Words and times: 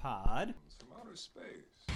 Pod. 0.00 0.54
From 0.78 0.88
outer 1.00 1.16
space. 1.16 1.86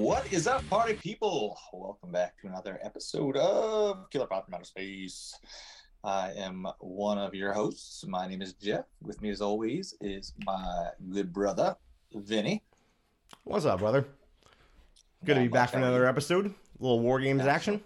What 0.00 0.32
is 0.32 0.46
up, 0.46 0.66
party 0.70 0.94
people? 0.94 1.58
Welcome 1.74 2.10
back 2.10 2.40
to 2.40 2.46
another 2.46 2.80
episode 2.82 3.36
of 3.36 4.08
Killer 4.08 4.26
Pop 4.26 4.46
from 4.46 4.54
Outer 4.54 4.64
Space. 4.64 5.38
I 6.02 6.32
am 6.38 6.66
one 6.78 7.18
of 7.18 7.34
your 7.34 7.52
hosts. 7.52 8.06
My 8.06 8.26
name 8.26 8.40
is 8.40 8.54
Jeff. 8.54 8.86
With 9.02 9.20
me, 9.20 9.28
as 9.28 9.42
always, 9.42 9.94
is 10.00 10.32
my 10.46 10.88
good 11.10 11.34
brother, 11.34 11.76
Vinny. 12.14 12.62
What's 13.44 13.66
up, 13.66 13.80
brother? 13.80 14.06
Good 15.22 15.34
to 15.34 15.40
be 15.42 15.48
back 15.48 15.68
for 15.68 15.76
another 15.76 16.06
episode. 16.06 16.46
A 16.46 16.52
little 16.82 17.00
War 17.00 17.20
Games 17.20 17.44
action. 17.44 17.84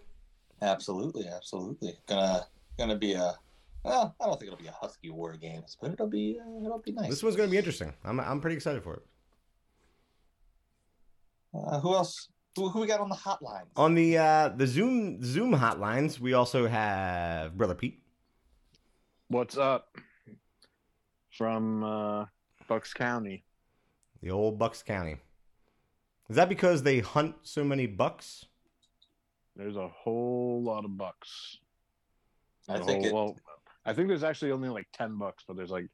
Absolutely, 0.62 1.26
absolutely. 1.26 1.98
Gonna 2.06 2.46
gonna 2.78 2.96
be 2.96 3.14
a. 3.14 3.34
Well, 3.82 4.14
I 4.20 4.26
don't 4.26 4.38
think 4.38 4.52
it'll 4.52 4.62
be 4.62 4.68
a 4.68 4.76
Husky 4.80 5.10
War 5.10 5.32
Games, 5.32 5.76
but 5.80 5.90
it'll 5.90 6.06
be 6.06 6.38
uh, 6.40 6.64
it'll 6.64 6.78
be 6.78 6.92
nice. 6.92 7.10
This 7.10 7.24
one's 7.24 7.34
to 7.34 7.48
be 7.48 7.58
interesting. 7.58 7.92
I'm, 8.04 8.20
I'm 8.20 8.40
pretty 8.40 8.54
excited 8.54 8.84
for 8.84 8.94
it. 8.94 9.02
Uh, 11.54 11.80
who 11.80 11.94
else? 11.94 12.28
Who, 12.56 12.68
who 12.68 12.80
we 12.80 12.86
got 12.86 13.00
on 13.00 13.08
the 13.08 13.14
hotline? 13.16 13.64
On 13.76 13.94
the 13.94 14.18
uh, 14.18 14.48
the 14.50 14.66
Zoom 14.66 15.22
Zoom 15.24 15.52
hotlines, 15.52 16.18
we 16.18 16.34
also 16.34 16.66
have 16.66 17.56
Brother 17.56 17.74
Pete. 17.74 18.00
What's 19.28 19.56
up? 19.56 19.96
From 21.30 21.82
uh, 21.82 22.26
Bucks 22.68 22.92
County. 22.92 23.44
The 24.22 24.30
old 24.30 24.58
Bucks 24.58 24.82
County. 24.82 25.16
Is 26.30 26.36
that 26.36 26.48
because 26.48 26.82
they 26.82 27.00
hunt 27.00 27.34
so 27.42 27.64
many 27.64 27.86
bucks? 27.86 28.46
There's 29.56 29.76
a 29.76 29.88
whole 29.88 30.62
lot 30.62 30.84
of 30.84 30.96
bucks. 30.96 31.58
I 32.68 32.76
A 32.76 32.84
think 32.84 33.04
whole- 33.06 33.06
it, 33.06 33.12
well, 33.14 33.36
I 33.84 33.92
think 33.92 34.08
there's 34.08 34.24
actually 34.24 34.52
only 34.52 34.68
like 34.68 34.86
ten 34.92 35.18
bucks, 35.18 35.44
but 35.46 35.56
there's 35.56 35.70
like 35.70 35.88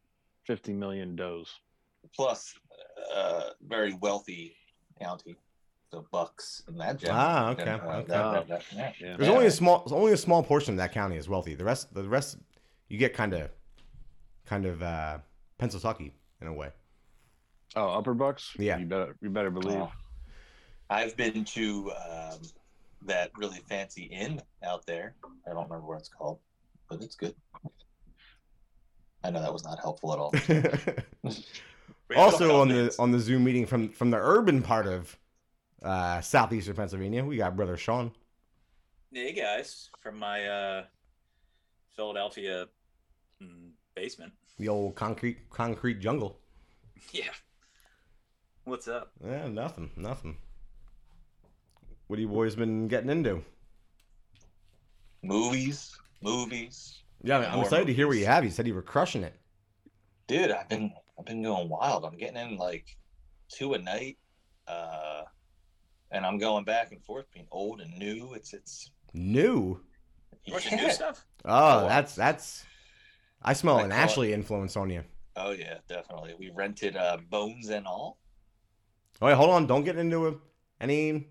fifty 0.46 0.72
million 0.72 1.16
does. 1.16 1.48
plus 2.14 2.54
uh, 3.14 3.50
very 3.66 3.94
wealthy 4.00 4.54
county, 5.00 5.36
the 5.90 6.02
Bucks 6.12 6.62
and 6.68 6.80
that. 6.80 6.98
gem- 6.98 7.10
Ah, 7.12 7.50
okay, 7.50 7.62
and, 7.62 7.70
uh, 7.70 7.74
okay. 7.74 8.06
that- 8.08 8.32
that- 8.32 8.48
that- 8.48 8.64
yeah. 8.72 8.92
Yeah. 9.00 9.16
There's 9.16 9.28
only 9.28 9.46
a 9.46 9.50
small 9.50 9.86
only 9.90 10.12
a 10.12 10.16
small 10.16 10.42
portion 10.42 10.74
of 10.74 10.78
that 10.78 10.92
county 10.92 11.16
is 11.16 11.28
wealthy. 11.28 11.54
The 11.54 11.64
rest 11.64 11.92
the 11.94 12.04
rest 12.04 12.38
you 12.88 12.98
get 12.98 13.12
kind 13.14 13.34
of 13.34 13.50
kind 14.46 14.66
of 14.66 14.82
uh 14.82 15.18
Pennsylvania 15.58 16.12
in 16.40 16.46
a 16.46 16.52
way. 16.52 16.70
Oh, 17.76 17.88
Upper 17.90 18.14
Bucks. 18.14 18.54
Yeah. 18.58 18.78
You 18.78 18.86
better 18.86 19.16
you 19.20 19.30
better 19.30 19.50
believe. 19.50 19.78
Oh. 19.78 19.92
I've 20.88 21.16
been 21.16 21.44
to 21.44 21.92
um, 21.92 22.38
that 23.02 23.30
really 23.36 23.60
fancy 23.68 24.04
inn 24.04 24.42
out 24.64 24.84
there. 24.86 25.14
I 25.46 25.50
don't 25.50 25.64
remember 25.68 25.86
what 25.86 25.98
it's 26.00 26.08
called, 26.08 26.40
but 26.88 27.00
it's 27.00 27.14
good. 27.14 27.34
I 29.22 29.30
know 29.30 29.40
that 29.40 29.52
was 29.52 29.62
not 29.64 29.78
helpful 29.78 30.12
at 30.12 30.18
all. 30.18 30.34
also 32.16 32.60
on 32.60 32.68
the 32.68 32.92
on 32.98 33.12
the 33.12 33.20
Zoom 33.20 33.44
meeting 33.44 33.66
from 33.66 33.90
from 33.90 34.10
the 34.10 34.16
urban 34.18 34.62
part 34.62 34.86
of 34.88 35.16
uh, 35.82 36.20
southeastern 36.20 36.76
Pennsylvania, 36.76 37.24
we 37.24 37.36
got 37.36 37.56
brother 37.56 37.76
Sean. 37.76 38.12
Hey 39.12 39.32
guys, 39.32 39.90
from 40.00 40.18
my 40.18 40.46
uh, 40.46 40.84
Philadelphia 41.96 42.66
mm, 43.42 43.70
basement. 43.94 44.32
The 44.58 44.68
old 44.68 44.94
concrete 44.94 45.48
concrete 45.50 46.00
jungle. 46.00 46.38
Yeah. 47.12 47.30
What's 48.64 48.86
up? 48.86 49.12
Yeah, 49.24 49.48
nothing, 49.48 49.90
nothing. 49.96 50.36
What 52.06 52.18
have 52.18 52.20
you 52.20 52.28
boys 52.28 52.54
been 52.54 52.88
getting 52.88 53.08
into? 53.10 53.42
movies, 55.22 55.96
movies, 56.22 57.02
Yeah, 57.22 57.38
I'm 57.38 57.54
More 57.54 57.64
excited 57.64 57.86
to 57.86 57.94
hear 57.94 58.06
what 58.06 58.16
you 58.16 58.26
have. 58.26 58.44
You 58.44 58.50
said 58.50 58.66
you 58.66 58.74
were 58.74 58.82
crushing 58.82 59.22
it. 59.24 59.34
dude. 60.28 60.50
I've 60.50 60.68
been 60.68 60.92
I've 61.18 61.24
been 61.26 61.42
going 61.42 61.68
wild. 61.68 62.04
I'm 62.04 62.16
getting 62.16 62.36
in 62.36 62.56
like 62.56 62.96
two 63.48 63.74
a 63.74 63.78
night, 63.78 64.18
uh, 64.68 65.22
and 66.10 66.24
I'm 66.26 66.38
going 66.38 66.64
back 66.64 66.92
and 66.92 67.02
forth 67.04 67.26
between 67.30 67.46
old 67.50 67.80
and 67.80 67.96
new. 67.98 68.32
It's 68.34 68.52
it's 68.52 68.90
New. 69.12 69.80
You 70.44 70.52
watching 70.54 70.78
Yeah. 70.78 70.84
new 70.86 70.90
stuff? 70.92 71.26
Oh, 71.44 71.80
Oh, 71.84 71.88
that's 71.88 72.14
that's. 72.14 72.64
I 73.42 73.52
smell 73.54 73.78
I 73.78 73.82
an 73.84 73.90
call 73.90 73.98
it- 73.98 74.02
Ashley 74.02 74.32
influence 74.32 74.76
on 74.76 74.90
you. 74.90 75.02
Oh 75.36 75.50
yeah, 75.52 75.78
definitely. 75.88 76.34
We 76.38 76.50
rented 76.50 76.96
uh, 76.96 77.18
Bones 77.28 77.68
and 77.70 77.86
All. 77.86 78.18
Oh, 79.22 79.26
wait, 79.26 79.34
hold 79.36 79.50
on. 79.50 79.66
Don't 79.66 79.84
get 79.84 79.96
into 79.96 80.28
a, 80.28 80.34
any 80.80 81.28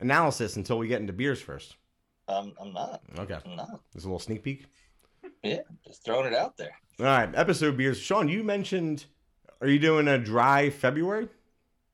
analysis 0.00 0.56
until 0.56 0.78
we 0.78 0.88
get 0.88 1.00
into 1.00 1.12
beers 1.12 1.40
first. 1.40 1.76
Um, 2.28 2.52
I'm 2.60 2.72
not. 2.72 3.00
Okay, 3.18 3.38
I'm 3.44 3.56
not. 3.56 3.80
there's 3.92 4.04
a 4.04 4.08
little 4.08 4.18
sneak 4.18 4.42
peek. 4.42 4.66
Yeah, 5.42 5.60
just 5.86 6.04
throwing 6.04 6.26
it 6.26 6.34
out 6.34 6.56
there. 6.56 6.72
All 7.00 7.06
right, 7.06 7.30
episode 7.34 7.76
beers. 7.76 7.98
Sean, 7.98 8.28
you 8.28 8.42
mentioned. 8.44 9.06
Are 9.60 9.66
you 9.68 9.78
doing 9.78 10.06
a 10.08 10.18
dry 10.18 10.70
February? 10.70 11.28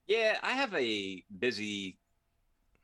Yeah, 0.06 0.36
I 0.42 0.52
have 0.52 0.74
a 0.74 1.22
busy 1.38 1.98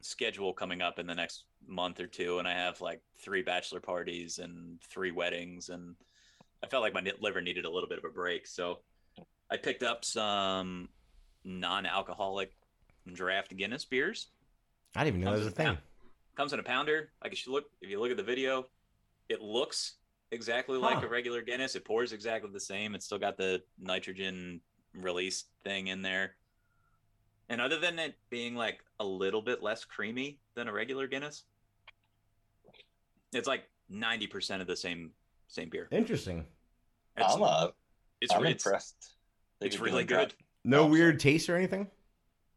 schedule 0.03 0.53
coming 0.53 0.83
up 0.83 0.99
in 0.99 1.06
the 1.06 1.15
next 1.15 1.44
month 1.66 2.00
or 2.00 2.06
two, 2.06 2.38
and 2.38 2.49
I 2.49 2.53
have 2.53 2.81
like 2.81 3.00
three 3.19 3.43
bachelor 3.43 3.81
parties 3.81 4.38
and 4.38 4.81
three 4.83 5.11
weddings, 5.11 5.69
and 5.69 5.94
I 6.62 6.66
felt 6.66 6.83
like 6.83 6.94
my 6.94 7.03
liver 7.21 7.41
needed 7.41 7.65
a 7.65 7.71
little 7.71 7.88
bit 7.88 7.99
of 7.99 8.05
a 8.05 8.09
break, 8.12 8.47
so 8.47 8.81
I 9.50 9.56
picked 9.56 9.83
up 9.83 10.05
some 10.05 10.89
non-alcoholic 11.44 12.53
draft 13.12 13.56
Guinness 13.56 13.84
beers. 13.84 14.28
I 14.94 15.05
didn't 15.05 15.16
even 15.16 15.25
know 15.25 15.31
Comes 15.33 15.41
that 15.41 15.44
was 15.44 15.53
a 15.53 15.56
thing. 15.56 15.78
Comes 16.37 16.53
in 16.53 16.60
a 16.60 16.62
pounder. 16.62 17.10
Like 17.22 17.33
if 17.33 17.47
you 17.47 17.53
look, 17.53 17.65
if 17.81 17.91
you 17.91 18.00
look 18.00 18.10
at 18.10 18.16
the 18.16 18.22
video, 18.22 18.66
it 19.28 19.41
looks 19.41 19.97
exactly 20.31 20.78
like 20.78 20.99
Huh. 20.99 21.06
a 21.06 21.09
regular 21.09 21.43
Guinness. 21.43 21.75
It 21.75 21.84
pours 21.84 22.12
exactly 22.12 22.50
the 22.53 22.60
same. 22.60 22.94
It's 22.94 23.05
still 23.06 23.19
got 23.19 23.37
the 23.37 23.62
nitrogen 23.78 24.60
release 24.94 25.44
thing 25.65 25.89
in 25.89 26.03
there. 26.03 26.37
And 27.50 27.61
other 27.61 27.78
than 27.81 27.99
it 27.99 28.15
being 28.31 28.55
like 28.55 28.78
a 29.00 29.05
little 29.05 29.43
bit 29.43 29.61
less 29.61 29.84
creamy 29.84 30.38
than 30.55 30.69
a 30.69 30.72
regular 30.72 31.09
Guinness, 31.09 31.43
it's 33.33 33.49
like 33.49 33.65
ninety 33.88 34.28
percent 34.28 34.62
of 34.62 34.69
the 34.69 34.77
same 34.77 35.11
same 35.49 35.69
beer. 35.69 35.89
Interesting. 35.91 36.47
It's, 37.16 37.34
I'm 37.34 37.43
uh, 37.43 37.69
it's, 38.21 38.33
I'm 38.33 38.47
it's, 38.47 38.65
impressed. 38.65 39.15
They 39.59 39.66
it's 39.66 39.81
really 39.81 40.05
do 40.05 40.15
a 40.15 40.19
good. 40.19 40.34
No 40.65 40.84
Oh, 40.84 40.87
weird 40.87 41.19
taste 41.19 41.50
or 41.50 41.56
anything. 41.56 41.89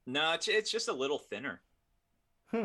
No, 0.06 0.34
it's, 0.34 0.48
it's 0.48 0.70
just 0.70 0.90
a 0.90 0.94
little 0.94 1.18
thinner. 1.18 1.62
Hmm. 2.52 2.58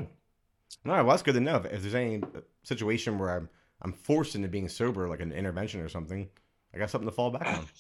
All 0.85 0.93
right, 0.93 1.01
well 1.01 1.11
that's 1.11 1.23
good 1.23 1.35
to 1.35 1.41
know. 1.41 1.57
If, 1.57 1.65
if 1.67 1.83
there's 1.83 1.95
any 1.95 2.23
situation 2.63 3.19
where 3.19 3.31
I'm 3.31 3.49
I'm 3.81 3.95
forced 3.95 4.35
into 4.35 4.49
being 4.49 4.69
sober, 4.69 5.09
like 5.09 5.21
an 5.21 5.33
intervention 5.33 5.81
or 5.81 5.89
something, 5.89 6.29
I 6.75 6.79
got 6.79 6.91
something 6.91 7.09
to 7.09 7.15
fall 7.15 7.31
back 7.31 7.47
on. 7.47 7.67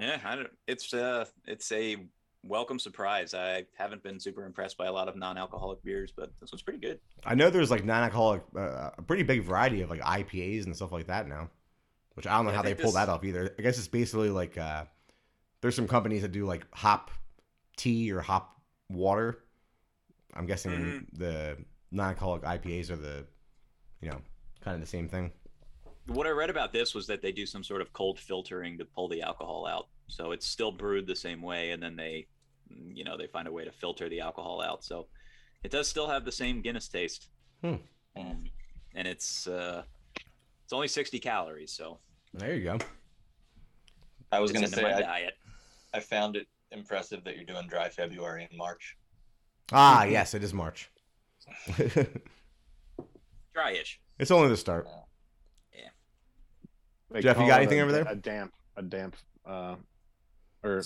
Yeah, 0.00 0.18
I 0.24 0.36
don't, 0.36 0.48
it's 0.66 0.94
uh, 0.94 1.26
it's 1.46 1.70
a 1.70 1.98
welcome 2.42 2.78
surprise. 2.78 3.34
I 3.34 3.64
haven't 3.76 4.02
been 4.02 4.18
super 4.18 4.44
impressed 4.44 4.76
by 4.76 4.86
a 4.86 4.92
lot 4.92 5.08
of 5.08 5.16
non-alcoholic 5.16 5.82
beers, 5.82 6.12
but 6.16 6.32
this 6.40 6.50
one's 6.52 6.62
pretty 6.62 6.80
good. 6.80 6.98
I 7.24 7.34
know 7.34 7.50
there's 7.50 7.70
like 7.70 7.84
non-alcoholic, 7.84 8.42
uh, 8.56 8.90
a 8.98 9.02
pretty 9.02 9.22
big 9.22 9.42
variety 9.44 9.82
of 9.82 9.90
like 9.90 10.00
IPAs 10.00 10.64
and 10.66 10.74
stuff 10.74 10.92
like 10.92 11.06
that 11.06 11.28
now, 11.28 11.50
which 12.14 12.26
I 12.26 12.36
don't 12.36 12.44
know 12.46 12.50
Yeah, 12.50 12.56
how 12.56 12.62
they 12.62 12.70
think 12.70 12.80
pull 12.80 12.90
this- 12.92 12.94
that 12.94 13.08
off 13.08 13.24
either. 13.24 13.54
I 13.58 13.62
guess 13.62 13.78
it's 13.78 13.88
basically 13.88 14.30
like 14.30 14.58
uh, 14.58 14.84
there's 15.60 15.76
some 15.76 15.88
companies 15.88 16.22
that 16.22 16.32
do 16.32 16.44
like 16.44 16.66
hop 16.74 17.10
tea 17.76 18.10
or 18.12 18.20
hop 18.20 18.60
water. 18.90 19.44
I'm 20.34 20.46
guessing 20.46 20.72
Mhm. 20.72 21.06
the 21.18 21.56
non-alcoholic 21.90 22.42
IPAs 22.42 22.90
are 22.90 22.96
the, 22.96 23.26
you 24.00 24.10
know, 24.10 24.20
kind 24.62 24.74
of 24.74 24.80
the 24.80 24.86
same 24.86 25.08
thing. 25.08 25.30
What 26.06 26.26
I 26.26 26.30
read 26.30 26.50
about 26.50 26.72
this 26.72 26.94
was 26.94 27.06
that 27.06 27.22
they 27.22 27.30
do 27.30 27.46
some 27.46 27.62
sort 27.62 27.80
of 27.80 27.92
cold 27.92 28.18
filtering 28.18 28.78
to 28.78 28.84
pull 28.84 29.08
the 29.08 29.22
alcohol 29.22 29.66
out, 29.66 29.86
so 30.08 30.32
it's 30.32 30.46
still 30.46 30.72
brewed 30.72 31.06
the 31.06 31.16
same 31.16 31.42
way, 31.42 31.70
and 31.70 31.82
then 31.82 31.96
they, 31.96 32.26
you 32.92 33.04
know, 33.04 33.16
they 33.16 33.26
find 33.26 33.48
a 33.48 33.52
way 33.52 33.64
to 33.64 33.72
filter 33.72 34.08
the 34.08 34.20
alcohol 34.20 34.60
out. 34.60 34.84
So 34.84 35.06
it 35.62 35.70
does 35.70 35.88
still 35.88 36.08
have 36.08 36.24
the 36.24 36.32
same 36.32 36.60
Guinness 36.60 36.88
taste, 36.88 37.28
Hmm. 37.62 37.76
and 38.16 38.50
and 38.94 39.08
it's 39.08 39.46
uh, 39.46 39.84
it's 40.64 40.72
only 40.72 40.88
sixty 40.88 41.18
calories, 41.18 41.72
so 41.72 41.98
There 42.34 42.54
you 42.54 42.64
go. 42.64 42.78
I 44.30 44.40
was 44.40 44.52
gonna 44.52 44.68
say 44.68 44.82
my 44.82 44.94
I, 44.94 45.00
diet. 45.00 45.34
I 45.94 46.00
found 46.00 46.36
it 46.36 46.46
impressive 46.70 47.22
that 47.24 47.36
you're 47.36 47.44
doing 47.44 47.66
dry 47.68 47.88
February 47.88 48.48
in 48.50 48.56
March. 48.56 48.96
Ah, 49.72 50.04
yes, 50.04 50.34
it 50.34 50.42
is 50.42 50.52
March. 50.54 50.90
Dryish. 53.54 53.96
it's 54.18 54.30
only 54.30 54.48
the 54.48 54.56
start. 54.56 54.86
They 57.12 57.20
Jeff, 57.20 57.38
you 57.38 57.46
got 57.46 57.60
anything 57.60 57.80
a, 57.80 57.82
over 57.82 57.92
there? 57.92 58.06
A 58.08 58.16
damp, 58.16 58.54
a 58.76 58.82
damp, 58.82 59.16
uh, 59.46 59.76
or 60.62 60.82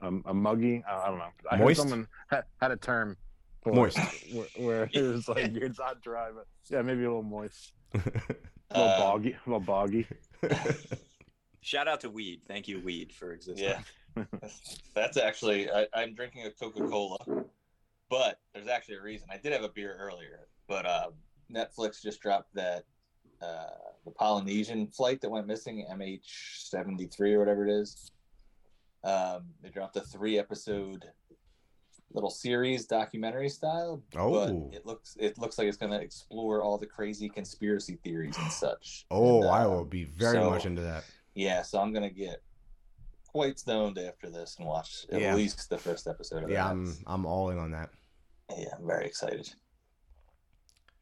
um, 0.00 0.22
a 0.26 0.34
muggy. 0.34 0.82
I 0.88 0.96
I 0.96 1.06
don't 1.08 1.18
know. 1.18 1.28
I 1.50 1.56
Moist? 1.56 1.80
heard 1.80 1.88
someone 1.88 2.08
had, 2.28 2.44
had 2.60 2.70
a 2.70 2.76
term. 2.76 3.16
For 3.62 3.72
Moist. 3.72 3.98
It, 3.98 4.34
where, 4.56 4.66
where 4.66 4.90
it 4.92 5.02
was 5.02 5.28
like 5.28 5.38
it's 5.54 5.78
not 5.78 6.02
dry, 6.02 6.30
but 6.34 6.46
yeah, 6.68 6.82
maybe 6.82 7.04
a 7.04 7.08
little 7.08 7.22
moist. 7.22 7.72
A 7.94 8.78
little 8.78 8.88
Uh, 8.94 8.98
boggy, 9.00 9.32
a 9.32 9.38
little 9.50 9.60
boggy. 9.60 10.06
Shout 11.60 11.86
out 11.88 12.00
to 12.00 12.08
Weed. 12.10 12.40
Thank 12.48 12.68
you, 12.68 12.80
Weed, 12.80 13.12
for 13.12 13.32
existing. 13.34 13.64
Yeah, 14.16 14.24
that's 14.94 15.18
actually 15.18 15.70
I, 15.70 15.86
I'm 15.92 16.14
drinking 16.14 16.46
a 16.46 16.50
Coca 16.50 16.80
Cola, 16.88 17.18
but 18.08 18.40
there's 18.54 18.68
actually 18.68 18.94
a 18.96 19.02
reason. 19.02 19.28
I 19.30 19.36
did 19.36 19.52
have 19.52 19.62
a 19.62 19.68
beer 19.68 19.94
earlier, 20.00 20.48
but 20.68 20.86
uh, 20.86 21.10
Netflix 21.54 22.00
just 22.02 22.22
dropped 22.22 22.54
that 22.54 22.84
uh, 23.42 23.66
the 24.06 24.10
Polynesian 24.10 24.86
flight 24.86 25.20
that 25.20 25.30
went 25.30 25.46
missing, 25.46 25.86
MH73 25.92 27.34
or 27.34 27.38
whatever 27.40 27.66
it 27.66 27.70
is. 27.72 28.10
Um, 29.04 29.46
they 29.62 29.68
dropped 29.70 29.96
a 29.96 30.00
three 30.00 30.38
episode 30.38 31.06
little 32.14 32.30
series 32.30 32.84
documentary 32.86 33.48
style 33.48 34.02
Oh. 34.16 34.30
but 34.32 34.76
it 34.76 34.84
looks 34.84 35.16
it 35.18 35.38
looks 35.38 35.56
like 35.56 35.66
it's 35.66 35.78
going 35.78 35.92
to 35.92 36.00
explore 36.00 36.62
all 36.62 36.76
the 36.76 36.86
crazy 36.86 37.28
conspiracy 37.28 37.96
theories 38.04 38.36
and 38.38 38.52
such 38.52 39.06
oh, 39.10 39.40
And, 39.42 39.50
I 39.50 39.64
uh, 39.64 39.70
will 39.70 39.84
be 39.86 40.04
very 40.04 40.34
so- 40.36 40.50
much 40.50 40.66
into 40.66 40.82
that. 40.82 41.04
yeah, 41.34 41.62
so 41.62 41.80
I'm 41.80 41.92
gonna 41.92 42.10
get 42.10 42.42
quite 43.26 43.58
stoned 43.58 43.98
after 43.98 44.28
this 44.28 44.56
and 44.58 44.68
watch 44.68 45.06
at 45.10 45.22
Yeah. 45.22 45.34
least 45.34 45.70
the 45.70 45.78
first 45.78 46.06
episode 46.06 46.44
of 46.44 46.50
Yeah. 46.50 46.68
I'm 46.68 46.94
I'm 47.06 47.24
all 47.24 47.48
in 47.48 47.58
on 47.58 47.70
that. 47.70 47.88
yeah, 48.58 48.74
I'm 48.78 48.86
very 48.86 49.06
excited. 49.06 49.50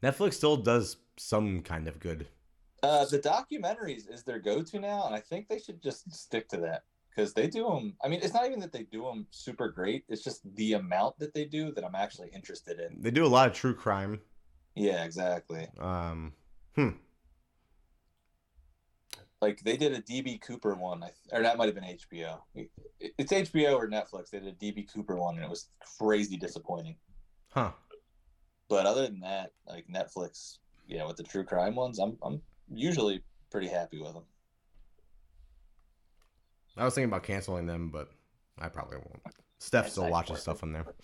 Netflix 0.01 0.35
still 0.35 0.57
does 0.57 0.97
some 1.17 1.61
kind 1.61 1.87
of 1.87 1.99
good. 1.99 2.27
Uh, 2.83 3.05
the 3.05 3.19
documentaries 3.19 4.09
is 4.11 4.23
their 4.23 4.39
go-to 4.39 4.79
now, 4.79 5.05
and 5.05 5.13
I 5.13 5.19
think 5.19 5.47
they 5.47 5.59
should 5.59 5.81
just 5.83 6.11
stick 6.11 6.47
to 6.49 6.57
that 6.61 6.83
because 7.13 7.33
they 7.33 7.47
do 7.47 7.65
them. 7.65 7.93
I 8.03 8.07
mean, 8.07 8.21
it's 8.23 8.33
not 8.33 8.45
even 8.45 8.59
that 8.61 8.71
they 8.71 8.83
do 8.83 9.03
them 9.03 9.27
super 9.31 9.69
great; 9.69 10.03
it's 10.07 10.23
just 10.23 10.41
the 10.55 10.73
amount 10.73 11.19
that 11.19 11.33
they 11.33 11.45
do 11.45 11.71
that 11.73 11.83
I'm 11.83 11.95
actually 11.95 12.29
interested 12.33 12.79
in. 12.79 13.01
They 13.01 13.11
do 13.11 13.25
a 13.25 13.27
lot 13.27 13.47
of 13.47 13.53
true 13.53 13.73
crime. 13.73 14.19
Yeah, 14.75 15.03
exactly. 15.03 15.67
Um, 15.79 16.33
hmm. 16.75 16.89
Like 19.41 19.61
they 19.63 19.75
did 19.75 19.93
a 19.93 20.01
DB 20.01 20.39
Cooper 20.39 20.75
one, 20.75 21.03
or 21.31 21.41
that 21.41 21.57
might 21.57 21.65
have 21.65 21.75
been 21.75 21.83
HBO. 21.83 22.39
It's 22.99 23.31
HBO 23.31 23.73
or 23.73 23.89
Netflix. 23.89 24.29
They 24.29 24.39
did 24.39 24.49
a 24.49 24.65
DB 24.65 24.91
Cooper 24.91 25.15
one, 25.15 25.35
and 25.35 25.43
it 25.43 25.49
was 25.49 25.69
crazy 25.99 26.37
disappointing. 26.37 26.95
Huh. 27.49 27.71
But 28.69 28.85
other 28.85 29.07
than 29.07 29.19
that, 29.21 29.51
like 29.67 29.87
Netflix, 29.87 30.59
you 30.87 30.97
know, 30.97 31.07
with 31.07 31.17
the 31.17 31.23
true 31.23 31.43
crime 31.43 31.75
ones, 31.75 31.99
I'm 31.99 32.17
I'm 32.21 32.41
usually 32.71 33.23
pretty 33.49 33.67
happy 33.67 33.99
with 33.99 34.13
them. 34.13 34.23
I 36.77 36.85
was 36.85 36.93
thinking 36.95 37.09
about 37.09 37.23
canceling 37.23 37.65
them, 37.65 37.89
but 37.89 38.09
I 38.59 38.69
probably 38.69 38.97
won't. 38.97 39.21
Steph 39.59 39.83
That's 39.83 39.91
still 39.93 40.03
nice 40.03 40.11
watches 40.11 40.31
work. 40.31 40.39
stuff 40.39 40.63
on 40.63 40.71
there. 40.73 40.85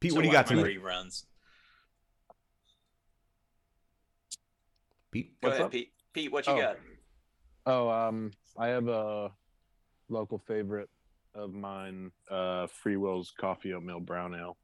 Pete, 0.00 0.10
So 0.12 0.16
what 0.16 0.22
do 0.22 0.28
you 0.28 0.32
got 0.32 0.50
my 0.50 0.56
tonight? 0.56 0.78
reruns? 0.82 1.24
Pete? 5.10 5.40
Go 5.40 5.48
ahead, 5.48 5.60
up? 5.62 5.70
Pete. 5.72 5.92
Pete, 6.12 6.30
what 6.32 6.46
you 6.46 6.52
Oh. 6.54 6.60
got? 6.60 6.76
Oh, 7.66 7.88
um, 7.88 8.30
I 8.58 8.68
have 8.68 8.88
a 8.88 9.32
local 10.08 10.38
favorite 10.38 10.90
of 11.34 11.52
mine, 11.52 12.12
uh, 12.30 12.66
Free 12.66 12.96
Will's 12.96 13.30
Coffee 13.30 13.72
Oatmeal 13.72 14.00
Brown 14.00 14.34
Ale. 14.34 14.56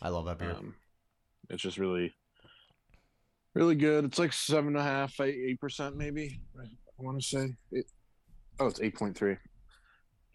I 0.00 0.08
love 0.10 0.26
that 0.26 0.38
beer. 0.38 0.52
Um, 0.52 0.74
it's 1.50 1.62
just 1.62 1.78
really, 1.78 2.14
really 3.54 3.74
good. 3.74 4.04
It's 4.04 4.18
like 4.18 4.32
seven 4.32 4.68
and 4.68 4.76
a 4.78 4.82
half, 4.82 5.18
eight, 5.20 5.34
eight 5.50 5.60
percent 5.60 5.96
maybe. 5.96 6.40
I 6.98 7.02
want 7.02 7.20
to 7.20 7.26
say 7.26 7.54
it. 7.72 7.86
Oh, 8.58 8.66
it's 8.66 8.80
eight 8.80 8.96
point 8.96 9.16
three. 9.16 9.36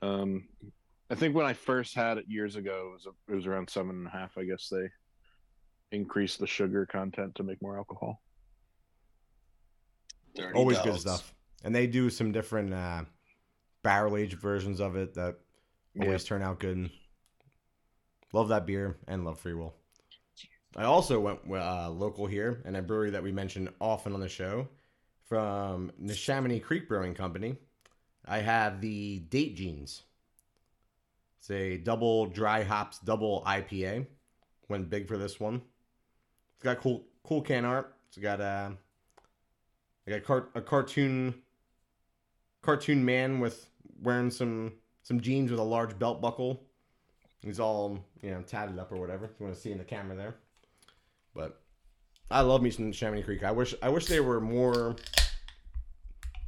Um, 0.02 0.48
I 1.10 1.16
think 1.16 1.36
when 1.36 1.46
I 1.46 1.54
first 1.54 1.96
had 1.96 2.18
it 2.18 2.26
years 2.28 2.56
ago, 2.56 2.90
it 2.90 2.94
was 2.94 3.08
it 3.28 3.36
was 3.36 3.48
around 3.48 3.70
seven 3.70 3.92
and 3.92 4.08
a 4.08 4.10
half. 4.10 4.38
I 4.38 4.44
guess 4.44 4.70
they 4.70 4.90
increased 5.92 6.40
the 6.40 6.48
sugar 6.48 6.86
content 6.86 7.36
to 7.36 7.44
make 7.44 7.62
more 7.62 7.78
alcohol. 7.78 8.22
Dirty 10.36 10.54
Always 10.54 10.80
good 10.80 11.00
stuff. 11.00 11.34
And 11.64 11.76
they 11.76 11.88
do 11.88 12.10
some 12.10 12.32
different 12.32 12.74
uh, 12.74 13.04
barrel 13.84 14.18
aged 14.18 14.40
versions 14.40 14.80
of 14.80 14.96
it 14.96 15.14
that 15.16 15.36
always 16.00 16.24
turn 16.24 16.42
out 16.42 16.60
good. 16.60 16.90
Love 18.34 18.48
that 18.48 18.66
beer 18.66 18.98
and 19.08 19.26
love 19.26 19.40
Free 19.40 19.54
Will. 19.54 19.76
I 20.76 20.84
also 20.84 21.20
went 21.20 21.40
uh, 21.52 21.90
local 21.90 22.26
here 22.26 22.62
and 22.64 22.78
a 22.78 22.82
brewery 22.82 23.10
that 23.12 23.22
we 23.22 23.32
mentioned 23.32 23.70
often 23.82 24.14
on 24.14 24.22
the 24.22 24.30
show 24.30 24.70
from 25.32 25.94
Neshaminy 25.98 26.62
Creek 26.62 26.90
Brewing 26.90 27.14
Company. 27.14 27.56
I 28.28 28.40
have 28.40 28.82
the 28.82 29.20
Date 29.20 29.56
Jeans. 29.56 30.04
It's 31.40 31.50
a 31.50 31.78
double 31.78 32.26
dry 32.26 32.64
hops, 32.64 33.00
double 33.00 33.42
IPA. 33.48 34.08
Went 34.68 34.90
big 34.90 35.08
for 35.08 35.18
this 35.18 35.40
one. 35.40 35.62
It's 36.56 36.66
got 36.66 36.82
cool, 36.82 37.06
cool 37.24 37.42
can 37.42 37.64
art. 37.64 37.96
It's 38.10 38.18
got 38.18 38.42
uh, 38.42 38.72
I 40.06 40.12
got 40.12 40.24
car- 40.26 40.50
a 40.54 40.60
cartoon, 40.60 41.34
cartoon 42.62 43.06
man 43.06 43.40
with 43.40 43.68
wearing 44.04 44.32
some 44.32 44.74
some 45.04 45.22
jeans 45.22 45.50
with 45.50 45.62
a 45.62 45.64
large 45.64 45.98
belt 45.98 46.20
buckle. 46.20 46.62
He's 47.42 47.62
all 47.62 48.04
you 48.22 48.32
know 48.32 48.42
tatted 48.42 48.78
up 48.78 48.92
or 48.92 48.98
whatever. 48.98 49.28
If 49.28 49.40
you 49.40 49.46
want 49.46 49.56
to 49.56 49.62
see 49.62 49.72
in 49.72 49.78
the 49.78 49.86
camera 49.86 50.18
there, 50.18 50.36
but 51.34 51.62
I 52.30 52.42
love 52.42 52.62
me 52.62 52.70
some 52.70 52.92
Neshaminy 52.92 53.24
Creek. 53.24 53.46
I 53.46 53.52
wish 53.52 53.74
I 53.82 53.88
wish 53.88 54.08
they 54.08 54.20
were 54.20 54.42
more 54.42 54.98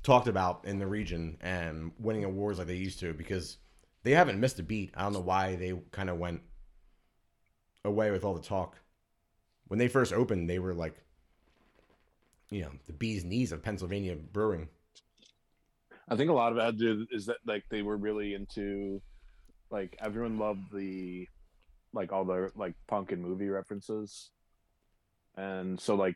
talked 0.04 0.28
about 0.28 0.66
in 0.66 0.80
the 0.80 0.88
region 0.88 1.38
and 1.42 1.92
winning 1.98 2.26
awards 2.26 2.60
like 2.60 2.68
they 2.68 2.76
used 2.76 3.00
to 3.00 3.14
because 3.14 3.58
they 4.04 4.12
haven't 4.12 4.40
missed 4.40 4.60
a 4.60 4.64
beat. 4.64 4.94
I 4.96 5.04
don't 5.04 5.14
know 5.14 5.22
why 5.22 5.56
they 5.56 5.74
kind 5.92 6.10
of 6.10 6.18
went 6.18 6.42
away 7.86 8.12
with 8.12 8.24
all 8.24 8.34
the 8.34 8.42
talk. 8.42 8.78
When 9.68 9.80
they 9.80 9.88
first 9.88 10.14
opened, 10.14 10.50
they 10.50 10.60
were 10.60 10.74
like, 10.74 10.96
you 12.52 12.62
know, 12.62 12.72
the 12.86 12.94
bee's 12.94 13.24
knees 13.24 13.52
of 13.52 13.64
Pennsylvania 13.64 14.16
brewing. 14.16 14.68
I 16.10 16.18
think 16.18 16.30
a 16.30 16.34
lot 16.34 16.52
of 16.52 16.58
it 16.58 16.78
do 16.78 17.08
is 17.12 17.26
that 17.28 17.38
like 17.46 17.64
they 17.70 17.82
were 17.82 17.98
really 17.98 18.34
into 18.34 19.02
like 19.72 19.98
everyone 20.00 20.38
loved 20.38 20.72
the 20.74 21.28
like 21.94 22.12
all 22.12 22.26
the 22.26 22.52
like 22.56 22.76
punk 22.88 23.14
and 23.14 23.22
movie 23.22 23.48
references. 23.48 24.32
And 25.38 25.80
so 25.80 25.96
like 25.96 26.16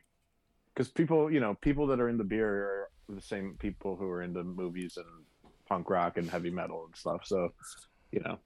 cuz 0.76 0.88
people, 0.88 1.32
you 1.32 1.40
know, 1.40 1.54
people 1.54 1.86
that 1.88 2.00
are 2.00 2.08
in 2.08 2.18
the 2.18 2.24
beer 2.24 2.87
the 3.08 3.20
same 3.20 3.56
people 3.58 3.96
who 3.96 4.08
are 4.08 4.22
into 4.22 4.44
movies 4.44 4.96
and 4.96 5.06
punk 5.66 5.90
rock 5.90 6.16
and 6.16 6.30
heavy 6.30 6.50
metal 6.50 6.84
and 6.86 6.96
stuff. 6.96 7.22
So, 7.24 7.52
you 8.12 8.20
know, 8.20 8.38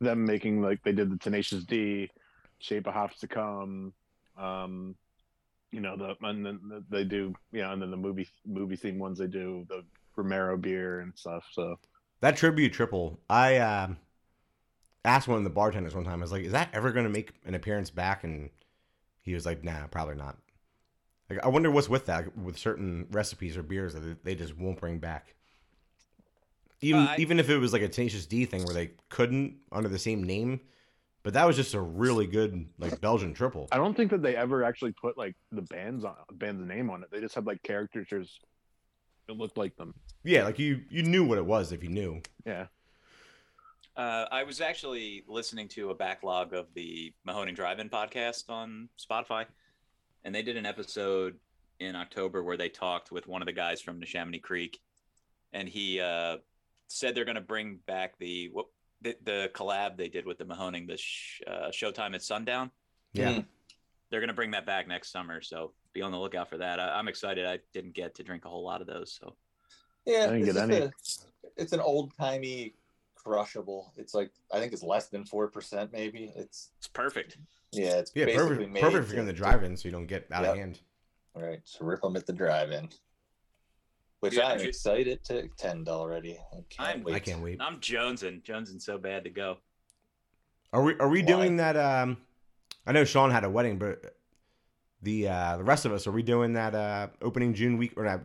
them 0.00 0.24
making 0.24 0.60
like 0.62 0.82
they 0.82 0.92
did 0.92 1.10
the 1.10 1.18
Tenacious 1.18 1.64
D, 1.64 2.10
Shape 2.58 2.86
of 2.86 2.94
Hops 2.94 3.20
to 3.20 3.28
Come, 3.28 3.92
um 4.36 4.94
you 5.70 5.80
know 5.80 5.96
the 5.96 6.14
and 6.26 6.46
then 6.46 6.84
they 6.88 7.04
do 7.04 7.34
you 7.52 7.60
know 7.60 7.72
and 7.72 7.82
then 7.82 7.90
the 7.90 7.96
movie 7.96 8.28
movie 8.46 8.76
theme 8.76 8.98
ones 8.98 9.18
they 9.18 9.26
do 9.26 9.66
the 9.68 9.84
Romero 10.16 10.56
beer 10.56 11.00
and 11.00 11.12
stuff. 11.16 11.44
So 11.52 11.78
That 12.20 12.36
tribute 12.36 12.72
triple, 12.72 13.20
I 13.28 13.58
um 13.58 13.98
asked 15.04 15.28
one 15.28 15.38
of 15.38 15.44
the 15.44 15.50
bartenders 15.50 15.94
one 15.94 16.04
time. 16.04 16.20
I 16.20 16.22
was 16.22 16.32
like, 16.32 16.44
"Is 16.44 16.52
that 16.52 16.70
ever 16.72 16.92
going 16.92 17.04
to 17.04 17.10
make 17.10 17.32
an 17.44 17.54
appearance 17.54 17.90
back?" 17.90 18.24
And 18.24 18.50
he 19.22 19.34
was 19.34 19.46
like, 19.46 19.62
"Nah, 19.62 19.86
probably 19.86 20.16
not." 20.16 20.36
Like, 21.30 21.44
I 21.44 21.48
wonder 21.48 21.70
what's 21.70 21.88
with 21.88 22.06
that 22.06 22.36
with 22.36 22.56
certain 22.58 23.06
recipes 23.10 23.56
or 23.56 23.62
beers 23.62 23.94
that 23.94 24.24
they 24.24 24.34
just 24.34 24.56
won't 24.56 24.80
bring 24.80 24.98
back. 24.98 25.34
Even 26.80 27.00
Uh, 27.02 27.06
I- 27.10 27.16
even 27.18 27.38
if 27.40 27.50
it 27.50 27.58
was 27.58 27.72
like 27.72 27.82
a 27.82 27.88
Tenacious 27.88 28.24
D 28.26 28.44
thing 28.44 28.64
where 28.64 28.74
they 28.74 28.92
couldn't 29.08 29.58
under 29.72 29.88
the 29.88 29.98
same 29.98 30.22
name, 30.22 30.60
but 31.24 31.34
that 31.34 31.44
was 31.44 31.56
just 31.56 31.74
a 31.74 31.80
really 31.80 32.26
good 32.26 32.68
like 32.78 33.00
Belgian 33.00 33.34
triple. 33.34 33.68
I 33.72 33.76
don't 33.76 33.94
think 33.96 34.10
that 34.12 34.22
they 34.22 34.36
ever 34.36 34.62
actually 34.64 34.92
put 34.92 35.18
like 35.18 35.34
the 35.52 35.62
band's 35.62 36.04
on 36.04 36.14
band's 36.32 36.64
name 36.66 36.88
on 36.88 37.02
it. 37.02 37.10
They 37.10 37.20
just 37.20 37.34
had 37.34 37.46
like 37.46 37.62
characters 37.62 38.38
that 39.26 39.34
looked 39.34 39.58
like 39.58 39.76
them. 39.76 39.94
Yeah, 40.24 40.44
like 40.44 40.58
you 40.58 40.84
you 40.88 41.02
knew 41.02 41.26
what 41.26 41.36
it 41.38 41.44
was 41.44 41.72
if 41.72 41.82
you 41.82 41.90
knew. 41.90 42.22
Yeah. 42.46 42.68
Uh, 43.96 44.26
I 44.30 44.44
was 44.44 44.60
actually 44.60 45.24
listening 45.26 45.66
to 45.70 45.90
a 45.90 45.94
backlog 45.94 46.54
of 46.54 46.72
the 46.74 47.12
Mahoning 47.26 47.56
Drive-In 47.56 47.90
podcast 47.90 48.48
on 48.48 48.88
Spotify, 48.96 49.44
and 50.28 50.34
they 50.34 50.42
did 50.42 50.58
an 50.58 50.66
episode 50.66 51.36
in 51.80 51.96
October 51.96 52.42
where 52.42 52.58
they 52.58 52.68
talked 52.68 53.10
with 53.10 53.26
one 53.26 53.40
of 53.40 53.46
the 53.46 53.52
guys 53.52 53.80
from 53.80 53.98
Neshaminy 53.98 54.42
Creek, 54.42 54.78
and 55.54 55.66
he 55.66 56.02
uh, 56.02 56.36
said 56.88 57.14
they're 57.14 57.24
going 57.24 57.34
to 57.36 57.40
bring 57.40 57.78
back 57.86 58.18
the 58.18 58.50
what 58.52 58.66
the, 59.00 59.16
the 59.24 59.50
collab 59.54 59.96
they 59.96 60.08
did 60.08 60.26
with 60.26 60.36
the 60.36 60.44
Mahoning, 60.44 60.86
the 60.86 60.98
sh- 60.98 61.40
uh, 61.46 61.68
Showtime 61.70 62.14
at 62.14 62.22
Sundown. 62.22 62.70
Yeah. 63.14 63.36
Mm. 63.36 63.46
They're 64.10 64.20
going 64.20 64.28
to 64.28 64.34
bring 64.34 64.50
that 64.50 64.66
back 64.66 64.86
next 64.86 65.12
summer, 65.12 65.40
so 65.40 65.72
be 65.94 66.02
on 66.02 66.12
the 66.12 66.18
lookout 66.18 66.50
for 66.50 66.58
that. 66.58 66.78
I, 66.78 66.90
I'm 66.98 67.08
excited. 67.08 67.46
I 67.46 67.60
didn't 67.72 67.94
get 67.94 68.14
to 68.16 68.22
drink 68.22 68.44
a 68.44 68.50
whole 68.50 68.64
lot 68.64 68.82
of 68.82 68.86
those, 68.86 69.18
so 69.18 69.34
Yeah, 70.04 70.24
I 70.24 70.26
didn't 70.26 70.42
it's, 70.42 70.52
get 70.52 70.62
any. 70.62 70.76
a, 70.76 70.92
it's 71.56 71.72
an 71.72 71.80
old 71.80 72.12
timey 72.18 72.74
crushable. 73.28 73.92
It's 73.96 74.14
like 74.14 74.30
I 74.52 74.58
think 74.58 74.72
it's 74.72 74.82
less 74.82 75.08
than 75.08 75.24
four 75.24 75.48
percent, 75.48 75.92
maybe. 75.92 76.32
It's 76.34 76.70
it's 76.78 76.88
perfect. 76.88 77.36
yeah, 77.72 77.96
it's 77.98 78.12
Yeah, 78.14 78.24
basically 78.26 78.48
perfect 78.56 78.72
made 78.72 78.80
perfect 78.82 79.04
for 79.04 79.10
to- 79.10 79.14
getting 79.16 79.26
the 79.26 79.32
drive-in 79.32 79.76
so 79.76 79.86
you 79.88 79.92
don't 79.92 80.06
get 80.06 80.26
out 80.32 80.42
Yep. 80.44 80.52
of 80.52 80.58
hand. 80.58 80.80
Right, 81.34 81.60
so 81.64 81.84
rip 81.84 82.00
them 82.00 82.16
at 82.16 82.26
the 82.26 82.32
drive-in. 82.32 82.88
Which 84.20 84.34
Yeah, 84.34 84.48
I'm 84.48 84.60
excited 84.60 85.22
to 85.24 85.38
attend 85.40 85.88
already. 85.88 86.38
I 86.52 86.64
can't 86.68 86.88
I'm- 86.88 87.02
wait. 87.04 87.14
I 87.14 87.18
can't 87.20 87.42
wait. 87.42 87.60
I'm 87.60 87.78
jonesing, 87.80 88.42
jonesing 88.42 88.80
so 88.82 88.98
bad 88.98 89.22
to 89.24 89.30
go. 89.30 89.58
Are 90.72 90.82
we 90.82 90.94
are 90.98 91.08
we 91.08 91.20
Why? 91.20 91.26
doing 91.26 91.56
that? 91.58 91.76
Um, 91.76 92.16
I 92.86 92.92
know 92.92 93.04
Sean 93.04 93.30
had 93.30 93.44
a 93.44 93.50
wedding, 93.50 93.78
but 93.78 94.16
the 95.02 95.28
uh, 95.28 95.56
the 95.58 95.64
rest 95.64 95.84
of 95.84 95.92
us 95.92 96.06
are 96.06 96.12
we 96.12 96.22
doing 96.22 96.54
that 96.54 96.74
uh, 96.74 97.08
opening 97.22 97.54
June 97.54 97.76
week 97.78 97.92
or 97.96 98.06
uh, 98.06 98.18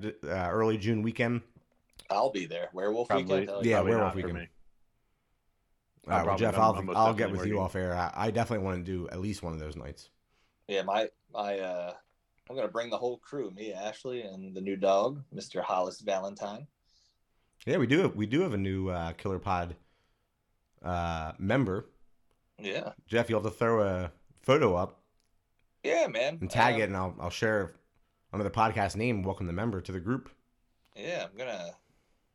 early 0.49 0.77
June 0.77 1.01
weekend? 1.03 1.41
I'll 2.09 2.31
be 2.31 2.45
there. 2.45 2.69
Werewolf 2.73 3.07
Probably- 3.09 3.25
weekend. 3.41 3.49
hell 3.49 3.65
Yeah, 3.65 3.75
Probably 3.77 3.91
werewolf 3.91 4.15
not 4.15 4.21
for 4.21 4.27
weekend. 4.27 4.47
Me. 6.07 6.13
All 6.13 6.19
right, 6.19 6.27
well, 6.27 6.37
Jeff, 6.37 6.53
I'm- 6.55 6.61
I'll, 6.63 6.75
I'm 6.75 6.89
I'll 6.97 7.13
get 7.13 7.25
definitely 7.27 7.39
with 7.39 7.47
you 7.47 7.59
off 7.59 7.75
air. 7.75 7.95
I, 7.95 8.11
I 8.15 8.31
definitely 8.31 8.65
want 8.65 8.85
to 8.85 8.91
do 8.91 9.07
at 9.09 9.19
least 9.19 9.43
one 9.43 9.53
of 9.53 9.59
those 9.59 9.75
nights. 9.75 10.09
Yeah, 10.67 10.83
my 10.83 11.09
my 11.33 11.59
uh 11.59 11.93
I'm 12.49 12.55
gonna 12.55 12.67
bring 12.67 12.89
the 12.89 12.97
whole 12.97 13.17
crew, 13.17 13.51
me, 13.51 13.73
Ashley, 13.73 14.21
and 14.21 14.53
the 14.55 14.61
new 14.61 14.75
dog, 14.75 15.23
Mr. 15.33 15.61
Hollis 15.61 16.01
Valentine. 16.01 16.67
Yeah, 17.65 17.77
we 17.77 17.87
do. 17.87 18.01
Have, 18.01 18.15
we 18.15 18.25
do 18.25 18.41
have 18.41 18.53
a 18.53 18.57
new 18.57 18.89
uh, 18.89 19.13
Killer 19.13 19.39
Pod 19.39 19.75
uh, 20.83 21.31
member. 21.39 21.85
Yeah. 22.59 22.91
Jeff, 23.07 23.29
you'll 23.29 23.41
have 23.41 23.51
to 23.51 23.57
throw 23.57 23.81
a 23.83 24.11
photo 24.41 24.75
up 24.75 24.99
Yeah, 25.83 26.07
man. 26.07 26.37
and 26.41 26.49
tag 26.49 26.75
Um, 26.75 26.81
it, 26.81 26.83
and 26.85 26.97
I'll 26.97 27.15
I'll 27.19 27.29
share 27.29 27.71
under 28.33 28.43
the 28.43 28.49
podcast 28.51 28.95
name. 28.97 29.23
Welcome 29.23 29.47
the 29.47 29.53
member 29.53 29.79
to 29.81 29.91
the 29.91 29.99
group. 29.99 30.29
Yeah, 30.95 31.25
I'm 31.29 31.37
gonna 31.37 31.71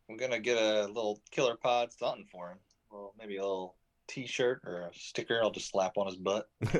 I'm 0.09 0.17
gonna 0.17 0.41
get 0.41 0.57
a 0.57 0.87
little 0.87 1.21
killer 1.31 1.57
pod 1.57 1.93
something 1.93 2.27
for 2.33 2.49
him. 2.51 2.59
Well, 2.91 3.15
maybe 3.19 3.37
a 3.37 3.43
little 3.43 3.77
T-shirt 4.09 4.63
or 4.65 4.89
a 4.89 4.91
sticker. 4.95 5.41
I'll 5.43 5.51
just 5.51 5.71
slap 5.71 5.99
on 5.99 6.07
his 6.07 6.17
butt. 6.17 6.49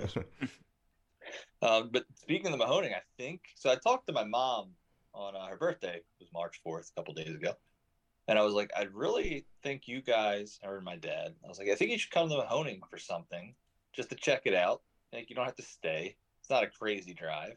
Um, 1.61 1.91
but 1.93 2.05
speaking 2.15 2.53
of 2.53 2.59
the 2.59 2.65
Mahoning, 2.65 2.95
I 2.95 3.03
think 3.17 3.43
so. 3.57 3.71
I 3.71 3.77
talked 3.77 4.07
to 4.07 4.13
my 4.13 4.25
mom 4.25 4.71
on 5.13 5.35
uh, 5.35 5.47
her 5.47 5.57
birthday. 5.57 5.97
It 5.97 6.05
was 6.21 6.29
March 6.33 6.61
fourth, 6.63 6.91
a 6.91 7.01
couple 7.01 7.15
days 7.15 7.35
ago, 7.35 7.53
and 8.29 8.39
I 8.39 8.43
was 8.43 8.55
like, 8.55 8.71
I 8.77 8.87
really 8.93 9.45
think 9.63 9.89
you 9.89 10.01
guys, 10.01 10.61
or 10.63 10.81
my 10.81 10.97
dad, 10.97 11.35
I 11.45 11.49
was 11.49 11.59
like, 11.59 11.69
I 11.69 11.75
think 11.75 11.91
you 11.91 11.99
should 11.99 12.13
come 12.13 12.29
to 12.29 12.37
the 12.37 12.43
Mahoning 12.43 12.81
for 12.89 12.99
something, 12.99 13.55
just 13.93 14.11
to 14.11 14.15
check 14.15 14.43
it 14.45 14.55
out. 14.55 14.83
Like, 15.13 15.31
you 15.31 15.37
don't 15.37 15.47
have 15.47 15.57
to 15.57 15.63
stay. 15.63 16.17
It's 16.41 16.51
not 16.51 16.63
a 16.63 16.69
crazy 16.69 17.15
drive, 17.15 17.57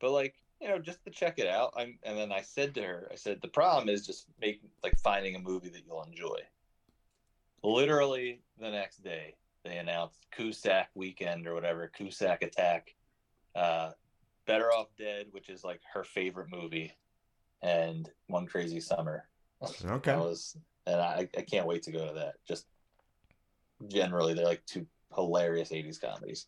but 0.00 0.10
like, 0.10 0.34
you 0.60 0.68
know, 0.68 0.78
just 0.78 1.04
to 1.04 1.10
check 1.10 1.38
it 1.38 1.46
out. 1.46 1.74
I'm, 1.76 1.98
and 2.02 2.18
then 2.18 2.32
I 2.32 2.40
said 2.40 2.74
to 2.74 2.82
her, 2.82 3.08
I 3.12 3.16
said, 3.16 3.40
the 3.42 3.48
problem 3.48 3.88
is 3.88 4.06
just 4.06 4.26
make 4.40 4.60
like 4.82 4.98
finding 4.98 5.36
a 5.36 5.38
movie 5.38 5.68
that 5.68 5.82
you'll 5.86 6.02
enjoy. 6.02 6.38
Literally 7.66 8.42
the 8.60 8.70
next 8.70 9.02
day, 9.02 9.34
they 9.64 9.78
announced 9.78 10.24
Cusack 10.30 10.88
Weekend 10.94 11.48
or 11.48 11.54
whatever, 11.54 11.88
Cusack 11.88 12.42
Attack 12.42 12.94
uh, 13.56 13.90
Better 14.46 14.66
Off 14.66 14.86
Dead, 14.96 15.26
which 15.32 15.48
is 15.48 15.64
like 15.64 15.80
her 15.92 16.04
favorite 16.04 16.46
movie, 16.48 16.92
and 17.62 18.08
One 18.28 18.46
Crazy 18.46 18.78
Summer. 18.78 19.26
okay. 19.84 20.12
That 20.12 20.20
was, 20.20 20.56
and 20.86 21.00
I, 21.00 21.28
I 21.36 21.42
can't 21.42 21.66
wait 21.66 21.82
to 21.82 21.90
go 21.90 22.06
to 22.06 22.14
that. 22.14 22.34
Just 22.46 22.66
generally, 23.88 24.32
they're 24.32 24.44
like 24.44 24.64
two 24.66 24.86
hilarious 25.12 25.70
'80s 25.70 26.00
comedies. 26.00 26.46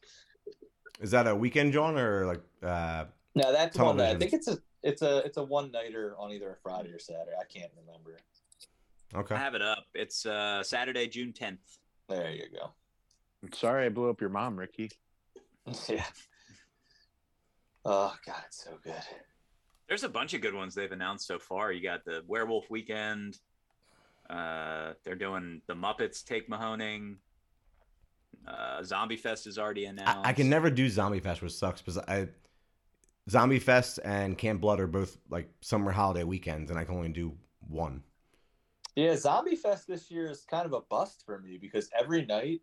Is 1.00 1.10
that 1.10 1.26
a 1.26 1.34
weekend, 1.34 1.72
John, 1.72 1.98
or 1.98 2.26
like? 2.26 2.42
Uh, 2.62 3.06
No, 3.34 3.52
that's 3.52 3.76
one 3.76 3.96
night. 3.96 4.14
I 4.14 4.18
think 4.20 4.34
it's 4.34 4.46
a 4.46 4.58
it's 4.84 5.02
a 5.02 5.18
it's 5.24 5.36
a 5.36 5.42
one 5.42 5.72
nighter 5.72 6.14
on 6.16 6.30
either 6.30 6.52
a 6.52 6.56
Friday 6.62 6.90
or 6.90 7.00
Saturday. 7.00 7.32
I 7.36 7.44
can't 7.44 7.72
remember. 7.76 8.18
Okay. 9.14 9.34
I 9.34 9.38
have 9.38 9.54
it 9.54 9.62
up. 9.62 9.84
It's 9.94 10.26
uh, 10.26 10.62
Saturday, 10.62 11.06
June 11.06 11.32
10th. 11.32 11.58
There 12.08 12.30
you 12.30 12.44
go. 12.52 12.72
I'm 13.42 13.52
sorry 13.52 13.86
I 13.86 13.88
blew 13.88 14.10
up 14.10 14.20
your 14.20 14.30
mom, 14.30 14.58
Ricky. 14.58 14.90
yeah. 15.88 16.04
Oh 17.84 18.14
God, 18.26 18.42
it's 18.46 18.64
so 18.64 18.78
good. 18.82 18.94
There's 19.88 20.04
a 20.04 20.08
bunch 20.08 20.34
of 20.34 20.40
good 20.40 20.54
ones 20.54 20.74
they've 20.74 20.92
announced 20.92 21.26
so 21.26 21.38
far. 21.38 21.72
You 21.72 21.82
got 21.82 22.04
the 22.04 22.22
Werewolf 22.26 22.68
Weekend. 22.68 23.38
Uh, 24.28 24.92
they're 25.04 25.14
doing 25.14 25.62
the 25.66 25.74
Muppets 25.74 26.22
Take 26.24 26.50
Mahoning. 26.50 27.16
Uh, 28.46 28.82
Zombie 28.82 29.16
Fest 29.16 29.46
is 29.46 29.58
already 29.58 29.86
announced. 29.86 30.18
I, 30.24 30.30
I 30.30 30.32
can 30.32 30.50
never 30.50 30.70
do 30.70 30.88
Zombie 30.88 31.20
Fest, 31.20 31.40
which 31.40 31.52
sucks 31.52 31.80
because 31.80 31.98
I 31.98 32.28
Zombie 33.30 33.58
Fest 33.58 34.00
and 34.04 34.36
Camp 34.36 34.60
Blood 34.60 34.80
are 34.80 34.86
both 34.86 35.16
like 35.30 35.48
summer 35.60 35.92
holiday 35.92 36.24
weekends, 36.24 36.70
and 36.70 36.78
I 36.78 36.84
can 36.84 36.94
only 36.94 37.10
do 37.10 37.34
one. 37.60 38.02
Yeah, 38.98 39.14
Zombie 39.14 39.54
Fest 39.54 39.86
this 39.86 40.10
year 40.10 40.28
is 40.28 40.44
kind 40.44 40.66
of 40.66 40.72
a 40.72 40.80
bust 40.80 41.22
for 41.24 41.38
me 41.38 41.56
because 41.56 41.88
every 41.96 42.26
night, 42.26 42.62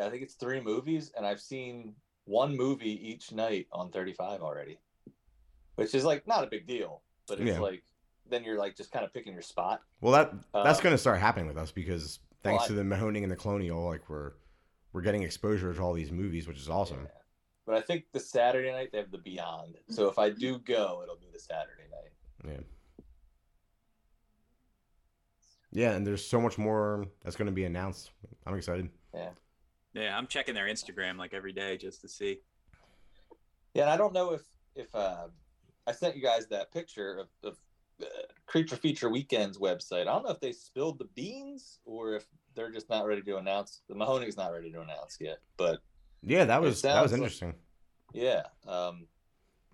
I 0.00 0.08
think 0.08 0.22
it's 0.22 0.32
three 0.32 0.62
movies, 0.62 1.12
and 1.14 1.26
I've 1.26 1.42
seen 1.42 1.92
one 2.24 2.56
movie 2.56 3.06
each 3.06 3.32
night 3.32 3.66
on 3.70 3.90
35 3.90 4.40
already, 4.40 4.78
which 5.74 5.94
is 5.94 6.06
like 6.06 6.26
not 6.26 6.42
a 6.42 6.46
big 6.46 6.66
deal, 6.66 7.02
but 7.26 7.38
it's 7.38 7.50
Yeah. 7.50 7.60
like 7.60 7.82
then 8.30 8.44
you're 8.44 8.56
like 8.56 8.76
just 8.78 8.92
kind 8.92 9.04
of 9.04 9.12
picking 9.12 9.34
your 9.34 9.42
spot. 9.42 9.82
Well, 10.00 10.12
that 10.14 10.32
that's 10.54 10.78
Um, 10.78 10.84
going 10.84 10.94
to 10.94 10.98
start 10.98 11.18
happening 11.18 11.46
with 11.46 11.58
us 11.58 11.70
because 11.70 12.20
thanks 12.42 12.62
well, 12.62 12.68
to 12.68 12.72
the 12.72 12.82
Mahoning 12.82 13.22
and 13.22 13.30
the 13.30 13.36
Colonial, 13.36 13.84
like 13.84 14.08
we're 14.08 14.32
we're 14.94 15.02
getting 15.02 15.22
exposure 15.22 15.74
to 15.74 15.82
all 15.82 15.92
these 15.92 16.10
movies, 16.10 16.48
which 16.48 16.56
is 16.58 16.70
awesome. 16.70 17.02
Yeah. 17.04 17.10
But 17.66 17.74
I 17.74 17.82
think 17.82 18.06
the 18.12 18.20
Saturday 18.20 18.72
night 18.72 18.88
they 18.90 18.98
have 18.98 19.10
the 19.10 19.18
Beyond, 19.18 19.76
so 19.90 20.08
if 20.08 20.18
I 20.18 20.30
do 20.30 20.60
go, 20.60 21.00
it'll 21.02 21.16
be 21.18 21.28
the 21.30 21.38
Saturday 21.38 21.88
night. 21.90 22.52
Yeah. 22.54 22.60
Yeah, 25.78 25.92
and 25.92 26.04
there's 26.04 26.26
so 26.26 26.40
much 26.40 26.58
more 26.58 27.06
that's 27.22 27.36
going 27.36 27.46
to 27.46 27.52
be 27.52 27.62
announced. 27.64 28.10
I'm 28.44 28.56
excited. 28.56 28.88
Yeah, 29.14 29.30
Yeah, 29.94 30.18
I'm 30.18 30.26
checking 30.26 30.52
their 30.52 30.66
Instagram 30.66 31.18
like 31.18 31.32
every 31.32 31.52
day 31.52 31.76
just 31.76 32.00
to 32.00 32.08
see. 32.08 32.40
Yeah, 33.74 33.82
and 33.82 33.90
I 33.92 33.96
don't 33.96 34.12
know 34.12 34.32
if 34.32 34.42
if 34.74 34.92
uh, 34.92 35.28
I 35.86 35.92
sent 35.92 36.16
you 36.16 36.22
guys 36.22 36.48
that 36.48 36.72
picture 36.72 37.18
of, 37.18 37.28
of 37.48 37.58
uh, 38.02 38.06
Creature 38.46 38.74
Feature 38.74 39.08
Weekends 39.08 39.58
website. 39.58 40.00
I 40.02 40.04
don't 40.06 40.24
know 40.24 40.30
if 40.32 40.40
they 40.40 40.50
spilled 40.50 40.98
the 40.98 41.04
beans 41.14 41.78
or 41.84 42.14
if 42.16 42.26
they're 42.56 42.72
just 42.72 42.90
not 42.90 43.06
ready 43.06 43.22
to 43.22 43.36
announce. 43.36 43.82
The 43.88 43.94
Mahoning's 43.94 44.36
not 44.36 44.52
ready 44.52 44.72
to 44.72 44.80
announce 44.80 45.18
yet, 45.20 45.38
but 45.56 45.78
Yeah, 46.24 46.44
that 46.44 46.60
was 46.60 46.82
that 46.82 47.00
was 47.02 47.10
sounds 47.10 47.12
like- 47.12 47.18
interesting. 47.18 47.54
yeah. 48.12 48.42
Um, 48.66 49.06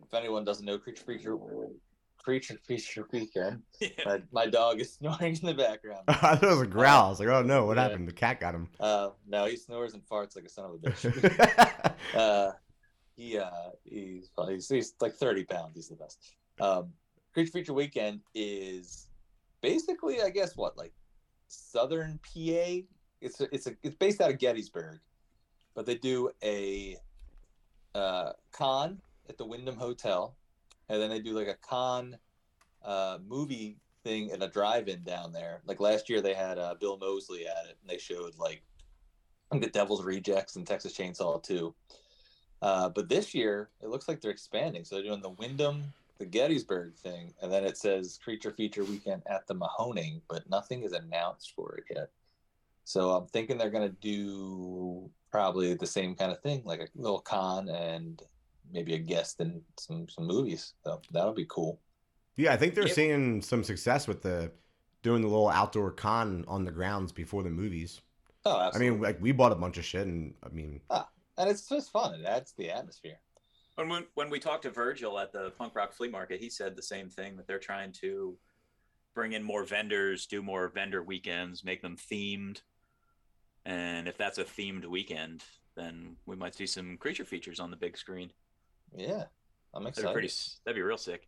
if 0.05 0.13
anyone 0.13 0.45
doesn't 0.45 0.67
know 0.67 0.77
Creature 0.77 1.05
Feature 1.05 1.37
Creature 2.25 2.59
Feature 2.67 3.07
Weekend, 3.13 3.63
my, 4.07 4.23
my 4.33 4.47
dog 4.47 4.81
is 4.81 4.95
snoring 4.99 5.37
in 5.37 5.47
the 5.47 5.55
background. 5.55 6.03
I 6.09 6.15
thought 6.15 6.43
it 6.43 6.47
was 6.47 6.63
a 6.63 6.67
growl. 6.67 7.07
I 7.07 7.09
was 7.11 7.21
like, 7.21 7.29
oh 7.29 7.43
no, 7.43 7.67
what 7.67 7.77
Yeah. 7.77 7.83
happened? 7.85 8.09
The 8.09 8.13
cat 8.13 8.41
got 8.41 8.55
him. 8.55 8.69
Uh, 8.81 9.11
no, 9.29 9.45
he 9.45 9.57
snores 9.57 9.93
and 9.95 10.03
farts 10.09 10.35
like 10.35 10.45
a 10.45 10.49
son 10.49 10.65
of 10.65 10.73
a 10.73 10.79
bitch. 10.79 11.95
uh, 12.15 12.53
he 13.17 13.39
uh, 13.39 13.51
he's, 13.85 14.31
well, 14.37 14.49
he's 14.49 14.69
he's 14.69 14.95
like 15.01 15.15
thirty 15.15 15.45
pounds. 15.45 15.73
He's 15.75 15.89
the 15.89 15.97
best. 15.97 16.35
Um, 16.61 16.93
Creature 17.35 17.53
Feature 17.53 17.75
Weekend 17.75 18.21
is 18.35 19.09
basically, 19.61 20.23
I 20.23 20.31
guess, 20.31 20.57
what 20.57 20.77
like 20.79 20.93
Southern 21.49 22.19
PA. 22.23 22.81
It's 23.21 23.41
a, 23.41 23.55
it's 23.55 23.67
a 23.67 23.75
it's 23.83 23.97
based 23.97 24.21
out 24.21 24.31
of 24.31 24.39
Gettysburg, 24.39 24.99
but 25.75 25.85
they 25.87 25.97
do 25.97 26.31
a 26.43 26.97
uh, 27.95 28.33
con 28.53 29.01
at 29.29 29.39
the 29.39 29.45
Wyndham 29.45 29.77
Hotel, 29.77 30.37
and 30.89 31.01
then 31.01 31.11
they 31.11 31.21
do 31.21 31.33
like 31.33 31.49
a 31.49 31.55
con 31.55 32.17
uh, 32.85 33.19
movie 33.27 33.79
thing 34.03 34.31
at 34.31 34.43
a 34.43 34.49
drive-in 34.49 35.03
down 35.03 35.33
there. 35.33 35.63
Like 35.67 35.81
last 35.81 36.09
year, 36.09 36.21
they 36.21 36.35
had 36.35 36.59
uh, 36.59 36.75
Bill 36.79 36.99
Moseley 36.99 37.47
at 37.47 37.67
it, 37.67 37.79
and 37.81 37.89
they 37.89 37.99
showed 37.99 38.37
like 38.39 38.63
the 39.51 39.69
Devil's 39.69 40.05
Rejects 40.05 40.57
and 40.57 40.67
Texas 40.67 40.97
Chainsaw 40.97 41.43
2. 41.43 41.75
Uh, 42.63 42.89
but 42.89 43.09
this 43.09 43.35
year, 43.35 43.71
it 43.83 43.89
looks 43.89 44.09
like 44.09 44.21
they're 44.21 44.31
expanding. 44.31 44.85
So 44.85 44.95
they're 44.95 45.05
doing 45.05 45.23
the 45.23 45.31
Wyndham, 45.31 45.83
the 46.19 46.25
Gettysburg 46.25 46.95
thing, 46.97 47.35
and 47.43 47.53
then 47.53 47.65
it 47.65 47.77
says 47.77 48.19
Creature 48.23 48.53
Feature 48.53 48.85
Weekend 48.85 49.23
at 49.27 49.47
the 49.47 49.55
Mahoning, 49.55 50.21
but 50.29 50.49
nothing 50.49 50.83
is 50.83 50.93
announced 50.93 51.53
for 51.55 51.77
it 51.77 51.85
yet. 51.95 52.11
So 52.85 53.13
I'm 53.13 53.27
thinking 53.27 53.59
they're 53.59 53.71
going 53.71 53.89
to 53.89 53.97
do 54.01 55.11
probably 55.31 55.75
the 55.75 55.87
same 55.87 56.15
kind 56.15 56.31
of 56.31 56.41
thing, 56.41 56.63
like 56.65 56.81
a 56.81 56.89
little 56.95 57.21
con 57.21 57.69
and 57.69 58.23
maybe 58.73 58.95
a 58.95 58.99
guest 58.99 59.41
in 59.41 59.63
some 59.79 60.09
some 60.09 60.27
movies. 60.27 60.75
So 60.85 61.01
that'll 61.11 61.35
be 61.35 61.47
cool. 61.49 61.81
yeah, 62.37 62.53
I 62.53 62.57
think 62.57 62.75
they're 62.75 62.87
Yep. 62.87 62.95
seeing 62.95 63.43
some 63.43 63.63
success 63.65 64.09
with 64.09 64.23
the 64.23 64.51
doing 65.03 65.23
the 65.23 65.29
little 65.29 65.49
outdoor 65.51 65.91
con 65.93 66.45
on 66.49 66.65
the 66.65 66.73
grounds 66.73 67.13
before 67.13 67.43
the 67.43 67.51
movies. 67.51 68.01
Oh, 68.47 68.71
I 68.75 68.79
mean, 68.79 69.01
like 69.01 69.21
we 69.21 69.33
bought 69.33 69.53
a 69.53 69.57
bunch 69.57 69.79
of 69.79 69.85
shit, 69.85 70.07
and 70.07 70.35
I 70.43 70.49
mean, 70.49 70.81
ah, 70.91 71.09
and 71.39 71.49
it's 71.49 71.69
just 71.69 71.91
fun. 71.91 72.15
It 72.21 72.25
adds 72.27 72.53
the 72.53 72.71
atmosphere. 72.71 73.19
When, 73.77 73.89
when 73.89 74.07
when 74.15 74.31
we 74.31 74.39
talked 74.41 74.63
to 74.65 74.71
Virgil 74.71 75.19
at 75.19 75.33
the 75.33 75.51
punk 75.51 75.75
rock 75.75 75.93
flea 75.93 76.09
market, 76.09 76.41
he 76.41 76.51
said 76.51 76.75
the 76.77 76.83
same 76.83 77.09
thing 77.09 77.37
that 77.37 77.47
they're 77.47 77.59
trying 77.59 77.93
to 78.03 78.37
bring 79.15 79.33
in 79.33 79.43
more 79.43 79.65
vendors, 79.65 80.27
do 80.27 80.43
more 80.43 80.69
vendor 80.69 81.03
weekends, 81.03 81.63
make 81.65 81.81
them 81.83 81.97
themed. 81.97 82.63
And 83.65 84.09
if 84.09 84.19
that's 84.19 84.39
a 84.39 84.45
themed 84.45 84.85
weekend, 84.87 85.43
then 85.77 86.17
we 86.27 86.37
might 86.37 86.55
see 86.55 86.67
some 86.67 86.97
creature 86.99 87.25
features 87.25 87.61
on 87.61 87.71
the 87.71 87.77
big 87.77 87.97
screen. 87.97 88.31
Yeah, 88.97 89.25
I'm 89.75 89.83
That'd 89.85 89.99
excited. 89.99 90.09
be 90.09 90.13
pretty. 90.13 90.33
That'd 90.65 90.77
be 90.77 90.83
real 90.83 90.97
sick. 90.99 91.27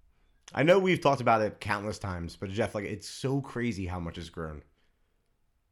I 0.55 0.63
know 0.63 0.79
we've 0.79 1.01
talked 1.01 1.21
about 1.21 1.43
it 1.43 1.59
countless 1.61 1.99
times, 1.99 2.37
but 2.37 2.51
Jeff, 2.51 2.75
like, 2.75 2.85
it's 2.85 3.09
so 3.09 3.41
crazy 3.41 3.85
how 3.87 3.99
much 3.99 4.17
it's 4.19 4.29
grown. 4.29 4.63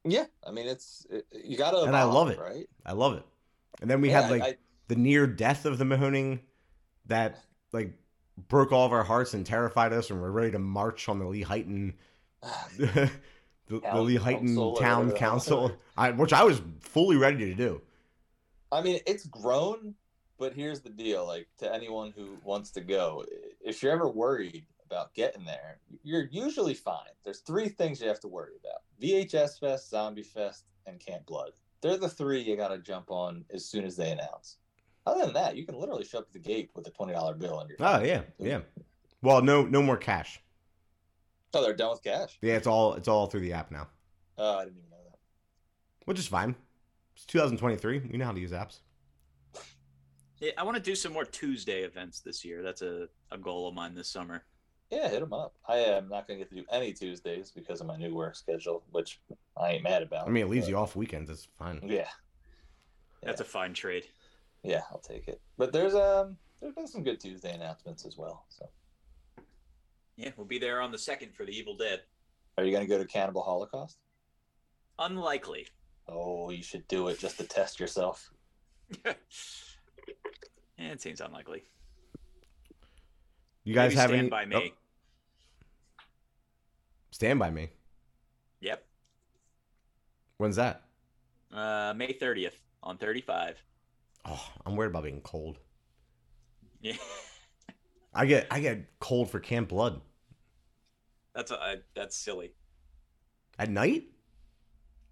Yeah, 0.05 0.25
I 0.47 0.51
mean 0.51 0.67
it's 0.67 1.07
it, 1.09 1.27
you 1.33 1.57
gotta 1.57 1.79
And 1.85 1.97
I 1.97 2.03
love 2.03 2.29
it. 2.29 2.39
right? 2.39 2.69
I 2.85 2.93
love 2.93 3.15
it. 3.17 3.25
And 3.81 3.91
then 3.91 4.01
we 4.01 4.11
Yeah, 4.11 4.23
had 4.23 4.31
like 4.31 4.43
I- 4.43 4.57
the 4.89 4.97
near 4.97 5.27
death 5.27 5.65
of 5.65 5.79
the 5.79 5.85
Mahoning 5.85 6.41
that 7.07 7.39
like 7.73 7.93
broke 8.49 8.73
all 8.73 8.85
of 8.85 8.93
our 8.93 9.05
hearts 9.05 9.33
and 9.33 9.47
terrified 9.47 9.93
us, 9.93 10.11
and 10.11 10.21
we're 10.21 10.31
ready 10.31 10.51
to 10.51 10.59
march 10.59 11.09
on 11.09 11.19
the 11.21 11.25
Lehighton, 11.25 11.95
the, 12.77 13.11
the 13.69 13.81
Town 13.81 14.07
Lehighton 14.07 14.41
council 14.41 14.77
Town 14.77 15.07
whatever 15.07 15.13
the 15.15 15.19
hell. 15.19 15.31
Council, 15.31 15.73
I, 15.97 16.11
which 16.11 16.33
I 16.35 16.43
was 16.45 16.61
fully 16.81 17.17
ready 17.17 17.39
to 17.47 17.55
do. 17.55 17.81
I 18.73 18.83
mean, 18.83 19.01
it's 19.07 19.25
grown 19.27 19.95
but 20.39 20.53
here's 20.55 20.81
the 20.81 20.91
deal: 20.91 21.27
like 21.27 21.49
to 21.59 21.73
anyone 21.73 22.13
who 22.17 22.37
wants 22.45 22.71
to 22.73 22.81
go, 22.81 23.25
if 23.61 23.83
you're 23.83 23.93
ever 23.93 24.09
worried 24.09 24.67
about 24.87 25.15
getting 25.15 25.45
there, 25.45 25.79
you're 26.03 26.29
usually 26.31 26.75
fine. 26.75 27.09
There's 27.25 27.41
three 27.41 27.69
things 27.69 28.01
you 28.01 28.09
have 28.09 28.21
to 28.21 28.29
worry 28.29 28.53
about: 28.61 28.83
VHS 29.03 29.59
Fest, 29.61 29.91
Zombie 29.91 30.23
Fest, 30.23 30.65
and 30.87 31.01
Camp 31.01 31.27
Blood. 31.27 31.53
They're 31.81 31.97
the 31.99 32.09
three 32.09 32.41
you 32.41 32.57
got 32.57 32.69
to 32.69 32.79
jump 32.79 33.11
on 33.11 33.45
as 33.53 33.67
soon 33.67 33.85
as 33.85 33.97
they 33.97 34.11
announce. 34.11 34.57
Other 35.07 35.27
than 35.27 35.35
that, 35.35 35.55
you 35.57 35.67
can 35.67 35.75
literally 35.79 36.05
show 36.05 36.19
up 36.19 36.27
at 36.29 36.33
the 36.33 36.39
gate 36.39 36.71
with 36.75 36.87
a 36.87 36.91
twenty 36.91 37.13
dollar 37.13 37.35
bill 37.35 37.59
on 37.59 37.69
your. 37.69 37.77
Oh 37.81 38.03
yeah, 38.03 38.23
yeah. 38.39 38.61
Well, 39.23 39.43
no, 39.43 39.65
no 39.65 39.83
more 39.83 39.97
cash. 39.97 40.41
Oh, 41.53 41.63
they're 41.63 41.75
done 41.77 41.91
with 41.93 42.03
cash. 42.03 42.39
Yeah, 42.43 42.55
it's 42.55 42.67
all 42.67 42.95
it's 42.95 43.09
all 43.09 43.27
through 43.27 43.41
the 43.41 43.53
app 43.53 43.71
now, 43.71 43.89
Oh, 44.39 44.59
I 44.59 44.65
didn't 44.65 44.79
even 44.79 44.91
know 44.91 44.97
that. 45.05 45.19
which 46.07 46.19
is 46.19 46.27
fine. 46.27 46.57
It's 47.15 47.25
2023. 47.27 48.01
we 48.11 48.19
know 48.19 48.25
how 48.25 48.33
to 48.33 48.41
use 48.41 48.51
apps. 48.51 48.79
Yeah, 50.45 50.51
I 50.59 50.63
want 50.63 50.77
to 50.77 50.83
do 50.83 50.95
some 50.95 51.15
more 51.15 51.25
Tuesday 51.25 51.85
events 51.85 52.21
this 52.21 52.45
year. 52.45 52.63
That's 52.63 52.83
a, 52.83 53.09
a 53.31 53.39
goal 53.39 53.67
of 53.67 53.75
mine 53.75 53.95
this 53.95 54.09
summer. 54.11 54.45
Yeah, 54.91 55.09
hit 55.09 55.21
them 55.21 55.33
up. 55.33 55.55
I 55.67 55.77
am 55.79 56.11
not 56.11 56.29
going 56.29 56.39
to 56.39 56.45
get 56.45 56.51
to 56.51 56.61
do 56.61 56.67
any 56.71 56.93
Tuesdays 56.93 57.51
because 57.51 57.81
of 57.81 57.87
my 57.87 57.97
new 57.97 58.15
work 58.15 58.37
schedule, 58.37 58.83
which 58.91 59.21
I 59.57 59.71
ain't 59.71 59.85
mad 59.85 60.03
about. 60.03 60.29
I 60.29 60.31
mean, 60.31 60.45
it 60.45 60.51
leaves 60.51 60.67
but- 60.67 60.71
you 60.73 60.77
off 60.77 60.97
weekends. 60.97 61.31
It's 61.31 61.49
fine. 61.59 61.81
Yeah, 61.83 62.09
That's 63.23 63.41
a 63.41 63.45
fine 63.45 63.73
trade. 63.73 64.05
yeah, 64.63 64.83
I'll 64.93 64.99
take 64.99 65.29
it. 65.29 65.41
But 65.57 65.73
there's 65.73 65.95
um, 65.95 66.37
there's 66.61 66.75
been 66.75 66.87
some 66.87 67.03
good 67.03 67.21
Tuesday 67.21 67.55
announcements 67.55 68.05
as 68.05 68.19
well. 68.19 68.45
So, 68.51 68.69
Yeah, 70.17 70.31
we'll 70.37 70.47
be 70.47 70.59
there 70.59 70.83
on 70.83 70.93
the 70.93 70.99
second 70.99 71.35
for 71.35 71.47
the 71.47 71.53
Evil 71.57 71.75
Dead. 71.75 72.01
are 72.59 72.65
you 72.65 72.71
going 72.71 72.85
to 72.85 72.89
go 72.89 72.99
to 72.99 73.07
Cannibal 73.07 73.43
Holocaust? 73.43 73.97
Unlikely. 74.99 75.69
Oh, 76.07 76.51
you 76.51 76.63
should 76.63 76.87
do 76.89 77.09
it 77.09 77.19
just 77.19 77.39
to 77.39 77.45
test 77.45 77.81
yourself. 77.81 78.31
yeah, 80.79 80.93
it 80.93 81.01
seems 81.03 81.21
unlikely. 81.21 81.65
You 83.65 83.75
guys 83.75 83.91
Maybe 83.91 84.01
have 84.01 84.09
stand 84.11 84.21
any? 84.21 84.29
by 84.29 84.45
me. 84.45 84.73
oh, 84.73 86.03
stand 87.11 87.39
by 87.39 87.51
me. 87.51 87.71
Yep. 88.61 88.85
When's 90.39 90.57
that? 90.57 90.83
Uh, 91.53 91.95
May 91.97 92.13
thirtieth 92.13 92.57
on 92.83 92.99
thirty-five. 92.99 93.63
Oh, 94.27 94.45
I'm 94.67 94.77
worried 94.77 94.89
about 94.89 95.05
being 95.05 95.21
cold. 95.21 95.59
Yeah, 96.81 96.97
I 98.15 98.27
get 98.27 98.47
I 98.51 98.61
get 98.61 98.99
cold 98.99 99.31
for 99.31 99.41
Camp 99.41 99.69
Blood 99.69 100.01
that's 101.35 101.51
a, 101.51 101.77
that's 101.95 102.17
silly. 102.17 102.53
at 103.59 103.71
night. 103.71 104.05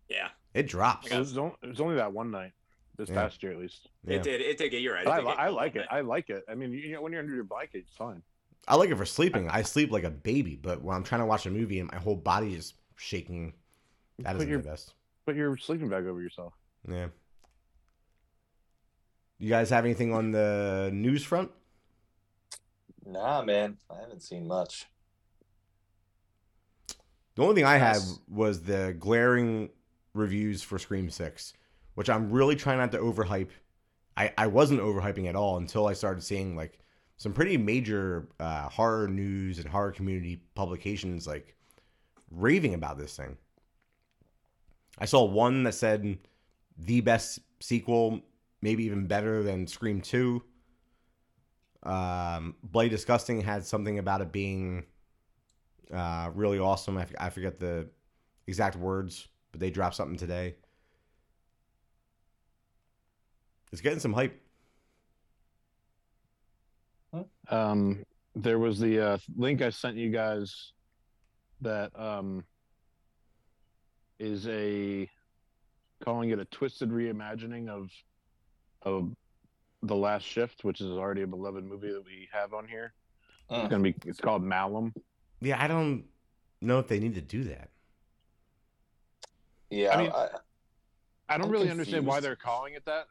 Yeah, 0.08 0.28
It 0.54 0.68
drops. 0.68 1.10
I 1.10 1.16
It 1.16 1.18
was, 1.20 1.38
on- 1.38 1.54
it 1.62 1.68
was 1.68 1.80
only 1.80 1.94
that 1.96 2.12
one 2.12 2.30
night 2.30 2.52
this 2.96 3.08
Yeah. 3.08 3.14
past 3.14 3.42
year, 3.42 3.52
at 3.52 3.58
least. 3.58 3.88
Yeah. 4.06 4.16
it 4.16 4.22
did. 4.22 4.40
It 4.40 4.58
did 4.58 4.70
get 4.70 4.82
you 4.82 4.92
right. 4.92 5.04
But 5.04 5.12
I, 5.12 5.16
did 5.18 5.26
li- 5.26 5.34
I 5.38 5.48
like 5.48 5.76
it. 5.76 5.86
I 5.90 6.00
like 6.02 6.30
it. 6.30 6.44
I 6.48 6.54
mean, 6.54 6.72
you 6.72 6.92
know, 6.92 7.02
when 7.02 7.12
you're 7.12 7.20
under 7.22 7.34
your 7.34 7.44
blanket, 7.44 7.78
it's 7.86 7.96
fine. 7.96 8.22
I 8.68 8.76
like 8.76 8.90
it 8.90 8.96
for 8.96 9.04
sleeping. 9.06 9.48
I 9.48 9.62
sleep 9.62 9.90
like 9.90 10.04
a 10.04 10.10
baby, 10.10 10.54
but 10.56 10.82
when 10.82 10.94
I'm 10.96 11.02
trying 11.02 11.20
to 11.20 11.26
watch 11.26 11.46
a 11.46 11.50
movie 11.50 11.80
and 11.80 11.90
my 11.90 11.98
whole 11.98 12.14
body 12.16 12.54
is 12.54 12.74
shaking, 12.96 13.54
that 14.20 14.32
Put 14.32 14.36
isn't 14.36 14.48
your 14.50 14.60
the 14.62 14.68
best. 14.68 14.94
put 15.26 15.34
your 15.34 15.56
sleeping 15.56 15.88
bag 15.88 16.06
over 16.06 16.20
yourself. 16.20 16.52
Yeah. 16.88 17.08
You 19.38 19.48
guys 19.48 19.70
have 19.70 19.84
anything 19.84 20.12
on 20.12 20.30
the 20.30 20.90
news 20.92 21.24
front? 21.24 21.50
Nah, 23.04 23.42
man, 23.42 23.78
I 23.90 23.98
haven't 24.00 24.22
seen 24.22 24.46
much. 24.46 24.86
The 27.34 27.42
only 27.42 27.54
thing 27.56 27.64
I 27.64 27.78
had 27.78 27.98
was 28.28 28.62
the 28.62 28.94
glaring 28.98 29.70
reviews 30.14 30.62
for 30.62 30.78
Scream 30.78 31.10
6, 31.10 31.54
which 31.94 32.10
I'm 32.10 32.30
really 32.30 32.56
trying 32.56 32.78
not 32.78 32.92
to 32.92 32.98
overhype. 32.98 33.50
I, 34.16 34.32
I 34.36 34.46
wasn't 34.46 34.80
overhyping 34.80 35.28
at 35.28 35.36
all 35.36 35.56
until 35.56 35.86
I 35.86 35.94
started 35.94 36.22
seeing 36.22 36.56
like 36.56 36.78
some 37.16 37.32
pretty 37.32 37.56
major 37.56 38.28
uh, 38.40 38.68
horror 38.68 39.08
news 39.08 39.58
and 39.58 39.68
horror 39.68 39.92
community 39.92 40.42
publications 40.54 41.26
like 41.26 41.54
raving 42.30 42.74
about 42.74 42.98
this 42.98 43.16
thing. 43.16 43.36
I 44.98 45.04
saw 45.04 45.24
one 45.24 45.62
that 45.64 45.74
said 45.74 46.18
the 46.78 47.00
best 47.00 47.40
sequel, 47.60 48.20
maybe 48.60 48.84
even 48.84 49.06
better 49.06 49.42
than 49.42 49.66
Scream 49.66 50.00
2. 50.00 50.42
Um, 51.84 52.54
Bloody 52.62 52.88
Disgusting 52.88 53.40
had 53.40 53.64
something 53.64 53.98
about 53.98 54.20
it 54.20 54.32
being 54.32 54.84
uh, 55.92 56.30
really 56.34 56.58
awesome. 56.58 56.98
I, 56.98 57.02
f- 57.02 57.14
I 57.18 57.30
forget 57.30 57.58
the 57.58 57.88
exact 58.46 58.76
words, 58.76 59.28
but 59.50 59.60
they 59.60 59.70
dropped 59.70 59.96
something 59.96 60.16
today. 60.16 60.56
It's 63.72 63.80
getting 63.80 63.98
some 64.00 64.12
hype. 64.12 64.38
Um, 67.48 68.04
there 68.34 68.58
was 68.58 68.78
the 68.78 69.00
uh, 69.00 69.18
link 69.36 69.60
I 69.62 69.70
sent 69.70 69.96
you 69.96 70.10
guys 70.10 70.72
that 71.60 71.90
um, 71.98 72.44
is 74.18 74.46
a 74.48 75.08
calling 76.04 76.30
it 76.30 76.38
a 76.38 76.44
twisted 76.46 76.90
reimagining 76.90 77.68
of 77.68 77.88
of 78.82 79.12
the 79.82 79.94
last 79.94 80.24
shift, 80.24 80.64
which 80.64 80.80
is 80.80 80.88
already 80.90 81.22
a 81.22 81.26
beloved 81.26 81.64
movie 81.64 81.92
that 81.92 82.04
we 82.04 82.28
have 82.32 82.52
on 82.54 82.66
here. 82.68 82.94
It's 83.50 83.58
Mm. 83.66 83.70
gonna 83.70 83.82
be 83.82 83.94
it's 84.06 84.20
called 84.20 84.42
Malum. 84.42 84.92
Yeah, 85.40 85.62
I 85.62 85.66
don't 85.68 86.04
know 86.60 86.78
if 86.78 86.88
they 86.88 86.98
need 87.00 87.14
to 87.16 87.20
do 87.20 87.44
that. 87.44 87.70
Yeah, 89.70 89.88
I 89.88 89.94
I 89.94 89.96
mean- 90.02 90.12
I 90.12 90.28
don't 91.38 91.46
I'm 91.46 91.52
really 91.52 91.70
understand 91.70 92.06
why 92.06 92.20
they're 92.20 92.36
calling 92.36 92.74
it 92.74 92.84
that. 92.86 93.06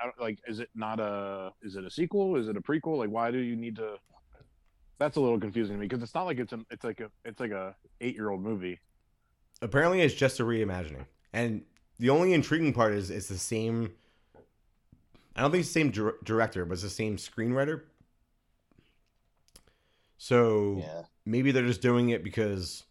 I 0.00 0.04
don't- 0.04 0.20
Like, 0.20 0.38
is 0.46 0.60
it 0.60 0.70
not 0.74 1.00
a? 1.00 1.52
Is 1.62 1.76
it 1.76 1.84
a 1.84 1.90
sequel? 1.90 2.36
Is 2.36 2.48
it 2.48 2.56
a 2.56 2.60
prequel? 2.60 2.98
Like, 2.98 3.10
why 3.10 3.30
do 3.30 3.38
you 3.38 3.56
need 3.56 3.76
to? 3.76 3.96
That's 4.98 5.16
a 5.16 5.20
little 5.20 5.40
confusing 5.40 5.76
to 5.76 5.80
me 5.80 5.86
because 5.86 6.02
it's 6.02 6.14
not 6.14 6.24
like 6.24 6.38
it's 6.38 6.52
an. 6.52 6.66
It's 6.70 6.84
like 6.84 7.00
a. 7.00 7.10
It's 7.24 7.40
like 7.40 7.50
a 7.52 7.74
eight 8.00 8.14
year 8.14 8.30
old 8.30 8.42
movie. 8.42 8.78
Apparently, 9.62 10.00
it's 10.00 10.14
just 10.14 10.40
a 10.40 10.42
reimagining, 10.44 11.04
and 11.32 11.62
the 11.98 12.10
only 12.10 12.32
intriguing 12.32 12.72
part 12.72 12.92
is 12.94 13.10
it's 13.10 13.28
the 13.28 13.38
same. 13.38 13.92
I 15.36 15.42
don't 15.42 15.50
think 15.50 15.60
it's 15.60 15.68
the 15.72 15.80
same 15.80 15.90
dir- 15.90 16.16
director, 16.24 16.64
but 16.64 16.74
it's 16.74 16.82
the 16.82 16.90
same 16.90 17.16
screenwriter. 17.16 17.82
So 20.18 20.78
yeah, 20.80 21.02
maybe 21.24 21.50
they're 21.52 21.66
just 21.66 21.80
doing 21.82 22.10
it 22.10 22.22
because 22.22 22.84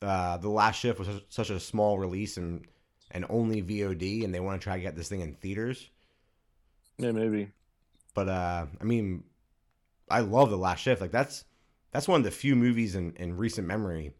uh, 0.00 0.36
the 0.36 0.48
last 0.48 0.78
shift 0.80 0.98
was 0.98 1.08
such- 1.08 1.24
such 1.28 1.50
a 1.50 1.58
small 1.60 1.98
release 1.98 2.36
and 2.36 2.64
and 3.12 3.24
only 3.28 3.62
VOD, 3.62 4.24
and 4.24 4.34
they 4.34 4.40
want 4.40 4.60
to 4.60 4.64
try 4.64 4.76
to 4.76 4.82
get 4.82 4.96
this 4.96 5.08
thing 5.08 5.20
in 5.20 5.34
theaters. 5.34 5.88
Yeah, 6.98 7.12
maybe. 7.12 7.50
But 8.14 8.28
uh, 8.28 8.66
I 8.80 8.84
mean, 8.84 9.24
I 10.10 10.20
love 10.20 10.50
the 10.50 10.56
last 10.56 10.80
shift. 10.80 11.00
Like 11.00 11.12
that's 11.12 11.44
that's 11.92 12.08
one 12.08 12.20
of 12.20 12.24
the 12.24 12.30
few 12.30 12.56
movies 12.56 12.94
in, 12.94 13.14
in 13.16 13.36
recent 13.36 13.66
memory 13.66 14.14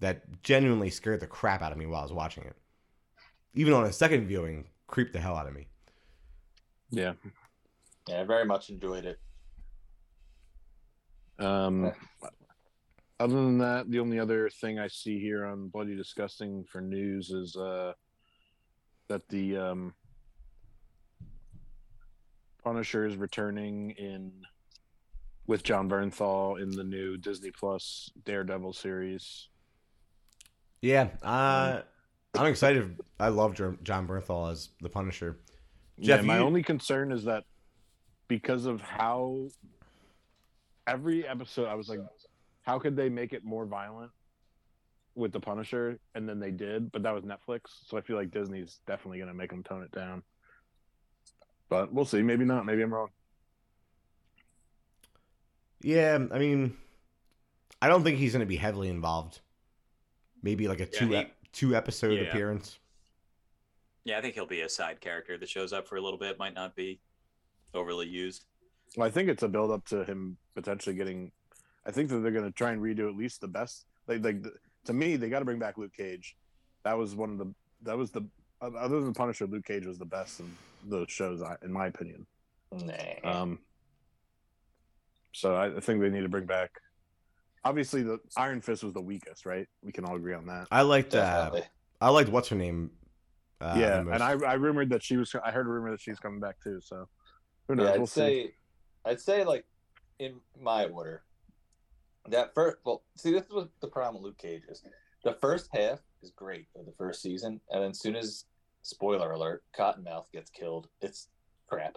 that 0.00 0.42
genuinely 0.42 0.90
scared 0.90 1.20
the 1.20 1.26
crap 1.26 1.62
out 1.62 1.72
of 1.72 1.78
me 1.78 1.86
while 1.86 2.00
I 2.00 2.04
was 2.04 2.12
watching 2.12 2.44
it. 2.44 2.56
Even 3.54 3.72
on 3.72 3.84
a 3.84 3.92
second 3.92 4.26
viewing, 4.26 4.66
creeped 4.86 5.14
the 5.14 5.20
hell 5.20 5.36
out 5.36 5.46
of 5.46 5.54
me. 5.54 5.66
Yeah. 6.90 7.14
yeah, 8.06 8.20
I 8.20 8.24
very 8.24 8.44
much 8.44 8.68
enjoyed 8.68 9.06
it. 9.06 9.18
Um, 11.38 11.92
other 13.18 13.34
than 13.34 13.58
that, 13.58 13.90
the 13.90 13.98
only 13.98 14.18
other 14.18 14.50
thing 14.50 14.78
I 14.78 14.88
see 14.88 15.18
here 15.18 15.46
on 15.46 15.68
Bloody 15.68 15.96
Disgusting 15.96 16.64
for 16.70 16.82
news 16.82 17.30
is 17.30 17.56
uh, 17.56 17.94
that 19.08 19.28
the 19.28 19.56
um, 19.56 19.94
Punisher 22.62 23.06
is 23.06 23.16
returning 23.16 23.90
in 23.92 24.32
with 25.46 25.62
Jon 25.62 25.88
Bernthal 25.88 26.60
in 26.60 26.70
the 26.70 26.82
new 26.84 27.16
Disney 27.16 27.50
Plus 27.50 28.10
Daredevil 28.24 28.72
series. 28.72 29.48
Yeah, 30.82 31.08
uh, 31.22 31.82
I'm 32.34 32.46
excited. 32.46 32.98
I 33.18 33.28
love 33.28 33.54
Jon 33.54 34.06
Bernthal 34.06 34.50
as 34.50 34.70
the 34.80 34.88
Punisher. 34.88 35.38
Jeff, 36.00 36.20
yeah, 36.20 36.26
my 36.26 36.38
you- 36.38 36.44
only 36.44 36.62
concern 36.62 37.12
is 37.12 37.24
that 37.24 37.44
because 38.28 38.66
of 38.66 38.80
how 38.80 39.48
every 40.86 41.26
episode, 41.26 41.66
I 41.68 41.74
was 41.74 41.88
like, 41.88 42.00
how 42.62 42.78
could 42.78 42.96
they 42.96 43.08
make 43.08 43.32
it 43.32 43.44
more 43.44 43.64
violent 43.64 44.10
with 45.16 45.32
the 45.32 45.40
Punisher? 45.40 45.98
And 46.14 46.28
then 46.28 46.38
they 46.38 46.52
did, 46.52 46.92
but 46.92 47.02
that 47.02 47.12
was 47.14 47.24
Netflix, 47.24 47.60
so 47.86 47.96
I 47.96 48.00
feel 48.02 48.16
like 48.16 48.30
Disney's 48.30 48.78
definitely 48.86 49.18
going 49.18 49.28
to 49.28 49.34
make 49.34 49.50
them 49.50 49.64
tone 49.64 49.82
it 49.82 49.90
down. 49.90 50.22
But 51.68 51.92
we'll 51.92 52.04
see. 52.04 52.22
Maybe 52.22 52.44
not. 52.44 52.64
Maybe 52.64 52.82
I'm 52.82 52.94
wrong. 52.94 53.08
Yeah, 55.82 56.18
I 56.32 56.38
mean, 56.38 56.76
I 57.82 57.88
don't 57.88 58.02
think 58.04 58.18
he's 58.18 58.32
going 58.32 58.40
to 58.40 58.46
be 58.46 58.56
heavily 58.56 58.88
involved. 58.88 59.40
Maybe 60.42 60.68
like 60.68 60.80
a 60.80 60.84
Yeah, 60.84 60.98
two 60.98 61.08
he- 61.08 61.16
ep- 61.16 61.32
two 61.52 61.74
episode 61.74 62.12
Yeah. 62.18 62.28
appearance. 62.28 62.78
Yeah, 64.04 64.18
I 64.18 64.20
think 64.20 64.34
he'll 64.34 64.46
be 64.46 64.60
a 64.60 64.68
side 64.68 65.00
character 65.00 65.36
that 65.38 65.48
shows 65.48 65.72
up 65.72 65.88
for 65.88 65.96
a 65.96 66.00
little 66.00 66.18
bit. 66.18 66.38
Might 66.38 66.54
not 66.54 66.76
be 66.76 67.00
overly 67.74 68.06
used. 68.06 68.44
Well, 68.96 69.06
I 69.06 69.10
think 69.10 69.28
it's 69.28 69.42
a 69.42 69.48
build 69.48 69.70
up 69.72 69.84
to 69.86 70.04
him 70.04 70.36
potentially 70.54 70.94
getting. 70.94 71.32
I 71.84 71.90
think 71.90 72.08
that 72.10 72.18
they're 72.20 72.30
going 72.32 72.44
to 72.44 72.52
try 72.52 72.70
and 72.72 72.80
redo 72.80 73.08
at 73.08 73.16
least 73.16 73.40
the 73.40 73.48
best. 73.48 73.84
Like, 74.06 74.22
like 74.24 74.42
the, 74.42 74.52
to 74.86 74.92
me, 74.92 75.16
they 75.16 75.28
got 75.28 75.40
to 75.40 75.44
bring 75.44 75.58
back 75.58 75.78
Luke 75.78 75.94
Cage. 75.96 76.36
That 76.84 76.96
was 76.96 77.14
one 77.14 77.30
of 77.30 77.38
the. 77.38 77.54
That 77.82 77.96
was 77.96 78.10
the. 78.10 78.26
Other 78.60 79.00
than 79.00 79.12
Punisher, 79.12 79.46
Luke 79.46 79.66
Cage 79.66 79.84
was 79.84 79.98
the 79.98 80.06
best 80.06 80.40
of 80.40 80.46
those 80.84 81.10
shows, 81.10 81.42
in 81.62 81.72
my 81.72 81.86
opinion. 81.86 82.26
Nah. 82.72 82.94
Um, 83.22 83.58
so 85.32 85.54
I, 85.54 85.76
I 85.76 85.80
think 85.80 86.00
they 86.00 86.08
need 86.08 86.22
to 86.22 86.28
bring 86.28 86.46
back. 86.46 86.70
Obviously, 87.64 88.02
the 88.02 88.18
Iron 88.36 88.60
Fist 88.60 88.82
was 88.82 88.94
the 88.94 89.00
weakest, 89.00 89.44
right? 89.44 89.66
We 89.82 89.92
can 89.92 90.04
all 90.04 90.16
agree 90.16 90.34
on 90.34 90.46
that. 90.46 90.68
I 90.70 90.82
liked 90.82 91.14
uh, 91.14 91.50
I 92.00 92.08
liked 92.10 92.30
what's 92.30 92.48
her 92.48 92.56
name. 92.56 92.90
Uh, 93.60 93.74
yeah, 93.78 93.98
and 93.98 94.22
I, 94.22 94.32
I 94.32 94.54
rumored 94.54 94.90
that 94.90 95.02
she 95.02 95.16
was. 95.16 95.34
I 95.44 95.50
heard 95.50 95.66
a 95.66 95.68
rumor 95.68 95.90
that 95.90 96.00
she's 96.00 96.18
coming 96.18 96.40
back 96.40 96.60
too. 96.62 96.80
So 96.82 97.08
who 97.68 97.74
knows? 97.74 97.86
yeah, 97.86 97.92
I'd 97.92 97.98
we'll 97.98 98.06
see. 98.06 98.50
I'd 99.04 99.20
say 99.20 99.44
like 99.44 99.64
in 100.18 100.36
my 100.60 100.86
order, 100.86 101.22
that 102.30 102.54
first. 102.54 102.78
Well, 102.84 103.02
see, 103.16 103.32
this 103.32 103.48
was 103.50 103.68
the 103.80 103.88
problem 103.88 104.22
with 104.22 104.28
Luke 104.28 104.38
Cage 104.38 104.62
is 104.68 104.82
the 105.24 105.34
first 105.34 105.68
half 105.72 106.00
is 106.22 106.30
great 106.30 106.66
of 106.76 106.86
the 106.86 106.92
first 106.98 107.22
season, 107.22 107.60
and 107.70 107.82
then 107.82 107.90
as 107.90 108.00
soon 108.00 108.16
as 108.16 108.44
spoiler 108.82 109.32
alert, 109.32 109.64
Cottonmouth 109.76 110.30
gets 110.32 110.50
killed, 110.50 110.88
it's 111.00 111.28
crap. 111.66 111.96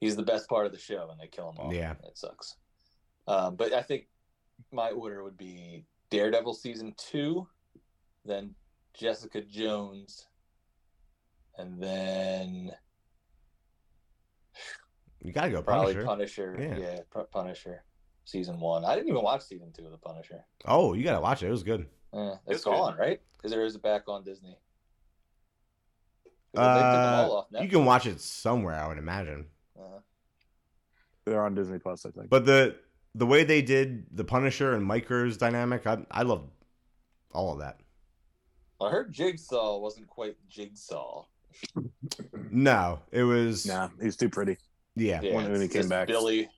He's 0.00 0.16
the 0.16 0.22
best 0.22 0.48
part 0.48 0.66
of 0.66 0.72
the 0.72 0.78
show, 0.78 1.08
and 1.10 1.18
they 1.18 1.26
kill 1.26 1.50
him 1.50 1.58
off. 1.58 1.72
Yeah. 1.72 1.92
it 1.92 2.18
sucks. 2.18 2.56
Um, 3.26 3.56
but 3.56 3.72
I 3.72 3.82
think 3.82 4.08
my 4.72 4.90
order 4.90 5.24
would 5.24 5.36
be 5.38 5.84
Daredevil 6.10 6.54
season 6.54 6.94
two, 6.98 7.48
then 8.24 8.54
Jessica 8.94 9.40
Jones, 9.40 10.26
and 11.56 11.82
then 11.82 12.72
you 15.22 15.32
gotta 15.32 15.50
go 15.50 15.62
Probably 15.62 15.94
Punisher. 15.94 16.06
Punisher. 16.06 16.56
Yeah. 16.60 16.76
Yeah, 16.78 17.00
Pu- 17.10 17.26
Punisher. 17.32 17.82
Season 18.26 18.58
one. 18.60 18.84
I 18.84 18.94
didn't 18.96 19.08
even 19.08 19.22
watch 19.22 19.42
season 19.42 19.72
two 19.72 19.84
of 19.86 19.92
the 19.92 19.98
Punisher. 19.98 20.44
Oh, 20.66 20.92
you 20.94 21.04
gotta 21.04 21.20
watch 21.20 21.42
it. 21.42 21.46
It 21.46 21.50
was 21.52 21.62
good. 21.62 21.86
Eh, 22.12 22.30
It's 22.48 22.56
it's 22.56 22.64
gone, 22.64 22.96
right? 22.98 23.20
Is 23.44 23.50
there 23.52 23.64
is 23.64 23.76
it 23.76 23.82
back 23.82 24.08
on 24.08 24.24
Disney? 24.24 24.58
'Cause 26.54 26.74
they 26.76 26.82
took 26.82 26.92
them 26.92 27.60
Uh, 27.60 27.62
you 27.62 27.68
can 27.68 27.84
watch 27.84 28.06
it 28.06 28.20
somewhere, 28.20 28.74
I 28.74 28.88
would 28.88 28.98
imagine. 28.98 29.46
Uh, 29.78 30.00
They're 31.24 31.42
on 31.44 31.54
Disney 31.54 31.78
Plus, 31.78 32.04
I 32.04 32.10
think. 32.10 32.28
But 32.28 32.44
the 32.46 32.76
the 33.14 33.26
way 33.26 33.44
they 33.44 33.62
did 33.62 34.06
the 34.16 34.24
Punisher 34.24 34.74
and 34.74 34.84
Micro's 34.84 35.36
dynamic, 35.36 35.86
I 35.86 36.04
I 36.10 36.22
love 36.22 36.48
all 37.32 37.52
of 37.52 37.60
that. 37.60 37.78
I 38.80 38.90
heard 38.90 39.12
Jigsaw 39.12 39.78
wasn't 39.78 40.08
quite 40.08 40.36
Jigsaw. 40.48 41.26
No, 42.50 43.00
it 43.12 43.22
was 43.22 43.66
nah, 43.66 43.88
he's 44.02 44.16
too 44.16 44.28
pretty. 44.28 44.58
yeah, 44.96 45.20
Yeah, 45.22 45.34
when- 45.34 45.50
when 45.52 45.60
he 45.60 45.68
came 45.68 45.88
back. 45.88 46.08
Billy, 46.08 46.50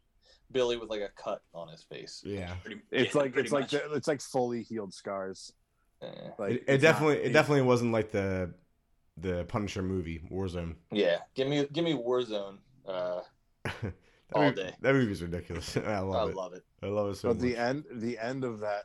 Billy 0.53 0.77
with 0.77 0.89
like 0.91 1.01
a 1.03 1.11
cut 1.17 1.43
on 1.55 1.69
his 1.69 1.83
face. 1.83 2.23
yeah. 2.25 2.55
Pretty, 2.65 2.81
It's 2.91 3.15
yeah, 3.15 3.21
like 3.21 3.33
pretty 3.33 3.47
it's 3.47 3.53
like 3.53 3.63
much. 3.65 3.71
the- 3.73 3.93
it's 3.95 4.09
like 4.09 4.21
fully 4.21 4.63
healed 4.63 4.95
scars. 4.95 5.53
Eh, 6.03 6.07
Like 6.39 6.53
It, 6.53 6.65
it 6.69 6.79
definitely 6.79 7.17
not- 7.17 7.25
it 7.27 7.33
definitely 7.33 7.63
wasn't 7.63 7.93
like 7.93 8.11
the 8.13 8.55
the 9.17 9.45
Punisher 9.47 9.83
movie 9.83 10.21
Warzone. 10.31 10.77
yeah, 10.93 11.19
give 11.35 11.49
me 11.49 11.67
give 11.73 11.85
me 11.85 11.93
Warzone. 11.95 12.59
Uh, 12.87 13.21
That 14.31 14.37
All 14.37 14.43
movie- 14.45 14.57
day. 14.57 14.75
That 14.83 14.95
movie's 14.95 15.23
ridiculous. 15.23 15.75
I 15.79 15.81
I 15.95 15.99
love 16.01 16.29
it. 16.31 16.37
love 16.37 16.53
it. 16.53 16.63
I 16.83 16.87
love 16.87 17.09
it 17.11 17.17
so 17.17 17.29
But 17.29 17.37
much. 17.39 17.43
the 17.43 17.57
end, 17.57 17.85
the 17.91 18.19
end 18.19 18.45
of 18.45 18.61
that 18.61 18.85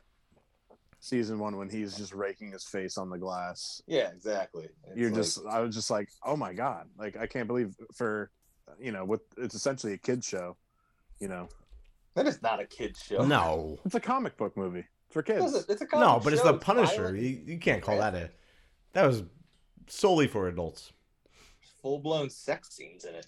season 1.00 1.38
one, 1.38 1.56
when 1.58 1.68
he's 1.68 1.96
just 1.98 2.14
raking 2.14 2.50
his 2.52 2.64
face 2.64 2.96
on 2.96 3.10
the 3.10 3.18
glass, 3.18 3.82
Yeah, 3.86 4.08
exactly. 4.10 4.68
It's 4.88 4.96
you're 4.96 5.10
like- 5.10 5.16
just, 5.20 5.44
I 5.46 5.60
was 5.60 5.74
just 5.74 5.90
like, 5.90 6.08
oh 6.24 6.34
my 6.36 6.54
god, 6.54 6.88
like 6.98 7.16
I 7.18 7.26
can't 7.26 7.46
believe 7.46 7.76
for, 7.94 8.30
you 8.80 8.90
know, 8.90 9.04
what 9.04 9.20
it's 9.36 9.54
essentially 9.54 9.92
a 9.92 9.98
kid 9.98 10.24
show, 10.24 10.56
you 11.24 11.30
know, 11.30 11.48
that 12.16 12.26
is 12.26 12.42
not 12.42 12.60
a 12.60 12.66
kid 12.66 12.98
show. 12.98 13.24
no, 13.24 13.78
it's 13.86 13.94
a 13.94 14.00
comic 14.00 14.36
book 14.36 14.58
movie 14.58 14.84
for 15.10 15.22
kids. 15.22 15.40
doesn't- 15.42 15.70
it's 15.70 15.80
a 15.80 15.84
no, 15.86 15.90
comic 15.90 16.24
but 16.24 16.32
it's 16.34 16.42
show. 16.42 16.52
the 16.52 16.58
Punisher. 16.58 17.02
violent. 17.04 17.18
You, 17.22 17.40
you 17.46 17.58
can't 17.58 17.82
call 17.82 17.96
that 17.96 18.14
a. 18.14 18.30
That 18.92 19.06
was 19.06 19.22
solely 19.86 20.26
for 20.28 20.48
adults. 20.48 20.92
full 21.80 21.98
blown 21.98 22.28
sex 22.28 22.74
scenes 22.76 23.06
in 23.06 23.14
it. 23.14 23.26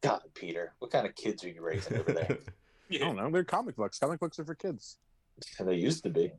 God, 0.00 0.20
Peter, 0.32 0.74
what 0.78 0.92
kind 0.92 1.08
of 1.08 1.16
kids 1.16 1.42
are 1.42 1.48
you 1.48 1.60
raising 1.60 1.98
over 1.98 2.12
there? 2.12 2.38
I 2.92 2.98
don't 2.98 3.16
know, 3.16 3.28
they're 3.32 3.42
comic 3.42 3.74
books. 3.74 3.98
Comic 3.98 4.20
books 4.20 4.38
are 4.38 4.44
for 4.44 4.54
kids. 4.54 4.98
they 5.58 5.74
used 5.74 6.04
to 6.04 6.10
be. 6.10 6.30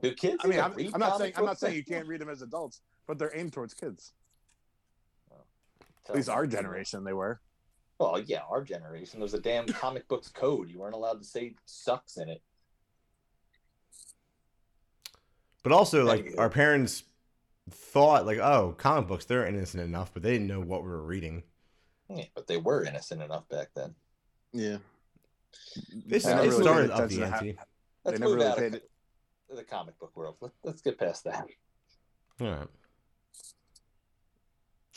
Do 0.00 0.14
kids? 0.14 0.38
I 0.42 0.46
mean, 0.48 0.60
I'm, 0.60 0.72
read 0.72 0.92
I'm 0.94 1.00
not 1.00 1.18
saying 1.18 1.34
I'm 1.36 1.44
not 1.44 1.58
saying 1.58 1.76
you 1.76 1.84
can't 1.84 2.08
read 2.08 2.22
them 2.22 2.30
as 2.30 2.40
adults, 2.40 2.80
but 3.06 3.18
they're 3.18 3.32
aimed 3.36 3.52
towards 3.52 3.74
kids. 3.74 4.14
Oh. 5.30 5.42
At 6.08 6.14
least 6.14 6.30
our 6.30 6.46
generation, 6.46 7.04
they 7.04 7.12
were. 7.12 7.38
Well, 8.00 8.18
yeah, 8.18 8.40
our 8.50 8.64
generation. 8.64 9.20
There 9.20 9.24
was 9.24 9.34
a 9.34 9.40
damn 9.40 9.66
comic 9.66 10.08
books 10.08 10.28
code. 10.28 10.70
You 10.70 10.78
weren't 10.78 10.94
allowed 10.94 11.20
to 11.20 11.24
say 11.24 11.54
sucks 11.66 12.16
in 12.16 12.30
it. 12.30 12.40
But 15.62 15.72
also, 15.72 16.06
like 16.06 16.24
Anywho. 16.24 16.38
our 16.38 16.48
parents 16.48 17.02
thought, 17.70 18.24
like, 18.24 18.38
oh, 18.38 18.74
comic 18.78 19.06
books, 19.06 19.26
they're 19.26 19.46
innocent 19.46 19.82
enough, 19.82 20.14
but 20.14 20.22
they 20.22 20.32
didn't 20.32 20.46
know 20.46 20.60
what 20.60 20.82
we 20.82 20.88
were 20.88 21.02
reading. 21.02 21.42
Yeah, 22.08 22.24
but 22.34 22.46
they 22.46 22.56
were 22.56 22.84
innocent 22.84 23.20
enough 23.20 23.46
back 23.50 23.68
then. 23.76 23.94
Yeah. 24.54 24.78
This 26.06 26.24
They 26.24 26.32
it 26.32 26.36
really 26.36 26.62
started 26.62 26.90
paid 26.90 27.00
up 27.00 27.08
the 27.10 27.16
attention 27.16 27.18
to 27.18 27.36
ante. 27.36 27.58
Let's 28.06 28.18
never 28.18 28.30
move 28.30 28.38
really 28.38 28.50
out 28.50 28.56
paid 28.56 28.74
of 28.76 28.80
co- 29.50 29.56
the 29.56 29.64
comic 29.64 29.98
book 29.98 30.16
world. 30.16 30.36
Let, 30.40 30.52
let's 30.64 30.80
get 30.80 30.98
past 30.98 31.24
that. 31.24 31.46
All 32.40 32.66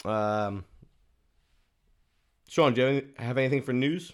right. 0.06 0.46
Um, 0.46 0.64
Sean, 2.54 2.72
do 2.76 2.82
you 2.82 2.88
have 2.88 2.96
any- 3.04 3.14
have 3.18 3.38
anything 3.40 3.64
for 3.64 3.74
news? 3.74 4.14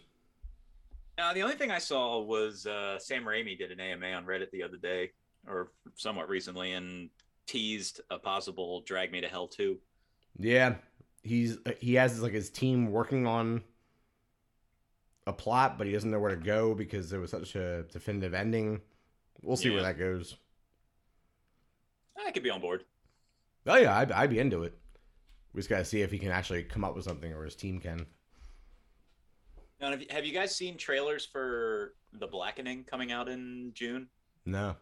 Uh, 1.17 1.33
the 1.33 1.43
only 1.43 1.57
thing 1.57 1.71
I 1.71 1.77
saw 1.77 2.21
was 2.21 2.65
uh, 2.65 2.97
Sam 2.97 3.25
Raimi 3.25 3.57
did 3.57 3.69
an 3.69 3.81
AMA 3.81 4.13
on 4.13 4.25
Reddit 4.25 4.49
the 4.51 4.63
other 4.63 4.77
day, 4.77 5.11
or 5.45 5.73
somewhat 5.95 6.29
recently, 6.29 6.71
and 6.71 7.09
teased 7.47 7.99
a 8.09 8.17
possible 8.17 8.79
Drag 8.85 9.11
Me 9.11 9.19
to 9.19 9.27
Hell 9.27 9.49
2. 9.49 9.77
Yeah, 10.37 10.75
he's 11.21 11.57
he 11.81 11.95
has 11.95 12.21
like 12.21 12.31
his 12.31 12.49
team 12.49 12.93
working 12.93 13.27
on 13.27 13.61
a 15.27 15.33
plot, 15.33 15.77
but 15.77 15.85
he 15.85 15.91
doesn't 15.91 16.09
know 16.09 16.21
where 16.21 16.33
to 16.33 16.41
go 16.41 16.73
because 16.73 17.09
there 17.09 17.19
was 17.19 17.31
such 17.31 17.55
a 17.55 17.83
definitive 17.91 18.33
ending. 18.33 18.79
We'll 19.41 19.57
see 19.57 19.69
where 19.69 19.83
that 19.83 19.99
goes. 19.99 20.37
I 22.25 22.31
could 22.31 22.43
be 22.43 22.51
on 22.51 22.61
board. 22.61 22.85
Oh 23.67 23.75
yeah, 23.75 23.97
I'd, 23.97 24.13
I'd 24.13 24.29
be 24.29 24.39
into 24.39 24.63
it. 24.63 24.77
We 25.51 25.59
just 25.59 25.69
gotta 25.69 25.83
see 25.83 26.03
if 26.03 26.11
he 26.11 26.19
can 26.19 26.31
actually 26.31 26.63
come 26.63 26.85
up 26.85 26.95
with 26.95 27.03
something, 27.03 27.33
or 27.33 27.43
his 27.43 27.57
team 27.57 27.81
can. 27.81 28.05
Now, 29.81 29.91
have 29.91 30.01
you, 30.01 30.07
have 30.09 30.25
you 30.25 30.33
guys 30.33 30.53
seen 30.55 30.77
trailers 30.77 31.25
for 31.25 31.93
The 32.13 32.27
Blackening 32.27 32.83
coming 32.83 33.11
out 33.11 33.29
in 33.29 33.71
June? 33.73 34.07
No. 34.45 34.75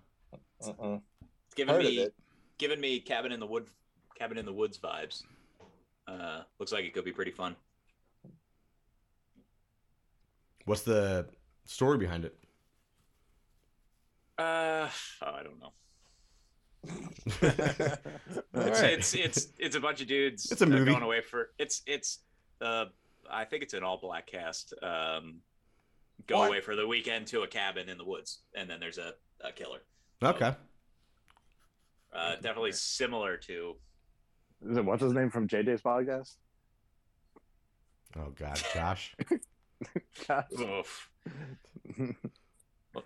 Mm-mm. 0.64 1.02
It's 1.46 1.54
giving 1.56 1.76
Heard 1.76 1.84
me 1.84 2.00
it. 2.00 2.14
giving 2.58 2.82
me 2.82 3.00
cabin 3.00 3.32
in 3.32 3.40
the 3.40 3.46
wood 3.46 3.68
cabin 4.18 4.38
in 4.38 4.46
the 4.46 4.54
woods 4.54 4.78
vibes. 4.80 5.22
Uh, 6.08 6.42
looks 6.60 6.72
like 6.72 6.84
it 6.86 6.94
could 6.94 7.06
be 7.06 7.12
pretty 7.12 7.32
fun. 7.32 7.56
What's 10.66 10.82
the 10.82 11.28
story 11.66 11.98
behind 11.98 12.26
it? 12.26 12.36
Uh, 14.38 14.90
oh, 15.22 15.32
I 15.32 15.44
don't 15.44 15.60
know. 15.60 15.74
All 18.56 18.62
It's, 18.68 18.82
right. 18.82 18.94
it's 18.94 19.14
it's 19.16 19.48
it's 19.60 19.76
a 19.76 19.80
bunch 19.80 20.02
of 20.02 20.08
dudes. 20.08 20.52
It's 20.52 20.62
a 20.62 20.66
movie. 20.66 20.92
going 20.92 21.04
away 21.04 21.22
for 21.22 21.50
it's 21.60 21.82
it's 21.86 22.20
uh 22.62 22.86
I 23.32 23.46
think 23.46 23.64
it's 23.64 23.74
an 23.74 23.84
all 23.84 24.00
black 24.00 24.28
cast. 24.28 24.74
Um, 24.82 25.38
go 26.28 26.40
What? 26.40 26.48
away 26.50 26.62
for 26.62 26.76
the 26.76 26.88
weekend 26.88 27.28
to 27.28 27.42
a 27.44 27.48
cabin 27.48 27.90
in 27.90 27.98
the 27.98 28.06
woods, 28.06 28.40
and 28.56 28.70
then 28.70 28.80
there's 28.80 28.98
a, 28.98 29.14
a 29.42 29.52
killer. 29.52 29.80
okay. 30.24 30.54
Uh, 32.14 32.36
definitely 32.36 32.72
similar 32.72 33.36
to 33.38 33.76
Is 34.68 34.78
it 34.78 34.86
what's 34.86 35.04
his 35.04 35.14
name 35.14 35.30
from 35.30 35.48
JJ's 35.48 35.82
podcast? 35.82 36.36
Oh 38.18 38.32
God, 38.36 38.60
Josh. 38.74 39.16
oof. 40.60 41.10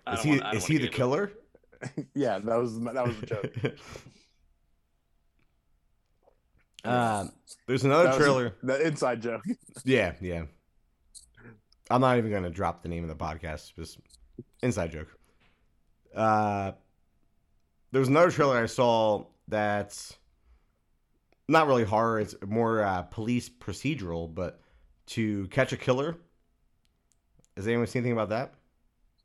I 0.06 0.14
Is 0.14 0.22
he 0.22 0.30
wanna- 0.30 0.50
is 0.54 0.66
he 0.66 0.78
the 0.78 0.84
into 0.84 0.86
it. 0.86 0.96
killer? 0.96 1.32
yeah, 2.14 2.38
that 2.38 2.56
was 2.56 2.80
that 2.80 3.06
was 3.06 3.22
a 3.22 3.26
joke. 3.26 3.54
Uh, 6.84 7.26
there's 7.66 7.84
another 7.84 8.04
That 8.04 8.16
was 8.16 8.18
trailer. 8.18 8.56
the 8.62 8.86
inside 8.86 9.22
joke. 9.22 9.42
Yeah, 9.84 10.14
yeah. 10.20 10.44
I'm 11.90 12.00
not 12.00 12.18
even 12.18 12.30
gonna 12.30 12.50
drop 12.50 12.82
the 12.82 12.88
name 12.88 13.02
of 13.02 13.08
the 13.08 13.16
podcast. 13.24 13.74
Just 13.74 13.98
inside 14.62 14.92
joke. 14.92 15.08
Uh, 16.14 16.72
there 17.90 18.00
was 18.00 18.08
another 18.08 18.30
trailer 18.30 18.62
I 18.62 18.66
saw 18.66 19.26
that's 19.48 20.16
not 21.48 21.66
really 21.66 21.84
horror. 21.84 22.20
It's 22.20 22.34
more 22.46 22.82
uh, 22.82 23.02
police 23.02 23.48
procedural, 23.48 24.32
but 24.32 24.60
to 25.08 25.46
catch 25.48 25.72
a 25.72 25.76
killer. 25.76 26.16
Has 27.56 27.66
anyone 27.66 27.86
seen 27.86 28.00
anything 28.00 28.12
about 28.12 28.30
that? 28.30 28.54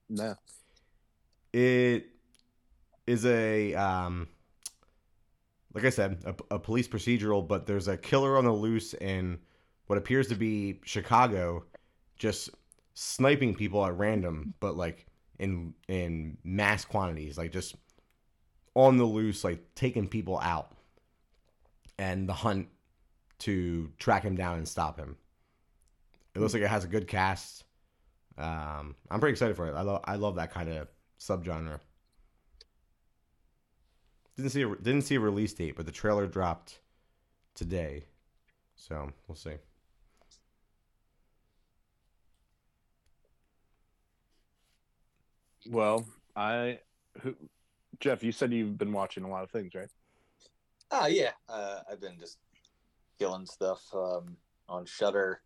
No. 0.09 0.35
It 1.53 2.07
is 3.05 3.25
a 3.25 3.73
um, 3.75 4.27
like 5.77 5.85
I 5.85 5.91
said, 5.91 6.23
a, 6.25 6.55
a 6.55 6.59
police 6.59 6.87
procedural, 6.87 7.47
but 7.47 7.67
there's 7.67 7.87
a 7.87 7.95
killer 7.95 8.35
on 8.35 8.45
the 8.45 8.51
loose 8.51 8.95
in 8.95 9.37
what 9.85 9.99
appears 9.99 10.27
to 10.29 10.35
be 10.35 10.79
Chicago, 10.83 11.65
just 12.17 12.49
sniping 12.95 13.53
people 13.53 13.85
at 13.85 13.95
random, 13.95 14.55
but 14.59 14.75
like 14.75 15.05
in 15.37 15.75
in 15.87 16.39
mass 16.43 16.83
quantities, 16.83 17.37
like 17.37 17.51
just 17.51 17.75
on 18.73 18.97
the 18.97 19.03
loose, 19.03 19.43
like 19.43 19.75
taking 19.75 20.07
people 20.07 20.39
out. 20.39 20.71
And 21.99 22.27
the 22.27 22.33
hunt 22.33 22.69
to 23.39 23.91
track 23.99 24.23
him 24.23 24.35
down 24.35 24.57
and 24.57 24.67
stop 24.67 24.97
him. 24.97 25.15
It 26.33 26.39
looks 26.39 26.55
like 26.55 26.63
it 26.63 26.69
has 26.69 26.85
a 26.85 26.87
good 26.87 27.07
cast. 27.07 27.65
Um, 28.35 28.95
I'm 29.11 29.19
pretty 29.19 29.33
excited 29.33 29.55
for 29.55 29.67
it. 29.67 29.75
I 29.75 29.81
love 29.81 30.01
I 30.05 30.15
love 30.15 30.37
that 30.37 30.51
kind 30.51 30.69
of 30.69 30.87
subgenre. 31.19 31.81
Didn't 34.37 34.51
see 34.51 34.61
a, 34.61 34.75
didn't 34.75 35.01
see 35.01 35.15
a 35.15 35.19
release 35.19 35.53
date, 35.53 35.75
but 35.75 35.87
the 35.87 35.91
trailer 35.91 36.27
dropped 36.27 36.79
today, 37.55 38.05
so 38.75 39.11
we'll 39.27 39.35
see. 39.35 39.55
Well, 45.67 46.05
I, 46.35 46.79
who, 47.21 47.35
Jeff, 47.99 48.23
you 48.23 48.31
said 48.31 48.53
you've 48.53 48.77
been 48.77 48.93
watching 48.93 49.23
a 49.23 49.27
lot 49.27 49.43
of 49.43 49.49
things, 49.49 49.73
right? 49.73 49.89
Ah, 50.91 51.07
yeah. 51.07 51.31
Uh, 51.49 51.79
I've 51.91 51.99
been 51.99 52.19
just 52.19 52.37
killing 53.17 53.47
stuff 53.47 53.81
um, 53.93 54.37
on 54.69 54.85
Shudder. 54.85 55.41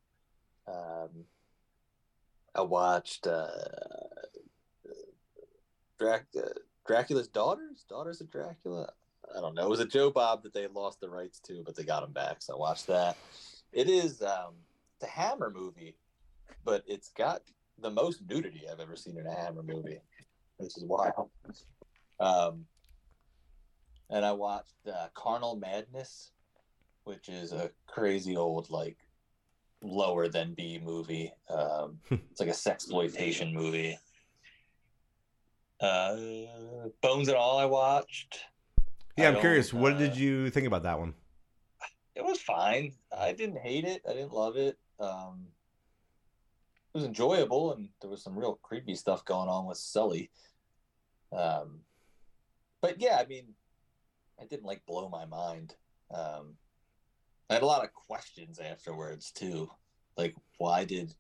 Um, 0.67 1.25
I 2.54 2.62
watched 2.62 3.25
uh, 3.25 3.47
Drac- 5.97 6.25
uh, 6.38 6.49
Dracula's 6.87 7.27
Daughters, 7.27 7.85
Daughters 7.87 8.21
of 8.21 8.29
Dracula. 8.31 8.89
I 9.35 9.39
don't 9.39 9.55
know. 9.55 9.63
It 9.63 9.69
was 9.69 9.79
a 9.79 9.85
Joe 9.85 10.09
Bob 10.09 10.43
that 10.43 10.53
they 10.53 10.67
lost 10.67 10.99
the 10.99 11.09
rights 11.09 11.39
to, 11.41 11.63
but 11.65 11.75
they 11.75 11.83
got 11.83 12.03
him 12.03 12.11
back. 12.11 12.37
So 12.39 12.55
I 12.55 12.57
watched 12.59 12.87
that. 12.87 13.17
It 13.71 13.89
is 13.89 14.21
um, 14.21 14.53
the 14.99 15.07
Hammer 15.07 15.51
movie, 15.53 15.95
but 16.65 16.83
it's 16.87 17.09
got 17.09 17.41
the 17.79 17.91
most 17.91 18.21
nudity 18.27 18.63
I've 18.69 18.79
ever 18.79 18.95
seen 18.95 19.17
in 19.17 19.25
a 19.25 19.33
Hammer 19.33 19.63
movie. 19.63 19.99
This 20.59 20.77
is 20.77 20.83
wild. 20.83 21.29
Um, 22.19 22.65
and 24.09 24.25
I 24.25 24.31
watched 24.33 24.75
uh, 24.87 25.07
Carnal 25.13 25.55
Madness, 25.55 26.31
which 27.05 27.29
is 27.29 27.53
a 27.53 27.71
crazy 27.87 28.35
old 28.35 28.69
like 28.69 28.97
lower 29.81 30.27
than 30.27 30.53
B 30.53 30.79
movie. 30.83 31.33
Um, 31.49 31.99
it's 32.11 32.39
like 32.39 32.49
a 32.49 32.51
sexploitation 32.51 33.53
movie. 33.53 33.97
Uh, 35.81 36.15
Bones 37.01 37.27
and 37.27 37.37
All 37.37 37.57
I 37.57 37.65
watched. 37.65 38.39
Yeah, 39.17 39.29
I 39.29 39.33
I'm 39.33 39.39
curious. 39.39 39.73
What 39.73 39.93
uh, 39.93 39.97
did 39.97 40.15
you 40.15 40.49
think 40.49 40.67
about 40.67 40.83
that 40.83 40.99
one? 40.99 41.13
It 42.15 42.23
was 42.23 42.39
fine. 42.39 42.93
I 43.17 43.33
didn't 43.33 43.57
hate 43.57 43.85
it. 43.85 44.03
I 44.07 44.13
didn't 44.13 44.33
love 44.33 44.57
it. 44.57 44.77
Um, 44.99 45.47
it 46.93 46.97
was 46.97 47.05
enjoyable, 47.05 47.73
and 47.73 47.89
there 48.01 48.09
was 48.09 48.23
some 48.23 48.37
real 48.37 48.59
creepy 48.61 48.95
stuff 48.95 49.25
going 49.25 49.49
on 49.49 49.65
with 49.65 49.77
Sully. 49.77 50.29
Um, 51.31 51.79
but 52.81 53.01
yeah, 53.01 53.17
I 53.19 53.25
mean, 53.25 53.45
it 54.39 54.49
didn't 54.49 54.65
like 54.65 54.85
blow 54.85 55.09
my 55.09 55.25
mind. 55.25 55.75
Um, 56.13 56.55
I 57.49 57.55
had 57.55 57.63
a 57.63 57.67
lot 57.67 57.83
of 57.83 57.93
questions 57.93 58.59
afterwards 58.59 59.31
too, 59.31 59.69
like 60.17 60.35
why 60.57 60.85
did 60.85 61.13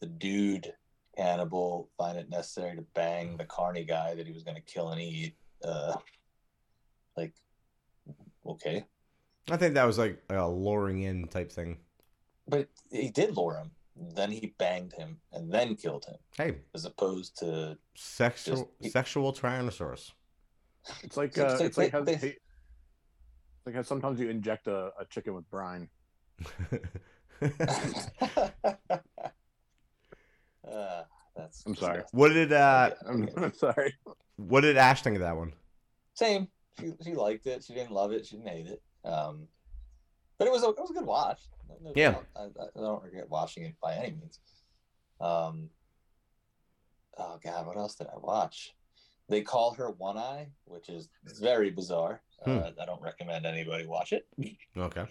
the 0.00 0.06
dude 0.06 0.72
Hannibal 1.20 1.90
find 1.98 2.16
it 2.18 2.30
necessary 2.30 2.76
to 2.76 2.82
bang 2.94 3.36
the 3.36 3.44
Carney 3.44 3.84
guy 3.84 4.14
that 4.14 4.26
he 4.26 4.32
was 4.32 4.42
going 4.42 4.56
to 4.56 4.62
kill 4.62 4.90
and 4.90 5.00
eat? 5.00 5.36
Uh, 5.64 5.94
like, 7.16 7.34
okay, 8.46 8.84
I 9.50 9.56
think 9.56 9.74
that 9.74 9.84
was 9.84 9.98
like 9.98 10.22
a 10.30 10.48
luring 10.48 11.02
in 11.02 11.28
type 11.28 11.52
thing. 11.52 11.78
but 12.48 12.68
he 12.90 13.10
did 13.10 13.36
lure 13.36 13.56
him. 13.56 13.70
Then 14.14 14.30
he 14.30 14.54
banged 14.58 14.94
him 14.94 15.18
and 15.32 15.52
then 15.52 15.76
killed 15.76 16.06
him, 16.06 16.16
Hey, 16.36 16.56
as 16.74 16.86
opposed 16.86 17.36
to 17.40 17.76
sexual 17.94 18.70
Just- 18.80 18.92
sexual 18.94 19.32
tyrannosaurus. 19.32 20.12
It's 21.02 21.16
like 21.18 21.34
So- 21.34 21.44
uh, 21.46 21.56
so 21.58 21.64
it's 21.64 21.76
like 21.76 21.92
how, 21.92 22.02
they- 22.02 22.14
it's 22.14 23.66
like 23.66 23.74
how 23.74 23.82
sometimes 23.82 24.18
you 24.18 24.30
inject 24.30 24.66
a, 24.68 24.92
a 24.98 25.04
chicken 25.10 25.34
with 25.34 25.50
brine. 25.50 25.90
that's 31.40 31.62
I'm 31.66 31.74
sorry. 31.74 31.94
disgusting. 31.96 32.18
what 32.18 32.28
did 32.32 32.52
uh 32.52 32.90
I'm, 33.08 33.28
I'm 33.36 33.54
sorry. 33.54 33.94
what 34.36 34.60
did 34.62 34.76
Ash 34.76 35.02
think 35.02 35.16
of 35.16 35.22
that 35.22 35.36
one? 35.36 35.52
Same. 36.14 36.48
She 36.78 36.92
she 37.02 37.14
liked 37.14 37.46
it. 37.46 37.64
She 37.64 37.74
didn't 37.74 37.92
love 37.92 38.12
it. 38.12 38.26
She 38.26 38.36
didn't 38.36 38.48
hate 38.48 38.66
it. 38.66 38.82
Um, 39.04 39.48
but 40.38 40.46
it 40.46 40.52
was 40.52 40.62
a 40.62 40.68
it 40.68 40.78
was 40.78 40.90
a 40.90 40.94
good 40.94 41.06
watch. 41.06 41.40
No 41.82 41.92
Yeah. 41.94 42.16
I, 42.36 42.44
I 42.44 42.80
don't 42.80 43.02
regret 43.02 43.28
watching 43.28 43.64
it 43.64 43.74
by 43.82 43.94
any 43.94 44.12
means. 44.12 44.38
Um. 45.20 45.70
Oh 47.18 47.38
God, 47.42 47.66
what 47.66 47.76
else 47.76 47.94
did 47.96 48.06
I 48.06 48.16
watch? 48.18 48.74
They 49.28 49.42
call 49.42 49.74
her 49.74 49.90
One 49.90 50.16
Eye, 50.18 50.48
which 50.64 50.88
is 50.88 51.08
very 51.40 51.70
bizarre. 51.70 52.22
Hmm. 52.44 52.58
Uh, 52.58 52.70
I 52.80 52.86
don't 52.86 53.02
recommend 53.02 53.44
anybody 53.46 53.86
watch 53.86 54.12
it. 54.12 54.26
Okay. 54.76 55.04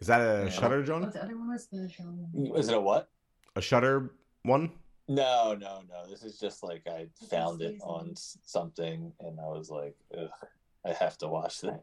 Is 0.00 0.06
that 0.06 0.20
a 0.20 0.44
Yeah. 0.44 0.50
Shudder, 0.50 0.78
What 0.78 0.86
John? 0.86 1.10
the 1.10 1.22
other 1.22 1.36
one 1.38 1.48
was 1.50 1.66
the 1.66 1.88
show. 1.88 2.54
Is 2.56 2.68
it 2.68 2.74
a 2.76 2.80
what? 2.80 3.10
A 3.56 3.60
Shudder 3.60 4.10
one? 4.42 4.72
No, 5.08 5.54
no, 5.58 5.82
no. 5.88 6.06
This 6.08 6.22
is 6.22 6.38
just 6.38 6.62
like 6.62 6.82
I 6.86 7.08
It's 7.20 7.28
found 7.28 7.62
it 7.62 7.78
on 7.82 8.14
something, 8.16 9.12
and 9.20 9.40
I 9.40 9.46
was 9.46 9.70
like, 9.70 9.96
Ugh, 10.16 10.28
I 10.84 10.92
have 10.92 11.16
to 11.18 11.28
watch 11.28 11.60
that. 11.62 11.82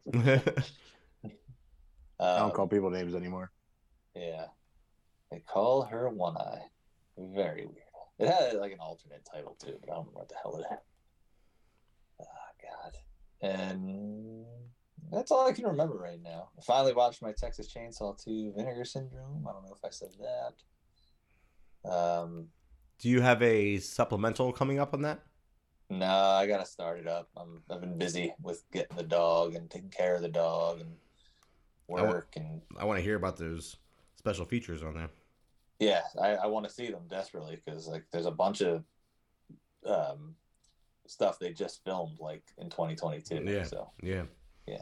I 2.19 2.23
Um, 2.23 2.39
don't 2.39 2.53
call 2.53 2.67
people 2.67 2.89
names 2.89 3.13
anymore. 3.15 3.51
Yeah. 4.15 4.45
They 5.31 5.39
call 5.39 5.83
her 5.83 6.09
One 6.09 6.37
Eye. 6.37 6.63
Very 7.17 7.65
weird. 7.65 7.81
It 8.19 8.27
had 8.29 8.53
like 8.53 8.71
an 8.71 8.79
alternate 8.79 9.25
title 9.29 9.55
too, 9.59 9.77
but 9.81 9.91
I 9.91 9.95
don't 9.95 10.05
know 10.07 10.11
what 10.19 10.29
the 10.29 10.35
hell 10.41 10.55
it 10.57 10.65
had. 10.69 10.79
Oh 12.21 12.25
God. 12.61 12.97
And 13.41 14.45
that's 15.11 15.31
all 15.31 15.47
I 15.47 15.51
can 15.53 15.65
remember 15.65 15.97
right 15.97 16.21
now. 16.21 16.49
I 16.57 16.61
finally 16.61 16.93
watched 16.93 17.21
my 17.21 17.31
Texas 17.31 17.71
Chainsaw 17.73 18.21
2 18.23 18.53
Vinegar 18.55 18.85
Syndrome. 18.85 19.45
I 19.47 19.51
don't 19.53 19.63
know 19.65 19.75
if 19.75 19.83
I 19.85 19.89
said 19.89 20.09
that. 21.83 21.89
Um 21.89 22.47
Do 22.99 23.09
you 23.09 23.21
have 23.21 23.41
a 23.41 23.77
supplemental 23.77 24.51
coming 24.53 24.79
up 24.79 24.93
on 24.93 25.01
that? 25.03 25.19
no, 25.89 26.07
I 26.07 26.47
gotta 26.47 26.65
start 26.65 26.99
it 26.99 27.07
up. 27.07 27.29
I'm 27.37 27.61
I've 27.69 27.81
been 27.81 27.97
busy 27.97 28.33
with 28.41 28.63
getting 28.71 28.97
the 28.97 29.03
dog 29.03 29.53
and 29.55 29.69
taking 29.69 29.89
care 29.91 30.15
of 30.15 30.21
the 30.23 30.29
dog 30.29 30.81
and 30.81 30.95
work 31.87 32.33
and 32.35 32.61
I 32.79 32.85
want 32.85 32.97
to 32.97 33.03
hear 33.03 33.15
about 33.15 33.37
those 33.37 33.77
special 34.17 34.45
features 34.45 34.81
on 34.81 34.95
there. 34.95 35.09
yeah 35.79 36.01
i, 36.19 36.29
I 36.31 36.47
want 36.47 36.65
to 36.67 36.73
see 36.73 36.89
them 36.89 37.03
desperately 37.07 37.61
because 37.63 37.87
like 37.87 38.05
there's 38.11 38.25
a 38.25 38.31
bunch 38.31 38.61
of 38.61 38.83
um 39.85 40.33
stuff 41.05 41.37
they 41.37 41.53
just 41.53 41.83
filmed 41.83 42.17
like 42.19 42.41
in 42.57 42.71
2022 42.71 43.43
Yeah. 43.45 43.63
so 43.63 43.91
yeah, 44.01 44.23
Yeah. 44.65 44.81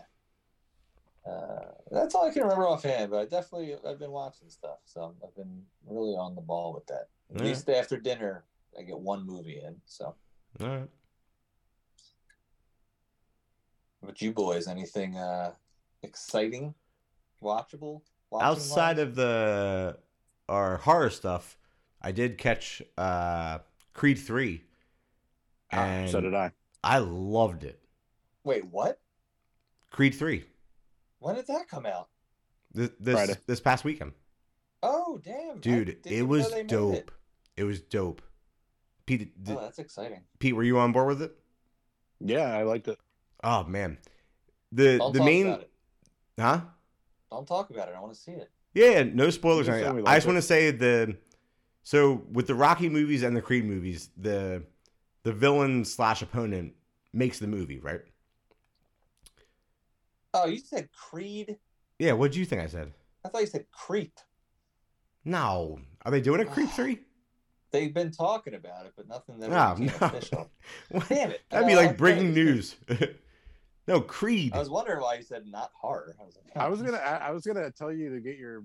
Uh 1.25 1.71
that's 1.91 2.13
all 2.15 2.25
i 2.27 2.31
can 2.31 2.41
remember 2.43 2.67
offhand 2.67 3.09
but 3.11 3.17
i 3.19 3.25
definitely 3.25 3.75
i've 3.87 3.99
been 3.99 4.11
watching 4.11 4.49
stuff 4.49 4.79
so 4.85 5.15
i've 5.23 5.35
been 5.35 5.61
really 5.87 6.15
on 6.15 6.35
the 6.35 6.41
ball 6.41 6.73
with 6.73 6.85
that 6.87 7.07
at 7.33 7.37
Yeah. 7.41 7.43
least 7.47 7.69
after 7.69 7.97
dinner 7.97 8.43
i 8.77 8.81
get 8.81 8.99
one 8.99 9.25
movie 9.25 9.61
in 9.63 9.75
so 9.85 10.15
All 10.61 10.67
right. 10.67 10.89
but 14.01 14.21
you 14.21 14.33
boys 14.33 14.67
anything 14.67 15.15
uh 15.17 15.53
exciting 16.01 16.73
watchable 17.41 18.01
Outside 18.41 18.97
of 18.97 19.13
the 19.13 19.97
our 20.49 20.77
horror 20.77 21.11
stuff, 21.11 21.55
I 22.01 22.11
did 22.11 22.37
catch 22.39 22.81
uh 22.97 23.59
Creed 23.93 24.17
3 24.17 24.63
and 25.71 26.09
so 26.09 26.19
did 26.19 26.33
I. 26.33 26.51
I 26.83 26.97
loved 26.97 27.63
it. 27.63 27.79
wait 28.43 28.65
what 28.65 28.99
Creed 29.91 30.15
3. 30.15 30.43
When 31.23 31.35
did 31.35 31.47
that 31.47 31.67
come 31.67 31.85
out 31.85 32.09
This 32.73 32.89
this, 32.99 33.13
Friday. 33.15 33.35
this 33.47 33.59
past 33.59 33.83
weekend. 33.83 34.11
oh 34.81 35.19
damn 35.23 35.59
Dude, 35.59 35.97
it 36.05 36.23
was 36.27 36.43
know 36.43 36.49
they 36.49 36.55
made 36.57 36.67
dope. 36.67 36.95
it. 36.95 37.09
It. 37.57 37.63
was 37.63 37.81
dope. 37.81 38.21
Pete 39.05 39.43
did, 39.43 39.55
oh 39.57 39.61
that's 39.61 39.79
exciting 39.79 40.21
Pete, 40.39 40.55
were 40.55 40.63
you 40.63 40.77
on 40.79 40.91
board 40.91 41.07
with 41.07 41.21
it? 41.21 41.35
Yeah, 42.19 42.57
I 42.57 42.63
liked 42.63 42.87
it. 42.87 42.97
Oh 43.43 43.63
man. 43.65 43.97
The 44.71 44.97
Don't 44.97 45.13
the 45.13 45.19
talk 45.19 45.25
main 45.25 45.47
about 45.47 45.61
it. 45.61 45.69
Huh? 46.39 46.61
Don't 47.31 47.47
talk 47.47 47.69
about 47.69 47.89
it. 47.89 47.95
I 47.97 47.99
want 48.01 48.13
to 48.13 48.19
see 48.19 48.31
it. 48.31 48.49
Yeah, 48.73 49.03
no 49.03 49.29
spoilers. 49.29 49.67
Just 49.67 49.75
or 49.77 49.79
say 49.81 49.85
anything. 49.85 50.03
we 50.03 50.09
I 50.09 50.15
just 50.15 50.25
it. 50.25 50.29
want 50.29 50.37
to 50.37 50.41
say 50.41 50.71
the 50.71 51.17
so 51.83 52.23
with 52.31 52.47
the 52.47 52.55
Rocky 52.55 52.89
movies 52.89 53.23
and 53.23 53.35
the 53.35 53.41
Creed 53.41 53.65
movies, 53.65 54.09
the 54.17 54.63
the 55.23 55.33
villain 55.33 55.85
slash 55.85 56.21
opponent 56.21 56.73
makes 57.13 57.39
the 57.39 57.47
movie, 57.47 57.79
right? 57.79 58.01
Oh, 60.33 60.45
you 60.47 60.57
said 60.59 60.89
Creed? 60.91 61.57
Yeah, 61.99 62.13
what 62.13 62.31
do 62.31 62.39
you 62.39 62.45
think 62.45 62.61
I 62.61 62.67
said? 62.67 62.91
I 63.25 63.29
thought 63.29 63.41
you 63.41 63.47
said 63.47 63.65
Creep. 63.71 64.17
No, 65.25 65.79
are 66.03 66.11
they 66.11 66.21
doing 66.21 66.41
a 66.41 66.45
Creed 66.45 66.69
three? 66.71 66.99
They've 67.71 67.93
been 67.93 68.11
talking 68.11 68.53
about 68.55 68.85
it, 68.85 68.93
but 68.95 69.07
nothing 69.07 69.39
that 69.39 69.51
Ah, 69.51 69.73
became 69.73 69.93
no. 69.99 70.07
official. 70.07 70.51
Damn 71.09 71.31
it! 71.31 71.41
That'd 71.49 71.67
be 71.67 71.73
No, 71.73 71.81
like 71.81 71.97
breaking 71.97 72.33
news. 72.33 72.75
no, 73.87 74.01
Creed. 74.01 74.53
I 74.53 74.59
was 74.59 74.69
wondering 74.69 75.01
why 75.01 75.15
you 75.15 75.23
said 75.23 75.45
not 75.47 75.71
horror. 75.73 76.15
I 76.19 76.23
was, 76.25 76.35
like, 76.35 76.57
I 76.57 76.67
was 76.67 76.81
gonna 76.83 76.97
I 76.97 77.27
I 77.27 77.31
was 77.31 77.45
gonna 77.45 77.71
tell 77.71 77.91
you 77.91 78.09
to 78.13 78.19
get 78.19 78.37
your 78.37 78.63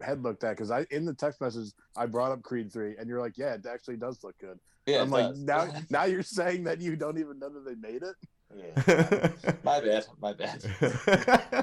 head 0.00 0.22
looked 0.22 0.44
at 0.44 0.50
because 0.50 0.70
I 0.70 0.84
in 0.90 1.04
the 1.04 1.14
text 1.14 1.40
message 1.40 1.72
I 1.96 2.06
brought 2.06 2.32
up 2.32 2.42
Creed 2.42 2.72
three 2.72 2.96
and 2.98 3.08
you're 3.08 3.20
like, 3.20 3.38
yeah, 3.38 3.54
it 3.54 3.66
actually 3.66 3.96
does 3.96 4.22
look 4.22 4.36
good. 4.38 4.58
Yeah, 4.86 5.00
I'm 5.00 5.10
like 5.10 5.28
does. 5.28 5.38
now 5.40 5.68
now 5.90 6.04
you're 6.04 6.22
saying 6.22 6.64
that 6.64 6.80
you 6.80 6.96
don't 6.96 7.18
even 7.18 7.38
know 7.38 7.48
that 7.48 7.64
they 7.64 7.74
made 7.76 8.02
it. 8.02 8.14
Yeah. 8.86 9.32
my 9.64 9.80
bad. 9.80 10.06
My 10.20 10.32
bad. 10.32 10.64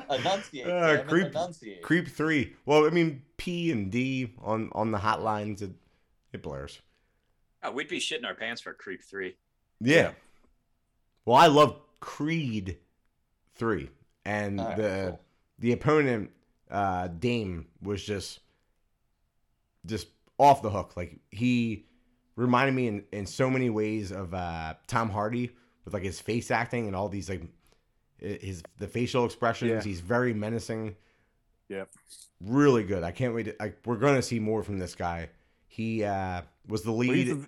Enunciate. 0.10 0.68
Uh, 0.68 0.88
damn 0.98 1.00
it, 1.00 1.08
creep- 1.08 1.28
enunciate. 1.28 1.82
Creep 1.82 2.08
three. 2.08 2.56
Well, 2.66 2.86
I 2.86 2.90
mean 2.90 3.24
P 3.38 3.72
and 3.72 3.92
D 3.92 4.34
on 4.42 4.70
on 4.74 4.92
the 4.92 4.98
hotlines. 5.00 5.62
It 5.62 5.72
it 6.34 6.42
blurs. 6.44 6.80
Oh, 7.64 7.72
we'd 7.72 7.88
be 7.88 8.00
shitting 8.00 8.26
our 8.26 8.36
pants 8.36 8.62
for 8.62 8.74
Creep 8.74 9.02
Three. 9.04 9.36
Yeah. 9.82 10.12
Well, 11.26 11.36
I 11.36 11.48
love 11.48 11.80
Creed 12.00 12.78
three, 13.56 13.90
and 14.26 14.60
All 14.60 14.68
right, 14.68 14.78
the 14.78 15.06
cool. 15.10 15.22
the 15.60 15.72
opponent 15.74 16.32
uh, 16.72 17.08
Dame 17.08 17.68
was 17.82 18.04
just 18.04 18.40
just 19.86 20.08
off 20.38 20.62
the 20.62 20.70
hook. 20.70 20.94
Like 20.96 21.18
he 21.32 21.86
reminded 22.36 22.74
me 22.76 22.88
in, 22.88 23.04
in 23.12 23.26
so 23.26 23.50
many 23.50 23.70
ways 23.70 24.12
of 24.12 24.34
uh, 24.34 24.76
Tom 24.88 25.10
Hardy 25.10 25.52
with 25.86 25.94
like 25.94 26.04
his 26.04 26.20
face 26.20 26.52
acting 26.52 26.88
and 26.88 26.96
all 26.96 27.10
these 27.10 27.30
like 27.30 27.44
his 28.20 28.64
the 28.78 28.88
facial 28.88 29.26
expressions. 29.26 29.72
Yeah. 29.72 29.82
He's 29.82 30.02
very 30.02 30.34
menacing. 30.34 30.96
Yep. 31.70 31.90
Really 32.42 32.84
good. 32.84 33.04
I 33.04 33.12
can't 33.12 33.34
wait. 33.34 33.44
To, 33.44 33.56
like 33.60 33.78
we're 33.86 33.98
gonna 33.98 34.22
see 34.22 34.40
more 34.40 34.64
from 34.64 34.78
this 34.80 34.96
guy. 34.96 35.30
He 35.68 36.04
uh, 36.04 36.42
was 36.68 36.84
the 36.84 36.92
lead. 36.92 37.28
the- 37.28 37.48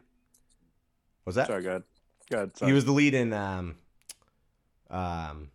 was 1.25 1.35
that? 1.35 1.47
Sorry, 1.47 1.61
go 1.63 1.69
ahead. 1.69 1.83
Go 2.29 2.37
ahead. 2.37 2.57
Sorry. 2.57 2.69
He 2.71 2.73
was 2.73 2.85
the 2.85 2.91
lead 2.91 3.13
in 3.13 3.33
um, 3.33 3.75
um, 4.89 5.49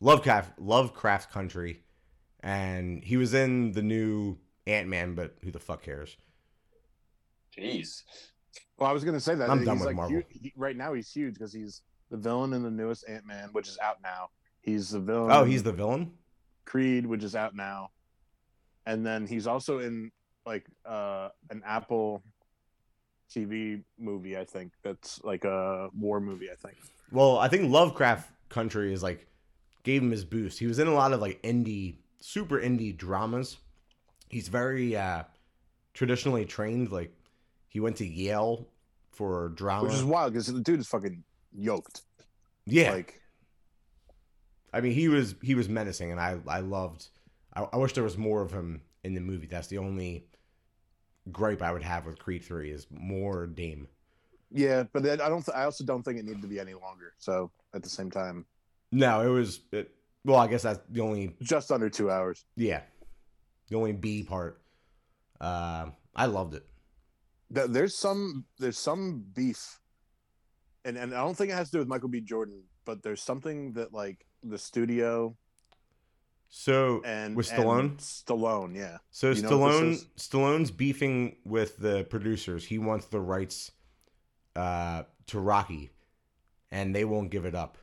Lovecraft 0.00 0.58
Lovecraft 0.58 1.30
Country, 1.30 1.82
and 2.40 3.02
he 3.04 3.16
was 3.16 3.34
in 3.34 3.72
the 3.72 3.82
new 3.82 4.38
Ant 4.66 4.88
Man. 4.88 5.14
But 5.14 5.36
who 5.42 5.50
the 5.50 5.60
fuck 5.60 5.82
cares? 5.82 6.16
Jeez. 7.56 8.02
Well, 8.78 8.90
I 8.90 8.92
was 8.92 9.04
gonna 9.04 9.20
say 9.20 9.34
that 9.34 9.48
I'm 9.50 9.58
he's 9.58 9.66
done 9.66 9.78
with 9.78 9.86
like 9.86 9.96
Marvel. 9.96 10.16
hu- 10.16 10.24
he- 10.30 10.52
right 10.56 10.76
now, 10.76 10.92
he's 10.94 11.10
huge 11.12 11.34
because 11.34 11.52
he's 11.52 11.82
the 12.10 12.16
villain 12.16 12.52
in 12.52 12.62
the 12.62 12.70
newest 12.70 13.04
Ant 13.08 13.26
Man, 13.26 13.50
which 13.52 13.68
is 13.68 13.78
out 13.82 13.96
now. 14.02 14.28
He's 14.60 14.90
the 14.90 15.00
villain. 15.00 15.30
Oh, 15.32 15.44
he's 15.44 15.62
the 15.62 15.72
villain. 15.72 16.12
Creed, 16.64 17.06
which 17.06 17.22
is 17.22 17.36
out 17.36 17.54
now, 17.54 17.90
and 18.86 19.04
then 19.04 19.26
he's 19.26 19.46
also 19.46 19.78
in 19.80 20.10
like 20.46 20.66
uh 20.86 21.28
an 21.50 21.62
Apple 21.66 22.22
TV 23.34 23.82
movie. 23.98 24.38
I 24.38 24.44
think 24.44 24.72
that's 24.82 25.22
like 25.22 25.44
a 25.44 25.90
war 25.98 26.20
movie. 26.20 26.50
I 26.50 26.54
think. 26.54 26.78
Well, 27.12 27.38
I 27.38 27.48
think 27.48 27.70
Lovecraft 27.70 28.30
Country 28.48 28.92
is 28.92 29.02
like 29.02 29.26
gave 29.82 30.02
him 30.02 30.10
his 30.10 30.24
boost. 30.24 30.58
He 30.58 30.66
was 30.66 30.78
in 30.78 30.86
a 30.86 30.94
lot 30.94 31.12
of 31.12 31.20
like 31.20 31.40
indie, 31.42 31.96
super 32.20 32.58
indie 32.58 32.96
dramas. 32.96 33.58
He's 34.28 34.48
very 34.48 34.96
uh 34.96 35.24
traditionally 35.92 36.44
trained. 36.46 36.90
Like 36.90 37.12
he 37.68 37.80
went 37.80 37.96
to 37.96 38.06
Yale 38.06 38.66
for 39.12 39.50
drama. 39.50 39.84
Which 39.84 39.94
is 39.94 40.04
wild 40.04 40.32
because 40.32 40.46
the 40.46 40.60
dude 40.60 40.80
is 40.80 40.88
fucking 40.88 41.22
yoked. 41.54 42.02
yeah, 42.66 42.92
Like 42.92 43.20
I 44.72 44.80
mean, 44.80 44.92
he 44.92 45.08
was 45.08 45.34
he 45.42 45.54
was 45.54 45.68
menacing, 45.68 46.10
and 46.10 46.20
I 46.20 46.38
I 46.48 46.60
loved. 46.60 47.06
I, 47.54 47.66
I 47.72 47.76
wish 47.76 47.92
there 47.92 48.02
was 48.04 48.18
more 48.18 48.42
of 48.42 48.50
him 48.50 48.82
in 49.04 49.14
the 49.14 49.20
movie. 49.20 49.46
That's 49.46 49.68
the 49.68 49.78
only 49.78 50.26
gripe 51.32 51.62
I 51.62 51.72
would 51.72 51.82
have 51.82 52.06
with 52.06 52.18
Creed 52.18 52.42
Three 52.44 52.70
is 52.70 52.86
more 52.90 53.46
Dame. 53.46 53.86
yeah, 54.50 54.82
but 54.92 55.02
then 55.02 55.20
I 55.20 55.28
don't. 55.28 55.44
Th- 55.44 55.56
I 55.56 55.64
also 55.64 55.84
don't 55.84 56.02
think 56.02 56.18
it 56.18 56.24
needed 56.24 56.42
to 56.42 56.48
be 56.48 56.58
any 56.58 56.74
longer. 56.74 57.14
So 57.18 57.50
at 57.72 57.82
the 57.82 57.88
same 57.88 58.10
time, 58.10 58.46
No, 58.90 59.20
it 59.20 59.28
was. 59.28 59.60
It, 59.72 59.90
well, 60.24 60.38
I 60.40 60.46
guess 60.48 60.62
that's 60.62 60.80
the 60.90 61.00
only. 61.02 61.36
just 61.42 61.70
under 61.70 61.88
two 61.90 62.10
hours. 62.10 62.44
Yeah, 62.56 62.80
the 63.68 63.76
only 63.76 63.92
B 63.92 64.24
part. 64.24 64.60
Uh, 65.40 65.90
I 66.16 66.26
loved 66.26 66.54
it. 66.54 66.64
There's 67.50 67.94
some. 67.96 68.44
There's 68.58 68.78
some 68.78 69.24
beef, 69.34 69.78
and 70.84 70.96
and 70.96 71.14
I 71.14 71.18
don't 71.18 71.36
think 71.36 71.50
it 71.50 71.54
has 71.54 71.70
to 71.70 71.72
do 71.72 71.78
with 71.80 71.88
Michael 71.88 72.08
B. 72.08 72.20
Jordan, 72.20 72.62
but 72.84 73.02
there's 73.02 73.22
something 73.22 73.72
that 73.74 73.92
like 73.92 74.26
the 74.42 74.58
studio 74.58 75.36
So 76.48 77.02
and 77.04 77.36
with 77.36 77.50
and 77.52 77.98
Stallone. 77.98 77.98
Stallone, 77.98 78.76
yeah. 78.76 78.98
So 79.10 79.30
You 79.30 79.42
Stallone 79.42 80.04
Stallone's 80.16 80.70
beefing 80.70 81.36
with 81.44 81.78
the 81.78 82.04
producers. 82.04 82.64
He 82.66 82.78
wants 82.78 83.06
the 83.06 83.20
rights 83.20 83.72
uh, 84.56 85.04
to 85.26 85.40
Rocky, 85.40 85.90
and 86.70 86.94
they 86.94 87.04
won't 87.04 87.30
give 87.30 87.44
it 87.44 87.54
up. 87.54 87.78